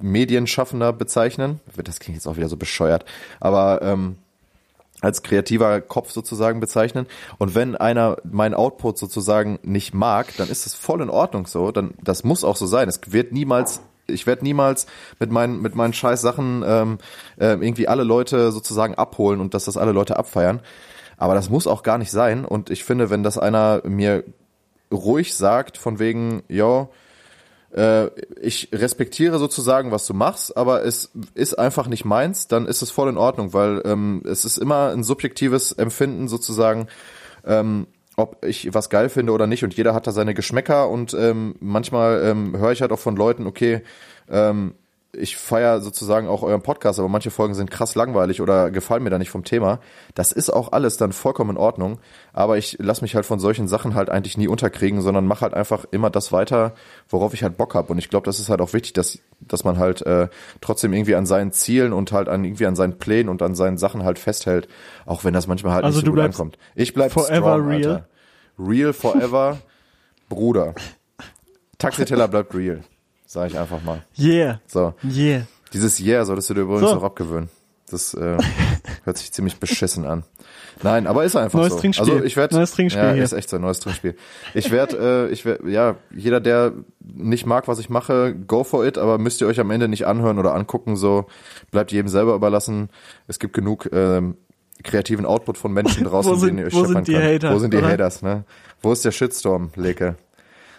Medienschaffender 0.00 0.92
bezeichnen. 0.92 1.60
Das 1.74 1.98
klingt 1.98 2.18
jetzt 2.18 2.28
auch 2.28 2.36
wieder 2.36 2.48
so 2.48 2.56
bescheuert. 2.56 3.04
Aber 3.40 3.80
ähm, 3.82 4.16
als 5.00 5.22
kreativer 5.22 5.80
Kopf 5.80 6.10
sozusagen 6.10 6.60
bezeichnen. 6.60 7.06
Und 7.38 7.54
wenn 7.54 7.76
einer 7.76 8.16
meinen 8.24 8.54
Output 8.54 8.98
sozusagen 8.98 9.58
nicht 9.62 9.94
mag, 9.94 10.34
dann 10.36 10.48
ist 10.48 10.66
das 10.66 10.74
voll 10.74 11.02
in 11.02 11.10
Ordnung 11.10 11.46
so. 11.46 11.70
Dann 11.70 11.94
das 12.02 12.24
muss 12.24 12.44
auch 12.44 12.56
so 12.56 12.66
sein. 12.66 12.88
Es 12.88 13.00
wird 13.08 13.32
niemals 13.32 13.80
ich 14.08 14.26
werde 14.26 14.44
niemals 14.44 14.86
mit 15.18 15.32
meinen 15.32 15.60
mit 15.60 15.74
meinen 15.74 15.92
scheiß 15.92 16.20
Sachen 16.20 16.62
ähm, 16.64 16.98
äh, 17.38 17.46
irgendwie 17.46 17.88
alle 17.88 18.04
Leute 18.04 18.52
sozusagen 18.52 18.94
abholen 18.94 19.40
und 19.40 19.52
dass 19.52 19.64
das 19.64 19.76
alle 19.76 19.92
Leute 19.92 20.16
abfeiern. 20.16 20.60
Aber 21.16 21.34
das 21.34 21.50
muss 21.50 21.66
auch 21.66 21.82
gar 21.82 21.98
nicht 21.98 22.10
sein. 22.10 22.44
Und 22.44 22.70
ich 22.70 22.84
finde, 22.84 23.10
wenn 23.10 23.22
das 23.22 23.38
einer 23.38 23.82
mir 23.84 24.24
ruhig 24.92 25.34
sagt, 25.34 25.78
von 25.78 25.98
wegen, 25.98 26.42
yo, 26.48 26.90
äh, 27.76 28.10
ich 28.40 28.70
respektiere 28.72 29.38
sozusagen, 29.38 29.92
was 29.92 30.06
du 30.06 30.14
machst, 30.14 30.56
aber 30.56 30.84
es 30.84 31.10
ist 31.34 31.58
einfach 31.58 31.86
nicht 31.88 32.04
meins, 32.04 32.48
dann 32.48 32.66
ist 32.66 32.82
es 32.82 32.90
voll 32.90 33.08
in 33.08 33.18
Ordnung, 33.18 33.52
weil 33.52 33.82
ähm, 33.84 34.22
es 34.24 34.44
ist 34.44 34.56
immer 34.56 34.90
ein 34.90 35.04
subjektives 35.04 35.72
Empfinden 35.72 36.26
sozusagen, 36.26 36.88
ähm, 37.44 37.86
ob 38.16 38.44
ich 38.44 38.72
was 38.72 38.88
geil 38.88 39.10
finde 39.10 39.32
oder 39.32 39.46
nicht 39.46 39.62
und 39.62 39.74
jeder 39.74 39.92
hat 39.92 40.06
da 40.06 40.12
seine 40.12 40.32
Geschmäcker 40.32 40.88
und 40.88 41.12
ähm, 41.12 41.54
manchmal 41.60 42.22
ähm, 42.24 42.58
höre 42.58 42.72
ich 42.72 42.80
halt 42.80 42.92
auch 42.92 42.98
von 42.98 43.14
Leuten, 43.14 43.46
okay, 43.46 43.82
ähm, 44.30 44.74
ich 45.16 45.36
feiere 45.36 45.80
sozusagen 45.80 46.28
auch 46.28 46.42
euren 46.42 46.62
Podcast, 46.62 46.98
aber 46.98 47.08
manche 47.08 47.30
Folgen 47.30 47.54
sind 47.54 47.70
krass 47.70 47.94
langweilig 47.94 48.40
oder 48.40 48.70
gefallen 48.70 49.02
mir 49.02 49.10
da 49.10 49.18
nicht 49.18 49.30
vom 49.30 49.44
Thema. 49.44 49.80
Das 50.14 50.32
ist 50.32 50.50
auch 50.50 50.72
alles 50.72 50.96
dann 50.96 51.12
vollkommen 51.12 51.50
in 51.50 51.56
Ordnung. 51.56 51.98
Aber 52.32 52.58
ich 52.58 52.76
lasse 52.78 53.02
mich 53.02 53.14
halt 53.14 53.26
von 53.26 53.38
solchen 53.38 53.68
Sachen 53.68 53.94
halt 53.94 54.10
eigentlich 54.10 54.36
nie 54.36 54.48
unterkriegen, 54.48 55.00
sondern 55.00 55.26
mache 55.26 55.42
halt 55.42 55.54
einfach 55.54 55.84
immer 55.90 56.10
das 56.10 56.32
weiter, 56.32 56.74
worauf 57.08 57.34
ich 57.34 57.42
halt 57.42 57.56
Bock 57.56 57.74
habe. 57.74 57.92
Und 57.92 57.98
ich 57.98 58.10
glaube, 58.10 58.26
das 58.26 58.38
ist 58.38 58.48
halt 58.48 58.60
auch 58.60 58.72
wichtig, 58.72 58.92
dass, 58.92 59.18
dass 59.40 59.64
man 59.64 59.78
halt 59.78 60.02
äh, 60.02 60.28
trotzdem 60.60 60.92
irgendwie 60.92 61.14
an 61.14 61.26
seinen 61.26 61.52
Zielen 61.52 61.92
und 61.92 62.12
halt 62.12 62.28
an 62.28 62.44
irgendwie 62.44 62.66
an 62.66 62.76
seinen 62.76 62.98
Plänen 62.98 63.28
und 63.28 63.42
an 63.42 63.54
seinen 63.54 63.78
Sachen 63.78 64.04
halt 64.04 64.18
festhält, 64.18 64.68
auch 65.06 65.24
wenn 65.24 65.34
das 65.34 65.46
manchmal 65.46 65.74
halt 65.74 65.84
also 65.84 65.98
nicht 65.98 66.06
so 66.06 66.12
gut 66.12 66.20
ankommt. 66.20 66.58
Ich 66.74 66.94
bleib 66.94 67.12
forever 67.12 67.56
strong, 67.56 67.68
real. 67.68 67.90
Alter. 67.90 68.08
Real 68.58 68.92
forever, 68.92 69.58
Bruder. 70.28 70.74
Taxiteller 71.78 72.28
bleibt 72.28 72.54
real. 72.54 72.82
Sag 73.26 73.50
ich 73.50 73.58
einfach 73.58 73.82
mal. 73.82 74.02
Yeah. 74.18 74.60
So. 74.66 74.94
Yeah. 75.04 75.42
Dieses 75.72 76.00
Yeah 76.00 76.24
solltest 76.24 76.48
du 76.50 76.54
dir 76.54 76.60
übrigens 76.62 76.88
So. 76.88 76.94
noch 76.94 77.02
abgewöhnen. 77.02 77.48
Das 77.90 78.14
äh, 78.14 78.36
Hört 79.04 79.18
sich 79.18 79.32
ziemlich 79.32 79.58
beschissen 79.60 80.04
an. 80.04 80.24
Nein, 80.82 81.06
aber 81.06 81.24
ist 81.24 81.36
einfach 81.36 81.58
Neues 81.58 81.72
so. 81.74 81.78
Trinkspiel. 81.80 82.12
Also 82.14 82.24
ich 82.24 82.36
werde 82.36 82.54
Neues 82.56 82.72
Trinkspiel 82.72 83.02
ja, 83.02 83.12
hier. 83.12 83.22
ist 83.24 83.32
echt 83.32 83.48
so, 83.48 83.58
neues 83.58 83.80
Trinkspiel. 83.80 84.16
Ich 84.54 84.70
werde, 84.70 85.28
äh, 85.28 85.32
ich 85.32 85.44
werde, 85.44 85.70
ja, 85.70 85.96
jeder, 86.14 86.40
der 86.40 86.72
nicht 87.00 87.46
mag, 87.46 87.66
was 87.68 87.78
ich 87.78 87.88
mache, 87.88 88.34
go 88.34 88.62
for 88.64 88.84
it, 88.84 88.98
aber 88.98 89.18
müsst 89.18 89.40
ihr 89.40 89.46
euch 89.46 89.58
am 89.60 89.70
Ende 89.70 89.88
nicht 89.88 90.06
anhören 90.06 90.38
oder 90.38 90.54
angucken, 90.54 90.96
so 90.96 91.26
bleibt 91.70 91.92
jedem 91.92 92.08
selber 92.08 92.34
überlassen. 92.34 92.90
Es 93.28 93.38
gibt 93.38 93.54
genug 93.54 93.88
ähm, 93.92 94.36
kreativen 94.82 95.24
Output 95.24 95.56
von 95.56 95.72
Menschen 95.72 96.04
draußen, 96.08 96.38
sind- 96.38 96.48
denen 96.48 96.58
ihr 96.58 96.66
euch 96.66 96.74
wo 96.74 96.80
scheppern 96.80 96.94
sind 97.04 97.08
die 97.08 97.12
könnt. 97.14 97.44
Hater, 97.44 97.54
Wo 97.54 97.58
sind 97.58 97.72
die 97.72 97.78
oder? 97.78 97.88
Haters, 97.88 98.22
ne? 98.22 98.44
Wo 98.82 98.92
ist 98.92 99.04
der 99.04 99.12
Shitstorm, 99.12 99.70
Leke? 99.76 100.16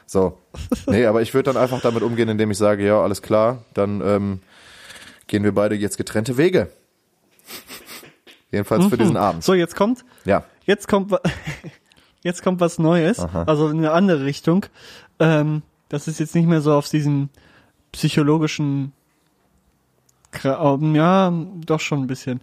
So. 0.09 0.37
Nee, 0.87 1.05
aber 1.05 1.21
ich 1.21 1.33
würde 1.33 1.51
dann 1.53 1.61
einfach 1.61 1.81
damit 1.81 2.01
umgehen, 2.01 2.29
indem 2.29 2.49
ich 2.49 2.57
sage, 2.57 2.83
ja, 2.85 2.99
alles 3.01 3.21
klar, 3.21 3.63
dann 3.73 4.01
ähm, 4.01 4.39
gehen 5.27 5.43
wir 5.43 5.53
beide 5.53 5.75
jetzt 5.75 5.97
getrennte 5.97 6.37
Wege. 6.37 6.71
Jedenfalls 8.51 8.85
für 8.87 8.97
diesen 8.97 9.17
Abend. 9.17 9.43
So, 9.43 9.53
jetzt 9.53 9.75
kommt, 9.75 10.05
Ja. 10.23 10.43
jetzt 10.65 10.87
kommt, 10.87 11.11
jetzt 12.23 12.41
kommt 12.41 12.61
was 12.61 12.79
Neues, 12.79 13.19
also 13.19 13.67
in 13.67 13.79
eine 13.79 13.91
andere 13.91 14.23
Richtung. 14.23 14.65
Ähm, 15.19 15.61
das 15.89 16.07
ist 16.07 16.19
jetzt 16.19 16.33
nicht 16.35 16.47
mehr 16.47 16.61
so 16.61 16.73
auf 16.73 16.87
diesem 16.89 17.27
psychologischen, 17.91 18.93
Kra- 20.33 20.95
ja, 20.95 21.33
doch 21.65 21.79
schon 21.81 22.01
ein 22.03 22.07
bisschen. 22.07 22.39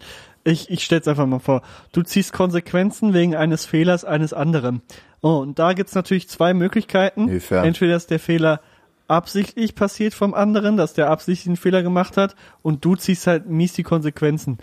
Ich, 0.47 0.69
ich 0.71 0.85
stell's 0.85 1.09
einfach 1.09 1.27
mal 1.27 1.39
vor. 1.39 1.63
Du 1.93 2.03
ziehst 2.03 2.35
Konsequenzen 2.35 3.15
wegen 3.15 3.35
eines 3.35 3.65
Fehlers 3.65 4.05
eines 4.05 4.35
anderen. 4.35 4.83
Oh, 5.25 5.39
und 5.39 5.59
da 5.59 5.73
gibt's 5.73 5.95
natürlich 5.95 6.29
zwei 6.29 6.53
Möglichkeiten. 6.53 7.29
Inwiefern? 7.29 7.65
Entweder 7.65 7.97
ist 7.97 8.11
der 8.11 8.21
Fehler 8.21 8.61
absichtlich 9.09 9.75
passiert 9.75 10.13
vom 10.13 10.35
anderen, 10.35 10.77
dass 10.77 10.93
der 10.93 11.09
absichtlich 11.09 11.47
einen 11.47 11.57
Fehler 11.57 11.83
gemacht 11.83 12.19
hat 12.19 12.37
und 12.61 12.85
du 12.85 12.95
ziehst 12.95 13.27
halt 13.27 13.49
mies 13.49 13.73
die 13.73 13.85
Konsequenzen. 13.85 14.59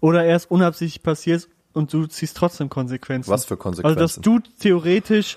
Oder 0.00 0.24
er 0.24 0.36
ist 0.36 0.50
unabsichtlich 0.50 1.02
passiert 1.02 1.50
und 1.74 1.92
du 1.92 2.06
ziehst 2.06 2.34
trotzdem 2.34 2.70
Konsequenzen. 2.70 3.30
Was 3.30 3.44
für 3.44 3.58
Konsequenzen? 3.58 4.00
Also, 4.00 4.16
dass 4.16 4.22
du 4.22 4.38
theoretisch 4.58 5.36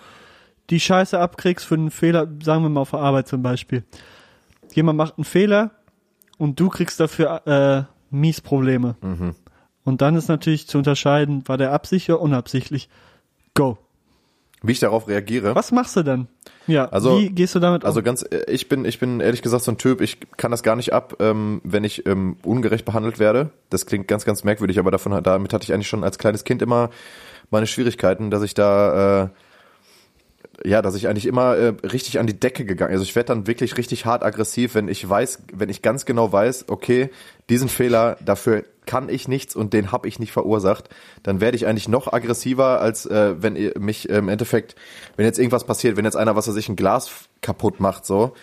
die 0.70 0.80
Scheiße 0.80 1.20
abkriegst 1.20 1.66
für 1.66 1.76
einen 1.76 1.92
Fehler, 1.92 2.26
sagen 2.42 2.64
wir 2.64 2.70
mal 2.70 2.80
auf 2.80 2.92
der 2.92 3.00
Arbeit 3.00 3.28
zum 3.28 3.44
Beispiel. 3.44 3.84
Jemand 4.74 4.96
macht 4.96 5.18
einen 5.18 5.26
Fehler 5.26 5.72
und 6.38 6.58
du 6.58 6.70
kriegst 6.70 7.02
dafür 7.02 7.46
äh, 7.46 7.84
mies 8.16 8.40
Probleme. 8.40 8.96
Mhm. 9.02 9.36
Und 9.84 10.02
dann 10.02 10.16
ist 10.16 10.30
natürlich 10.30 10.68
zu 10.68 10.78
unterscheiden, 10.78 11.46
war 11.50 11.58
der 11.58 11.74
absichtlich 11.74 12.16
oder 12.16 12.22
unabsichtlich. 12.22 12.88
Go. 13.56 13.78
Wie 14.62 14.74
ich 14.74 14.80
darauf 14.80 15.08
reagiere. 15.08 15.56
Was 15.56 15.72
machst 15.72 15.96
du 15.96 16.04
dann? 16.04 16.28
Ja, 16.68 16.86
Also- 16.90 17.18
wie 17.18 17.30
gehst 17.30 17.56
du 17.56 17.60
damit 17.60 17.86
Also 17.86 18.00
um? 18.00 18.04
ganz, 18.04 18.24
äh, 18.24 18.44
ich 18.48 18.68
bin, 18.68 18.84
ich 18.86 19.00
bin 19.00 19.22
ehrlich 19.22 19.42
gesagt 19.42 19.64
so 19.64 19.72
ein 19.72 19.78
Typ, 19.78 20.02
ich 20.02 20.18
kann 20.38 20.52
das 20.52 20.64
gar 20.64 20.76
nicht 20.76 20.92
ab, 20.94 21.16
ähm, 21.20 21.62
wenn 21.64 21.84
ich 21.86 22.06
ähm, 22.06 22.36
ungerecht 22.44 22.84
behandelt 22.86 23.20
werde. 23.20 23.52
Das 23.70 23.86
klingt 23.86 24.08
ganz, 24.08 24.26
ganz 24.26 24.44
merkwürdig, 24.44 24.78
aber 24.78 24.92
davon, 24.92 25.24
damit 25.24 25.54
hatte 25.54 25.64
ich 25.64 25.74
eigentlich 25.74 25.88
schon 25.88 26.04
als 26.04 26.18
kleines 26.18 26.44
Kind 26.44 26.62
immer 26.62 26.90
meine 27.52 27.68
Schwierigkeiten, 27.68 28.30
dass 28.32 28.44
ich 28.44 28.54
da, 28.54 29.24
äh, 29.24 29.28
ja, 30.66 30.82
dass 30.82 30.96
ich 30.96 31.08
eigentlich 31.08 31.26
immer 31.26 31.56
äh, 31.56 31.74
richtig 31.84 32.20
an 32.20 32.28
die 32.28 32.40
Decke 32.40 32.66
gegangen. 32.66 32.92
Also 32.92 33.04
ich 33.04 33.16
werde 33.16 33.28
dann 33.28 33.48
wirklich 33.48 33.78
richtig 33.78 34.06
hart 34.06 34.24
aggressiv, 34.24 34.76
wenn 34.76 34.88
ich 34.88 35.08
weiß, 35.08 35.44
wenn 35.54 35.70
ich 35.70 35.82
ganz 35.82 36.06
genau 36.06 36.32
weiß, 36.32 36.66
okay, 36.70 37.10
diesen 37.50 37.70
Fehler, 37.70 38.18
dafür 38.24 38.64
kann 38.86 39.10
ich 39.10 39.28
nichts 39.28 39.56
und 39.56 39.74
den 39.74 39.92
habe 39.92 40.08
ich 40.08 40.20
nicht 40.20 40.32
verursacht, 40.32 40.90
dann 41.24 41.42
werde 41.42 41.56
ich 41.56 41.68
eigentlich 41.68 41.88
noch 41.88 42.12
aggressiver, 42.12 42.82
als 42.82 43.06
äh, 43.06 43.36
wenn 43.42 43.56
ihr 43.56 43.74
mich 43.80 44.10
äh, 44.10 44.18
im 44.18 44.30
Endeffekt, 44.30 44.76
wenn 45.16 45.26
jetzt 45.26 45.40
irgendwas 45.40 45.64
passiert, 45.64 45.96
wenn 45.96 46.06
jetzt 46.06 46.18
einer, 46.18 46.36
was 46.36 46.48
weiß 46.48 46.56
ich, 46.56 46.70
ein 46.70 46.76
Glas 46.76 47.12
kaputt 47.42 47.80
macht, 47.80 48.06
so, 48.06 48.34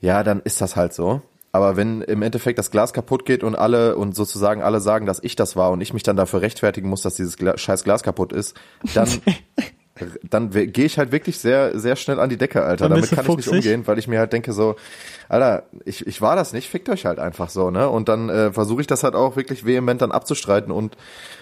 ja, 0.00 0.22
dann 0.22 0.40
ist 0.40 0.60
das 0.60 0.76
halt 0.76 0.92
so. 0.92 1.22
Aber 1.50 1.76
wenn 1.76 2.02
im 2.02 2.22
Endeffekt 2.22 2.58
das 2.58 2.72
Glas 2.72 2.92
kaputt 2.92 3.24
geht 3.24 3.44
und 3.44 3.54
alle 3.54 3.96
und 3.96 4.16
sozusagen 4.16 4.60
alle 4.60 4.80
sagen, 4.80 5.06
dass 5.06 5.22
ich 5.22 5.36
das 5.36 5.54
war 5.54 5.70
und 5.70 5.80
ich 5.80 5.94
mich 5.94 6.02
dann 6.02 6.16
dafür 6.16 6.42
rechtfertigen 6.42 6.88
muss, 6.88 7.02
dass 7.02 7.14
dieses 7.14 7.36
Gla 7.36 7.56
scheiß 7.56 7.84
Glas 7.84 8.02
kaputt 8.02 8.32
ist, 8.32 8.56
dann 8.92 9.08
dann 10.28 10.50
gehe 10.50 10.84
ich 10.84 10.98
halt 10.98 11.12
wirklich 11.12 11.38
sehr 11.38 11.78
sehr 11.78 11.94
schnell 11.94 12.18
an 12.18 12.28
die 12.28 12.36
Decke, 12.36 12.64
Alter. 12.64 12.88
Damit 12.88 13.10
kann 13.10 13.26
ich 13.28 13.36
nicht 13.36 13.48
umgehen, 13.48 13.86
weil 13.86 13.98
ich 13.98 14.08
mir 14.08 14.18
halt 14.18 14.32
denke 14.32 14.52
so, 14.52 14.74
Alter, 15.28 15.64
ich, 15.84 16.06
ich 16.06 16.20
war 16.20 16.34
das 16.34 16.52
nicht, 16.52 16.68
fickt 16.68 16.88
euch 16.88 17.06
halt 17.06 17.20
einfach 17.20 17.48
so, 17.48 17.70
ne? 17.70 17.88
Und 17.88 18.08
dann 18.08 18.28
äh, 18.28 18.52
versuche 18.52 18.80
ich 18.80 18.88
das 18.88 19.04
halt 19.04 19.14
auch 19.14 19.36
wirklich 19.36 19.64
vehement 19.64 20.02
dann 20.02 20.10
abzustreiten 20.10 20.72
und 20.72 20.96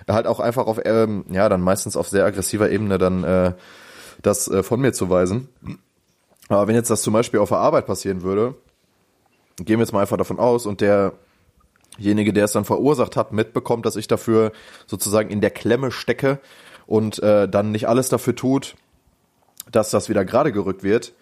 halt 0.07 0.27
auch 0.27 0.39
einfach 0.39 0.67
auf 0.67 0.81
ähm, 0.85 1.25
ja, 1.31 1.49
dann 1.49 1.63
meistens 1.63 1.97
auf 1.97 2.09
sehr 2.09 2.27
aggressiver 2.27 2.71
Ebene 2.71 2.99
dann 2.99 3.25
äh, 3.25 3.53
das 4.21 4.49
äh, 4.49 4.63
von 4.63 4.81
mir 4.81 4.93
zu 4.93 5.09
weisen. 5.09 5.49
Aber 6.49 6.69
wenn 6.69 6.75
jetzt 6.75 6.91
das 6.91 7.01
zum 7.01 7.15
Beispiel 7.15 7.41
auf 7.41 7.49
der 7.49 7.59
Arbeit 7.59 7.87
passieren 7.87 8.23
würde, 8.23 8.55
gehen 9.57 9.79
wir 9.79 9.85
jetzt 9.85 9.93
mal 9.93 10.01
einfach 10.03 10.19
davon 10.19 10.39
aus 10.39 10.67
und 10.67 10.83
derjenige, 10.83 12.35
der 12.35 12.45
es 12.45 12.53
dann 12.53 12.67
verursacht 12.67 13.17
hat, 13.17 13.33
mitbekommt, 13.33 13.87
dass 13.87 13.97
ich 13.97 14.09
dafür 14.09 14.53
sozusagen 14.87 15.31
in 15.31 15.41
der 15.41 15.51
Klemme 15.51 15.91
stecke 15.91 16.39
und 16.93 17.23
äh, 17.23 17.49
dann 17.49 17.71
nicht 17.73 17.89
alles 17.89 18.11
dafür 18.11 18.37
tut, 18.37 18.75
dass 19.71 19.89
das 19.91 20.11
wieder 20.11 20.27
gerade 20.27 20.53
gerückt 20.53 20.83
wird. 20.83 21.15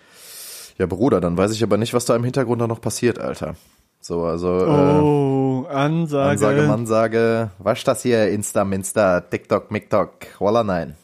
Ja, 0.78 0.86
Bruder, 0.86 1.20
dann 1.20 1.36
weiß 1.36 1.52
ich 1.52 1.62
aber 1.62 1.76
nicht, 1.76 1.94
was 1.94 2.06
da 2.06 2.16
im 2.16 2.24
Hintergrund 2.24 2.60
dann 2.60 2.68
noch 2.70 2.80
passiert, 2.80 3.20
Alter. 3.20 3.54
So, 4.00 4.24
also 4.24 4.48
Oh, 4.48 5.66
äh, 5.68 5.72
Ansage. 5.72 6.30
Ansage, 6.30 6.62
Mansage, 6.62 7.50
was 7.60 7.84
das 7.84 8.02
hier, 8.02 8.30
Insta, 8.30 8.64
Minsta, 8.64 9.20
TikTok, 9.20 9.70
MikTok, 9.70 10.10
Walla 10.40 10.64
nein. 10.64 10.96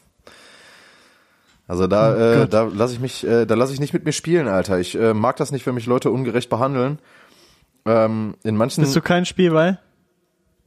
Also 1.69 1.87
da, 1.87 2.13
Oh 2.13 2.19
äh, 2.19 2.47
da 2.49 2.63
lasse 2.63 2.91
ich 2.93 2.99
mich, 2.99 3.25
äh, 3.25 3.45
da 3.45 3.55
lasse 3.55 3.71
ich 3.71 3.79
nicht 3.79 3.93
mit 3.93 4.03
mir 4.03 4.11
spielen, 4.11 4.49
Alter. 4.49 4.79
Ich 4.79 4.99
äh, 4.99 5.13
mag 5.13 5.37
das 5.37 5.53
nicht, 5.53 5.65
wenn 5.65 5.75
mich 5.75 5.85
Leute 5.85 6.11
ungerecht 6.11 6.49
behandeln. 6.49 6.99
Ähm, 7.85 8.35
in 8.43 8.57
manchen, 8.57 8.83
Bist 8.83 8.97
du 8.97 9.01
kein 9.01 9.25
Spielball? 9.25 9.79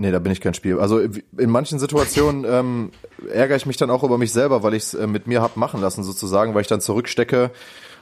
Nee, 0.01 0.11
da 0.11 0.18
bin 0.18 0.32
ich 0.32 0.40
kein 0.40 0.55
Spiel. 0.55 0.80
Also 0.80 0.98
in 0.98 1.51
manchen 1.51 1.78
Situationen 1.78 2.44
ähm, 2.48 2.90
ärgere 3.30 3.57
ich 3.57 3.66
mich 3.66 3.76
dann 3.76 3.90
auch 3.90 4.03
über 4.03 4.18
mich 4.18 4.32
selber, 4.32 4.62
weil 4.62 4.74
ich 4.74 4.84
es 4.84 4.94
äh, 4.94 5.07
mit 5.07 5.26
mir 5.26 5.42
hab 5.42 5.57
machen 5.57 5.80
lassen 5.80 6.03
sozusagen, 6.03 6.55
weil 6.55 6.62
ich 6.62 6.68
dann 6.68 6.80
zurückstecke 6.80 7.51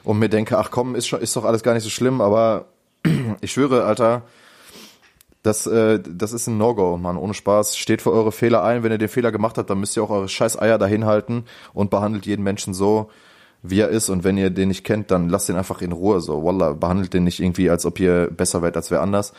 und 0.03 0.17
mir 0.17 0.29
denke, 0.29 0.57
ach 0.57 0.71
komm, 0.71 0.95
ist 0.95 1.07
schon, 1.07 1.21
ist 1.21 1.35
doch 1.35 1.45
alles 1.45 1.61
gar 1.61 1.73
nicht 1.73 1.83
so 1.83 1.89
schlimm. 1.89 2.21
Aber 2.21 2.65
ich 3.41 3.51
schwöre, 3.51 3.83
Alter, 3.83 4.23
das, 5.43 5.67
äh, 5.67 5.99
das 5.99 6.31
ist 6.31 6.47
ein 6.47 6.57
No-Go, 6.57 6.97
Mann, 6.97 7.17
ohne 7.17 7.33
Spaß. 7.33 7.77
Steht 7.77 8.01
für 8.01 8.11
eure 8.11 8.31
Fehler 8.31 8.63
ein. 8.63 8.83
Wenn 8.83 8.91
ihr 8.91 8.97
den 8.97 9.09
Fehler 9.09 9.31
gemacht 9.31 9.57
habt, 9.57 9.69
dann 9.69 9.79
müsst 9.79 9.97
ihr 9.97 10.03
auch 10.03 10.09
eure 10.09 10.29
scheiß 10.29 10.59
Eier 10.59 10.77
dahin 10.77 11.05
halten 11.05 11.45
und 11.73 11.89
behandelt 11.89 12.25
jeden 12.25 12.43
Menschen 12.43 12.73
so, 12.73 13.09
wie 13.61 13.81
er 13.81 13.89
ist. 13.89 14.09
Und 14.09 14.23
wenn 14.23 14.37
ihr 14.37 14.49
den 14.49 14.69
nicht 14.69 14.85
kennt, 14.85 15.11
dann 15.11 15.27
lasst 15.27 15.49
ihn 15.49 15.55
einfach 15.57 15.81
in 15.81 15.91
Ruhe. 15.91 16.21
So, 16.21 16.43
Wallah, 16.43 16.73
behandelt 16.73 17.13
den 17.13 17.25
nicht 17.25 17.41
irgendwie, 17.41 17.69
als 17.69 17.85
ob 17.85 17.99
ihr 17.99 18.29
besser 18.31 18.61
wärt 18.61 18.77
als 18.77 18.89
wer 18.89 19.01
anders. 19.01 19.33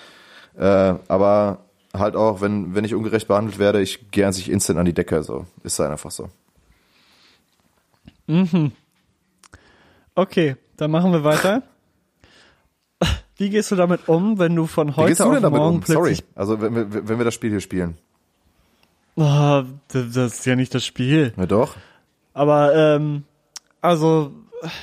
Äh, 0.59 0.95
aber 1.09 1.70
halt 1.95 2.17
auch, 2.17 2.41
wenn, 2.41 2.75
wenn 2.75 2.85
ich 2.85 2.95
ungerecht 2.95 3.29
behandelt 3.29 3.59
werde, 3.59 3.81
ich 3.81 4.11
gehe 4.11 4.27
an 4.27 4.33
sich 4.33 4.51
instant 4.51 4.79
an 4.79 4.87
die 4.87 4.93
Decke. 4.93 5.23
So, 5.23 5.47
ist 5.63 5.79
halt 5.79 5.91
einfach 5.91 6.11
so. 6.11 6.29
Okay, 10.15 10.57
dann 10.77 10.91
machen 10.91 11.13
wir 11.13 11.25
weiter. 11.25 11.63
Wie 13.37 13.51
gehst 13.51 13.71
du 13.71 13.77
damit 13.77 14.09
um, 14.09 14.39
wenn 14.39 14.55
du 14.55 14.67
von 14.67 14.89
Wie 14.89 14.93
heute 14.93 15.09
gehst 15.09 15.21
du 15.21 15.25
auf 15.25 15.33
denn 15.33 15.43
damit 15.43 15.59
morgen 15.59 15.77
um? 15.77 15.83
Sorry. 15.83 16.17
Also, 16.35 16.61
wenn 16.61 16.75
wir, 16.75 17.09
wenn 17.09 17.19
wir 17.19 17.25
das 17.25 17.35
Spiel 17.35 17.51
hier 17.51 17.61
spielen. 17.61 17.97
Ah, 19.17 19.65
das 19.89 20.17
ist 20.17 20.47
ja 20.47 20.57
nicht 20.57 20.75
das 20.75 20.85
Spiel. 20.85 21.33
Ja, 21.37 21.47
doch. 21.47 21.77
Aber 22.35 22.75
ähm, 22.75 23.25
also 23.81 24.33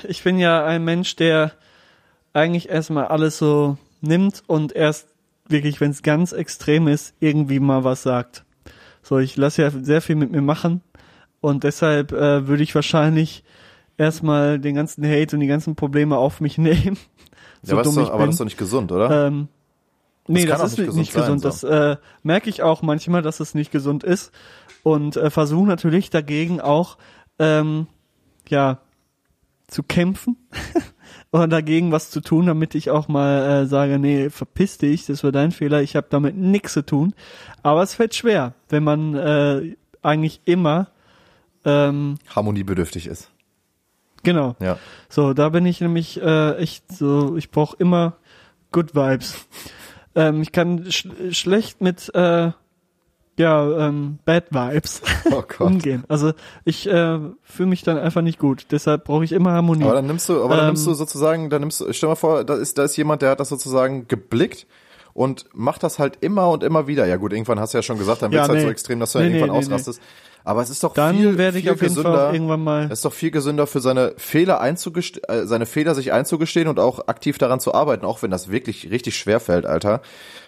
ich 0.07 0.23
bin 0.23 0.37
ja 0.39 0.65
ein 0.65 0.83
Mensch, 0.83 1.15
der 1.15 1.53
eigentlich 2.33 2.69
erstmal 2.69 3.05
alles 3.07 3.37
so 3.37 3.77
nimmt 4.01 4.43
und 4.47 4.73
erst 4.73 5.07
wirklich, 5.49 5.81
wenn 5.81 5.91
es 5.91 6.03
ganz 6.03 6.31
extrem 6.31 6.87
ist, 6.87 7.13
irgendwie 7.19 7.59
mal 7.59 7.83
was 7.83 8.03
sagt. 8.03 8.45
So, 9.01 9.19
ich 9.19 9.37
lasse 9.37 9.61
ja 9.61 9.71
sehr 9.71 10.01
viel 10.01 10.15
mit 10.15 10.31
mir 10.31 10.41
machen 10.41 10.81
und 11.39 11.63
deshalb 11.63 12.11
äh, 12.11 12.47
würde 12.47 12.63
ich 12.63 12.75
wahrscheinlich 12.75 13.43
erstmal 13.97 14.59
den 14.59 14.75
ganzen 14.75 15.05
Hate 15.05 15.35
und 15.35 15.39
die 15.39 15.47
ganzen 15.47 15.75
Probleme 15.75 16.17
auf 16.17 16.41
mich 16.41 16.57
nehmen. 16.57 16.97
Ja, 17.63 17.73
aber, 17.73 17.83
das 17.83 17.87
ist 17.87 17.95
dumm 17.95 17.95
doch, 17.95 18.09
ich 18.09 18.09
aber 18.09 18.17
bin. 18.19 18.25
das 18.27 18.35
ist 18.35 18.39
doch 18.39 18.45
nicht 18.45 18.57
gesund, 18.57 18.91
oder? 18.91 19.27
Ähm, 19.27 19.47
nee, 20.27 20.45
das, 20.45 20.63
ist 20.63 20.77
nicht 20.77 20.93
nicht, 20.93 21.13
gesund 21.13 21.41
gesund. 21.41 21.61
sein, 21.61 21.69
Das 21.71 21.97
äh, 21.97 21.97
merke 22.23 22.49
ich 22.49 22.61
auch 22.61 22.81
manchmal, 22.81 23.21
dass 23.21 23.39
es 23.39 23.55
nicht 23.55 23.71
gesund 23.71 24.03
ist. 24.03 24.31
Und 24.83 25.17
äh, 25.17 25.29
versuche 25.29 25.67
natürlich 25.67 26.09
dagegen 26.09 26.61
auch, 26.61 26.97
ähm, 27.39 27.87
ja, 28.47 28.79
zu 29.67 29.83
kämpfen 29.83 30.37
oder 31.37 31.47
dagegen 31.47 31.91
was 31.91 32.09
zu 32.09 32.21
tun, 32.21 32.45
damit 32.47 32.75
ich 32.75 32.89
auch 32.91 33.07
mal 33.07 33.63
äh, 33.63 33.65
sage, 33.65 33.99
nee, 33.99 34.29
verpiss 34.29 34.77
dich, 34.77 35.05
das 35.05 35.23
war 35.23 35.31
dein 35.31 35.51
Fehler, 35.51 35.81
ich 35.81 35.95
habe 35.95 36.07
damit 36.09 36.35
nichts 36.35 36.73
zu 36.73 36.85
tun. 36.85 37.13
Aber 37.63 37.81
es 37.83 37.93
fällt 37.95 38.15
schwer, 38.15 38.53
wenn 38.69 38.83
man 38.83 39.15
äh, 39.15 39.75
eigentlich 40.01 40.41
immer, 40.45 40.87
ähm, 41.65 42.15
Harmoniebedürftig 42.35 43.07
ist. 43.07 43.29
genau, 44.23 44.55
Ja. 44.61 44.77
so, 45.09 45.33
da 45.33 45.49
bin 45.49 45.65
ich 45.65 45.81
nämlich 45.81 46.21
äh, 46.21 46.55
echt 46.57 46.91
so, 46.91 47.35
ich 47.37 47.51
brauche 47.51 47.75
immer 47.77 48.17
Good 48.71 48.95
Vibes. 48.95 49.45
ähm, 50.15 50.41
ich 50.41 50.51
kann 50.51 50.89
sch 50.91 51.07
schlecht 51.31 51.81
mit 51.81 52.13
äh, 52.15 52.51
ja, 53.37 53.87
ähm, 53.87 54.19
Bad 54.25 54.45
Vibes 54.51 55.01
Oh 55.31 55.41
Gott. 55.47 55.59
umgehen. 55.61 56.03
Also 56.07 56.33
ich 56.65 56.87
äh, 56.87 57.19
fühle 57.43 57.69
mich 57.69 57.83
dann 57.83 57.97
einfach 57.97 58.21
nicht 58.21 58.39
gut. 58.39 58.67
Deshalb 58.71 59.03
brauche 59.05 59.23
ich 59.23 59.31
immer 59.31 59.51
Harmonie. 59.51 59.83
Aber 59.83 59.93
dann 59.93 60.07
nimmst 60.07 60.27
du, 60.29 60.41
aber 60.43 60.55
dann 60.55 60.59
Ähm, 60.61 60.65
nimmst 60.73 60.87
du 60.87 60.93
sozusagen, 60.93 61.49
dann 61.49 61.61
nimmst 61.61 61.79
du, 61.81 61.91
stell 61.93 62.09
mal 62.09 62.15
vor, 62.15 62.43
da 62.43 62.55
ist, 62.55 62.77
da 62.77 62.83
ist 62.83 62.97
jemand, 62.97 63.21
der 63.21 63.29
hat 63.31 63.39
das 63.39 63.49
sozusagen 63.49 64.07
geblickt 64.07 64.65
und 65.13 65.45
macht 65.53 65.83
das 65.83 65.99
halt 65.99 66.17
immer 66.21 66.49
und 66.49 66.63
immer 66.63 66.87
wieder. 66.87 67.05
Ja 67.05 67.17
gut, 67.17 67.31
irgendwann 67.33 67.59
hast 67.59 67.73
du 67.73 67.77
ja 67.79 67.81
schon 67.83 67.97
gesagt, 67.97 68.21
dann 68.21 68.31
Ja, 68.31 68.39
wird's 68.39 68.49
halt 68.49 68.59
nee. 68.59 68.65
so 68.65 68.71
extrem, 68.71 68.99
dass 68.99 69.11
du 69.13 69.19
Nee, 69.19 69.25
dann 69.25 69.33
irgendwann 69.33 69.51
nee, 69.51 69.65
ausrastest. 69.65 70.01
Aber 70.47 70.61
es 70.61 70.69
ist 70.69 70.81
doch 70.81 70.93
Dann 70.93 71.17
viel, 71.17 71.37
werde 71.37 71.57
ich 71.57 71.65
viel 71.65 71.73
auf 71.73 71.81
jeden 71.81 71.93
gesünder. 71.93 72.17
Fall 72.17 72.33
irgendwann 72.33 72.63
mal. 72.63 72.85
Es 72.85 72.99
ist 72.99 73.05
doch 73.05 73.11
viel 73.11 73.31
gesünder 73.31 73.67
für 73.67 73.81
seine 73.81 74.13
Fehler 74.15 74.61
einzugestehen, 74.61 75.23
äh, 75.27 75.45
seine 75.45 75.65
Fehler 75.65 75.93
sich 75.93 76.13
einzugestehen 76.13 76.69
und 76.69 76.79
auch 76.79 77.09
aktiv 77.09 77.37
daran 77.37 77.59
zu 77.59 77.73
arbeiten, 77.73 78.05
auch 78.05 78.21
wenn 78.21 78.31
das 78.31 78.49
wirklich 78.49 78.89
richtig 78.89 79.17
schwer 79.17 79.41
fällt, 79.41 79.65
Alter. 79.65 80.01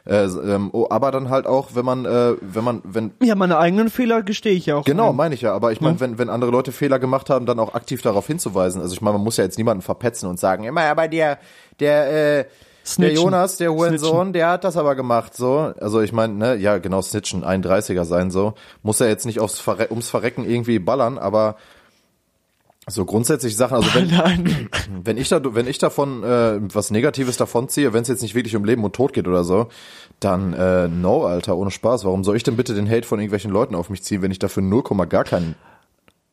Äh, 0.05 0.23
ähm, 0.23 0.69
oh, 0.71 0.87
aber 0.89 1.11
dann 1.11 1.29
halt 1.29 1.45
auch, 1.45 1.71
wenn 1.75 1.83
man, 1.83 2.05
äh, 2.05 2.35
wenn 2.39 2.63
man, 2.63 2.81
wenn 2.85 3.11
Ja, 3.21 3.35
meine 3.35 3.57
eigenen 3.57 3.89
Fehler 3.89 4.23
gestehe 4.23 4.53
ich 4.53 4.67
ja 4.67 4.77
auch. 4.77 4.85
Genau, 4.85 5.09
ein. 5.09 5.17
meine 5.17 5.35
ich 5.35 5.41
ja. 5.41 5.53
Aber 5.53 5.73
ich 5.73 5.81
meine, 5.81 5.99
wenn, 5.99 6.17
wenn 6.17 6.29
andere 6.29 6.51
Leute 6.51 6.71
Fehler 6.71 6.97
gemacht 6.97 7.29
haben, 7.29 7.45
dann 7.45 7.59
auch 7.59 7.73
aktiv 7.73 8.01
darauf 8.01 8.25
hinzuweisen. 8.25 8.81
Also 8.81 8.93
ich 8.93 9.01
meine, 9.01 9.17
man 9.17 9.23
muss 9.25 9.35
ja 9.35 9.43
jetzt 9.43 9.57
niemanden 9.57 9.81
verpetzen 9.81 10.29
und 10.29 10.39
sagen, 10.39 10.63
immer, 10.63 10.83
aber 10.83 11.09
der, 11.09 11.39
der, 11.81 12.39
äh, 12.39 12.45
der 12.97 13.07
Snitchen. 13.07 13.23
Jonas, 13.23 13.57
der 13.57 13.73
Hurensohn, 13.73 14.33
der 14.33 14.49
hat 14.49 14.63
das 14.63 14.77
aber 14.77 14.95
gemacht, 14.95 15.35
so. 15.35 15.73
Also 15.79 16.01
ich 16.01 16.11
meine, 16.11 16.33
ne, 16.33 16.55
ja, 16.55 16.77
genau, 16.77 17.01
Snitchen, 17.01 17.43
31er 17.43 18.05
sein, 18.05 18.31
so. 18.31 18.53
Muss 18.83 18.99
ja 18.99 19.07
jetzt 19.07 19.25
nicht 19.25 19.39
aufs 19.39 19.59
Verre 19.59 19.87
ums 19.89 20.09
Verrecken 20.09 20.49
irgendwie 20.49 20.79
ballern, 20.79 21.17
aber 21.17 21.55
so 22.89 23.05
grundsätzlich 23.05 23.55
Sachen, 23.55 23.75
also 23.75 23.93
wenn, 23.93 24.07
Nein. 24.07 24.69
wenn 25.03 25.17
ich 25.17 25.29
da, 25.29 25.41
wenn 25.43 25.67
ich 25.67 25.77
davon 25.77 26.23
äh, 26.23 26.59
was 26.73 26.91
Negatives 26.91 27.37
davon 27.37 27.69
ziehe, 27.69 27.93
wenn 27.93 28.01
es 28.01 28.07
jetzt 28.07 28.21
nicht 28.21 28.35
wirklich 28.35 28.55
um 28.55 28.65
Leben 28.65 28.83
und 28.83 28.95
Tod 28.95 29.13
geht 29.13 29.27
oder 29.27 29.43
so, 29.43 29.67
dann 30.19 30.53
äh, 30.53 30.87
no, 30.87 31.23
Alter, 31.25 31.57
ohne 31.57 31.71
Spaß. 31.71 32.05
Warum 32.05 32.23
soll 32.23 32.35
ich 32.35 32.43
denn 32.43 32.57
bitte 32.57 32.73
den 32.73 32.89
Hate 32.89 33.07
von 33.07 33.19
irgendwelchen 33.19 33.51
Leuten 33.51 33.75
auf 33.75 33.89
mich 33.89 34.03
ziehen, 34.03 34.21
wenn 34.21 34.31
ich 34.31 34.39
dafür 34.39 34.63
0, 34.63 34.83
gar 35.07 35.23
keinen 35.23 35.55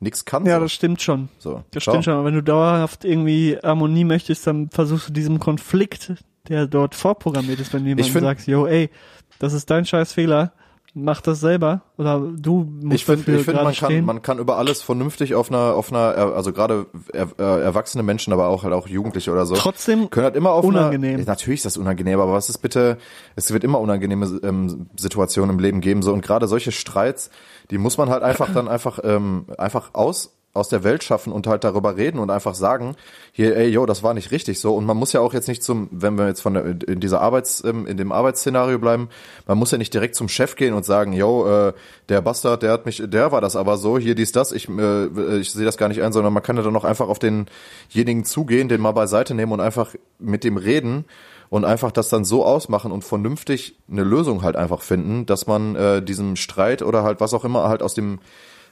nix 0.00 0.24
kann? 0.24 0.46
Ja, 0.46 0.56
so? 0.56 0.62
das 0.62 0.72
stimmt 0.72 1.02
schon. 1.02 1.28
so. 1.38 1.62
Das 1.70 1.84
ciao. 1.84 1.94
stimmt 1.94 2.04
schon. 2.04 2.14
Aber 2.14 2.24
wenn 2.24 2.34
du 2.34 2.42
dauerhaft 2.42 3.04
irgendwie 3.04 3.58
Harmonie 3.62 4.04
möchtest, 4.04 4.46
dann 4.46 4.70
versuchst 4.70 5.08
du 5.08 5.12
diesem 5.12 5.38
Konflikt, 5.38 6.12
der 6.48 6.66
dort 6.66 6.94
vorprogrammiert 6.94 7.60
ist, 7.60 7.72
wenn 7.72 7.82
du 7.82 7.88
jemandem 7.90 8.12
find- 8.12 8.24
sagst, 8.24 8.46
yo, 8.46 8.66
ey, 8.66 8.90
das 9.38 9.52
ist 9.52 9.68
dein 9.70 9.84
scheiß 9.84 10.12
Fehler, 10.12 10.52
mach 10.94 11.20
das 11.20 11.40
selber. 11.40 11.82
Oder 11.98 12.20
du 12.20 12.64
musst 12.64 12.94
Ich 12.94 13.04
finde, 13.04 13.20
dafür 13.24 13.38
ich 13.38 13.44
find, 13.44 13.62
man 13.62 13.74
kann, 13.74 14.04
man 14.04 14.22
kann 14.22 14.38
über 14.38 14.56
alles 14.56 14.80
vernünftig 14.80 15.34
auf 15.34 15.50
einer, 15.50 15.74
auf 15.74 15.92
einer, 15.92 16.16
also 16.34 16.52
gerade 16.52 16.86
er, 17.12 17.28
äh, 17.38 17.62
erwachsene 17.62 18.02
Menschen, 18.02 18.32
aber 18.32 18.48
auch 18.48 18.62
halt 18.62 18.72
auch 18.72 18.88
Jugendliche 18.88 19.30
oder 19.30 19.44
so. 19.44 19.54
Trotzdem 19.56 20.08
können 20.08 20.24
halt 20.24 20.36
immer 20.36 20.52
auf 20.52 20.64
unangenehm. 20.64 21.16
Einer, 21.16 21.24
natürlich 21.26 21.58
ist 21.60 21.66
das 21.66 21.76
unangenehm, 21.76 22.18
aber 22.18 22.32
was 22.32 22.48
ist 22.48 22.58
bitte? 22.58 22.96
Es 23.34 23.52
wird 23.52 23.62
immer 23.62 23.78
unangenehme 23.78 24.40
ähm, 24.42 24.86
Situationen 24.96 25.56
im 25.56 25.58
Leben 25.60 25.80
geben 25.82 26.02
so 26.02 26.12
und 26.12 26.22
gerade 26.22 26.48
solche 26.48 26.72
Streits, 26.72 27.30
die 27.70 27.78
muss 27.78 27.98
man 27.98 28.08
halt 28.08 28.22
einfach 28.22 28.52
dann 28.52 28.66
einfach 28.68 28.98
ähm, 29.04 29.46
einfach 29.58 29.90
aus 29.92 30.35
aus 30.56 30.68
der 30.68 30.84
Welt 30.84 31.04
schaffen 31.04 31.32
und 31.32 31.46
halt 31.46 31.64
darüber 31.64 31.96
reden 31.96 32.18
und 32.18 32.30
einfach 32.30 32.54
sagen, 32.54 32.96
hier, 33.32 33.56
ey, 33.56 33.68
yo, 33.68 33.86
das 33.86 34.02
war 34.02 34.14
nicht 34.14 34.30
richtig 34.30 34.60
so. 34.60 34.74
Und 34.74 34.86
man 34.86 34.96
muss 34.96 35.12
ja 35.12 35.20
auch 35.20 35.34
jetzt 35.34 35.48
nicht 35.48 35.62
zum, 35.62 35.88
wenn 35.92 36.16
wir 36.16 36.26
jetzt 36.26 36.40
von 36.40 36.54
der, 36.54 36.64
in 36.64 37.00
dieser 37.00 37.20
Arbeits, 37.20 37.62
ähm, 37.64 37.86
in 37.86 37.96
dem 37.96 38.12
Arbeitsszenario 38.12 38.78
bleiben, 38.78 39.08
man 39.46 39.58
muss 39.58 39.70
ja 39.70 39.78
nicht 39.78 39.94
direkt 39.94 40.14
zum 40.16 40.28
Chef 40.28 40.56
gehen 40.56 40.74
und 40.74 40.84
sagen, 40.84 41.12
yo, 41.12 41.46
äh, 41.46 41.72
der 42.08 42.20
Bastard, 42.20 42.62
der 42.62 42.72
hat 42.72 42.86
mich, 42.86 43.02
der 43.04 43.32
war 43.32 43.40
das 43.40 43.56
aber 43.56 43.76
so, 43.76 43.98
hier 43.98 44.14
dies, 44.14 44.32
das, 44.32 44.52
ich, 44.52 44.68
äh, 44.68 45.38
ich 45.38 45.52
sehe 45.52 45.64
das 45.64 45.76
gar 45.76 45.88
nicht 45.88 46.02
ein, 46.02 46.12
sondern 46.12 46.32
man 46.32 46.42
kann 46.42 46.56
ja 46.56 46.62
dann 46.62 46.76
auch 46.76 46.84
einfach 46.84 47.08
auf 47.08 47.18
denjenigen 47.18 48.24
zugehen, 48.24 48.68
den 48.68 48.80
mal 48.80 48.92
beiseite 48.92 49.34
nehmen 49.34 49.52
und 49.52 49.60
einfach 49.60 49.94
mit 50.18 50.44
dem 50.44 50.56
reden 50.56 51.04
und 51.48 51.64
einfach 51.64 51.92
das 51.92 52.08
dann 52.08 52.24
so 52.24 52.44
ausmachen 52.44 52.92
und 52.92 53.04
vernünftig 53.04 53.78
eine 53.90 54.04
Lösung 54.04 54.42
halt 54.42 54.56
einfach 54.56 54.82
finden, 54.82 55.26
dass 55.26 55.46
man 55.46 55.76
äh, 55.76 56.02
diesem 56.02 56.36
Streit 56.36 56.82
oder 56.82 57.02
halt 57.02 57.20
was 57.20 57.34
auch 57.34 57.44
immer 57.44 57.68
halt 57.68 57.82
aus 57.82 57.94
dem 57.94 58.18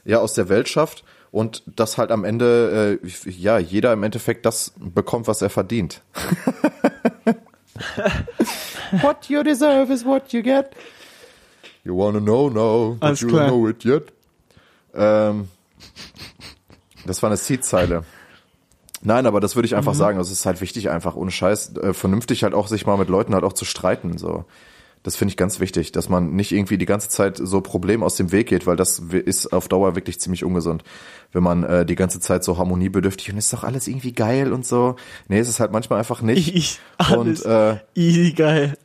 ja 0.05 0.19
aus 0.19 0.35
der 0.35 0.49
Welt 0.49 0.69
schafft 0.69 1.05
und 1.35 1.65
dass 1.67 1.99
halt 1.99 2.13
am 2.13 2.25
Ende 2.25 3.01
äh, 3.03 3.09
ja 3.29 3.59
jeder 3.59 3.93
im 3.93 4.05
Endeffekt 4.05 4.47
das 4.47 4.73
bekommt, 4.79 5.27
was 5.27 5.43
er 5.43 5.51
verdient. 5.51 6.01
what 9.03 9.29
you 9.29 9.43
deserve 9.43 9.93
is 9.93 10.05
what 10.05 10.33
you 10.33 10.43
get. 10.43 10.67
You 11.85 11.97
wanna 11.97 12.21
know 12.21 12.49
now, 12.49 12.95
but 12.95 13.03
Alles 13.03 13.21
you 13.23 13.29
don't 13.29 13.49
know 13.49 13.69
it 13.69 13.85
yet. 13.85 14.13
Ähm, 14.95 15.49
das 17.05 17.21
war 17.23 17.31
eine 17.31 17.37
Seed-Zeile. 17.37 18.05
Nein, 19.03 19.27
aber 19.27 19.41
das 19.41 19.57
würde 19.57 19.67
ich 19.67 19.75
einfach 19.75 19.93
Mhm. 19.93 19.99
sagen. 19.99 20.21
Es 20.21 20.31
ist 20.31 20.47
halt 20.47 20.61
wichtig, 20.61 20.89
einfach 20.89 21.17
ohne 21.17 21.33
Scheiß, 21.33 21.77
äh, 21.77 21.93
vernünftig 21.93 22.45
halt 22.45 22.55
auch 22.55 22.69
sich 22.69 22.87
mal 22.87 22.97
mit 22.97 23.09
Leuten 23.09 23.35
halt 23.35 23.45
auch 23.45 23.53
zu 23.53 23.65
streiten. 23.65 24.17
So, 24.17 24.45
das 25.05 25.17
finde 25.17 25.31
ich 25.33 25.37
ganz 25.37 25.61
wichtig, 25.61 25.93
dass 25.93 26.09
man 26.09 26.35
nicht 26.35 26.51
irgendwie 26.51 26.79
die 26.79 26.87
ganze 26.87 27.11
Zeit 27.11 27.37
so 27.37 27.61
Problemen 27.61 28.03
aus 28.03 28.17
dem 28.17 28.33
Weg 28.33 28.49
geht, 28.49 28.67
weil 28.67 28.75
das 28.75 28.99
ist 28.99 29.53
auf 29.53 29.69
Dauer 29.69 29.95
wirklich 29.95 30.19
ziemlich 30.19 30.45
ungesund, 30.45 30.83
wenn 31.33 31.43
man 31.43 31.63
äh, 31.63 31.85
die 31.85 31.95
ganze 31.95 32.21
Zeit 32.21 32.43
so 32.43 32.57
harmoniebedürftig 32.57 33.31
und 33.31 33.37
ist 33.37 33.53
doch 33.53 33.65
alles 33.65 33.87
irgendwie 33.87 34.13
geil 34.13 34.51
und 34.53 34.67
so. 34.67 34.97
Nee, 35.29 35.39
es 35.39 35.49
ist 35.51 35.61
halt 35.61 35.73
manchmal 35.73 35.99
einfach 35.99 36.23
nicht. 36.23 36.55
Ich, 36.57 36.81
und 37.11 37.19
alles 37.19 37.43
äh, 37.43 37.77
easy 37.95 38.33
geil. 38.33 38.79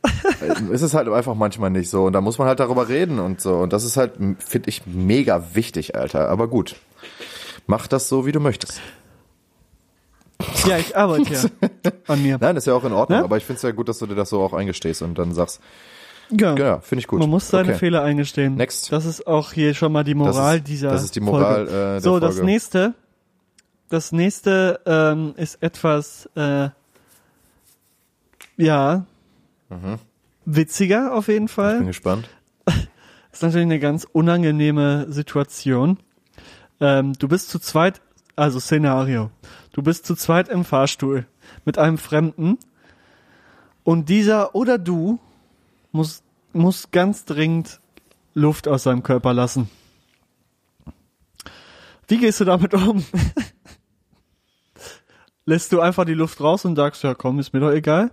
es 0.70 0.82
ist 0.82 0.92
halt 0.92 1.08
einfach 1.08 1.34
manchmal 1.34 1.70
nicht 1.70 1.88
so 1.88 2.04
und 2.04 2.12
da 2.12 2.20
muss 2.20 2.36
man 2.36 2.48
halt 2.48 2.60
darüber 2.60 2.88
reden 2.88 3.18
und 3.18 3.40
so 3.40 3.56
und 3.56 3.72
das 3.72 3.84
ist 3.84 3.96
halt 3.96 4.12
finde 4.38 4.68
ich 4.68 4.82
mega 4.86 5.54
wichtig, 5.54 5.96
Alter. 5.96 6.28
Aber 6.28 6.48
gut, 6.48 6.76
mach 7.66 7.86
das 7.86 8.08
so, 8.10 8.26
wie 8.26 8.32
du 8.32 8.40
möchtest. 8.40 8.80
Ja, 10.66 10.76
ich 10.78 10.96
arbeite 10.96 11.32
ja 11.32 11.40
an 12.06 12.22
mir. 12.22 12.36
Nein, 12.40 12.56
ist 12.56 12.66
ja 12.66 12.74
auch 12.74 12.84
in 12.84 12.92
Ordnung, 12.92 13.18
Ne? 13.20 13.24
aber 13.24 13.36
ich 13.38 13.44
finde 13.44 13.56
es 13.56 13.62
ja 13.62 13.70
gut, 13.70 13.88
dass 13.88 13.98
du 13.98 14.06
dir 14.06 14.14
das 14.14 14.28
so 14.30 14.42
auch 14.42 14.52
eingestehst 14.52 15.00
und 15.02 15.18
dann 15.18 15.32
sagst, 15.34 15.60
Ja. 16.32 16.54
ja, 16.56 16.80
finde 16.80 17.00
ich 17.00 17.06
gut. 17.08 17.18
Man 17.20 17.28
muss 17.30 17.48
seine 17.48 17.70
Okay. 17.70 17.78
Fehler 17.78 18.02
eingestehen. 18.02 18.54
Next. 18.54 18.92
Das 18.92 19.04
ist 19.04 19.26
auch 19.26 19.52
hier 19.52 19.74
schon 19.74 19.92
mal 19.92 20.04
die 20.04 20.14
Moral 20.14 20.56
ist- 20.58 20.68
dieser 20.68 20.90
das 20.90 21.02
ist 21.04 21.16
die 21.16 21.20
Moral, 21.20 21.66
Folge. 21.66 21.70
äh, 21.70 21.74
der 21.74 22.00
so, 22.00 22.20
das 22.20 22.34
Folge. 22.36 22.46
nächste. 22.46 22.94
Das 23.88 24.12
nächste 24.12 24.80
ähm, 24.86 25.34
ist 25.36 25.60
etwas, 25.62 26.28
äh, 26.36 26.68
ja, 28.56 29.04
witziger 30.44 31.14
auf 31.14 31.28
jeden 31.28 31.44
Mhm. 31.44 31.46
Bin 31.46 31.48
Fall. 31.48 31.84
gespannt. 31.84 32.28
Ist 33.32 33.42
natürlich 33.42 33.64
eine 33.66 33.78
ganz 33.78 34.06
unangenehme 34.12 35.06
Situation. 35.10 35.98
Ähm, 36.80 37.12
du 37.18 37.28
bist 37.28 37.48
zu 37.50 37.58
zweit, 37.60 38.00
also 38.36 38.58
Szenario. 38.58 39.30
Du 39.72 39.82
bist 39.82 40.04
zu 40.06 40.14
zweit 40.16 40.48
im 40.48 40.64
Fahrstuhl 40.64 41.26
mit 41.64 41.78
einem 41.78 41.96
Fremden 41.98 42.58
und 43.84 44.08
dieser 44.08 44.54
oder 44.56 44.78
du 44.78 45.20
muss, 45.92 46.22
muss 46.52 46.90
ganz 46.90 47.24
dringend 47.24 47.80
Luft 48.34 48.68
aus 48.68 48.84
seinem 48.84 49.02
Körper 49.02 49.32
lassen. 49.34 49.68
Wie 52.08 52.18
gehst 52.18 52.40
du 52.40 52.44
damit 52.44 52.74
um? 52.74 53.04
Lässt 55.46 55.72
du 55.72 55.80
einfach 55.80 56.04
die 56.04 56.14
Luft 56.14 56.40
raus 56.40 56.64
und 56.64 56.76
sagst, 56.76 57.02
ja 57.02 57.14
komm, 57.14 57.38
ist 57.38 57.52
mir 57.52 57.60
doch 57.60 57.72
egal? 57.72 58.10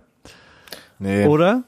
Nee, 0.98 1.26
Oder? 1.26 1.62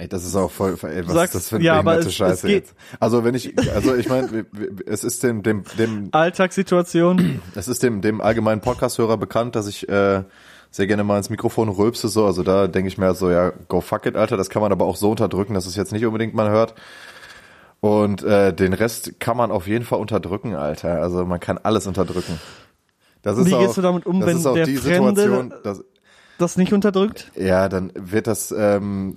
ey, 0.00 0.06
das 0.08 0.24
ist 0.24 0.36
auch 0.36 0.50
voll, 0.50 0.78
ey, 0.82 1.04
was 1.06 1.12
Sagst- 1.14 1.34
ist 1.34 1.42
das 1.44 1.48
für 1.48 1.56
eine 1.56 1.64
ja, 1.64 1.72
aber 1.74 1.82
behinderte 1.96 2.08
es- 2.10 2.14
Scheiße 2.14 2.32
es 2.34 2.42
geht- 2.42 2.66
jetzt? 2.66 2.74
Also 3.00 3.24
wenn 3.24 3.34
ich, 3.34 3.58
also 3.74 3.96
ich 3.96 4.08
meine, 4.08 4.46
es 4.86 5.02
ist 5.02 5.22
dem, 5.24 5.42
dem, 5.42 5.64
dem, 5.76 6.08
Alltagssituation. 6.12 7.40
es 7.56 7.66
ist 7.66 7.82
dem, 7.82 8.00
dem 8.00 8.20
allgemeinen 8.20 8.60
Podcast-Hörer 8.60 9.16
bekannt, 9.16 9.56
dass 9.56 9.66
ich 9.66 9.88
äh, 9.88 10.22
sehr 10.70 10.86
gerne 10.86 11.04
mal 11.04 11.16
ins 11.18 11.30
Mikrofon 11.30 11.68
rülpse, 11.68 12.08
so, 12.08 12.26
also 12.26 12.42
da 12.42 12.66
denke 12.66 12.88
ich 12.88 12.98
mir 12.98 13.14
so, 13.14 13.30
ja, 13.30 13.52
go 13.68 13.80
fuck 13.80 14.06
it, 14.06 14.16
Alter, 14.16 14.36
das 14.36 14.50
kann 14.50 14.62
man 14.62 14.70
aber 14.72 14.84
auch 14.84 14.96
so 14.96 15.10
unterdrücken, 15.10 15.54
dass 15.54 15.66
es 15.66 15.76
jetzt 15.76 15.92
nicht 15.92 16.04
unbedingt 16.04 16.34
man 16.34 16.50
hört. 16.50 16.74
Und 17.80 18.22
äh, 18.24 18.52
den 18.52 18.72
Rest 18.72 19.20
kann 19.20 19.36
man 19.36 19.50
auf 19.52 19.66
jeden 19.68 19.84
Fall 19.84 20.00
unterdrücken, 20.00 20.54
Alter. 20.56 21.00
Also 21.00 21.24
man 21.24 21.38
kann 21.38 21.58
alles 21.58 21.86
unterdrücken. 21.86 22.40
Das 23.22 23.38
ist 23.38 23.46
Wie 23.46 23.54
auch, 23.54 23.60
gehst 23.60 23.76
du 23.76 23.82
damit 23.82 24.04
um, 24.04 24.20
das 24.20 24.44
wenn 24.44 24.54
der 24.54 24.64
die 24.66 24.76
Fremde- 24.76 25.20
Situation, 25.20 25.54
dass, 25.62 25.84
Das 26.38 26.56
nicht 26.56 26.72
unterdrückt? 26.72 27.30
ja, 27.36 27.68
dann 27.68 27.92
wird 27.94 28.26
das 28.26 28.52
ähm, 28.56 29.16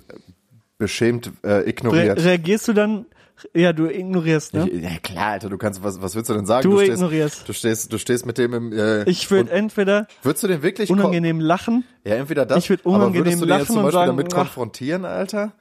beschämt 0.78 1.32
äh, 1.42 1.50
Re 1.50 1.68
ignoriert. 1.68 2.18
reagierst 2.24 2.68
du 2.68 2.72
dann? 2.72 3.06
Ja, 3.54 3.72
du 3.72 3.86
ignorierst, 3.86 4.54
ne? 4.54 4.70
Ja 4.72 4.98
klar, 5.02 5.32
Alter, 5.32 5.48
du 5.50 5.58
kannst, 5.58 5.82
was, 5.82 6.00
was 6.00 6.14
willst 6.14 6.30
du 6.30 6.34
denn 6.34 6.46
sagen? 6.46 6.62
Du 6.68 6.76
stehst, 6.78 6.92
ignorierst. 6.92 7.48
Du 7.48 7.52
stehst, 7.52 7.92
du 7.92 7.98
stehst 7.98 8.24
mit 8.26 8.38
dem 8.38 8.52
im. 8.54 8.72
Äh, 8.72 9.02
Ich 9.10 9.30
würde 9.30 9.50
entweder 9.50 10.06
Würdest 10.22 10.44
du 10.44 10.48
den 10.48 10.62
wirklich? 10.62 10.90
unangenehm 10.90 11.40
lachen. 11.40 11.84
Ja, 12.04 12.16
entweder 12.16 12.46
das. 12.46 12.58
ich 12.64 12.70
würd 12.70 12.80
aber 12.84 12.94
unangenehm 12.94 13.24
würdest 13.24 13.42
du 13.42 13.46
den 13.46 13.48
jetzt 13.50 13.58
lachen 13.60 13.66
zum 13.66 13.76
und 13.78 13.82
Beispiel 13.84 13.98
sagen, 13.98 14.16
damit 14.16 14.32
konfrontieren, 14.32 15.04
Alter? 15.04 15.52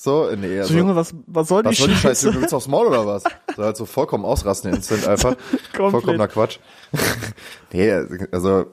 So, 0.00 0.30
nee, 0.36 0.58
also, 0.60 0.72
So, 0.72 0.78
Junge, 0.78 0.94
was, 0.94 1.12
was 1.26 1.48
soll 1.48 1.64
die 1.64 1.70
was 1.70 1.76
soll 1.78 1.88
die 1.88 1.94
Scheiße? 1.94 2.26
Scheiße? 2.26 2.32
Du 2.32 2.40
willst 2.40 2.54
aufs 2.54 2.68
Maul 2.68 2.86
oder 2.86 3.04
was? 3.04 3.24
So 3.56 3.64
halt 3.64 3.76
so 3.76 3.84
vollkommen 3.84 4.24
ausrasten 4.24 4.72
instant 4.72 5.06
einfach. 5.08 5.36
Vollkommener 5.74 6.28
Quatsch. 6.28 6.60
nee, 7.72 7.92
also 8.30 8.66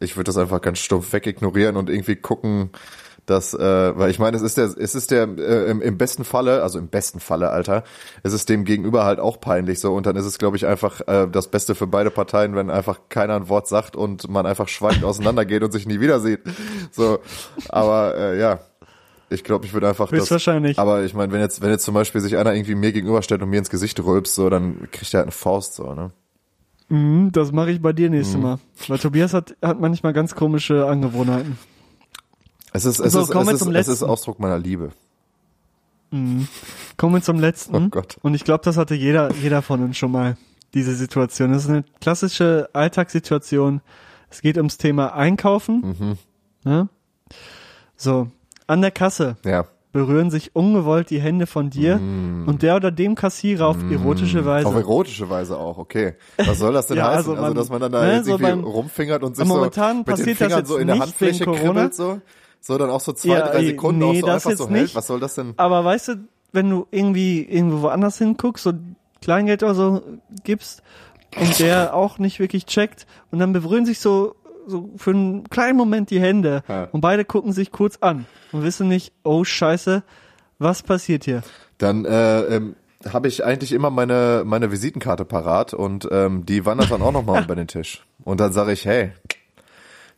ich 0.00 0.16
würde 0.16 0.24
das 0.28 0.36
einfach 0.36 0.60
ganz 0.60 0.80
stumpf 0.80 1.12
wegignorieren 1.12 1.76
und 1.76 1.88
irgendwie 1.88 2.16
gucken, 2.16 2.70
dass, 3.26 3.54
äh, 3.54 3.98
weil 3.98 4.10
ich 4.10 4.18
meine, 4.18 4.36
es 4.36 4.42
ist 4.42 4.56
der, 4.58 4.66
es 4.76 4.94
ist 4.94 5.10
der 5.10 5.28
äh, 5.38 5.70
im, 5.70 5.80
im 5.80 5.96
besten 5.98 6.24
Falle, 6.24 6.62
also 6.62 6.78
im 6.78 6.88
besten 6.88 7.20
Falle, 7.20 7.50
Alter, 7.50 7.84
es 8.22 8.32
ist 8.32 8.48
dem 8.48 8.64
Gegenüber 8.64 9.04
halt 9.04 9.20
auch 9.20 9.40
peinlich 9.40 9.80
so 9.80 9.94
und 9.94 10.06
dann 10.06 10.16
ist 10.16 10.26
es, 10.26 10.38
glaube 10.38 10.56
ich, 10.56 10.66
einfach 10.66 11.00
äh, 11.06 11.26
das 11.30 11.48
Beste 11.48 11.74
für 11.74 11.86
beide 11.86 12.10
Parteien, 12.10 12.54
wenn 12.54 12.70
einfach 12.70 13.00
keiner 13.08 13.36
ein 13.36 13.48
Wort 13.48 13.66
sagt 13.68 13.96
und 13.96 14.28
man 14.28 14.46
einfach 14.46 14.68
schweigend 14.68 15.04
auseinandergeht 15.04 15.62
und 15.62 15.72
sich 15.72 15.86
nie 15.86 16.00
wieder 16.00 16.20
sieht. 16.20 16.40
So, 16.92 17.18
aber 17.68 18.14
äh, 18.16 18.38
ja. 18.38 18.60
Ich 19.30 19.42
glaube, 19.42 19.64
ich 19.64 19.72
würde 19.72 19.88
einfach 19.88 20.10
das. 20.10 20.20
Höchstwahrscheinlich. 20.20 20.78
Aber 20.78 21.02
ich 21.02 21.14
meine, 21.14 21.32
wenn 21.32 21.40
jetzt, 21.40 21.60
wenn 21.60 21.70
jetzt 21.70 21.84
zum 21.84 21.94
Beispiel 21.94 22.20
sich 22.20 22.36
einer 22.36 22.54
irgendwie 22.54 22.74
mir 22.74 22.92
gegenüberstellt 22.92 23.42
und 23.42 23.48
mir 23.48 23.58
ins 23.58 23.70
Gesicht 23.70 23.98
rülpst, 24.04 24.34
so, 24.34 24.48
dann 24.50 24.86
kriegt 24.92 25.12
er 25.12 25.18
halt 25.18 25.24
eine 25.24 25.32
Faust, 25.32 25.74
so, 25.74 25.92
ne? 25.94 26.12
Mhm, 26.88 27.32
das 27.32 27.50
mache 27.50 27.70
ich 27.70 27.80
bei 27.80 27.92
dir 27.92 28.10
Mhm. 28.10 28.16
nächstes 28.16 28.40
Mal. 28.40 28.58
Weil 28.86 28.98
Tobias 28.98 29.32
hat, 29.32 29.56
hat 29.62 29.80
manchmal 29.80 30.12
ganz 30.12 30.34
komische 30.34 30.86
Angewohnheiten. 30.86 31.58
Es 32.74 32.84
ist, 32.84 32.98
es 33.00 33.12
So, 33.12 33.20
ist, 33.20 33.30
es 33.34 33.62
ist, 33.62 33.66
es 33.66 33.88
ist. 33.88 34.02
Ausdruck 34.02 34.38
meiner 34.40 34.58
Liebe. 34.58 34.90
Kommen 36.10 37.14
wir 37.14 37.22
zum 37.22 37.40
letzten. 37.40 37.74
Oh 37.74 37.88
Gott. 37.88 38.18
Und 38.22 38.34
ich 38.34 38.44
glaube, 38.44 38.62
das 38.64 38.76
hatte 38.76 38.94
jeder, 38.94 39.32
jeder 39.42 39.62
von 39.62 39.82
uns 39.82 39.96
schon 39.96 40.12
mal, 40.12 40.36
diese 40.74 40.94
Situation. 40.94 41.52
Das 41.52 41.64
ist 41.64 41.70
eine 41.70 41.84
klassische 42.00 42.68
Alltagssituation. 42.72 43.80
Es 44.30 44.40
geht 44.42 44.56
ums 44.56 44.76
Thema 44.76 45.14
Einkaufen. 45.14 45.96
Mhm. 45.98 46.18
Ne? 46.70 46.88
So, 47.96 48.28
an 48.66 48.80
der 48.80 48.90
Kasse 48.90 49.36
Ja. 49.44 49.64
berühren 49.92 50.30
sich 50.30 50.54
ungewollt 50.56 51.10
die 51.10 51.20
Hände 51.20 51.46
von 51.46 51.70
dir 51.70 51.96
und 51.96 52.62
der 52.62 52.74
oder 52.76 52.90
dem 52.90 53.14
Kassierer 53.14 53.66
auf 53.68 53.76
erotische 53.90 54.44
Weise. 54.44 54.68
Mhm. 54.68 54.74
Auf 54.74 54.80
erotische 54.82 55.30
Weise 55.30 55.56
auch, 55.58 55.78
okay. 55.78 56.14
Was 56.38 56.58
soll 56.58 56.72
das 56.72 56.86
denn 56.88 56.96
Ja, 56.98 57.06
heißen? 57.08 57.16
also 57.18 57.30
Also, 57.32 57.42
man- 57.42 57.54
dass 57.54 57.68
man 57.70 57.80
dann 57.80 57.92
da 57.92 58.02
ne, 58.02 58.14
jetzt 58.16 58.24
so 58.26 58.32
irgendwie 58.32 58.50
beim- 58.50 58.64
rumfingert 58.64 59.22
und 59.22 59.36
sich 59.36 59.46
so 59.46 59.52
momentan 59.54 59.98
mit 59.98 60.06
den 60.08 60.10
passiert 60.12 60.28
das 60.30 60.38
Fingern 60.38 60.58
jetzt 60.60 60.68
so 60.68 60.76
in 60.76 60.86
der 60.88 60.98
Handfläche 60.98 61.44
kribbelt 61.44 61.94
so. 61.94 62.20
So 62.66 62.78
dann 62.78 62.88
auch 62.88 63.00
so 63.00 63.12
zwei, 63.12 63.28
Ja, 63.34 63.48
drei 63.48 63.62
Sekunden 63.64 63.98
nee, 63.98 64.06
auch 64.06 64.14
so 64.20 64.26
das 64.26 64.46
einfach 64.46 64.58
so 64.64 64.70
hält. 64.70 64.82
nicht. 64.82 64.94
Was 64.94 65.06
soll 65.06 65.20
das 65.20 65.34
denn? 65.34 65.52
Aber 65.58 65.84
weißt 65.84 66.08
du, 66.08 66.14
wenn 66.52 66.70
du 66.70 66.86
irgendwie 66.90 67.42
irgendwo 67.42 67.82
woanders 67.82 68.16
hinguckst, 68.16 68.64
so 68.64 68.72
Kleingeld 69.20 69.62
oder 69.62 69.74
so 69.74 70.02
gibst 70.44 70.82
und 71.38 71.58
der 71.58 71.94
auch 71.94 72.18
nicht 72.18 72.38
wirklich 72.40 72.64
checkt 72.64 73.06
und 73.30 73.38
dann 73.38 73.52
berühren 73.52 73.84
sich 73.84 74.00
so 74.00 74.34
so 74.66 74.88
für 74.96 75.10
einen 75.10 75.44
kleinen 75.50 75.76
Moment 75.76 76.08
die 76.08 76.20
Hände 76.20 76.62
Ja. 76.68 76.84
und 76.90 77.02
beide 77.02 77.26
gucken 77.26 77.52
sich 77.52 77.70
kurz 77.70 77.98
an 78.00 78.24
und 78.50 78.62
wissen 78.62 78.88
nicht, 78.88 79.12
oh 79.22 79.44
Scheiße, 79.44 80.02
was 80.58 80.82
passiert 80.82 81.24
hier? 81.24 81.42
Dann 81.76 82.06
äh, 82.06 82.40
ähm, 82.44 82.76
habe 83.12 83.28
ich 83.28 83.44
eigentlich 83.44 83.72
immer 83.72 83.90
meine 83.90 84.42
meine 84.46 84.70
Visitenkarte 84.72 85.26
parat 85.26 85.74
und 85.74 86.08
ähm, 86.10 86.46
die 86.46 86.64
wandert 86.64 86.90
dann 86.90 87.02
auch 87.02 87.12
nochmal 87.12 87.44
über 87.44 87.54
den 87.56 87.66
Tisch. 87.68 88.06
Und 88.24 88.40
dann 88.40 88.54
sage 88.54 88.72
ich, 88.72 88.86
hey, 88.86 89.12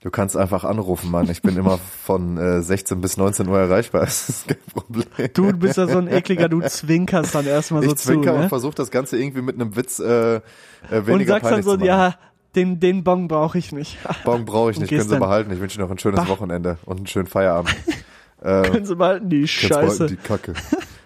du 0.07 0.13
kannst 0.13 0.37
einfach 0.37 0.63
anrufen, 0.63 1.11
Mann. 1.11 1.29
Ich 1.29 1.43
bin 1.43 1.57
immer 1.57 1.79
von 1.79 2.39
äh, 2.39 2.63
16 2.63 3.01
bis 3.01 3.17
19 3.17 3.49
Uhr 3.49 3.59
erreichbar. 3.59 4.03
Das 4.07 4.29
ist 4.29 4.47
kein 4.47 4.59
Problem. 4.73 5.05
Du 5.35 5.53
bist 5.53 5.77
ja 5.77 5.89
so 5.89 5.99
ein 5.99 6.07
ekliger, 6.07 6.49
du 6.49 6.61
zwinkerst 6.61 7.35
dann 7.35 7.45
erstmal 7.45 7.83
so 7.83 7.91
ich 7.91 7.97
zwinker 7.97 8.31
zu, 8.31 8.35
und 8.35 8.41
ne? 8.43 8.49
versuche 8.49 8.77
das 8.77 8.93
Ganze 8.93 9.19
irgendwie 9.19 9.43
mit 9.43 9.57
einem 9.57 9.75
Witz 9.75 9.99
äh, 9.99 10.37
äh, 10.37 10.41
weniger 10.91 11.13
Und 11.13 11.27
sagst 11.27 11.51
dann 11.51 11.63
so, 11.65 11.77
ja, 11.79 12.15
den, 12.55 12.79
den 12.79 13.03
Bon 13.03 13.27
brauche 13.27 13.59
ich 13.59 13.73
nicht. 13.73 13.99
Bon 14.25 14.45
brauche 14.45 14.71
ich 14.71 14.77
Und 14.77 14.83
nicht, 14.83 14.91
können 14.91 15.09
Sie 15.09 15.19
behalten. 15.19 15.51
Ich 15.51 15.59
wünsche 15.59 15.77
Ihnen 15.77 15.89
noch 15.89 15.91
ein 15.91 15.99
schönes 15.99 16.21
Bah. 16.21 16.29
Wochenende 16.29 16.79
und 16.85 16.99
einen 16.99 17.07
schönen 17.09 17.27
Feierabend. 17.27 17.75
äh, 18.43 18.63
Können 18.71 18.87
Sie 18.87 18.95
mal 18.95 19.21
die 19.21 19.49
Scheiße. 19.49 19.99
wollten 19.99 20.07
die 20.07 20.17
Kacke. 20.17 20.55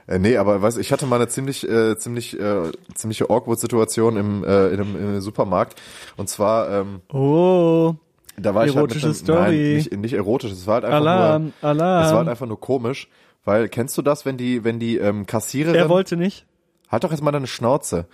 äh, 0.09 0.19
nee, 0.19 0.37
aber 0.37 0.61
weiß 0.61 0.77
ich 0.77 0.93
hatte 0.93 1.07
mal 1.07 1.17
eine 1.17 1.29
ziemlich 1.29 1.67
äh, 1.67 1.97
ziemlich 1.97 2.39
äh, 2.39 2.71
ziemliche 2.95 3.31
awkward 3.31 3.61
Situation 3.61 4.19
im 4.19 4.45
äh, 4.45 4.69
in 4.69 4.81
einem, 4.81 4.97
im 4.97 5.21
Supermarkt 5.23 5.81
und 6.19 6.29
zwar 6.29 6.69
ähm, 6.71 7.01
Oh, 7.11 7.95
da 8.41 8.55
war 8.55 8.67
Erotische 8.67 8.73
ich 8.73 8.77
halt 8.77 8.95
mit 8.95 9.05
einem, 9.05 9.15
Story. 9.15 9.63
Nein, 9.63 9.75
nicht, 9.75 9.97
nicht 9.97 10.13
erotisch, 10.15 10.53
es 10.53 10.67
war 10.67 10.75
halt 10.75 10.85
einfach 10.85 11.01
nur 11.01 11.09
Alarm, 11.09 11.53
Alarm. 11.63 12.05
es 12.05 12.11
war 12.11 12.19
halt 12.19 12.29
einfach 12.29 12.47
nur 12.47 12.61
komisch, 12.61 13.09
weil 13.45 13.69
kennst 13.69 13.97
du 13.99 14.03
das, 14.03 14.25
wenn 14.25 14.37
die 14.37 14.65
wenn 14.65 14.79
die 14.79 14.97
ähm, 14.99 15.27
Kassiererin 15.27 15.77
er 15.77 15.89
wollte 15.89 16.17
nicht. 16.17 16.47
Halt 16.91 17.05
doch 17.05 17.11
jetzt 17.11 17.23
mal 17.23 17.31
deine 17.31 17.47
Schnauze. 17.47 18.07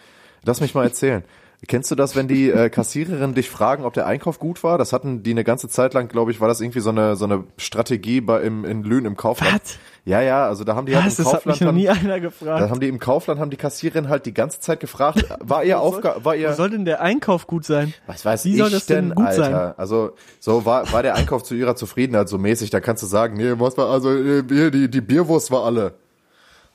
Lass 0.45 0.61
mich 0.61 0.75
mal 0.75 0.85
erzählen. 0.85 1.25
Kennst 1.69 1.91
du 1.91 1.95
das, 1.95 2.15
wenn 2.15 2.29
die 2.29 2.51
äh, 2.51 2.69
Kassiererin 2.69 3.35
dich 3.35 3.49
fragen, 3.51 3.85
ob 3.85 3.95
der 3.95 4.07
Einkauf 4.07 4.39
gut 4.39 4.63
war? 4.63 4.79
Das 4.79 4.93
hatten 4.93 5.23
die 5.23 5.31
eine 5.31 5.43
ganze 5.43 5.69
Zeit 5.69 5.95
lang, 5.95 6.09
glaube 6.09 6.31
ich, 6.31 6.41
war 6.41 6.49
das 6.49 6.61
irgendwie 6.61 6.81
so 6.81 6.91
eine 6.91 7.17
so 7.17 7.25
eine 7.25 7.45
Strategie 7.57 8.21
bei 8.21 8.43
im 8.43 8.65
in 8.65 8.83
Lünen 8.85 9.07
im 9.07 9.17
Kaufland. 9.17 9.63
Was? 9.63 9.79
Ja, 10.05 10.21
ja, 10.21 10.47
also 10.47 10.63
da 10.63 10.77
haben 10.77 10.87
die 10.87 10.95
halt 10.95 11.07
Was? 11.07 11.19
im 11.19 11.25
Das 11.25 11.33
hat 11.35 11.47
mich 11.47 11.59
Kaufland 11.59 11.75
noch 11.75 11.81
nie 11.81 11.89
einer 11.89 12.09
da 12.09 12.19
gefragt. 12.21 12.71
haben 12.71 12.79
die 12.81 12.89
im 12.89 12.99
Kaufland 13.01 13.41
haben 13.41 13.51
die 13.51 13.57
Kassiererin 13.57 14.09
halt 14.09 14.27
die 14.27 14.35
ganze 14.35 14.61
Zeit 14.61 14.81
gefragt, 14.81 15.25
war 15.41 15.65
ihr 15.65 15.81
Aufgabe, 15.87 16.25
war 16.25 16.37
ihr 16.37 16.53
soll 16.53 16.71
denn 16.71 16.85
der 16.85 17.01
Einkauf 17.01 17.47
gut 17.47 17.65
sein? 17.65 17.93
was 18.07 18.25
weiß 18.25 18.45
Wie 18.45 18.53
ich 18.53 18.59
soll 18.59 18.71
das 18.71 18.87
denn 18.87 19.15
gut 19.15 19.27
Alter? 19.27 19.45
sein? 19.45 19.75
Also 19.79 20.13
so 20.39 20.65
war 20.67 20.93
war 20.93 21.03
der 21.03 21.15
Einkauf 21.17 21.43
zu 21.43 21.55
ihrer 21.55 21.75
Zufriedenheit 21.75 22.29
so 22.29 22.39
mäßig, 22.39 22.71
da 22.71 22.81
kannst 22.81 23.03
du 23.03 23.07
sagen, 23.07 23.37
nee, 23.37 23.55
was 23.57 23.77
war 23.79 23.89
also 23.91 24.15
äh, 24.15 24.43
die 24.71 24.89
die 24.91 25.01
Bierwurst 25.01 25.51
war 25.51 25.65
alle. 25.65 25.95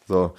So. 0.07 0.33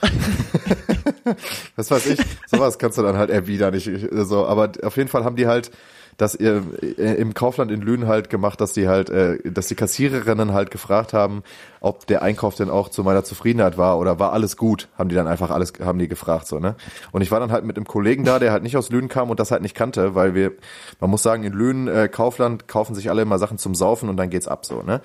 Was 1.77 1.91
weiß 1.91 2.07
ich, 2.07 2.21
sowas 2.47 2.79
kannst 2.79 2.99
du 2.99 3.03
dann 3.03 3.17
halt 3.17 3.31
erwidern. 3.31 3.75
Ich, 3.75 3.87
ich, 3.87 4.09
so, 4.13 4.47
aber 4.47 4.73
auf 4.83 4.97
jeden 4.97 5.09
Fall 5.09 5.25
haben 5.25 5.37
die 5.37 5.47
halt 5.47 5.71
das 6.19 6.35
äh, 6.35 6.61
im 6.97 7.35
Kaufland 7.35 7.71
in 7.71 7.81
Lünen 7.81 8.07
halt 8.07 8.29
gemacht, 8.29 8.61
dass 8.61 8.73
die 8.73 8.87
halt, 8.87 9.11
äh, 9.11 9.39
dass 9.51 9.67
die 9.69 9.75
Kassiererinnen 9.75 10.53
halt 10.53 10.71
gefragt 10.71 11.13
haben, 11.13 11.43
ob 11.81 12.07
der 12.07 12.23
Einkauf 12.23 12.55
denn 12.55 12.71
auch 12.71 12.91
zu 12.91 13.03
meiner 13.03 13.25
Zufriedenheit 13.25 13.79
war 13.79 13.99
oder 13.99 14.19
war 14.19 14.33
alles 14.33 14.57
gut, 14.57 14.89
haben 14.99 15.09
die 15.09 15.15
dann 15.15 15.27
einfach 15.27 15.51
alles, 15.51 15.73
haben 15.83 15.99
die 15.99 16.09
gefragt 16.09 16.47
so, 16.47 16.59
ne? 16.59 16.77
Und 17.13 17.23
ich 17.23 17.31
war 17.31 17.41
dann 17.41 17.51
halt 17.51 17.65
mit 17.65 17.77
einem 17.77 17.87
Kollegen 17.87 18.25
da, 18.25 18.39
der 18.39 18.53
halt 18.53 18.63
nicht 18.63 18.77
aus 18.77 18.91
Lünen 18.91 19.09
kam 19.09 19.31
und 19.31 19.41
das 19.41 19.51
halt 19.51 19.63
nicht 19.63 19.75
kannte, 19.75 20.15
weil 20.15 20.35
wir, 20.35 20.53
man 21.01 21.11
muss 21.11 21.23
sagen, 21.23 21.45
in 21.45 21.53
Lünen, 21.53 21.89
äh, 21.89 22.09
Kaufland 22.09 22.69
kaufen 22.69 22.95
sich 22.95 23.09
alle 23.09 23.23
immer 23.23 23.39
Sachen 23.39 23.59
zum 23.59 23.75
Saufen 23.75 24.09
und 24.09 24.17
dann 24.17 24.31
geht's 24.31 24.49
ab 24.49 24.67
so, 24.67 24.83
ne? 24.83 25.01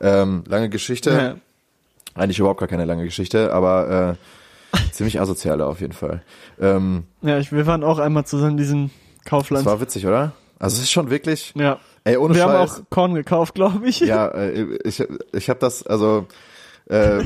Ähm, 0.00 0.44
lange 0.46 0.68
Geschichte. 0.70 1.10
Ja. 1.10 1.36
Eigentlich 2.14 2.38
überhaupt 2.38 2.60
gar 2.60 2.68
keine 2.68 2.84
lange 2.84 3.04
Geschichte, 3.04 3.52
aber 3.52 4.16
äh, 4.74 4.78
ziemlich 4.92 5.20
asoziale 5.20 5.66
auf 5.66 5.80
jeden 5.80 5.92
Fall. 5.92 6.22
Ähm, 6.60 7.04
Ja, 7.22 7.38
ich, 7.38 7.52
wir 7.52 7.66
waren 7.66 7.84
auch 7.84 7.98
einmal 7.98 8.24
zusammen 8.24 8.52
in 8.52 8.56
diesem 8.58 8.90
das 9.18 9.24
Kaufland. 9.30 9.66
war 9.66 9.80
witzig, 9.80 10.06
oder? 10.06 10.32
Also 10.58 10.76
es 10.76 10.84
ist 10.84 10.90
schon 10.92 11.10
wirklich, 11.10 11.52
ja. 11.56 11.78
ey, 12.04 12.16
ohne 12.16 12.34
Wir 12.34 12.44
haben 12.44 12.68
Scheiß. 12.68 12.80
auch 12.80 12.90
Korn 12.90 13.14
gekauft, 13.14 13.54
glaube 13.54 13.86
ich. 13.88 14.00
ja, 14.00 14.28
äh, 14.28 14.62
ich, 14.84 15.02
ich 15.32 15.48
habe 15.50 15.58
das, 15.60 15.86
also 15.86 16.26
äh, 16.86 17.22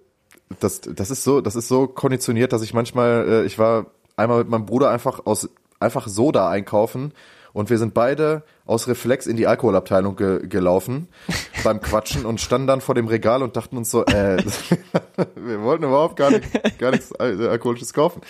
das, 0.60 0.80
das 0.82 1.10
ist 1.10 1.24
so, 1.24 1.40
das 1.40 1.56
ist 1.56 1.68
so 1.68 1.86
konditioniert, 1.88 2.52
dass 2.52 2.62
ich 2.62 2.74
manchmal, 2.74 3.26
äh, 3.28 3.44
ich 3.44 3.58
war 3.58 3.86
einmal 4.16 4.38
mit 4.38 4.48
meinem 4.48 4.66
Bruder 4.66 4.90
einfach 4.90 5.26
aus 5.26 5.48
einfach 5.80 6.08
Soda 6.08 6.48
einkaufen 6.48 7.12
und 7.52 7.70
wir 7.70 7.78
sind 7.78 7.92
beide 7.92 8.42
aus 8.66 8.88
Reflex 8.88 9.26
in 9.26 9.36
die 9.36 9.46
Alkoholabteilung 9.46 10.16
ge 10.16 10.46
gelaufen 10.46 11.08
beim 11.64 11.80
Quatschen 11.80 12.26
und 12.26 12.40
standen 12.40 12.66
dann 12.66 12.80
vor 12.80 12.94
dem 12.94 13.06
Regal 13.06 13.42
und 13.42 13.56
dachten 13.56 13.76
uns 13.76 13.90
so, 13.90 14.04
äh, 14.04 14.36
wir 15.36 15.62
wollten 15.62 15.84
überhaupt 15.84 16.16
gar, 16.16 16.30
nicht, 16.30 16.78
gar 16.78 16.90
nichts 16.90 17.12
Al 17.14 17.48
Alkoholisches 17.48 17.92
kaufen. 17.92 18.22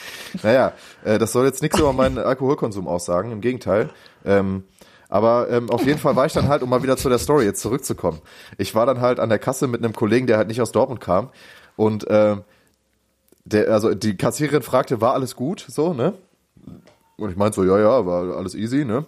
Naja, 0.43 0.73
äh, 1.05 1.19
das 1.19 1.33
soll 1.33 1.47
jetzt 1.47 1.63
nichts 1.63 1.79
über 1.79 1.93
meinen 1.93 2.19
Alkoholkonsum 2.19 2.87
aussagen, 2.87 3.33
im 3.33 3.41
Gegenteil. 3.41 3.91
Ähm, 4.25 4.65
aber 5.09 5.49
ähm, 5.51 5.71
auf 5.71 5.87
jeden 5.87 5.99
Fall 5.99 6.17
war 6.17 6.27
ich 6.27 6.33
dann 6.33 6.49
halt, 6.49 6.63
um 6.63 6.69
mal 6.69 6.83
wieder 6.83 6.97
zu 6.97 7.09
der 7.09 7.19
Story 7.19 7.45
jetzt 7.45 7.63
zurückzukommen. 7.63 8.21
Ich 8.59 8.75
war 8.75 8.87
dann 8.87 9.01
halt 9.01 9.21
an 9.21 9.29
der 9.29 9.39
Kasse 9.39 9.69
mit 9.69 9.83
einem 9.83 9.95
Kollegen, 9.95 10.27
der 10.27 10.37
halt 10.37 10.49
nicht 10.49 10.61
aus 10.61 10.73
Dortmund 10.73 11.01
kam. 11.01 11.31
Und 11.77 12.07
ähm, 12.09 12.43
der, 13.45 13.69
also 13.71 13.95
die 13.95 14.17
Kassiererin 14.17 14.63
fragte, 14.63 15.01
war 15.01 15.15
alles 15.15 15.37
gut? 15.37 15.65
So, 15.69 15.95
ne? 15.95 16.15
Und 17.17 17.31
ich 17.31 17.37
meinte 17.37 17.55
so, 17.55 17.65
ja, 17.65 17.79
ja, 17.79 18.05
war 18.05 18.37
alles 18.37 18.55
easy, 18.55 18.85
ne? 18.85 19.07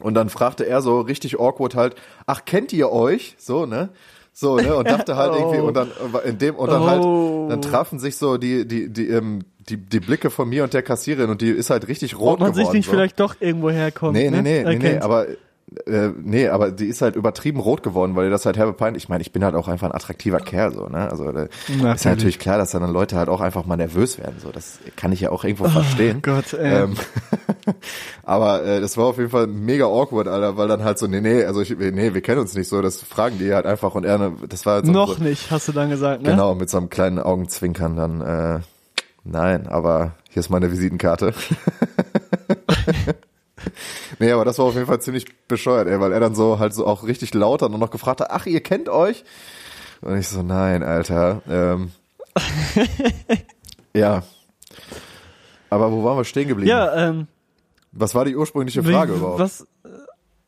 Und 0.00 0.14
dann 0.14 0.28
fragte 0.28 0.66
er 0.66 0.82
so 0.82 1.00
richtig 1.00 1.38
awkward 1.38 1.74
halt, 1.76 1.94
ach, 2.26 2.44
kennt 2.44 2.72
ihr 2.72 2.90
euch? 2.90 3.36
So, 3.38 3.64
ne? 3.66 3.90
So, 4.32 4.56
ne? 4.56 4.74
Und 4.74 4.90
dachte 4.90 5.14
halt 5.16 5.32
Oh. 5.34 5.36
irgendwie, 5.38 5.60
und 5.60 5.74
dann 5.74 5.88
äh, 6.24 6.28
in 6.28 6.38
dem, 6.38 6.56
und 6.56 6.70
dann 6.70 6.82
Oh. 6.82 6.86
halt, 6.86 7.50
dann 7.52 7.62
trafen 7.62 7.98
sich 8.00 8.16
so 8.16 8.36
die, 8.36 8.66
die, 8.66 8.88
die, 8.92 9.08
ähm, 9.08 9.42
die, 9.68 9.76
die 9.76 10.00
Blicke 10.00 10.30
von 10.30 10.48
mir 10.48 10.64
und 10.64 10.74
der 10.74 10.82
Kassiererin 10.82 11.30
und 11.30 11.40
die 11.40 11.50
ist 11.50 11.70
halt 11.70 11.86
richtig 11.88 12.18
rot 12.18 12.34
Ob 12.34 12.40
man 12.40 12.50
geworden. 12.52 12.66
sich 12.66 12.72
nicht 12.74 12.86
so. 12.86 12.90
vielleicht 12.92 13.20
doch 13.20 13.36
irgendwo 13.40 13.70
herkommt. 13.70 14.14
Nee, 14.14 14.30
nee, 14.30 14.42
ne? 14.42 14.42
nee, 14.42 14.64
nee, 14.64 14.78
nee, 14.94 14.98
aber 14.98 15.26
äh, 15.86 16.10
nee, 16.22 16.48
aber 16.48 16.70
die 16.70 16.86
ist 16.86 17.02
halt 17.02 17.16
übertrieben 17.16 17.60
rot 17.60 17.82
geworden, 17.82 18.16
weil 18.16 18.26
ihr 18.26 18.30
das 18.30 18.46
halt 18.46 18.56
herbe 18.56 18.72
peinlich. 18.72 19.04
Ich 19.04 19.08
meine, 19.08 19.22
ich 19.22 19.32
bin 19.32 19.44
halt 19.44 19.54
auch 19.54 19.68
einfach 19.68 19.88
ein 19.88 19.94
attraktiver 19.94 20.38
Kerl 20.38 20.72
so, 20.72 20.86
ne? 20.86 21.10
Also 21.10 21.30
da 21.32 21.44
ist 21.44 21.50
Natürlich. 21.68 22.04
ja 22.04 22.10
natürlich 22.10 22.38
klar, 22.38 22.58
dass 22.58 22.70
dann 22.70 22.88
Leute 22.92 23.16
halt 23.16 23.28
auch 23.28 23.40
einfach 23.40 23.66
mal 23.66 23.76
nervös 23.76 24.18
werden. 24.18 24.36
So, 24.38 24.50
das 24.50 24.78
kann 24.96 25.12
ich 25.12 25.20
ja 25.20 25.30
auch 25.30 25.44
irgendwo 25.44 25.68
verstehen. 25.68 26.22
Gott, 26.22 26.52
ey. 26.52 26.84
Ähm, 26.84 26.94
aber 28.22 28.64
äh, 28.64 28.80
das 28.80 28.96
war 28.96 29.06
auf 29.06 29.18
jeden 29.18 29.30
Fall 29.30 29.46
mega 29.46 29.86
awkward, 29.86 30.28
Alter, 30.28 30.56
weil 30.56 30.68
dann 30.68 30.84
halt 30.84 30.98
so, 30.98 31.06
nee, 31.06 31.20
nee, 31.20 31.44
also 31.44 31.60
ich, 31.60 31.70
nee, 31.76 32.14
wir 32.14 32.20
kennen 32.20 32.40
uns 32.40 32.54
nicht 32.54 32.68
so, 32.68 32.80
das 32.82 33.00
fragen 33.02 33.38
die 33.38 33.52
halt 33.52 33.66
einfach 33.66 33.94
und 33.94 34.04
er, 34.04 34.18
ne, 34.18 34.32
das 34.48 34.66
war 34.66 34.74
halt 34.74 34.86
so, 34.86 34.92
Noch 34.92 35.18
so, 35.18 35.24
nicht, 35.24 35.50
hast 35.50 35.68
du 35.68 35.72
dann 35.72 35.90
gesagt, 35.90 36.22
ne? 36.22 36.30
Genau, 36.30 36.54
mit 36.54 36.70
so 36.70 36.78
einem 36.78 36.88
kleinen 36.90 37.18
Augenzwinkern 37.18 37.96
dann, 37.96 38.20
äh, 38.20 38.60
nein, 39.24 39.66
aber 39.66 40.12
hier 40.30 40.40
ist 40.40 40.50
meine 40.50 40.70
Visitenkarte. 40.70 41.34
nee, 44.18 44.30
aber 44.32 44.44
das 44.44 44.58
war 44.58 44.66
auf 44.66 44.74
jeden 44.74 44.86
Fall 44.86 45.00
ziemlich 45.00 45.26
bescheuert, 45.48 45.88
ey, 45.88 46.00
weil 46.00 46.12
er 46.12 46.20
dann 46.20 46.34
so 46.34 46.58
halt 46.58 46.74
so 46.74 46.86
auch 46.86 47.04
richtig 47.04 47.34
laut 47.34 47.62
hat 47.62 47.72
und 47.72 47.80
noch 47.80 47.90
gefragt 47.90 48.20
hat, 48.20 48.30
ach, 48.30 48.46
ihr 48.46 48.60
kennt 48.60 48.88
euch? 48.88 49.24
Und 50.00 50.18
ich 50.18 50.28
so, 50.28 50.42
nein, 50.42 50.82
Alter. 50.82 51.42
Ähm, 51.48 51.90
ja. 53.94 54.22
Aber 55.70 55.90
wo 55.92 56.04
waren 56.04 56.16
wir 56.18 56.24
stehen 56.24 56.48
geblieben? 56.48 56.68
Ja, 56.70 57.08
ähm, 57.08 57.26
Was 57.92 58.14
war 58.14 58.24
die 58.24 58.36
ursprüngliche 58.36 58.82
Frage 58.82 59.14
wie, 59.14 59.18
überhaupt? 59.18 59.38
was 59.40 59.62
äh, 59.84 59.88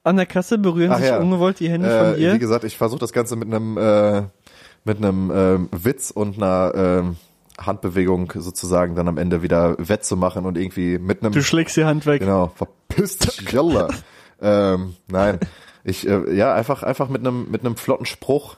an 0.04 0.16
der 0.16 0.26
Kasse 0.26 0.58
berühren 0.58 0.92
Ach 0.92 0.98
sich 0.98 1.08
ja. 1.08 1.18
ungewollt 1.18 1.58
die 1.60 1.70
Hände 1.70 1.88
Äh, 1.88 2.12
von 2.12 2.20
ihr? 2.20 2.34
Wie 2.34 2.38
gesagt, 2.38 2.64
ich 2.64 2.76
versuche 2.76 3.00
das 3.00 3.12
Ganze 3.12 3.36
mit 3.36 3.52
einem 3.52 3.76
äh, 3.78 4.22
mit 4.84 4.98
einem 4.98 5.32
ähm, 5.34 5.68
Witz 5.72 6.12
und 6.12 6.36
einer 6.36 6.72
ähm, 6.76 7.16
Handbewegung 7.58 8.32
sozusagen 8.36 8.94
dann 8.94 9.08
am 9.08 9.18
Ende 9.18 9.42
wieder 9.42 9.76
wettzumachen 9.78 10.44
und 10.44 10.58
irgendwie 10.58 10.98
mit 10.98 11.22
einem 11.22 11.32
Du 11.32 11.42
schlägst 11.42 11.76
die 11.76 11.84
Hand 11.84 12.06
weg. 12.06 12.20
genau 12.20 12.52
verpiss 12.54 13.18
dich 13.18 13.40
Jalla. 13.52 13.88
ähm, 14.40 14.94
nein, 15.08 15.40
ich 15.84 16.06
äh, 16.08 16.34
ja 16.34 16.54
einfach 16.54 16.82
einfach 16.82 17.08
mit 17.08 17.20
einem 17.20 17.50
mit 17.50 17.62
einem 17.64 17.76
flotten 17.76 18.06
Spruch 18.06 18.56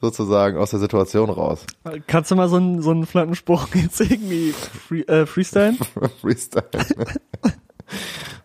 sozusagen 0.00 0.58
aus 0.58 0.70
der 0.70 0.78
Situation 0.80 1.30
raus. 1.30 1.64
Kannst 2.06 2.30
du 2.30 2.36
mal 2.36 2.48
so 2.48 2.56
einen, 2.56 2.82
so 2.82 2.90
einen 2.90 3.06
flatten 3.06 3.34
Spruch 3.34 3.68
jetzt 3.74 4.00
irgendwie 4.00 4.52
free, 4.52 5.00
äh, 5.02 5.24
freestylen? 5.26 5.78
Freestyle. 6.20 6.64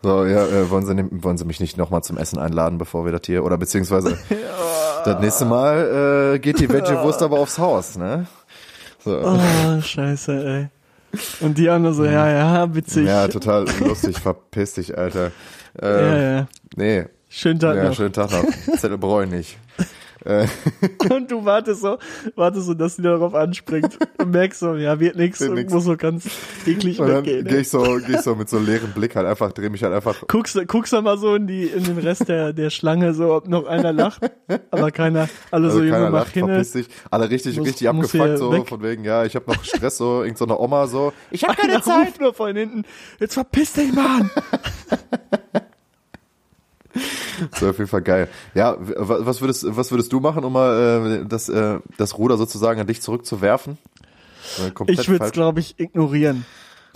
So, 0.03 0.25
ja, 0.25 0.45
äh, 0.47 0.69
wollen 0.69 0.85
Sie 0.85 1.23
wollen 1.23 1.37
Sie 1.37 1.45
mich 1.45 1.59
nicht 1.59 1.77
nochmal 1.77 2.03
zum 2.03 2.17
Essen 2.17 2.39
einladen, 2.39 2.77
bevor 2.77 3.05
wir 3.05 3.11
das 3.11 3.21
hier 3.25 3.43
oder 3.43 3.57
beziehungsweise 3.57 4.17
das 5.05 5.19
nächste 5.19 5.45
Mal 5.45 6.33
äh, 6.35 6.39
geht 6.39 6.59
die 6.59 6.69
Veggie-Wurst 6.69 7.21
aber 7.21 7.39
aufs 7.39 7.59
Haus, 7.59 7.97
ne? 7.97 8.27
So. 9.03 9.19
Oh, 9.23 9.81
scheiße, 9.81 10.45
ey. 10.45 10.67
Und 11.41 11.57
die 11.57 11.69
anderen 11.69 11.95
so, 11.95 12.05
ja, 12.05 12.29
ja, 12.29 12.73
witzig. 12.73 13.05
Ja, 13.07 13.27
total 13.27 13.65
lustig, 13.79 14.17
verpiss 14.19 14.73
dich, 14.75 14.97
Alter. 14.97 15.31
ja, 15.81 15.87
Äh, 15.87 16.35
ja. 16.37 16.47
Nee, 16.75 17.05
Schönen 17.33 17.59
Tag 17.61 17.77
ja, 17.77 17.85
noch. 17.85 17.95
schönen 17.95 18.11
Tag 18.11 18.29
noch. 18.31 18.43
Zettel 18.77 18.97
brauche 18.97 19.23
ich 19.23 19.29
nicht. 19.31 19.57
Äh, 20.25 20.45
Und 21.09 21.31
du 21.31 21.43
wartest 21.45 21.81
so, 21.81 21.97
wartest 22.35 22.67
so, 22.67 22.73
dass 22.73 22.95
sie 22.95 23.01
darauf 23.01 23.33
anspringt. 23.33 23.97
Und 24.19 24.31
merkst 24.31 24.59
so, 24.59 24.75
ja, 24.75 24.99
wird 24.99 25.15
nix. 25.15 25.39
Wird 25.39 25.49
Und 25.51 25.55
nix. 25.57 25.73
muss 25.73 25.83
so 25.85 25.97
ganz 25.97 26.25
eklig 26.65 26.99
und 26.99 27.07
dann 27.07 27.17
weggehen. 27.25 27.45
gehe 27.45 27.55
ey. 27.55 27.61
ich 27.61 27.69
so, 27.69 27.81
gehe 27.81 28.15
ich 28.15 28.21
so 28.21 28.35
mit 28.35 28.49
so 28.49 28.59
leerem 28.59 28.91
Blick 28.91 29.15
halt 29.15 29.25
einfach, 29.27 29.51
drehe 29.51 29.69
mich 29.69 29.83
halt 29.83 29.93
einfach 29.93 30.27
Guckst, 30.27 30.59
guckst 30.67 30.93
dann 30.93 31.03
mal 31.05 31.17
so 31.17 31.35
in 31.35 31.47
die, 31.47 31.63
in 31.65 31.83
den 31.83 31.97
Rest 31.97 32.27
der, 32.29 32.53
der 32.53 32.69
Schlange, 32.69 33.13
so, 33.13 33.33
ob 33.33 33.47
noch 33.47 33.65
einer 33.65 33.93
lacht. 33.93 34.21
Aber 34.69 34.91
keiner, 34.91 35.27
alle 35.49 35.67
Also 35.67 35.79
so, 35.79 35.83
keiner 35.83 35.97
Junge, 35.97 36.09
mach 36.11 36.19
lacht, 36.19 36.33
hin. 36.33 36.45
verpiss 36.47 36.71
dich. 36.73 36.87
Alle 37.09 37.29
richtig, 37.29 37.57
Muss- 37.57 37.67
richtig 37.67 37.91
muss 37.91 38.05
abgefuckt, 38.13 38.37
so 38.37 38.51
weg. 38.53 38.67
von 38.67 38.83
wegen, 38.83 39.03
ja, 39.03 39.25
ich 39.25 39.35
habe 39.35 39.49
noch 39.51 39.63
Stress, 39.63 39.97
so, 39.97 40.23
irgend 40.23 40.37
so 40.37 40.45
eine 40.45 40.59
Oma 40.59 40.87
so. 40.87 41.13
Ich 41.31 41.43
habe 41.43 41.61
Einer 41.63 41.83
ruft 41.83 42.19
nur 42.21 42.33
von 42.33 42.55
hinten, 42.55 42.83
jetzt 43.19 43.33
verpiss 43.33 43.73
dich, 43.73 43.91
Mann. 43.93 44.29
So 47.57 47.69
auf 47.69 47.77
jeden 47.77 47.89
Fall 47.89 48.01
geil. 48.01 48.27
Ja, 48.53 48.75
was 48.79 49.41
würdest, 49.41 49.65
was 49.67 49.91
würdest 49.91 50.11
du 50.13 50.19
machen, 50.19 50.43
um 50.43 50.53
mal 50.53 51.21
äh, 51.23 51.25
das, 51.27 51.49
äh, 51.49 51.79
das 51.97 52.17
Ruder 52.17 52.37
sozusagen 52.37 52.79
an 52.79 52.87
dich 52.87 53.01
zurückzuwerfen? 53.01 53.77
Äh, 54.59 54.71
Ich 54.91 55.07
würde 55.07 55.25
es, 55.25 55.31
glaube 55.31 55.59
ich, 55.59 55.79
ignorieren. 55.79 56.45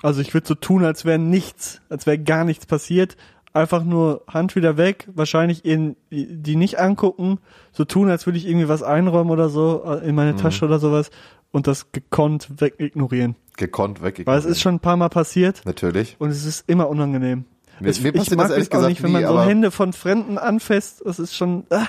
Also 0.03 0.21
ich 0.21 0.33
würde 0.33 0.47
so 0.47 0.55
tun, 0.55 0.83
als 0.83 1.05
wäre 1.05 1.19
nichts, 1.19 1.81
als 1.89 2.05
wäre 2.05 2.19
gar 2.19 2.43
nichts 2.43 2.65
passiert. 2.65 3.15
Einfach 3.53 3.83
nur 3.85 4.23
Hand 4.27 4.55
wieder 4.57 4.75
weg, 4.75 5.07
wahrscheinlich 5.15 5.63
in, 5.63 5.95
die 6.11 6.57
nicht 6.57 6.77
angucken, 6.77 7.39
so 7.71 7.85
tun, 7.85 8.09
als 8.09 8.25
würde 8.25 8.37
ich 8.37 8.45
irgendwie 8.47 8.67
was 8.67 8.83
einräumen 8.83 9.31
oder 9.31 9.47
so 9.47 9.81
äh, 9.85 10.05
in 10.07 10.13
meine 10.15 10.33
Mhm. 10.33 10.37
Tasche 10.37 10.65
oder 10.65 10.77
sowas 10.79 11.09
und 11.51 11.65
das 11.67 11.93
gekonnt 11.93 12.59
weg 12.59 12.73
ignorieren. 12.79 13.35
gekonnt 13.55 14.01
weg. 14.03 14.21
Weil 14.25 14.37
es 14.37 14.43
ist 14.43 14.59
schon 14.59 14.75
ein 14.75 14.79
paar 14.81 14.97
Mal 14.97 15.07
passiert 15.07 15.61
natürlich. 15.65 16.17
und 16.19 16.29
es 16.31 16.43
ist 16.45 16.65
immer 16.69 16.89
unangenehm. 16.89 17.45
Mir- 17.79 17.89
es, 17.89 17.99
mir 18.01 18.09
ich 18.09 18.15
passiert 18.15 18.37
mag 18.37 18.47
das 18.49 18.57
auch 18.57 18.69
gesagt 18.69 18.89
nicht, 18.89 19.03
wenn 19.03 19.11
nie, 19.11 19.21
man 19.21 19.27
so 19.27 19.41
Hände 19.41 19.71
von 19.71 19.93
Fremden 19.93 20.37
anfasst. 20.37 21.01
Das 21.05 21.19
ist 21.19 21.35
schon. 21.35 21.65
Ah, 21.69 21.87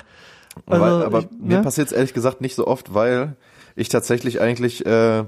also, 0.65 0.81
weil, 0.83 1.03
aber 1.03 1.19
ich, 1.19 1.27
mir 1.39 1.57
ne? 1.57 1.63
passiert 1.63 1.87
es 1.87 1.93
ehrlich 1.93 2.13
gesagt 2.13 2.41
nicht 2.41 2.55
so 2.55 2.65
oft, 2.67 2.93
weil 2.93 3.35
ich 3.75 3.89
tatsächlich 3.89 4.41
eigentlich 4.41 4.85
äh, 4.85 5.23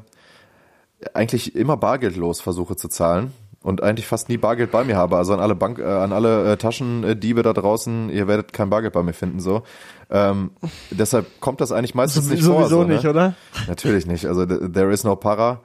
eigentlich 1.14 1.56
immer 1.56 1.78
bargeldlos 1.78 2.42
versuche 2.42 2.76
zu 2.76 2.88
zahlen 2.90 3.32
und 3.62 3.82
eigentlich 3.84 4.08
fast 4.08 4.30
nie 4.30 4.38
Bargeld 4.38 4.72
bei 4.72 4.84
mir 4.84 4.98
habe. 4.98 5.18
Also 5.18 5.34
an 5.34 5.40
alle 5.40 5.56
Bank, 5.56 5.80
äh, 5.80 5.84
an 5.84 6.12
alle 6.14 6.54
äh, 6.54 6.58
Taschendiebe 6.58 7.42
da 7.44 7.54
draußen, 7.54 8.10
ihr 8.10 8.28
werdet 8.28 8.54
kein 8.54 8.70
Bargeld 8.70 8.94
bei 8.94 9.04
mir 9.04 9.14
finden 9.14 9.40
so. 9.40 9.64
Ähm, 10.10 10.52
deshalb 10.92 11.40
kommt 11.40 11.62
das 11.62 11.72
eigentlich 11.72 11.96
meistens 11.96 12.26
Sow- 12.26 12.32
nicht 12.34 12.44
vor. 12.44 12.56
sowieso 12.64 12.82
so, 12.82 12.84
ne? 12.88 12.96
nicht, 12.96 13.06
oder? 13.06 13.36
Natürlich 13.68 14.06
nicht. 14.08 14.26
Also 14.26 14.44
th- 14.44 14.74
there 14.74 14.92
is 14.92 15.04
no 15.04 15.16
para. 15.16 15.62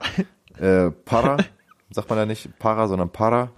Äh, 0.59 0.91
para 1.05 1.39
sagt 1.91 2.09
man 2.11 2.19
ja 2.19 2.27
nicht 2.27 2.59
para, 2.59 2.87
sondern 2.87 3.09
para. 3.11 3.51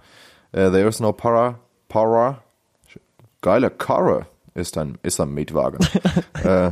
Äh, 0.51 0.71
there 0.71 0.87
is 0.87 0.99
no 0.99 1.11
para. 1.11 1.59
Para. 1.89 2.43
Geile 3.41 3.69
Karre 3.69 4.25
ist 4.55 4.77
ein 4.77 4.97
ist 5.03 5.19
ein 5.21 5.33
Mietwagen. 5.33 5.79
äh, 6.43 6.71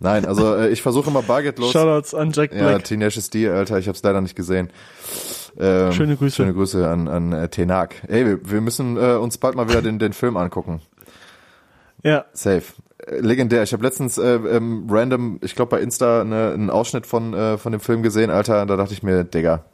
nein, 0.00 0.26
also 0.26 0.56
äh, 0.56 0.68
ich 0.68 0.82
versuche 0.82 1.10
immer 1.10 1.22
bargeldlos. 1.22 1.72
Shoutouts 1.72 2.14
an 2.14 2.32
Jack 2.32 2.52
Ja, 2.52 2.68
Black. 2.68 2.84
Teenage 2.84 3.20
D, 3.32 3.48
Alter, 3.48 3.78
ich 3.78 3.86
habe 3.86 3.96
es 3.96 4.02
leider 4.02 4.20
nicht 4.20 4.34
gesehen. 4.34 4.70
Ähm, 5.58 5.92
Schöne 5.92 6.16
Grüße. 6.16 6.36
Schöne 6.36 6.52
Grüße 6.52 6.88
an, 6.88 7.06
an 7.06 7.32
äh, 7.32 7.48
Tenak. 7.48 8.02
Ey, 8.08 8.26
wir, 8.26 8.50
wir 8.50 8.60
müssen 8.60 8.96
äh, 8.96 9.14
uns 9.14 9.38
bald 9.38 9.54
mal 9.54 9.68
wieder 9.68 9.82
den, 9.82 9.98
den 9.98 10.12
Film 10.12 10.36
angucken. 10.36 10.80
Ja, 12.02 12.24
Safe. 12.32 12.64
Äh, 12.98 13.20
Legendär. 13.20 13.62
Ich 13.62 13.72
habe 13.72 13.84
letztens 13.84 14.18
äh, 14.18 14.34
ähm, 14.34 14.86
random, 14.90 15.38
ich 15.42 15.54
glaube 15.54 15.70
bei 15.70 15.80
Insta, 15.80 16.24
ne, 16.24 16.52
einen 16.52 16.70
Ausschnitt 16.70 17.06
von, 17.06 17.34
äh, 17.34 17.56
von 17.56 17.72
dem 17.72 17.80
Film 17.80 18.02
gesehen, 18.02 18.30
Alter. 18.30 18.66
Da 18.66 18.76
dachte 18.76 18.92
ich 18.92 19.02
mir, 19.02 19.24
Digga, 19.24 19.64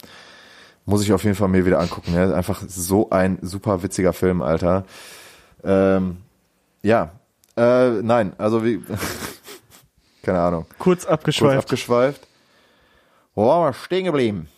muss 0.91 1.03
ich 1.03 1.13
auf 1.13 1.23
jeden 1.25 1.37
Fall 1.37 1.49
mir 1.49 1.65
wieder 1.65 1.79
angucken. 1.81 2.13
Ne? 2.13 2.35
Einfach 2.35 2.63
so 2.67 3.09
ein 3.11 3.39
super 3.41 3.83
witziger 3.83 4.13
Film, 4.13 4.43
Alter. 4.43 4.85
Ähm, 5.65 6.19
ja. 6.83 7.13
Äh, 7.57 8.03
nein, 8.03 8.33
also 8.39 8.65
wie. 8.65 8.83
Keine 10.23 10.41
Ahnung. 10.41 10.67
kurz 10.79 11.03
Kurz 11.03 11.07
abgeschweift. 11.07 11.59
abgeschweift. 11.59 12.27
Wo 13.35 13.47
waren 13.47 13.71
wir 13.71 13.73
stehen 13.73 14.05
geblieben? 14.05 14.49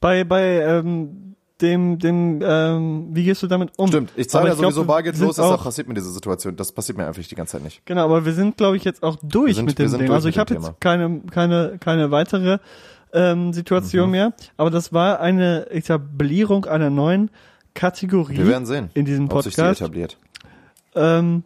bei 0.00 0.24
bei 0.24 0.60
ähm, 0.60 1.34
dem 1.60 1.98
dem 1.98 2.40
ähm, 2.42 3.08
wie 3.12 3.24
gehst 3.24 3.42
du 3.42 3.46
damit 3.46 3.72
um? 3.78 3.88
Stimmt, 3.88 4.12
ich 4.16 4.28
zahle 4.28 4.48
ja 4.48 4.54
glaub, 4.54 4.64
sowieso 4.72 4.82
wir 4.82 4.86
bargeldlos, 4.86 5.36
sind 5.36 5.44
deshalb 5.44 5.60
auch- 5.60 5.64
passiert 5.64 5.88
mir 5.88 5.94
diese 5.94 6.10
Situation. 6.10 6.54
Das 6.56 6.70
passiert 6.72 6.98
mir 6.98 7.06
einfach 7.06 7.22
die 7.22 7.34
ganze 7.34 7.52
Zeit 7.52 7.62
nicht. 7.64 7.84
Genau, 7.86 8.04
aber 8.04 8.24
wir 8.26 8.34
sind 8.34 8.56
glaube 8.58 8.76
ich 8.76 8.84
jetzt 8.84 9.02
auch 9.02 9.16
durch 9.22 9.56
sind- 9.56 9.64
mit 9.66 9.78
dem 9.78 9.90
Ding. 9.98 10.10
Also 10.10 10.28
ich 10.28 10.38
habe 10.38 10.52
jetzt 10.54 10.80
keine 10.80 11.20
keine 11.30 11.78
keine 11.80 12.10
weitere 12.10 12.58
ähm, 13.12 13.46
Mhm. 13.48 13.52
Situation 13.52 14.10
mehr, 14.10 14.32
aber 14.56 14.70
das 14.70 14.92
war 14.92 15.20
eine 15.20 15.70
Etablierung 15.70 16.64
einer 16.66 16.90
neuen 16.90 17.30
Kategorie 17.74 18.36
Wir 18.38 18.46
werden 18.48 18.66
sehen, 18.66 18.90
in 18.94 19.04
diesem 19.04 19.30
ob 19.30 19.42
sich 19.42 19.54
die 19.54 19.60
Podcast. 19.60 19.80
etabliert. 19.80 20.18
Ähm, 20.94 21.44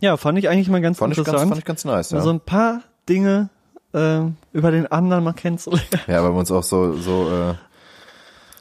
ja, 0.00 0.16
fand 0.16 0.38
ich 0.38 0.48
eigentlich 0.48 0.68
mal 0.68 0.80
ganz 0.80 0.98
Fand 0.98 1.12
ich, 1.12 1.16
ganz, 1.16 1.28
interessant. 1.28 1.48
fand 1.50 1.58
ich 1.58 1.64
ganz 1.64 1.84
nice, 1.84 2.10
ja. 2.10 2.20
So 2.20 2.30
ein 2.30 2.40
paar 2.40 2.82
Dinge 3.08 3.48
ähm, 3.94 4.36
über 4.52 4.70
den 4.70 4.86
anderen 4.86 5.24
mal 5.24 5.32
kennenzulernen. 5.32 5.86
Ja, 6.06 6.22
weil 6.22 6.32
wir 6.32 6.38
uns 6.38 6.50
auch 6.50 6.62
so, 6.62 6.92
so 6.94 7.30
äh, 7.30 7.54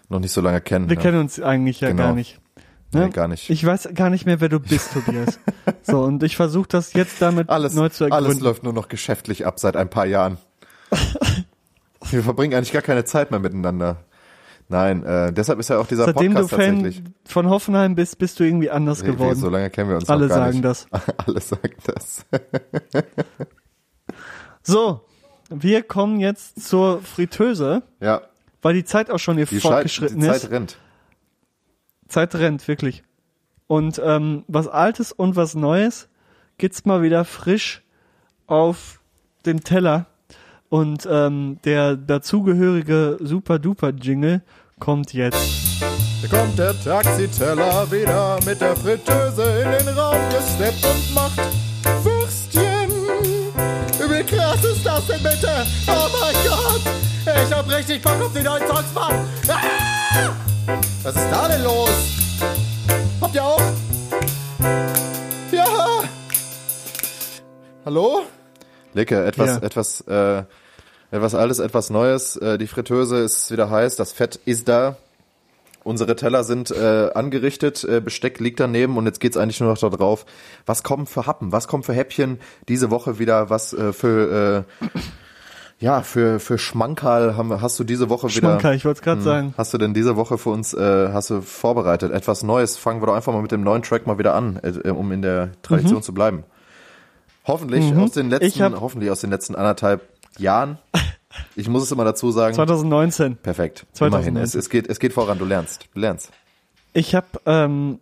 noch 0.10 0.20
nicht 0.20 0.32
so 0.32 0.40
lange 0.42 0.62
kennen. 0.62 0.90
Wir 0.90 0.96
ne? 0.96 1.02
kennen 1.02 1.20
uns 1.20 1.40
eigentlich 1.42 1.82
ja 1.82 1.90
Genau. 1.90 2.04
gar 2.04 2.14
nicht. 2.16 2.40
Nee, 2.94 3.02
Ne? 3.02 3.10
gar 3.10 3.28
nicht. 3.28 3.50
Ich 3.50 3.66
weiß 3.66 3.90
gar 3.94 4.10
nicht 4.10 4.26
mehr, 4.26 4.40
wer 4.40 4.48
du 4.48 4.62
bist, 4.62 4.94
Tobias. 4.94 5.40
so, 5.84 6.02
und 6.04 6.24
ich 6.24 6.38
versuche 6.38 6.70
das 6.70 6.94
jetzt 6.94 7.22
damit 7.22 7.50
alles, 7.50 7.74
neu 7.74 7.90
zu 7.90 8.06
ergründen. 8.06 8.26
alles 8.32 8.40
läuft 8.40 8.64
nur 8.64 8.72
noch 8.72 8.88
geschäftlich 8.88 9.46
ab 9.46 9.60
seit 9.60 9.76
ein 9.76 9.90
paar 9.90 10.06
Jahren. 10.06 10.38
wir 12.10 12.24
verbringen 12.24 12.54
eigentlich 12.54 12.74
gar 12.74 12.82
keine 12.82 13.06
Zeit 13.06 13.32
mehr 13.32 13.40
miteinander. 13.40 13.98
Nein, 14.70 15.04
äh, 15.06 15.32
deshalb 15.32 15.60
ist 15.60 15.70
ja 15.70 15.80
auch 15.80 15.88
dieser 15.88 16.06
Seitdem 16.06 16.34
Podcast 16.34 16.52
du 16.52 16.56
Fan 16.58 16.76
tatsächlich. 16.84 17.14
von 17.26 17.50
Hoffenheim 17.50 17.96
bist, 17.96 18.18
bist 18.18 18.40
du 18.40 18.44
irgendwie 18.44 18.70
anders 18.70 19.02
wie, 19.02 19.08
geworden. 19.08 19.40
So 19.40 19.50
lange 19.50 19.70
kennen 19.70 19.90
wir 19.90 19.96
uns 19.96 20.10
Alle 20.10 20.28
sagen 20.28 20.52
nicht. 20.52 20.66
das. 20.66 20.88
Alle 21.26 21.42
sagen 21.42 21.76
das. 21.86 22.26
So, 24.64 25.00
wir 25.50 25.82
kommen 25.82 26.20
jetzt 26.20 26.62
zur 26.62 27.02
Fritteuse, 27.02 27.84
ja, 28.02 28.24
weil 28.62 28.74
die 28.74 28.84
Zeit 28.84 29.10
auch 29.10 29.18
schon 29.18 29.38
hier 29.38 29.46
die, 29.46 29.62
fortgeschritten 29.62 30.20
die 30.20 30.28
ist. 30.28 30.42
Zeit 30.42 30.52
rennt. 30.52 30.78
Zeit 32.10 32.36
rennt, 32.36 32.68
wirklich. 32.68 33.04
Und 33.68 34.02
ähm, 34.04 34.44
was 34.50 34.68
Altes 34.68 35.14
und 35.14 35.38
was 35.38 35.56
Neues 35.56 36.10
gibt's 36.58 36.84
mal 36.84 37.02
wieder 37.02 37.24
frisch 37.24 37.82
auf 38.46 39.00
dem 39.46 39.64
Teller. 39.64 40.08
Und 40.70 41.08
ähm, 41.10 41.60
der 41.64 41.96
dazugehörige 41.96 43.18
Super-Duper-Jingle 43.22 44.42
kommt 44.80 45.14
jetzt. 45.14 45.82
Da 46.22 46.28
kommt 46.38 46.58
der 46.60 46.74
Taxiteller 46.84 47.90
wieder 47.92 48.38
mit 48.46 48.60
der 48.60 48.76
Fritteuse 48.76 49.64
in 49.64 49.86
den 49.86 49.98
Raum 49.98 50.18
gesteppt 50.30 50.86
und 50.86 51.14
macht 51.14 51.40
Würstchen. 52.04 52.92
Wie 54.10 54.24
krass 54.24 54.64
ist 54.64 54.86
das 54.86 55.06
denn 55.08 55.22
bitte? 55.24 55.66
Oh 55.88 56.08
mein 56.20 56.36
Gott! 56.44 56.82
Ich 57.26 57.54
hab 57.54 57.70
richtig 57.70 58.02
Bock 58.02 58.22
auf 58.22 58.34
die 58.34 58.42
neuen 58.42 58.66
Songs, 58.68 58.94
Mann! 58.94 59.26
Ah! 59.48 60.32
Was 61.04 61.16
ist 61.16 61.32
da 61.32 61.48
denn 61.48 61.64
los? 61.64 61.90
Habt 63.22 63.36
ihr 63.36 63.44
auch? 63.44 63.62
Ja! 65.52 66.04
Hallo? 67.86 68.24
Lecke, 68.98 69.24
etwas, 69.24 69.48
Ja. 69.48 69.58
etwas, 69.62 70.02
äh, 70.02 70.44
etwas 71.12 71.36
Altes, 71.36 71.60
etwas 71.60 71.90
Neues. 71.90 72.36
Äh, 72.36 72.58
die 72.58 72.68
Fritteuse 72.68 73.18
ist 73.20 73.50
wieder 73.52 73.70
heiß, 73.70 73.96
das 73.96 74.12
Fett 74.12 74.40
ist 74.46 74.68
da. 74.68 74.98
Unsere 75.84 76.18
Teller 76.18 76.44
sind 76.44 76.70
äh, 76.72 77.12
angerichtet, 77.14 77.86
äh, 77.86 78.02
Besteck 78.02 78.42
liegt 78.42 78.60
daneben 78.60 78.98
und 78.98 79.06
jetzt 79.06 79.22
geht's 79.22 79.38
eigentlich 79.38 79.62
nur 79.62 79.70
noch 79.70 79.78
da 79.78 79.88
drauf. 79.88 80.26
Was 80.66 80.84
kommen 80.84 81.06
für 81.06 81.26
Happen, 81.28 81.54
was 81.54 81.70
kommen 81.70 81.84
für 81.84 81.94
Häppchen 81.94 82.40
diese 82.68 82.92
Woche 82.92 83.20
wieder, 83.20 83.50
was 83.50 83.72
äh, 83.72 83.94
für 83.94 84.66
äh, 84.84 84.90
ja 85.80 86.02
für 86.02 86.42
für 86.42 86.58
Schmankerl 86.58 87.38
haben, 87.38 87.62
hast 87.62 87.80
du 87.80 87.86
diese 87.86 88.10
Woche 88.10 88.28
wieder? 88.28 88.40
Schmankerl, 88.50 88.76
ich 88.76 88.84
wollte 88.84 88.98
es 88.98 89.04
gerade 89.04 89.20
Hm, 89.20 89.24
sagen. 89.24 89.54
Hast 89.58 89.74
du 89.74 89.78
denn 89.78 89.94
diese 89.94 90.18
Woche 90.18 90.38
für 90.38 90.50
uns 90.50 90.74
äh, 90.74 91.10
hast 91.14 91.30
du 91.30 91.40
vorbereitet 91.42 92.12
etwas 92.12 92.44
Neues? 92.44 92.76
Fangen 92.76 93.02
wir 93.02 93.06
doch 93.08 93.16
einfach 93.16 93.32
mal 93.32 93.42
mit 93.42 93.54
dem 93.54 93.64
neuen 93.64 93.82
Track 93.84 94.08
mal 94.08 94.18
wieder 94.18 94.34
an, 94.36 94.60
äh, 94.64 94.90
um 94.90 95.10
in 95.14 95.22
der 95.22 95.52
Tradition 95.62 96.02
zu 96.04 96.14
bleiben. 96.14 96.44
Hoffentlich 97.48 97.96
aus 97.96 98.12
den 98.12 98.30
letzten, 98.30 98.60
Mhm. 98.60 98.64
Hab- 98.76 98.82
hoffentlich 98.82 99.10
aus 99.12 99.22
den 99.22 99.30
letzten 99.32 99.56
anderthalb 99.56 100.02
Jahren. 100.38 100.78
Ich 101.56 101.68
muss 101.70 101.84
es 101.84 101.92
immer 101.92 102.06
dazu 102.06 102.32
sagen. 102.32 102.56
2019. 102.56 103.36
Perfekt. 103.36 103.86
2019. 103.94 104.30
Immerhin. 104.30 104.44
Es, 104.44 104.56
es, 104.56 104.70
geht, 104.70 104.88
es 104.88 104.98
geht 105.00 105.14
voran, 105.14 105.38
du 105.38 105.46
lernst. 105.46 105.88
Du 105.94 106.00
lernst. 106.00 106.32
Ich 106.94 107.14
habe 107.14 107.28
ähm, 107.46 108.00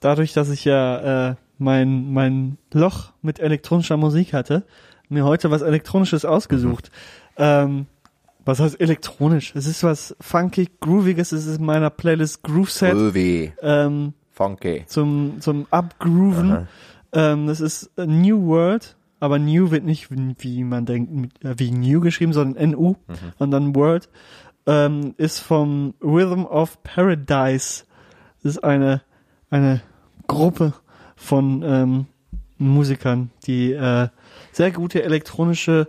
dadurch, 0.00 0.32
dass 0.34 0.50
ich 0.50 0.64
ja 0.64 1.30
äh, 1.30 1.34
mein 1.58 2.12
mein 2.12 2.58
Loch 2.72 3.12
mit 3.22 3.38
elektronischer 3.38 3.96
Musik 3.96 4.34
hatte, 4.34 4.64
mir 5.08 5.24
heute 5.24 5.50
was 5.50 5.62
elektronisches 5.62 6.24
ausgesucht. 6.26 6.90
Ähm, 7.38 7.86
was 8.44 8.58
heißt 8.60 8.78
elektronisch? 8.80 9.54
Es 9.54 9.66
ist 9.66 9.82
was 9.84 10.14
funky, 10.20 10.68
grooviges. 10.80 11.32
Es 11.32 11.46
ist 11.46 11.58
in 11.58 11.64
meiner 11.64 11.88
Playlist 11.90 12.42
Groove 12.42 12.70
Set 12.70 12.92
Ulvi. 12.94 13.52
ähm, 13.62 14.12
Funky. 14.32 14.84
zum 14.88 15.40
zum 15.40 15.66
Upgrooven. 15.70 16.52
Aha. 16.52 16.66
Ähm, 17.12 17.46
das 17.46 17.60
ist 17.60 17.90
a 17.98 18.06
New 18.06 18.46
World 18.46 18.96
aber 19.22 19.38
New 19.38 19.70
wird 19.70 19.84
nicht, 19.84 20.08
wie 20.10 20.64
man 20.64 20.84
denkt, 20.84 21.44
äh, 21.44 21.54
wie 21.56 21.70
New 21.70 22.00
geschrieben, 22.00 22.32
sondern 22.32 22.70
NU 22.72 22.96
mhm. 23.06 23.16
und 23.38 23.52
dann 23.52 23.76
Word, 23.76 24.08
ähm, 24.66 25.14
ist 25.16 25.38
vom 25.38 25.94
Rhythm 26.02 26.44
of 26.44 26.82
Paradise. 26.82 27.84
Das 28.42 28.56
ist 28.56 28.64
eine, 28.64 29.00
eine 29.48 29.80
Gruppe 30.26 30.72
von 31.14 31.62
ähm, 31.64 32.06
Musikern, 32.58 33.30
die 33.46 33.70
äh, 33.70 34.08
sehr 34.50 34.72
gute 34.72 35.04
elektronische, 35.04 35.86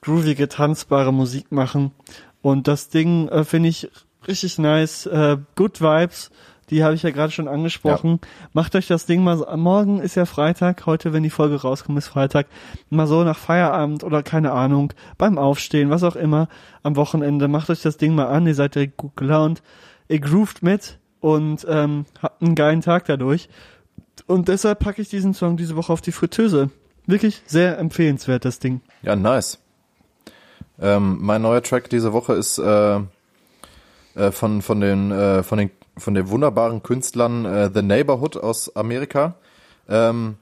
groovige, 0.00 0.48
tanzbare 0.48 1.12
Musik 1.12 1.52
machen. 1.52 1.92
Und 2.40 2.66
das 2.66 2.88
Ding 2.88 3.28
äh, 3.28 3.44
finde 3.44 3.68
ich 3.68 3.92
richtig 4.26 4.58
nice. 4.58 5.06
Äh, 5.06 5.36
Good 5.54 5.80
Vibes, 5.80 6.32
die 6.70 6.84
habe 6.84 6.94
ich 6.94 7.02
ja 7.02 7.10
gerade 7.10 7.32
schon 7.32 7.48
angesprochen. 7.48 8.20
Ja. 8.22 8.28
Macht 8.52 8.74
euch 8.74 8.86
das 8.86 9.06
Ding 9.06 9.22
mal 9.22 9.38
so, 9.38 9.46
morgen 9.56 10.00
ist 10.00 10.14
ja 10.14 10.24
Freitag, 10.24 10.86
heute, 10.86 11.12
wenn 11.12 11.22
die 11.22 11.30
Folge 11.30 11.60
rauskommt, 11.60 11.98
ist 11.98 12.08
Freitag, 12.08 12.46
mal 12.90 13.06
so 13.06 13.24
nach 13.24 13.38
Feierabend 13.38 14.04
oder 14.04 14.22
keine 14.22 14.52
Ahnung, 14.52 14.92
beim 15.18 15.38
Aufstehen, 15.38 15.90
was 15.90 16.02
auch 16.02 16.16
immer, 16.16 16.48
am 16.82 16.96
Wochenende, 16.96 17.48
macht 17.48 17.70
euch 17.70 17.82
das 17.82 17.96
Ding 17.96 18.14
mal 18.14 18.26
an, 18.26 18.46
ihr 18.46 18.54
seid 18.54 18.74
direkt 18.74 18.96
gut 18.96 19.16
gelaunt, 19.16 19.62
ihr 20.08 20.20
groovt 20.20 20.62
mit 20.62 20.98
und 21.20 21.66
ähm, 21.68 22.06
habt 22.20 22.42
einen 22.42 22.54
geilen 22.54 22.80
Tag 22.80 23.06
dadurch. 23.06 23.48
Und 24.26 24.48
deshalb 24.48 24.80
packe 24.80 25.02
ich 25.02 25.08
diesen 25.08 25.34
Song 25.34 25.56
diese 25.56 25.76
Woche 25.76 25.92
auf 25.92 26.00
die 26.00 26.12
Fritteuse. 26.12 26.70
Wirklich 27.06 27.42
sehr 27.46 27.78
empfehlenswert, 27.78 28.44
das 28.44 28.58
Ding. 28.58 28.80
Ja, 29.02 29.16
nice. 29.16 29.58
Ähm, 30.80 31.18
mein 31.20 31.42
neuer 31.42 31.62
Track 31.62 31.90
diese 31.90 32.12
Woche 32.12 32.34
ist 32.34 32.58
äh, 32.58 33.00
äh, 34.14 34.30
von, 34.30 34.62
von, 34.62 34.80
den, 34.80 35.10
äh, 35.10 35.42
von, 35.42 35.58
den, 35.58 35.70
von 35.96 36.14
den 36.14 36.28
wunderbaren 36.28 36.82
Künstlern 36.82 37.44
äh, 37.44 37.70
The 37.72 37.82
Neighborhood 37.82 38.36
aus 38.36 38.74
Amerika. 38.76 39.34
Ähm, 39.88 40.36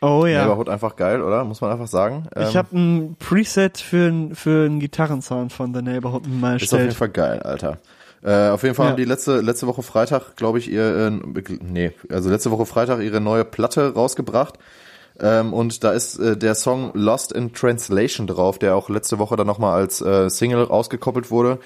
oh 0.00 0.26
ja. 0.26 0.42
Neighborhood 0.42 0.68
einfach 0.68 0.96
geil, 0.96 1.22
oder? 1.22 1.44
Muss 1.44 1.60
man 1.60 1.70
einfach 1.70 1.88
sagen. 1.88 2.28
Ähm, 2.34 2.48
ich 2.48 2.56
habe 2.56 2.76
ein 2.76 3.16
Preset 3.18 3.78
für, 3.78 4.30
für 4.34 4.66
einen 4.66 4.80
Gitarrensound 4.80 5.52
von 5.52 5.74
The 5.74 5.82
Neighborhood 5.82 6.26
mal 6.28 6.54
erstellt. 6.54 6.62
Ist 6.62 6.74
auf 6.74 6.80
jeden 6.80 6.94
Fall 6.94 7.08
geil, 7.08 7.40
Alter. 7.42 7.78
Äh, 8.22 8.48
auf 8.48 8.62
jeden 8.62 8.74
Fall 8.74 8.86
ja. 8.86 8.90
haben 8.92 8.96
die 8.96 9.04
letzte, 9.04 9.40
letzte 9.40 9.66
Woche 9.66 9.82
Freitag, 9.82 10.36
glaube 10.36 10.58
ich, 10.58 10.70
ihr, 10.70 10.82
äh, 10.82 11.10
nee, 11.62 11.92
also 12.10 12.30
letzte 12.30 12.50
Woche 12.50 12.64
Freitag 12.64 13.02
ihre 13.02 13.20
neue 13.20 13.44
Platte 13.44 13.92
rausgebracht. 13.92 14.58
Ähm, 15.20 15.52
und 15.52 15.84
da 15.84 15.92
ist 15.92 16.18
äh, 16.18 16.36
der 16.36 16.54
Song 16.54 16.90
Lost 16.94 17.32
in 17.32 17.52
Translation 17.52 18.26
drauf, 18.26 18.58
der 18.58 18.74
auch 18.74 18.88
letzte 18.88 19.18
Woche 19.18 19.36
dann 19.36 19.46
nochmal 19.46 19.80
als 19.80 20.00
äh, 20.00 20.28
Single 20.28 20.64
rausgekoppelt 20.64 21.30
wurde. 21.30 21.58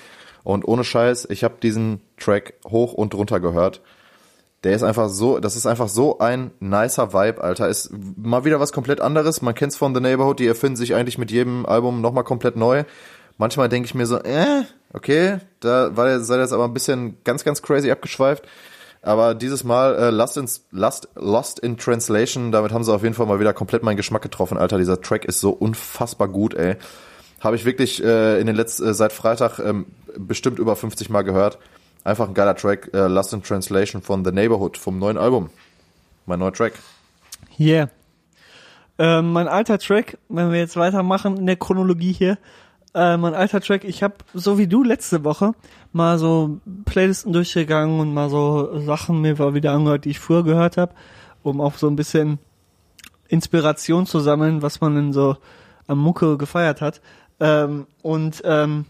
Und 0.45 0.66
ohne 0.66 0.84
Scheiß, 0.84 1.28
ich 1.30 1.45
habe 1.45 1.57
diesen 1.62 2.01
Track 2.16 2.55
hoch 2.66 2.93
und 2.93 3.14
runter 3.14 3.41
gehört. 3.41 3.80
Der 4.64 4.74
ist 4.74 4.82
einfach 4.82 5.09
so, 5.09 5.39
das 5.39 5.55
ist 5.55 5.66
einfach 5.66 5.89
so 5.89 6.18
ein 6.18 6.51
nicer 6.59 7.12
Vibe, 7.12 7.43
Alter. 7.43 7.68
Ist 7.68 7.91
mal 8.16 8.45
wieder 8.45 8.59
was 8.59 8.72
komplett 8.72 9.01
anderes. 9.01 9.41
Man 9.41 9.55
kennt's 9.55 9.76
von 9.76 9.95
The 9.95 10.01
Neighborhood, 10.01 10.41
die 10.41 10.47
erfinden 10.49 10.76
sich 10.76 10.95
eigentlich 10.95 11.18
mit 11.18 11.30
jedem 11.30 11.64
Album 11.64 12.01
nochmal 12.01 12.24
komplett 12.24 12.57
neu. 12.57 12.84
Manchmal 13.36 13.68
denke 13.68 13.86
ich 13.86 13.95
mir 13.95 14.07
so, 14.07 14.18
äh, 14.18 14.64
okay, 14.93 15.39
da 15.61 15.97
war 15.97 16.07
der, 16.07 16.20
seid 16.20 16.41
jetzt 16.41 16.53
aber 16.53 16.64
ein 16.64 16.74
bisschen 16.74 17.18
ganz, 17.22 17.45
ganz 17.45 17.62
crazy 17.62 17.91
abgeschweift. 17.91 18.49
Aber 19.01 19.34
dieses 19.34 19.62
Mal 19.62 19.95
äh, 19.95 20.11
Lost, 20.11 20.36
in, 20.36 20.49
Lost, 20.72 21.09
Lost 21.14 21.61
in 21.61 21.76
Translation, 21.76 22.51
damit 22.51 22.72
haben 22.72 22.82
sie 22.82 22.93
auf 22.93 23.05
jeden 23.05 23.14
Fall 23.14 23.26
mal 23.26 23.39
wieder 23.39 23.55
komplett 23.55 23.84
meinen 23.84 23.97
Geschmack 23.97 24.22
getroffen, 24.22 24.59
Alter. 24.59 24.78
Dieser 24.78 25.01
Track 25.01 25.24
ist 25.24 25.41
so 25.41 25.51
unfassbar 25.51 26.26
gut, 26.26 26.55
ey. 26.55 26.76
Habe 27.41 27.55
ich 27.55 27.64
wirklich 27.64 28.03
äh, 28.03 28.41
in 28.41 28.49
den 28.49 28.57
letzten, 28.57 28.89
äh, 28.89 28.95
seit 28.95 29.12
Freitag 29.12 29.61
ähm, 29.61 29.86
bestimmt 30.19 30.59
über 30.59 30.77
50 30.77 31.11
Mal 31.11 31.23
gehört. 31.23 31.59
Einfach 32.05 32.29
ein 32.29 32.35
geiler 32.35 32.57
Track, 32.57 32.91
äh, 32.95 33.07
Lost 33.07 33.33
in 33.33 33.43
Translation 33.43 34.03
von 34.03 34.25
The 34.25 34.33
Neighborhood, 34.33 34.77
vom 34.77 34.99
neuen 34.99 35.19
Album. 35.19 35.51
Mein 36.27 36.39
neuer 36.39 36.53
Track. 36.53 36.75
Yeah. 37.59 37.91
Ähm, 38.99 39.33
mein 39.33 39.49
alter 39.49 39.79
Track, 39.79 40.19
wenn 40.29 40.51
wir 40.51 40.59
jetzt 40.59 40.77
weitermachen 40.77 41.37
in 41.37 41.47
der 41.47 41.57
Chronologie 41.57 42.12
hier, 42.12 42.39
äh, 42.95 43.16
mein 43.16 43.35
alter 43.35 43.61
Track, 43.61 43.85
ich 43.85 44.03
habe 44.03 44.16
so 44.35 44.59
wie 44.59 44.66
du 44.66 44.83
letzte 44.83 45.25
Woche 45.25 45.53
mal 45.93 46.19
so 46.19 46.61
Playlisten 46.85 47.33
durchgegangen 47.33 48.01
und 48.01 48.12
mal 48.12 48.31
so 48.31 48.81
Sachen 48.81 49.21
mir 49.21 49.39
wieder 49.55 49.73
angehört, 49.73 50.05
die 50.05 50.11
ich 50.11 50.21
früher 50.21 50.45
gehört 50.45 50.77
habe, 50.77 50.95
um 51.43 51.61
auch 51.61 51.75
so 51.75 51.89
ein 51.89 51.97
bisschen 51.97 52.39
Inspiration 53.29 54.07
zu 54.07 54.21
sammeln, 54.21 54.62
was 54.62 54.81
man 54.81 54.97
in 54.97 55.12
so 55.12 55.37
am 55.87 55.99
Mucke 55.99 56.37
gefeiert 56.37 56.81
hat. 56.81 57.01
Ähm, 57.41 57.87
und 58.03 58.43
ähm, 58.45 58.87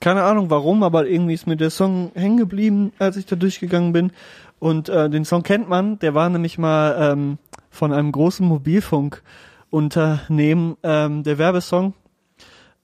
keine 0.00 0.24
Ahnung 0.24 0.50
warum, 0.50 0.82
aber 0.82 1.06
irgendwie 1.06 1.34
ist 1.34 1.46
mir 1.46 1.56
der 1.56 1.70
Song 1.70 2.10
hängen 2.14 2.36
geblieben, 2.36 2.92
als 2.98 3.16
ich 3.16 3.26
da 3.26 3.36
durchgegangen 3.36 3.92
bin. 3.92 4.12
Und 4.58 4.88
äh, 4.88 5.08
den 5.10 5.24
Song 5.24 5.42
kennt 5.42 5.68
man, 5.68 5.98
der 5.98 6.14
war 6.14 6.28
nämlich 6.28 6.58
mal 6.58 7.12
ähm, 7.12 7.38
von 7.70 7.92
einem 7.92 8.12
großen 8.12 8.46
Mobilfunkunternehmen 8.46 10.76
ähm, 10.82 11.22
der 11.22 11.38
Werbesong 11.38 11.94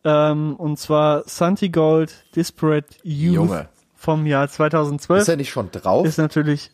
ähm, 0.05 0.57
und 0.57 0.79
zwar 0.79 1.23
Santi 1.27 1.69
Gold 1.69 2.25
Disparate 2.35 2.89
Youth 3.03 3.35
Junge. 3.35 3.69
vom 3.95 4.27
Jahr 4.27 4.49
2012. 4.49 5.23
Ist 5.23 5.29
er 5.29 5.37
nicht 5.37 5.51
schon 5.51 5.71
drauf? 5.71 6.07
Ist 6.07 6.19
natürlich. 6.19 6.71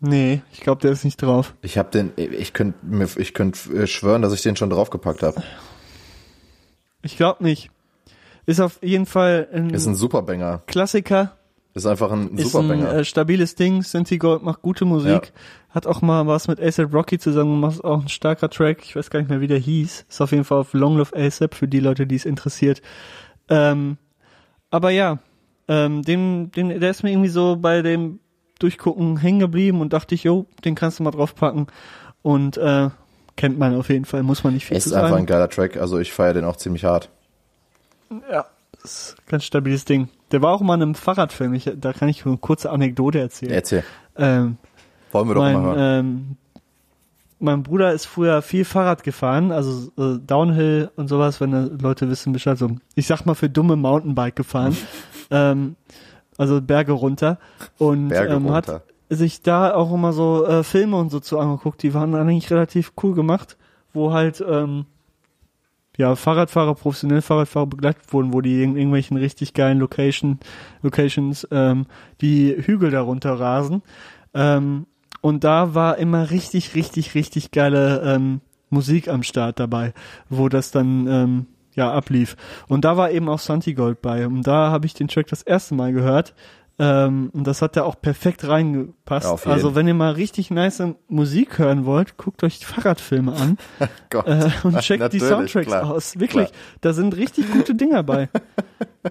Nee, 0.00 0.42
ich 0.52 0.60
glaube, 0.60 0.80
der 0.80 0.92
ist 0.92 1.04
nicht 1.04 1.20
drauf. 1.20 1.54
Ich 1.62 1.76
habe 1.76 1.90
den, 1.90 2.12
ich 2.16 2.52
könnte 2.52 2.78
ich 3.20 3.34
könnte 3.34 3.72
äh, 3.72 3.86
schwören, 3.88 4.22
dass 4.22 4.32
ich 4.32 4.42
den 4.42 4.54
schon 4.54 4.70
draufgepackt 4.70 5.22
habe. 5.22 5.42
Ich 7.02 7.16
glaube 7.16 7.42
nicht. 7.42 7.70
Ist 8.48 8.60
auf 8.60 8.78
jeden 8.82 9.04
Fall 9.04 9.46
ein, 9.52 9.68
ist 9.68 9.84
ein 9.84 9.94
Superbanger. 9.94 10.62
Klassiker. 10.66 11.36
Ist 11.74 11.84
einfach 11.84 12.10
ein 12.10 12.34
ist 12.34 12.50
Superbanger. 12.50 12.92
Ein 12.92 12.98
äh, 13.00 13.04
stabiles 13.04 13.56
Ding. 13.56 13.82
Sinti 13.82 14.16
Gold 14.16 14.42
macht 14.42 14.62
gute 14.62 14.86
Musik. 14.86 15.32
Ja. 15.34 15.74
Hat 15.74 15.86
auch 15.86 16.00
mal 16.00 16.26
was 16.26 16.48
mit 16.48 16.58
ASAP 16.58 16.94
Rocky 16.94 17.18
zusammen 17.18 17.60
gemacht. 17.60 17.84
Auch 17.84 18.00
ein 18.00 18.08
starker 18.08 18.48
Track. 18.48 18.78
Ich 18.84 18.96
weiß 18.96 19.10
gar 19.10 19.18
nicht 19.18 19.28
mehr, 19.28 19.42
wie 19.42 19.48
der 19.48 19.58
hieß. 19.58 20.06
Ist 20.08 20.20
auf 20.22 20.30
jeden 20.32 20.44
Fall 20.44 20.60
auf 20.60 20.72
Long 20.72 20.96
Love 20.96 21.14
ASAP 21.14 21.54
für 21.54 21.68
die 21.68 21.80
Leute, 21.80 22.06
die 22.06 22.14
es 22.14 22.24
interessiert. 22.24 22.80
Ähm, 23.50 23.98
aber 24.70 24.92
ja, 24.92 25.18
ähm, 25.68 26.00
den, 26.00 26.50
den, 26.50 26.80
der 26.80 26.90
ist 26.90 27.02
mir 27.02 27.10
irgendwie 27.10 27.28
so 27.28 27.56
bei 27.56 27.82
dem 27.82 28.18
Durchgucken 28.60 29.18
hängen 29.18 29.40
geblieben 29.40 29.82
und 29.82 29.92
dachte 29.92 30.14
ich, 30.14 30.24
jo, 30.24 30.46
den 30.64 30.74
kannst 30.74 31.00
du 31.00 31.02
mal 31.02 31.10
draufpacken. 31.10 31.66
Und 32.22 32.56
äh, 32.56 32.88
kennt 33.36 33.58
man 33.58 33.76
auf 33.76 33.90
jeden 33.90 34.06
Fall, 34.06 34.22
muss 34.22 34.42
man 34.42 34.54
nicht 34.54 34.64
viel 34.64 34.78
es 34.78 34.84
zu 34.84 34.88
sagen. 34.88 35.00
Ist 35.00 35.04
einfach 35.04 35.18
ein 35.18 35.26
geiler 35.26 35.50
Track, 35.50 35.76
also 35.76 35.98
ich 35.98 36.14
feiere 36.14 36.32
den 36.32 36.46
auch 36.46 36.56
ziemlich 36.56 36.84
hart. 36.84 37.10
Ja, 38.30 38.46
das 38.82 38.84
ist 38.84 39.16
ein 39.18 39.30
ganz 39.30 39.44
stabiles 39.44 39.84
Ding. 39.84 40.08
Der 40.30 40.42
war 40.42 40.52
auch 40.52 40.60
mal 40.60 40.74
in 40.74 40.82
einem 40.82 40.94
Fahrradfilm. 40.94 41.54
Ich, 41.54 41.70
da 41.76 41.92
kann 41.92 42.08
ich 42.08 42.24
eine 42.24 42.36
kurze 42.36 42.70
Anekdote 42.70 43.18
erzählen. 43.18 43.52
Erzähl. 43.52 43.84
Ähm, 44.16 44.56
Wollen 45.12 45.28
wir 45.28 45.34
doch 45.34 45.40
mein, 45.42 45.54
mal 45.54 45.62
hören. 45.62 45.78
Ähm, 45.78 46.36
mein 47.40 47.62
Bruder 47.62 47.92
ist 47.92 48.06
früher 48.06 48.42
viel 48.42 48.64
Fahrrad 48.64 49.04
gefahren, 49.04 49.52
also 49.52 49.92
äh, 49.96 50.18
Downhill 50.18 50.90
und 50.96 51.08
sowas, 51.08 51.40
wenn 51.40 51.52
äh, 51.52 51.70
Leute 51.80 52.10
wissen 52.10 52.32
Bescheid. 52.32 52.58
So, 52.58 52.70
ich 52.94 53.06
sag 53.06 53.26
mal 53.26 53.34
für 53.34 53.48
dumme 53.48 53.76
Mountainbike 53.76 54.36
gefahren. 54.36 54.76
ähm, 55.30 55.76
also 56.36 56.60
Berge 56.60 56.92
runter. 56.92 57.38
Und 57.78 58.08
Berge 58.08 58.34
ähm, 58.34 58.46
runter. 58.46 58.74
hat 58.74 58.82
sich 59.10 59.42
da 59.42 59.74
auch 59.74 59.92
immer 59.92 60.12
so 60.12 60.46
äh, 60.46 60.64
Filme 60.64 60.96
und 60.96 61.10
so 61.10 61.20
zu 61.20 61.38
angeguckt. 61.38 61.82
Die 61.82 61.94
waren 61.94 62.14
eigentlich 62.14 62.50
relativ 62.50 62.92
cool 63.02 63.14
gemacht, 63.14 63.56
wo 63.92 64.12
halt 64.12 64.44
ähm, 64.46 64.86
ja, 65.98 66.14
Fahrradfahrer, 66.14 66.76
professionell 66.76 67.20
Fahrradfahrer 67.20 67.66
begleitet 67.66 68.12
wurden, 68.12 68.32
wo 68.32 68.40
die 68.40 68.62
in 68.62 68.76
irgendwelchen 68.76 69.16
richtig 69.16 69.52
geilen 69.52 69.80
Location, 69.80 70.38
Locations 70.80 71.46
ähm, 71.50 71.86
die 72.20 72.54
Hügel 72.56 72.90
darunter 72.92 73.38
rasen. 73.38 73.82
Ähm, 74.32 74.86
und 75.20 75.42
da 75.42 75.74
war 75.74 75.98
immer 75.98 76.30
richtig, 76.30 76.76
richtig, 76.76 77.16
richtig 77.16 77.50
geile 77.50 78.00
ähm, 78.04 78.40
Musik 78.70 79.08
am 79.08 79.24
Start 79.24 79.58
dabei, 79.58 79.92
wo 80.28 80.48
das 80.48 80.70
dann 80.70 81.08
ähm, 81.08 81.46
ja 81.74 81.92
ablief. 81.92 82.36
Und 82.68 82.84
da 82.84 82.96
war 82.96 83.10
eben 83.10 83.28
auch 83.28 83.40
Santi 83.40 83.74
Gold 83.74 84.00
bei. 84.00 84.24
Und 84.24 84.46
da 84.46 84.70
habe 84.70 84.86
ich 84.86 84.94
den 84.94 85.08
Track 85.08 85.26
das 85.26 85.42
erste 85.42 85.74
Mal 85.74 85.92
gehört. 85.92 86.32
Ähm, 86.80 87.30
und 87.32 87.44
das 87.44 87.60
hat 87.60 87.76
da 87.76 87.82
auch 87.82 88.00
perfekt 88.00 88.46
reingepasst. 88.46 89.44
Ja, 89.44 89.50
also 89.50 89.74
wenn 89.74 89.88
ihr 89.88 89.94
mal 89.94 90.12
richtig 90.12 90.52
nice 90.52 90.80
Musik 91.08 91.58
hören 91.58 91.84
wollt, 91.86 92.16
guckt 92.16 92.44
euch 92.44 92.64
Fahrradfilme 92.64 93.32
an 93.32 93.58
äh, 94.12 94.50
und 94.62 94.78
checkt 94.78 95.12
die 95.12 95.18
Soundtracks 95.18 95.66
klar, 95.66 95.90
aus. 95.90 96.20
Wirklich, 96.20 96.50
klar. 96.50 96.60
da 96.80 96.92
sind 96.92 97.16
richtig 97.16 97.50
gute 97.50 97.74
Dinger 97.74 98.04
bei. 98.04 98.28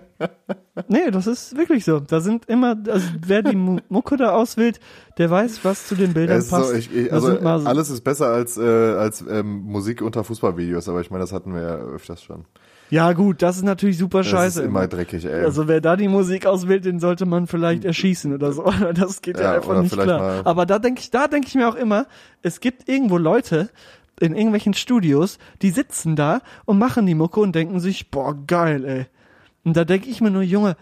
nee, 0.88 1.12
das 1.12 1.28
ist 1.28 1.58
wirklich 1.58 1.84
so. 1.84 2.00
Da 2.00 2.22
sind 2.22 2.46
immer, 2.46 2.78
also 2.88 3.06
wer 3.26 3.44
die 3.44 3.58
Mucke 3.58 4.16
da 4.16 4.32
auswählt, 4.32 4.80
der 5.18 5.30
weiß, 5.30 5.66
was 5.66 5.88
zu 5.88 5.96
den 5.96 6.14
Bildern 6.14 6.48
passt. 6.48 6.70
So, 6.70 6.74
ich, 6.74 6.96
ich, 6.96 7.12
also 7.12 7.38
so 7.38 7.48
alles 7.48 7.90
ist 7.90 8.02
besser 8.02 8.28
als 8.28 8.58
äh, 8.58 8.62
als 8.62 9.26
ähm, 9.30 9.64
Musik 9.64 10.02
unter 10.02 10.24
Fußballvideos, 10.24 10.88
aber 10.88 11.02
ich 11.02 11.12
meine, 11.12 11.24
das 11.24 11.34
hatten 11.34 11.54
wir 11.54 11.62
ja 11.62 11.76
öfters 11.76 12.24
schon. 12.24 12.46
Ja, 12.90 13.12
gut, 13.14 13.42
das 13.42 13.58
ist 13.58 13.64
natürlich 13.64 13.98
super 13.98 14.24
scheiße. 14.24 14.60
Das 14.60 14.64
ist 14.64 14.66
immer 14.66 14.88
dreckig, 14.88 15.26
ey. 15.26 15.44
Also 15.44 15.68
wer 15.68 15.82
da 15.82 15.96
die 15.98 16.08
Musik 16.08 16.46
auswählt, 16.46 16.86
den 16.86 17.00
sollte 17.00 17.26
man 17.26 17.48
vielleicht 17.48 17.84
erschießen 17.84 18.34
oder 18.34 18.54
so. 18.54 18.64
Das 18.94 19.22
geht 19.22 19.38
ja, 19.38 19.44
ja 19.44 19.54
einfach 19.56 19.82
nicht 19.82 19.98
klar. 19.98 20.46
Aber 20.46 20.66
da 20.66 20.80
denke 20.80 21.02
ich, 21.02 21.12
da 21.12 21.28
denke 21.28 21.48
ich 21.48 21.56
mir 21.56 21.68
auch 21.68 21.76
immer, 21.76 22.08
es 22.42 22.60
gibt 22.60 22.88
irgendwo 22.88 23.18
Leute 23.18 23.70
in 24.20 24.36
irgendwelchen 24.36 24.74
Studios, 24.74 25.38
die 25.62 25.70
sitzen 25.70 26.16
da 26.16 26.42
und 26.66 26.80
machen 26.80 27.06
die 27.06 27.14
Mucke 27.14 27.40
und 27.40 27.54
denken 27.54 27.80
sich, 27.80 28.10
boah, 28.10 28.36
geil, 28.48 28.86
ey. 28.86 29.06
Und 29.64 29.76
da 29.76 29.84
denke 29.84 30.10
ich 30.10 30.22
mir 30.22 30.32
nur, 30.32 30.42
Junge, 30.42 30.78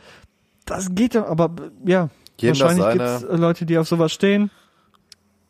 das 0.65 0.93
geht 0.93 1.15
doch, 1.15 1.27
aber 1.27 1.51
ja, 1.85 2.09
Jedem 2.37 2.59
wahrscheinlich 2.59 2.89
gibt 2.91 3.03
es 3.03 3.39
Leute, 3.39 3.65
die 3.65 3.77
auf 3.77 3.87
sowas 3.87 4.13
stehen. 4.13 4.51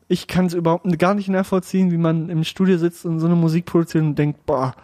ich 0.07 0.27
kann 0.27 0.45
es 0.45 0.53
überhaupt 0.53 0.99
gar 0.99 1.15
nicht 1.15 1.29
nachvollziehen, 1.29 1.91
wie 1.91 1.97
man 1.97 2.29
im 2.29 2.43
Studio 2.43 2.77
sitzt 2.77 3.05
und 3.05 3.19
so 3.19 3.25
eine 3.25 3.35
Musik 3.35 3.65
produziert 3.65 4.03
und 4.03 4.15
denkt, 4.15 4.45
boah, 4.45 4.75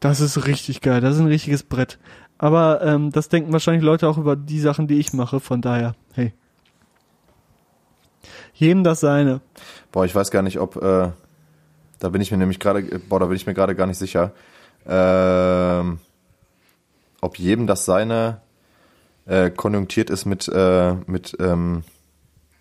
das 0.00 0.20
ist 0.20 0.46
richtig 0.46 0.80
geil, 0.80 1.00
das 1.00 1.16
ist 1.16 1.20
ein 1.20 1.26
richtiges 1.26 1.62
Brett. 1.62 1.98
Aber 2.38 2.82
ähm, 2.82 3.10
das 3.10 3.28
denken 3.28 3.52
wahrscheinlich 3.52 3.82
Leute 3.82 4.08
auch 4.08 4.16
über 4.16 4.36
die 4.36 4.60
Sachen, 4.60 4.86
die 4.86 4.98
ich 4.98 5.12
mache, 5.12 5.40
von 5.40 5.60
daher, 5.60 5.94
hey. 6.12 6.32
Jedem 8.54 8.84
das 8.84 9.00
seine. 9.00 9.40
Boah, 9.92 10.04
ich 10.04 10.14
weiß 10.14 10.30
gar 10.30 10.42
nicht, 10.42 10.58
ob, 10.58 10.76
äh, 10.76 11.10
da 11.98 12.08
bin 12.08 12.20
ich 12.20 12.30
mir 12.30 12.38
nämlich 12.38 12.60
gerade, 12.60 12.82
boah, 13.08 13.20
da 13.20 13.26
bin 13.26 13.36
ich 13.36 13.46
mir 13.46 13.54
gerade 13.54 13.74
gar 13.74 13.86
nicht 13.86 13.98
sicher, 13.98 14.32
ähm, 14.86 15.98
ob 17.20 17.38
jedem 17.38 17.66
das 17.66 17.84
seine 17.84 18.40
äh, 19.26 19.50
konjunktiert 19.50 20.10
ist 20.10 20.24
mit, 20.24 20.48
äh, 20.48 20.94
mit, 21.06 21.36
ähm, 21.40 21.82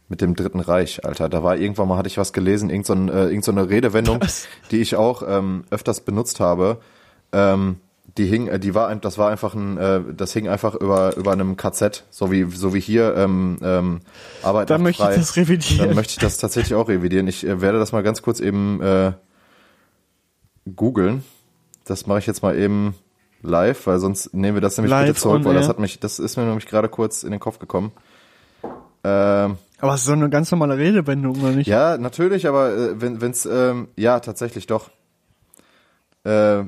mit 0.09 0.21
dem 0.21 0.35
Dritten 0.35 0.59
Reich, 0.59 1.05
Alter. 1.05 1.29
Da 1.29 1.43
war 1.43 1.57
irgendwann 1.57 1.87
mal, 1.87 1.97
hatte 1.97 2.07
ich 2.07 2.17
was 2.17 2.33
gelesen, 2.33 2.69
irgend 2.69 2.85
so, 2.85 2.93
äh, 2.93 3.29
irgend 3.29 3.43
so 3.43 3.51
eine 3.51 3.69
Redewendung, 3.69 4.21
was? 4.21 4.47
die 4.71 4.81
ich 4.81 4.95
auch 4.95 5.23
ähm, 5.27 5.65
öfters 5.69 6.01
benutzt 6.01 6.39
habe. 6.39 6.79
Ähm, 7.31 7.77
die 8.17 8.25
hing, 8.25 8.47
äh, 8.47 8.59
die 8.59 8.73
war, 8.73 8.93
das 8.95 9.17
war 9.17 9.29
einfach 9.29 9.53
ein, 9.53 9.77
äh, 9.77 10.01
das 10.15 10.33
hing 10.33 10.47
einfach 10.47 10.75
über 10.75 11.15
über 11.17 11.31
einem 11.31 11.55
KZ, 11.57 12.05
so 12.09 12.31
wie 12.31 12.43
so 12.45 12.73
wie 12.73 12.79
hier 12.79 13.15
ähm, 13.15 13.57
ähm, 13.61 13.99
Arbeit 14.43 14.69
Dann 14.69 14.81
möchte 14.83 15.03
frei. 15.03 15.11
ich 15.11 15.19
das 15.19 15.35
revidieren. 15.35 15.87
Dann 15.87 15.95
möchte 15.95 16.11
ich 16.11 16.19
das 16.19 16.37
tatsächlich 16.37 16.75
auch 16.75 16.89
revidieren. 16.89 17.27
Ich 17.27 17.45
äh, 17.45 17.61
werde 17.61 17.79
das 17.79 17.91
mal 17.91 18.03
ganz 18.03 18.21
kurz 18.21 18.39
eben 18.39 18.81
äh, 18.81 19.11
googeln. 20.75 21.23
Das 21.85 22.07
mache 22.07 22.19
ich 22.19 22.27
jetzt 22.27 22.41
mal 22.41 22.57
eben 22.57 22.95
live, 23.41 23.87
weil 23.87 23.99
sonst 23.99 24.33
nehmen 24.33 24.55
wir 24.55 24.61
das 24.61 24.77
nämlich 24.77 24.91
live 24.91 25.07
bitte 25.07 25.19
zurück, 25.21 25.45
weil 25.45 25.53
das 25.53 25.69
hat 25.69 25.79
mich, 25.79 25.99
das 25.99 26.19
ist 26.19 26.37
mir 26.37 26.43
nämlich 26.43 26.65
gerade 26.65 26.89
kurz 26.89 27.23
in 27.23 27.31
den 27.31 27.39
Kopf 27.39 27.59
gekommen. 27.59 27.91
Ähm, 29.03 29.57
aber 29.79 29.93
es 29.93 30.01
ist 30.01 30.07
so 30.07 30.13
eine 30.13 30.29
ganz 30.29 30.51
normale 30.51 30.77
Redewendung, 30.77 31.39
oder 31.39 31.51
nicht? 31.51 31.67
Ja, 31.67 31.97
natürlich, 31.97 32.47
aber 32.47 32.73
äh, 32.73 33.01
wenn 33.01 33.21
wenn's 33.21 33.45
ähm, 33.45 33.89
ja 33.95 34.19
tatsächlich 34.19 34.67
doch. 34.67 34.89
Äh, 36.23 36.63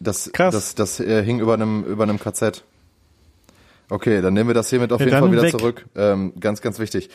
das, 0.00 0.30
Krass. 0.32 0.54
das, 0.54 0.74
das 0.74 1.00
äh, 1.00 1.22
hing 1.22 1.40
über 1.40 1.54
einem, 1.54 1.84
über 1.84 2.04
einem 2.04 2.18
KZ. 2.18 2.62
Okay, 3.88 4.20
dann 4.20 4.34
nehmen 4.34 4.48
wir 4.48 4.54
das 4.54 4.68
hiermit 4.68 4.92
auf 4.92 5.00
ja, 5.00 5.06
jeden 5.06 5.18
Fall 5.18 5.32
wieder 5.32 5.42
weg. 5.42 5.52
zurück. 5.52 5.86
Ähm, 5.94 6.32
ganz, 6.40 6.60
ganz 6.60 6.78
wichtig. 6.78 7.08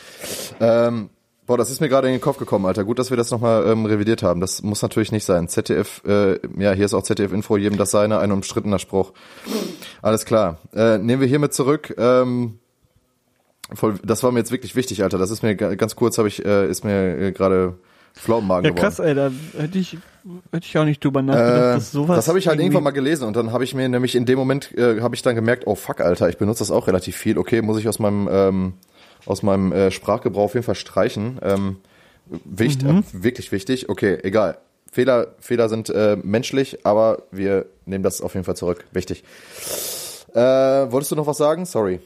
Ähm, 0.58 1.10
boah, 1.46 1.58
das 1.58 1.70
ist 1.70 1.80
mir 1.80 1.88
gerade 1.88 2.08
in 2.08 2.14
den 2.14 2.20
Kopf 2.20 2.38
gekommen, 2.38 2.64
Alter. 2.64 2.84
Gut, 2.84 2.98
dass 2.98 3.10
wir 3.10 3.16
das 3.16 3.30
nochmal 3.30 3.66
ähm, 3.66 3.84
revidiert 3.84 4.22
haben. 4.22 4.40
Das 4.40 4.62
muss 4.62 4.80
natürlich 4.80 5.12
nicht 5.12 5.24
sein. 5.24 5.48
ZDF, 5.48 6.02
äh, 6.06 6.38
ja, 6.58 6.72
hier 6.72 6.86
ist 6.86 6.94
auch 6.94 7.02
ZDF-Info, 7.02 7.56
jedem 7.58 7.76
das 7.76 7.90
seine, 7.90 8.18
ein 8.20 8.32
umstrittener 8.32 8.78
Spruch. 8.78 9.12
Alles 10.00 10.24
klar. 10.24 10.58
Äh, 10.72 10.98
nehmen 10.98 11.20
wir 11.20 11.28
hiermit 11.28 11.52
zurück. 11.52 11.94
Ähm, 11.98 12.58
voll, 13.74 13.98
das 14.02 14.22
war 14.22 14.32
mir 14.32 14.38
jetzt 14.38 14.52
wirklich 14.52 14.74
wichtig, 14.74 15.02
Alter. 15.02 15.18
Das 15.18 15.30
ist 15.30 15.42
mir 15.42 15.54
ganz 15.54 15.94
kurz, 15.94 16.16
habe 16.16 16.28
ich, 16.28 16.42
äh, 16.42 16.68
ist 16.68 16.84
mir 16.84 17.18
äh, 17.18 17.32
gerade 17.32 17.74
Pflaumenmagen 18.14 18.66
ja, 18.66 18.72
krass, 18.72 18.98
ey, 18.98 19.14
da 19.14 19.30
hätte 19.58 19.78
ich, 19.78 19.96
hätte 20.52 20.66
ich 20.66 20.78
auch 20.78 20.84
nicht 20.84 21.02
drüber 21.02 21.22
nachgedacht, 21.22 21.56
äh, 21.56 21.74
dass 21.74 21.92
sowas. 21.92 22.16
Das 22.16 22.28
habe 22.28 22.38
ich 22.38 22.46
halt 22.46 22.60
irgendwann 22.60 22.84
mal 22.84 22.90
gelesen 22.90 23.26
und 23.26 23.36
dann 23.36 23.52
habe 23.52 23.64
ich 23.64 23.74
mir 23.74 23.88
nämlich 23.88 24.14
in 24.14 24.26
dem 24.26 24.38
Moment 24.38 24.76
äh, 24.76 25.00
habe 25.00 25.14
ich 25.14 25.22
dann 25.22 25.34
gemerkt, 25.34 25.66
oh 25.66 25.74
fuck, 25.74 26.00
Alter, 26.00 26.28
ich 26.28 26.38
benutze 26.38 26.60
das 26.60 26.70
auch 26.70 26.86
relativ 26.86 27.16
viel. 27.16 27.38
Okay, 27.38 27.62
muss 27.62 27.78
ich 27.78 27.88
aus 27.88 27.98
meinem 27.98 28.28
ähm, 28.30 28.74
aus 29.26 29.42
meinem 29.42 29.72
äh, 29.72 29.90
Sprachgebrauch 29.90 30.44
auf 30.44 30.54
jeden 30.54 30.64
Fall 30.64 30.74
streichen. 30.74 31.38
Ähm, 31.42 31.76
wichtig, 32.44 32.88
mhm. 32.88 32.98
äh, 32.98 33.24
wirklich 33.24 33.52
wichtig. 33.52 33.88
Okay, 33.88 34.18
egal. 34.22 34.58
Fehler, 34.90 35.28
Fehler 35.38 35.68
sind 35.70 35.88
äh, 35.88 36.18
menschlich, 36.22 36.84
aber 36.84 37.22
wir 37.30 37.66
nehmen 37.86 38.04
das 38.04 38.20
auf 38.20 38.34
jeden 38.34 38.44
Fall 38.44 38.56
zurück. 38.56 38.84
Wichtig. 38.92 39.24
Äh, 40.34 40.40
wolltest 40.40 41.10
du 41.12 41.16
noch 41.16 41.26
was 41.26 41.38
sagen? 41.38 41.64
Sorry. 41.64 42.00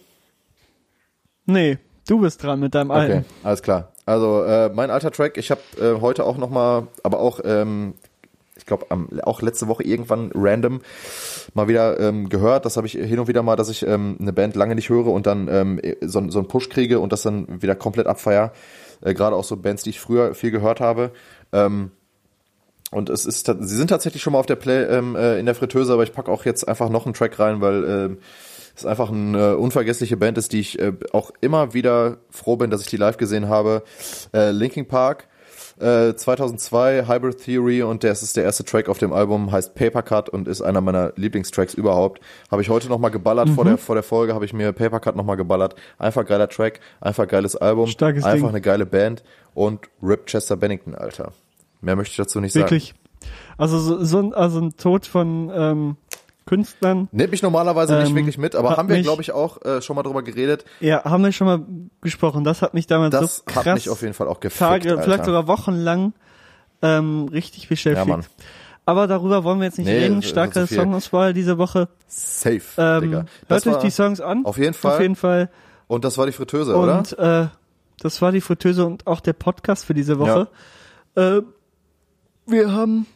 Nee, 1.47 1.79
du 2.07 2.21
bist 2.21 2.43
dran 2.43 2.61
mit 2.61 2.75
deinem 2.75 2.91
alten. 2.93 3.19
Okay, 3.19 3.25
alles 3.43 3.63
klar. 3.63 3.93
Also 4.07 4.45
äh, 4.45 4.71
mein 4.71 4.91
alter 4.91 5.11
Track, 5.11 5.37
ich 5.37 5.51
habe 5.51 5.61
äh, 5.81 6.01
heute 6.01 6.25
auch 6.25 6.39
noch 6.39 6.49
mal, 6.49 6.87
aber 7.03 7.19
auch, 7.19 7.41
ähm, 7.45 7.95
ich 8.57 8.65
glaube 8.65 8.87
auch 9.25 9.43
letzte 9.43 9.67
Woche 9.67 9.83
irgendwann 9.83 10.31
random 10.33 10.81
mal 11.55 11.67
wieder 11.67 11.99
ähm, 11.99 12.29
gehört. 12.29 12.65
Das 12.65 12.77
habe 12.77 12.87
ich 12.87 12.93
hin 12.93 13.19
und 13.19 13.27
wieder 13.27 13.43
mal, 13.43 13.57
dass 13.57 13.69
ich 13.69 13.85
ähm, 13.85 14.17
eine 14.21 14.33
Band 14.33 14.55
lange 14.55 14.77
nicht 14.77 14.89
höre 14.89 15.09
und 15.09 15.27
dann 15.27 15.49
ähm, 15.49 15.81
so, 16.01 16.31
so 16.31 16.39
einen 16.39 16.49
Push 16.49 16.69
kriege 16.69 17.01
und 17.01 17.13
das 17.13 17.23
dann 17.23 17.61
wieder 17.61 17.75
komplett 17.75 18.07
abfeier. 18.07 18.53
Äh, 19.03 19.13
Gerade 19.13 19.35
auch 19.35 19.45
so 19.45 19.57
Bands, 19.57 19.83
die 19.83 19.91
ich 19.91 20.01
früher 20.01 20.35
viel 20.35 20.53
gehört 20.53 20.81
habe. 20.81 21.11
Ähm, 21.53 21.91
und 22.93 23.11
es 23.11 23.27
ist, 23.27 23.47
sie 23.47 23.77
sind 23.77 23.89
tatsächlich 23.89 24.23
schon 24.23 24.33
mal 24.33 24.39
auf 24.39 24.47
der 24.47 24.57
Play 24.57 24.85
ähm, 24.85 25.17
äh, 25.17 25.39
in 25.41 25.47
der 25.47 25.57
Fritteuse, 25.57 25.93
aber 25.93 26.05
ich 26.05 26.13
pack 26.13 26.29
auch 26.29 26.45
jetzt 26.45 26.67
einfach 26.67 26.89
noch 26.89 27.05
einen 27.05 27.15
Track 27.15 27.39
rein, 27.41 27.61
weil 27.61 27.85
äh, 27.85 28.17
ist 28.77 28.87
einfach 28.87 29.11
eine 29.11 29.57
unvergessliche 29.57 30.17
Band 30.17 30.39
ist, 30.39 30.53
die 30.53 30.61
ich 30.61 30.79
äh, 30.79 30.93
auch 31.13 31.31
immer 31.41 31.75
wieder 31.75 32.19
froh 32.31 32.57
bin, 32.57 32.71
dass 32.71 32.83
ich 32.83 32.87
die 32.89 32.97
live 32.97 33.17
gesehen 33.17 33.49
habe. 33.49 33.83
Äh, 34.33 34.51
Linkin 34.51 34.87
Park. 34.87 35.29
2002 35.79 36.95
äh, 36.95 37.07
Hybrid 37.07 37.45
Theory 37.45 37.83
und 37.83 38.03
das 38.03 38.23
ist 38.23 38.35
der 38.39 38.45
erste 38.45 38.65
Track 38.65 38.89
auf 38.89 38.97
dem 38.97 39.13
Album, 39.13 39.53
heißt 39.53 39.75
Paper 39.75 40.03
Cut 40.03 40.31
und 40.31 40.49
ist 40.49 40.63
einer 40.63 40.81
meiner 40.81 41.13
Lieblingstracks 41.17 41.75
überhaupt. 41.75 42.23
Habe 42.51 42.63
ich 42.63 42.71
heute 42.71 42.89
nochmal 42.89 43.11
geballert 43.11 43.49
mhm. 43.49 43.55
vor 43.55 43.65
der 43.65 43.77
vor 43.77 43.95
der 43.95 44.03
Folge, 44.03 44.35
habe 44.35 44.47
ich 44.47 44.55
mir 44.55 44.73
Paper 44.73 45.01
Cut 45.01 45.17
nochmal 45.17 45.37
geballert. 45.37 45.75
Einfach 45.99 46.25
geiler 46.25 46.49
Track, 46.49 46.81
einfach 47.03 47.29
geiles 47.29 47.57
Album, 47.57 47.89
Starkes 47.89 48.25
einfach 48.25 48.39
Ding. 48.39 48.49
eine 48.49 48.61
geile 48.63 48.87
Band 48.87 49.23
und 49.53 49.81
Rip 50.03 50.25
Chester 50.25 50.57
Bennington, 50.57 50.95
Alter. 50.95 51.33
Mehr 51.83 51.95
möchte 51.95 52.13
ich 52.13 52.17
dazu 52.17 52.41
nicht 52.41 52.55
Wirklich? 52.55 52.89
sagen. 52.89 52.97
Wirklich? 52.97 53.07
Also 53.59 53.79
so, 53.79 54.05
so 54.05 54.19
ein, 54.19 54.35
also 54.35 54.61
ein 54.61 54.77
Tod 54.77 55.07
von 55.07 55.51
ähm, 55.55 55.97
Künstlern. 56.47 57.09
Nimmt 57.13 57.33
mich 57.33 57.43
normalerweise 57.43 57.97
ähm, 57.97 58.05
nicht 58.05 58.15
wirklich 58.15 58.39
mit, 58.39 58.55
aber 58.55 58.77
haben 58.77 58.89
wir, 58.89 59.03
glaube 59.03 59.21
ich, 59.21 59.33
auch 59.33 59.63
äh, 59.63 59.83
schon 59.83 59.97
mal 59.97 60.03
drüber 60.03 60.23
geredet. 60.23 60.65
Ja, 60.81 61.05
haben 61.05 61.25
wir 61.25 61.33
schon 61.33 61.47
mal 61.47 61.61
gesprochen. 62.01 62.45
Das 62.45 62.63
hat 62.63 62.73
mich 62.73 62.87
damals 62.87 63.11
das 63.11 63.39
so 63.39 63.43
krass 63.45 63.67
hat 63.67 63.75
mich 63.75 63.91
auf 63.91 64.01
jeden 64.01 64.15
Fall 64.15 64.29
auch 64.29 64.41
gefickt, 64.41 64.59
Tage, 64.59 64.91
Alter. 64.91 65.03
vielleicht 65.03 65.25
sogar 65.25 65.49
wochenlang 65.49 66.15
ähm, 66.83 67.29
richtig 67.33 67.69
beschäftigt. 67.69 68.07
Ja, 68.07 68.17
Mann. 68.17 68.25
Aber 68.85 69.09
darüber 69.09 69.43
wollen 69.43 69.59
wir 69.59 69.67
jetzt 69.67 69.79
nicht 69.79 69.89
nee, 69.89 69.99
reden. 69.99 70.23
Starke 70.23 70.67
Songauswahl 70.67 71.35
diese 71.35 71.59
Woche. 71.59 71.89
Safe, 72.07 72.63
ähm, 72.79 73.01
Digga. 73.03 73.25
hört 73.49 73.67
euch 73.67 73.77
die 73.79 73.91
Songs 73.91 74.21
an. 74.21 74.45
Auf 74.45 74.59
jeden 74.59 74.75
Fall. 74.75 74.95
Auf 74.95 75.01
jeden 75.01 75.17
Fall. 75.17 75.51
Und 75.89 76.05
das 76.05 76.17
war 76.17 76.27
die 76.27 76.33
Fritteuse, 76.33 76.77
und, 76.77 76.83
oder? 76.83 76.99
Und 76.99 77.19
äh, 77.19 77.49
das 78.01 78.23
war 78.23 78.31
die 78.31 78.41
Fritteuse 78.41 78.87
und 78.87 79.07
auch 79.07 79.21
der 79.21 79.33
Podcast 79.33 79.85
für 79.85 79.95
diese 79.95 80.21
Woche. 80.21 80.49
Ja. 81.17 81.39
Äh, 81.39 81.43
wir 82.47 82.73
haben 82.73 83.07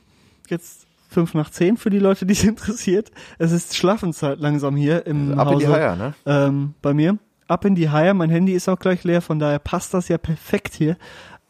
jetzt 0.48 0.86
fünf 1.10 1.34
nach 1.34 1.50
zehn 1.50 1.76
für 1.76 1.90
die 1.90 1.98
Leute, 1.98 2.24
die 2.24 2.32
es 2.32 2.44
interessiert. 2.44 3.10
Es 3.38 3.52
ist 3.52 3.76
Schlafenszeit 3.76 4.38
langsam 4.38 4.76
hier 4.76 5.06
im 5.06 5.38
Ab 5.38 5.48
Hause, 5.48 5.64
in 5.64 5.70
die 5.70 5.74
Haier, 5.74 5.96
ne? 5.96 6.14
Ähm, 6.24 6.74
bei 6.80 6.94
mir. 6.94 7.18
Ab 7.48 7.64
in 7.64 7.74
die 7.74 7.90
Haier. 7.90 8.14
Mein 8.14 8.30
Handy 8.30 8.52
ist 8.52 8.68
auch 8.68 8.78
gleich 8.78 9.02
leer, 9.02 9.20
von 9.20 9.38
daher 9.38 9.58
passt 9.58 9.92
das 9.92 10.08
ja 10.08 10.18
perfekt 10.18 10.74
hier. 10.74 10.96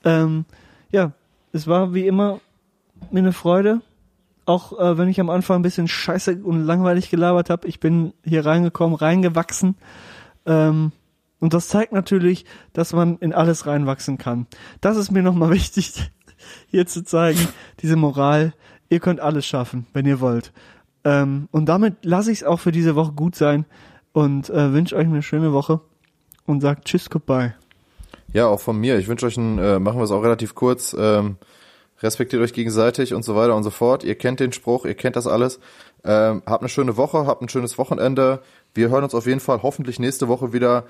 Ähm, 0.02 0.46
ja, 0.90 1.12
es 1.52 1.66
war 1.66 1.92
wie 1.94 2.06
immer 2.06 2.40
mir 3.10 3.20
eine 3.20 3.32
Freude. 3.32 3.82
Auch 4.46 4.78
äh, 4.78 4.96
wenn 4.96 5.08
ich 5.08 5.20
am 5.20 5.30
Anfang 5.30 5.60
ein 5.60 5.62
bisschen 5.62 5.88
scheiße 5.88 6.40
und 6.42 6.64
langweilig 6.64 7.10
gelabert 7.10 7.50
habe. 7.50 7.68
Ich 7.68 7.78
bin 7.78 8.14
hier 8.24 8.46
reingekommen, 8.46 8.96
reingewachsen. 8.96 9.76
Ähm, 10.46 10.92
und 11.38 11.54
das 11.54 11.68
zeigt 11.68 11.92
natürlich, 11.92 12.46
dass 12.72 12.92
man 12.92 13.18
in 13.18 13.32
alles 13.32 13.66
reinwachsen 13.66 14.18
kann. 14.18 14.46
Das 14.80 14.96
ist 14.96 15.10
mir 15.10 15.22
nochmal 15.22 15.50
wichtig, 15.52 16.10
hier 16.68 16.86
zu 16.86 17.04
zeigen, 17.04 17.46
diese 17.82 17.96
Moral 17.96 18.54
ihr 18.90 19.00
könnt 19.00 19.20
alles 19.20 19.46
schaffen, 19.46 19.86
wenn 19.94 20.04
ihr 20.04 20.20
wollt. 20.20 20.52
Ähm, 21.04 21.48
und 21.50 21.66
damit 21.66 22.04
lasse 22.04 22.30
ich 22.30 22.38
es 22.38 22.44
auch 22.44 22.60
für 22.60 22.72
diese 22.72 22.94
Woche 22.94 23.12
gut 23.12 23.34
sein 23.34 23.64
und 24.12 24.50
äh, 24.50 24.72
wünsche 24.72 24.96
euch 24.96 25.06
eine 25.06 25.22
schöne 25.22 25.52
Woche 25.54 25.80
und 26.44 26.60
sagt 26.60 26.84
Tschüss, 26.84 27.08
goodbye. 27.08 27.54
Ja, 28.32 28.46
auch 28.48 28.60
von 28.60 28.78
mir. 28.78 28.98
Ich 28.98 29.08
wünsche 29.08 29.26
euch 29.26 29.36
ein, 29.36 29.58
äh, 29.58 29.78
machen 29.78 29.98
wir 29.98 30.04
es 30.04 30.10
auch 30.10 30.22
relativ 30.22 30.54
kurz. 30.54 30.94
Ähm, 30.98 31.36
respektiert 32.02 32.42
euch 32.42 32.52
gegenseitig 32.52 33.14
und 33.14 33.24
so 33.24 33.34
weiter 33.34 33.56
und 33.56 33.62
so 33.62 33.70
fort. 33.70 34.04
Ihr 34.04 34.14
kennt 34.14 34.40
den 34.40 34.52
Spruch, 34.52 34.84
ihr 34.84 34.94
kennt 34.94 35.16
das 35.16 35.26
alles. 35.26 35.58
Ähm, 36.04 36.42
habt 36.46 36.62
eine 36.62 36.68
schöne 36.68 36.96
Woche, 36.96 37.26
habt 37.26 37.42
ein 37.42 37.48
schönes 37.48 37.78
Wochenende. 37.78 38.42
Wir 38.74 38.88
hören 38.90 39.04
uns 39.04 39.14
auf 39.14 39.26
jeden 39.26 39.40
Fall 39.40 39.62
hoffentlich 39.62 39.98
nächste 39.98 40.28
Woche 40.28 40.52
wieder. 40.52 40.84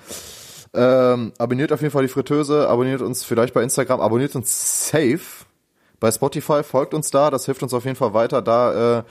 Ähm, 0.72 1.32
abonniert 1.38 1.72
auf 1.72 1.80
jeden 1.80 1.92
Fall 1.92 2.02
die 2.02 2.08
Fritteuse, 2.08 2.68
abonniert 2.68 3.02
uns 3.02 3.24
vielleicht 3.24 3.54
bei 3.54 3.62
Instagram, 3.62 4.00
abonniert 4.00 4.36
uns 4.36 4.88
safe 4.88 5.44
bei 6.00 6.10
Spotify, 6.10 6.62
folgt 6.62 6.94
uns 6.94 7.10
da, 7.10 7.30
das 7.30 7.44
hilft 7.44 7.62
uns 7.62 7.74
auf 7.74 7.84
jeden 7.84 7.96
Fall 7.96 8.14
weiter, 8.14 8.42
da 8.42 8.98
äh, 8.98 9.02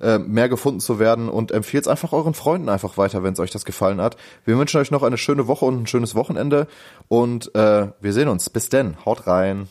äh, 0.00 0.18
mehr 0.18 0.48
gefunden 0.48 0.80
zu 0.80 0.98
werden 0.98 1.28
und 1.28 1.52
empfiehlt 1.52 1.86
einfach 1.86 2.12
euren 2.12 2.34
Freunden 2.34 2.68
einfach 2.68 2.96
weiter, 2.96 3.22
wenn 3.22 3.34
es 3.34 3.40
euch 3.40 3.50
das 3.50 3.64
gefallen 3.64 4.00
hat. 4.00 4.16
Wir 4.44 4.58
wünschen 4.58 4.80
euch 4.80 4.90
noch 4.90 5.02
eine 5.02 5.18
schöne 5.18 5.46
Woche 5.46 5.66
und 5.66 5.82
ein 5.82 5.86
schönes 5.86 6.14
Wochenende 6.14 6.66
und 7.08 7.54
äh, 7.54 7.88
wir 8.00 8.12
sehen 8.12 8.28
uns. 8.28 8.50
Bis 8.50 8.68
denn, 8.68 8.96
haut 9.04 9.26
rein. 9.26 9.68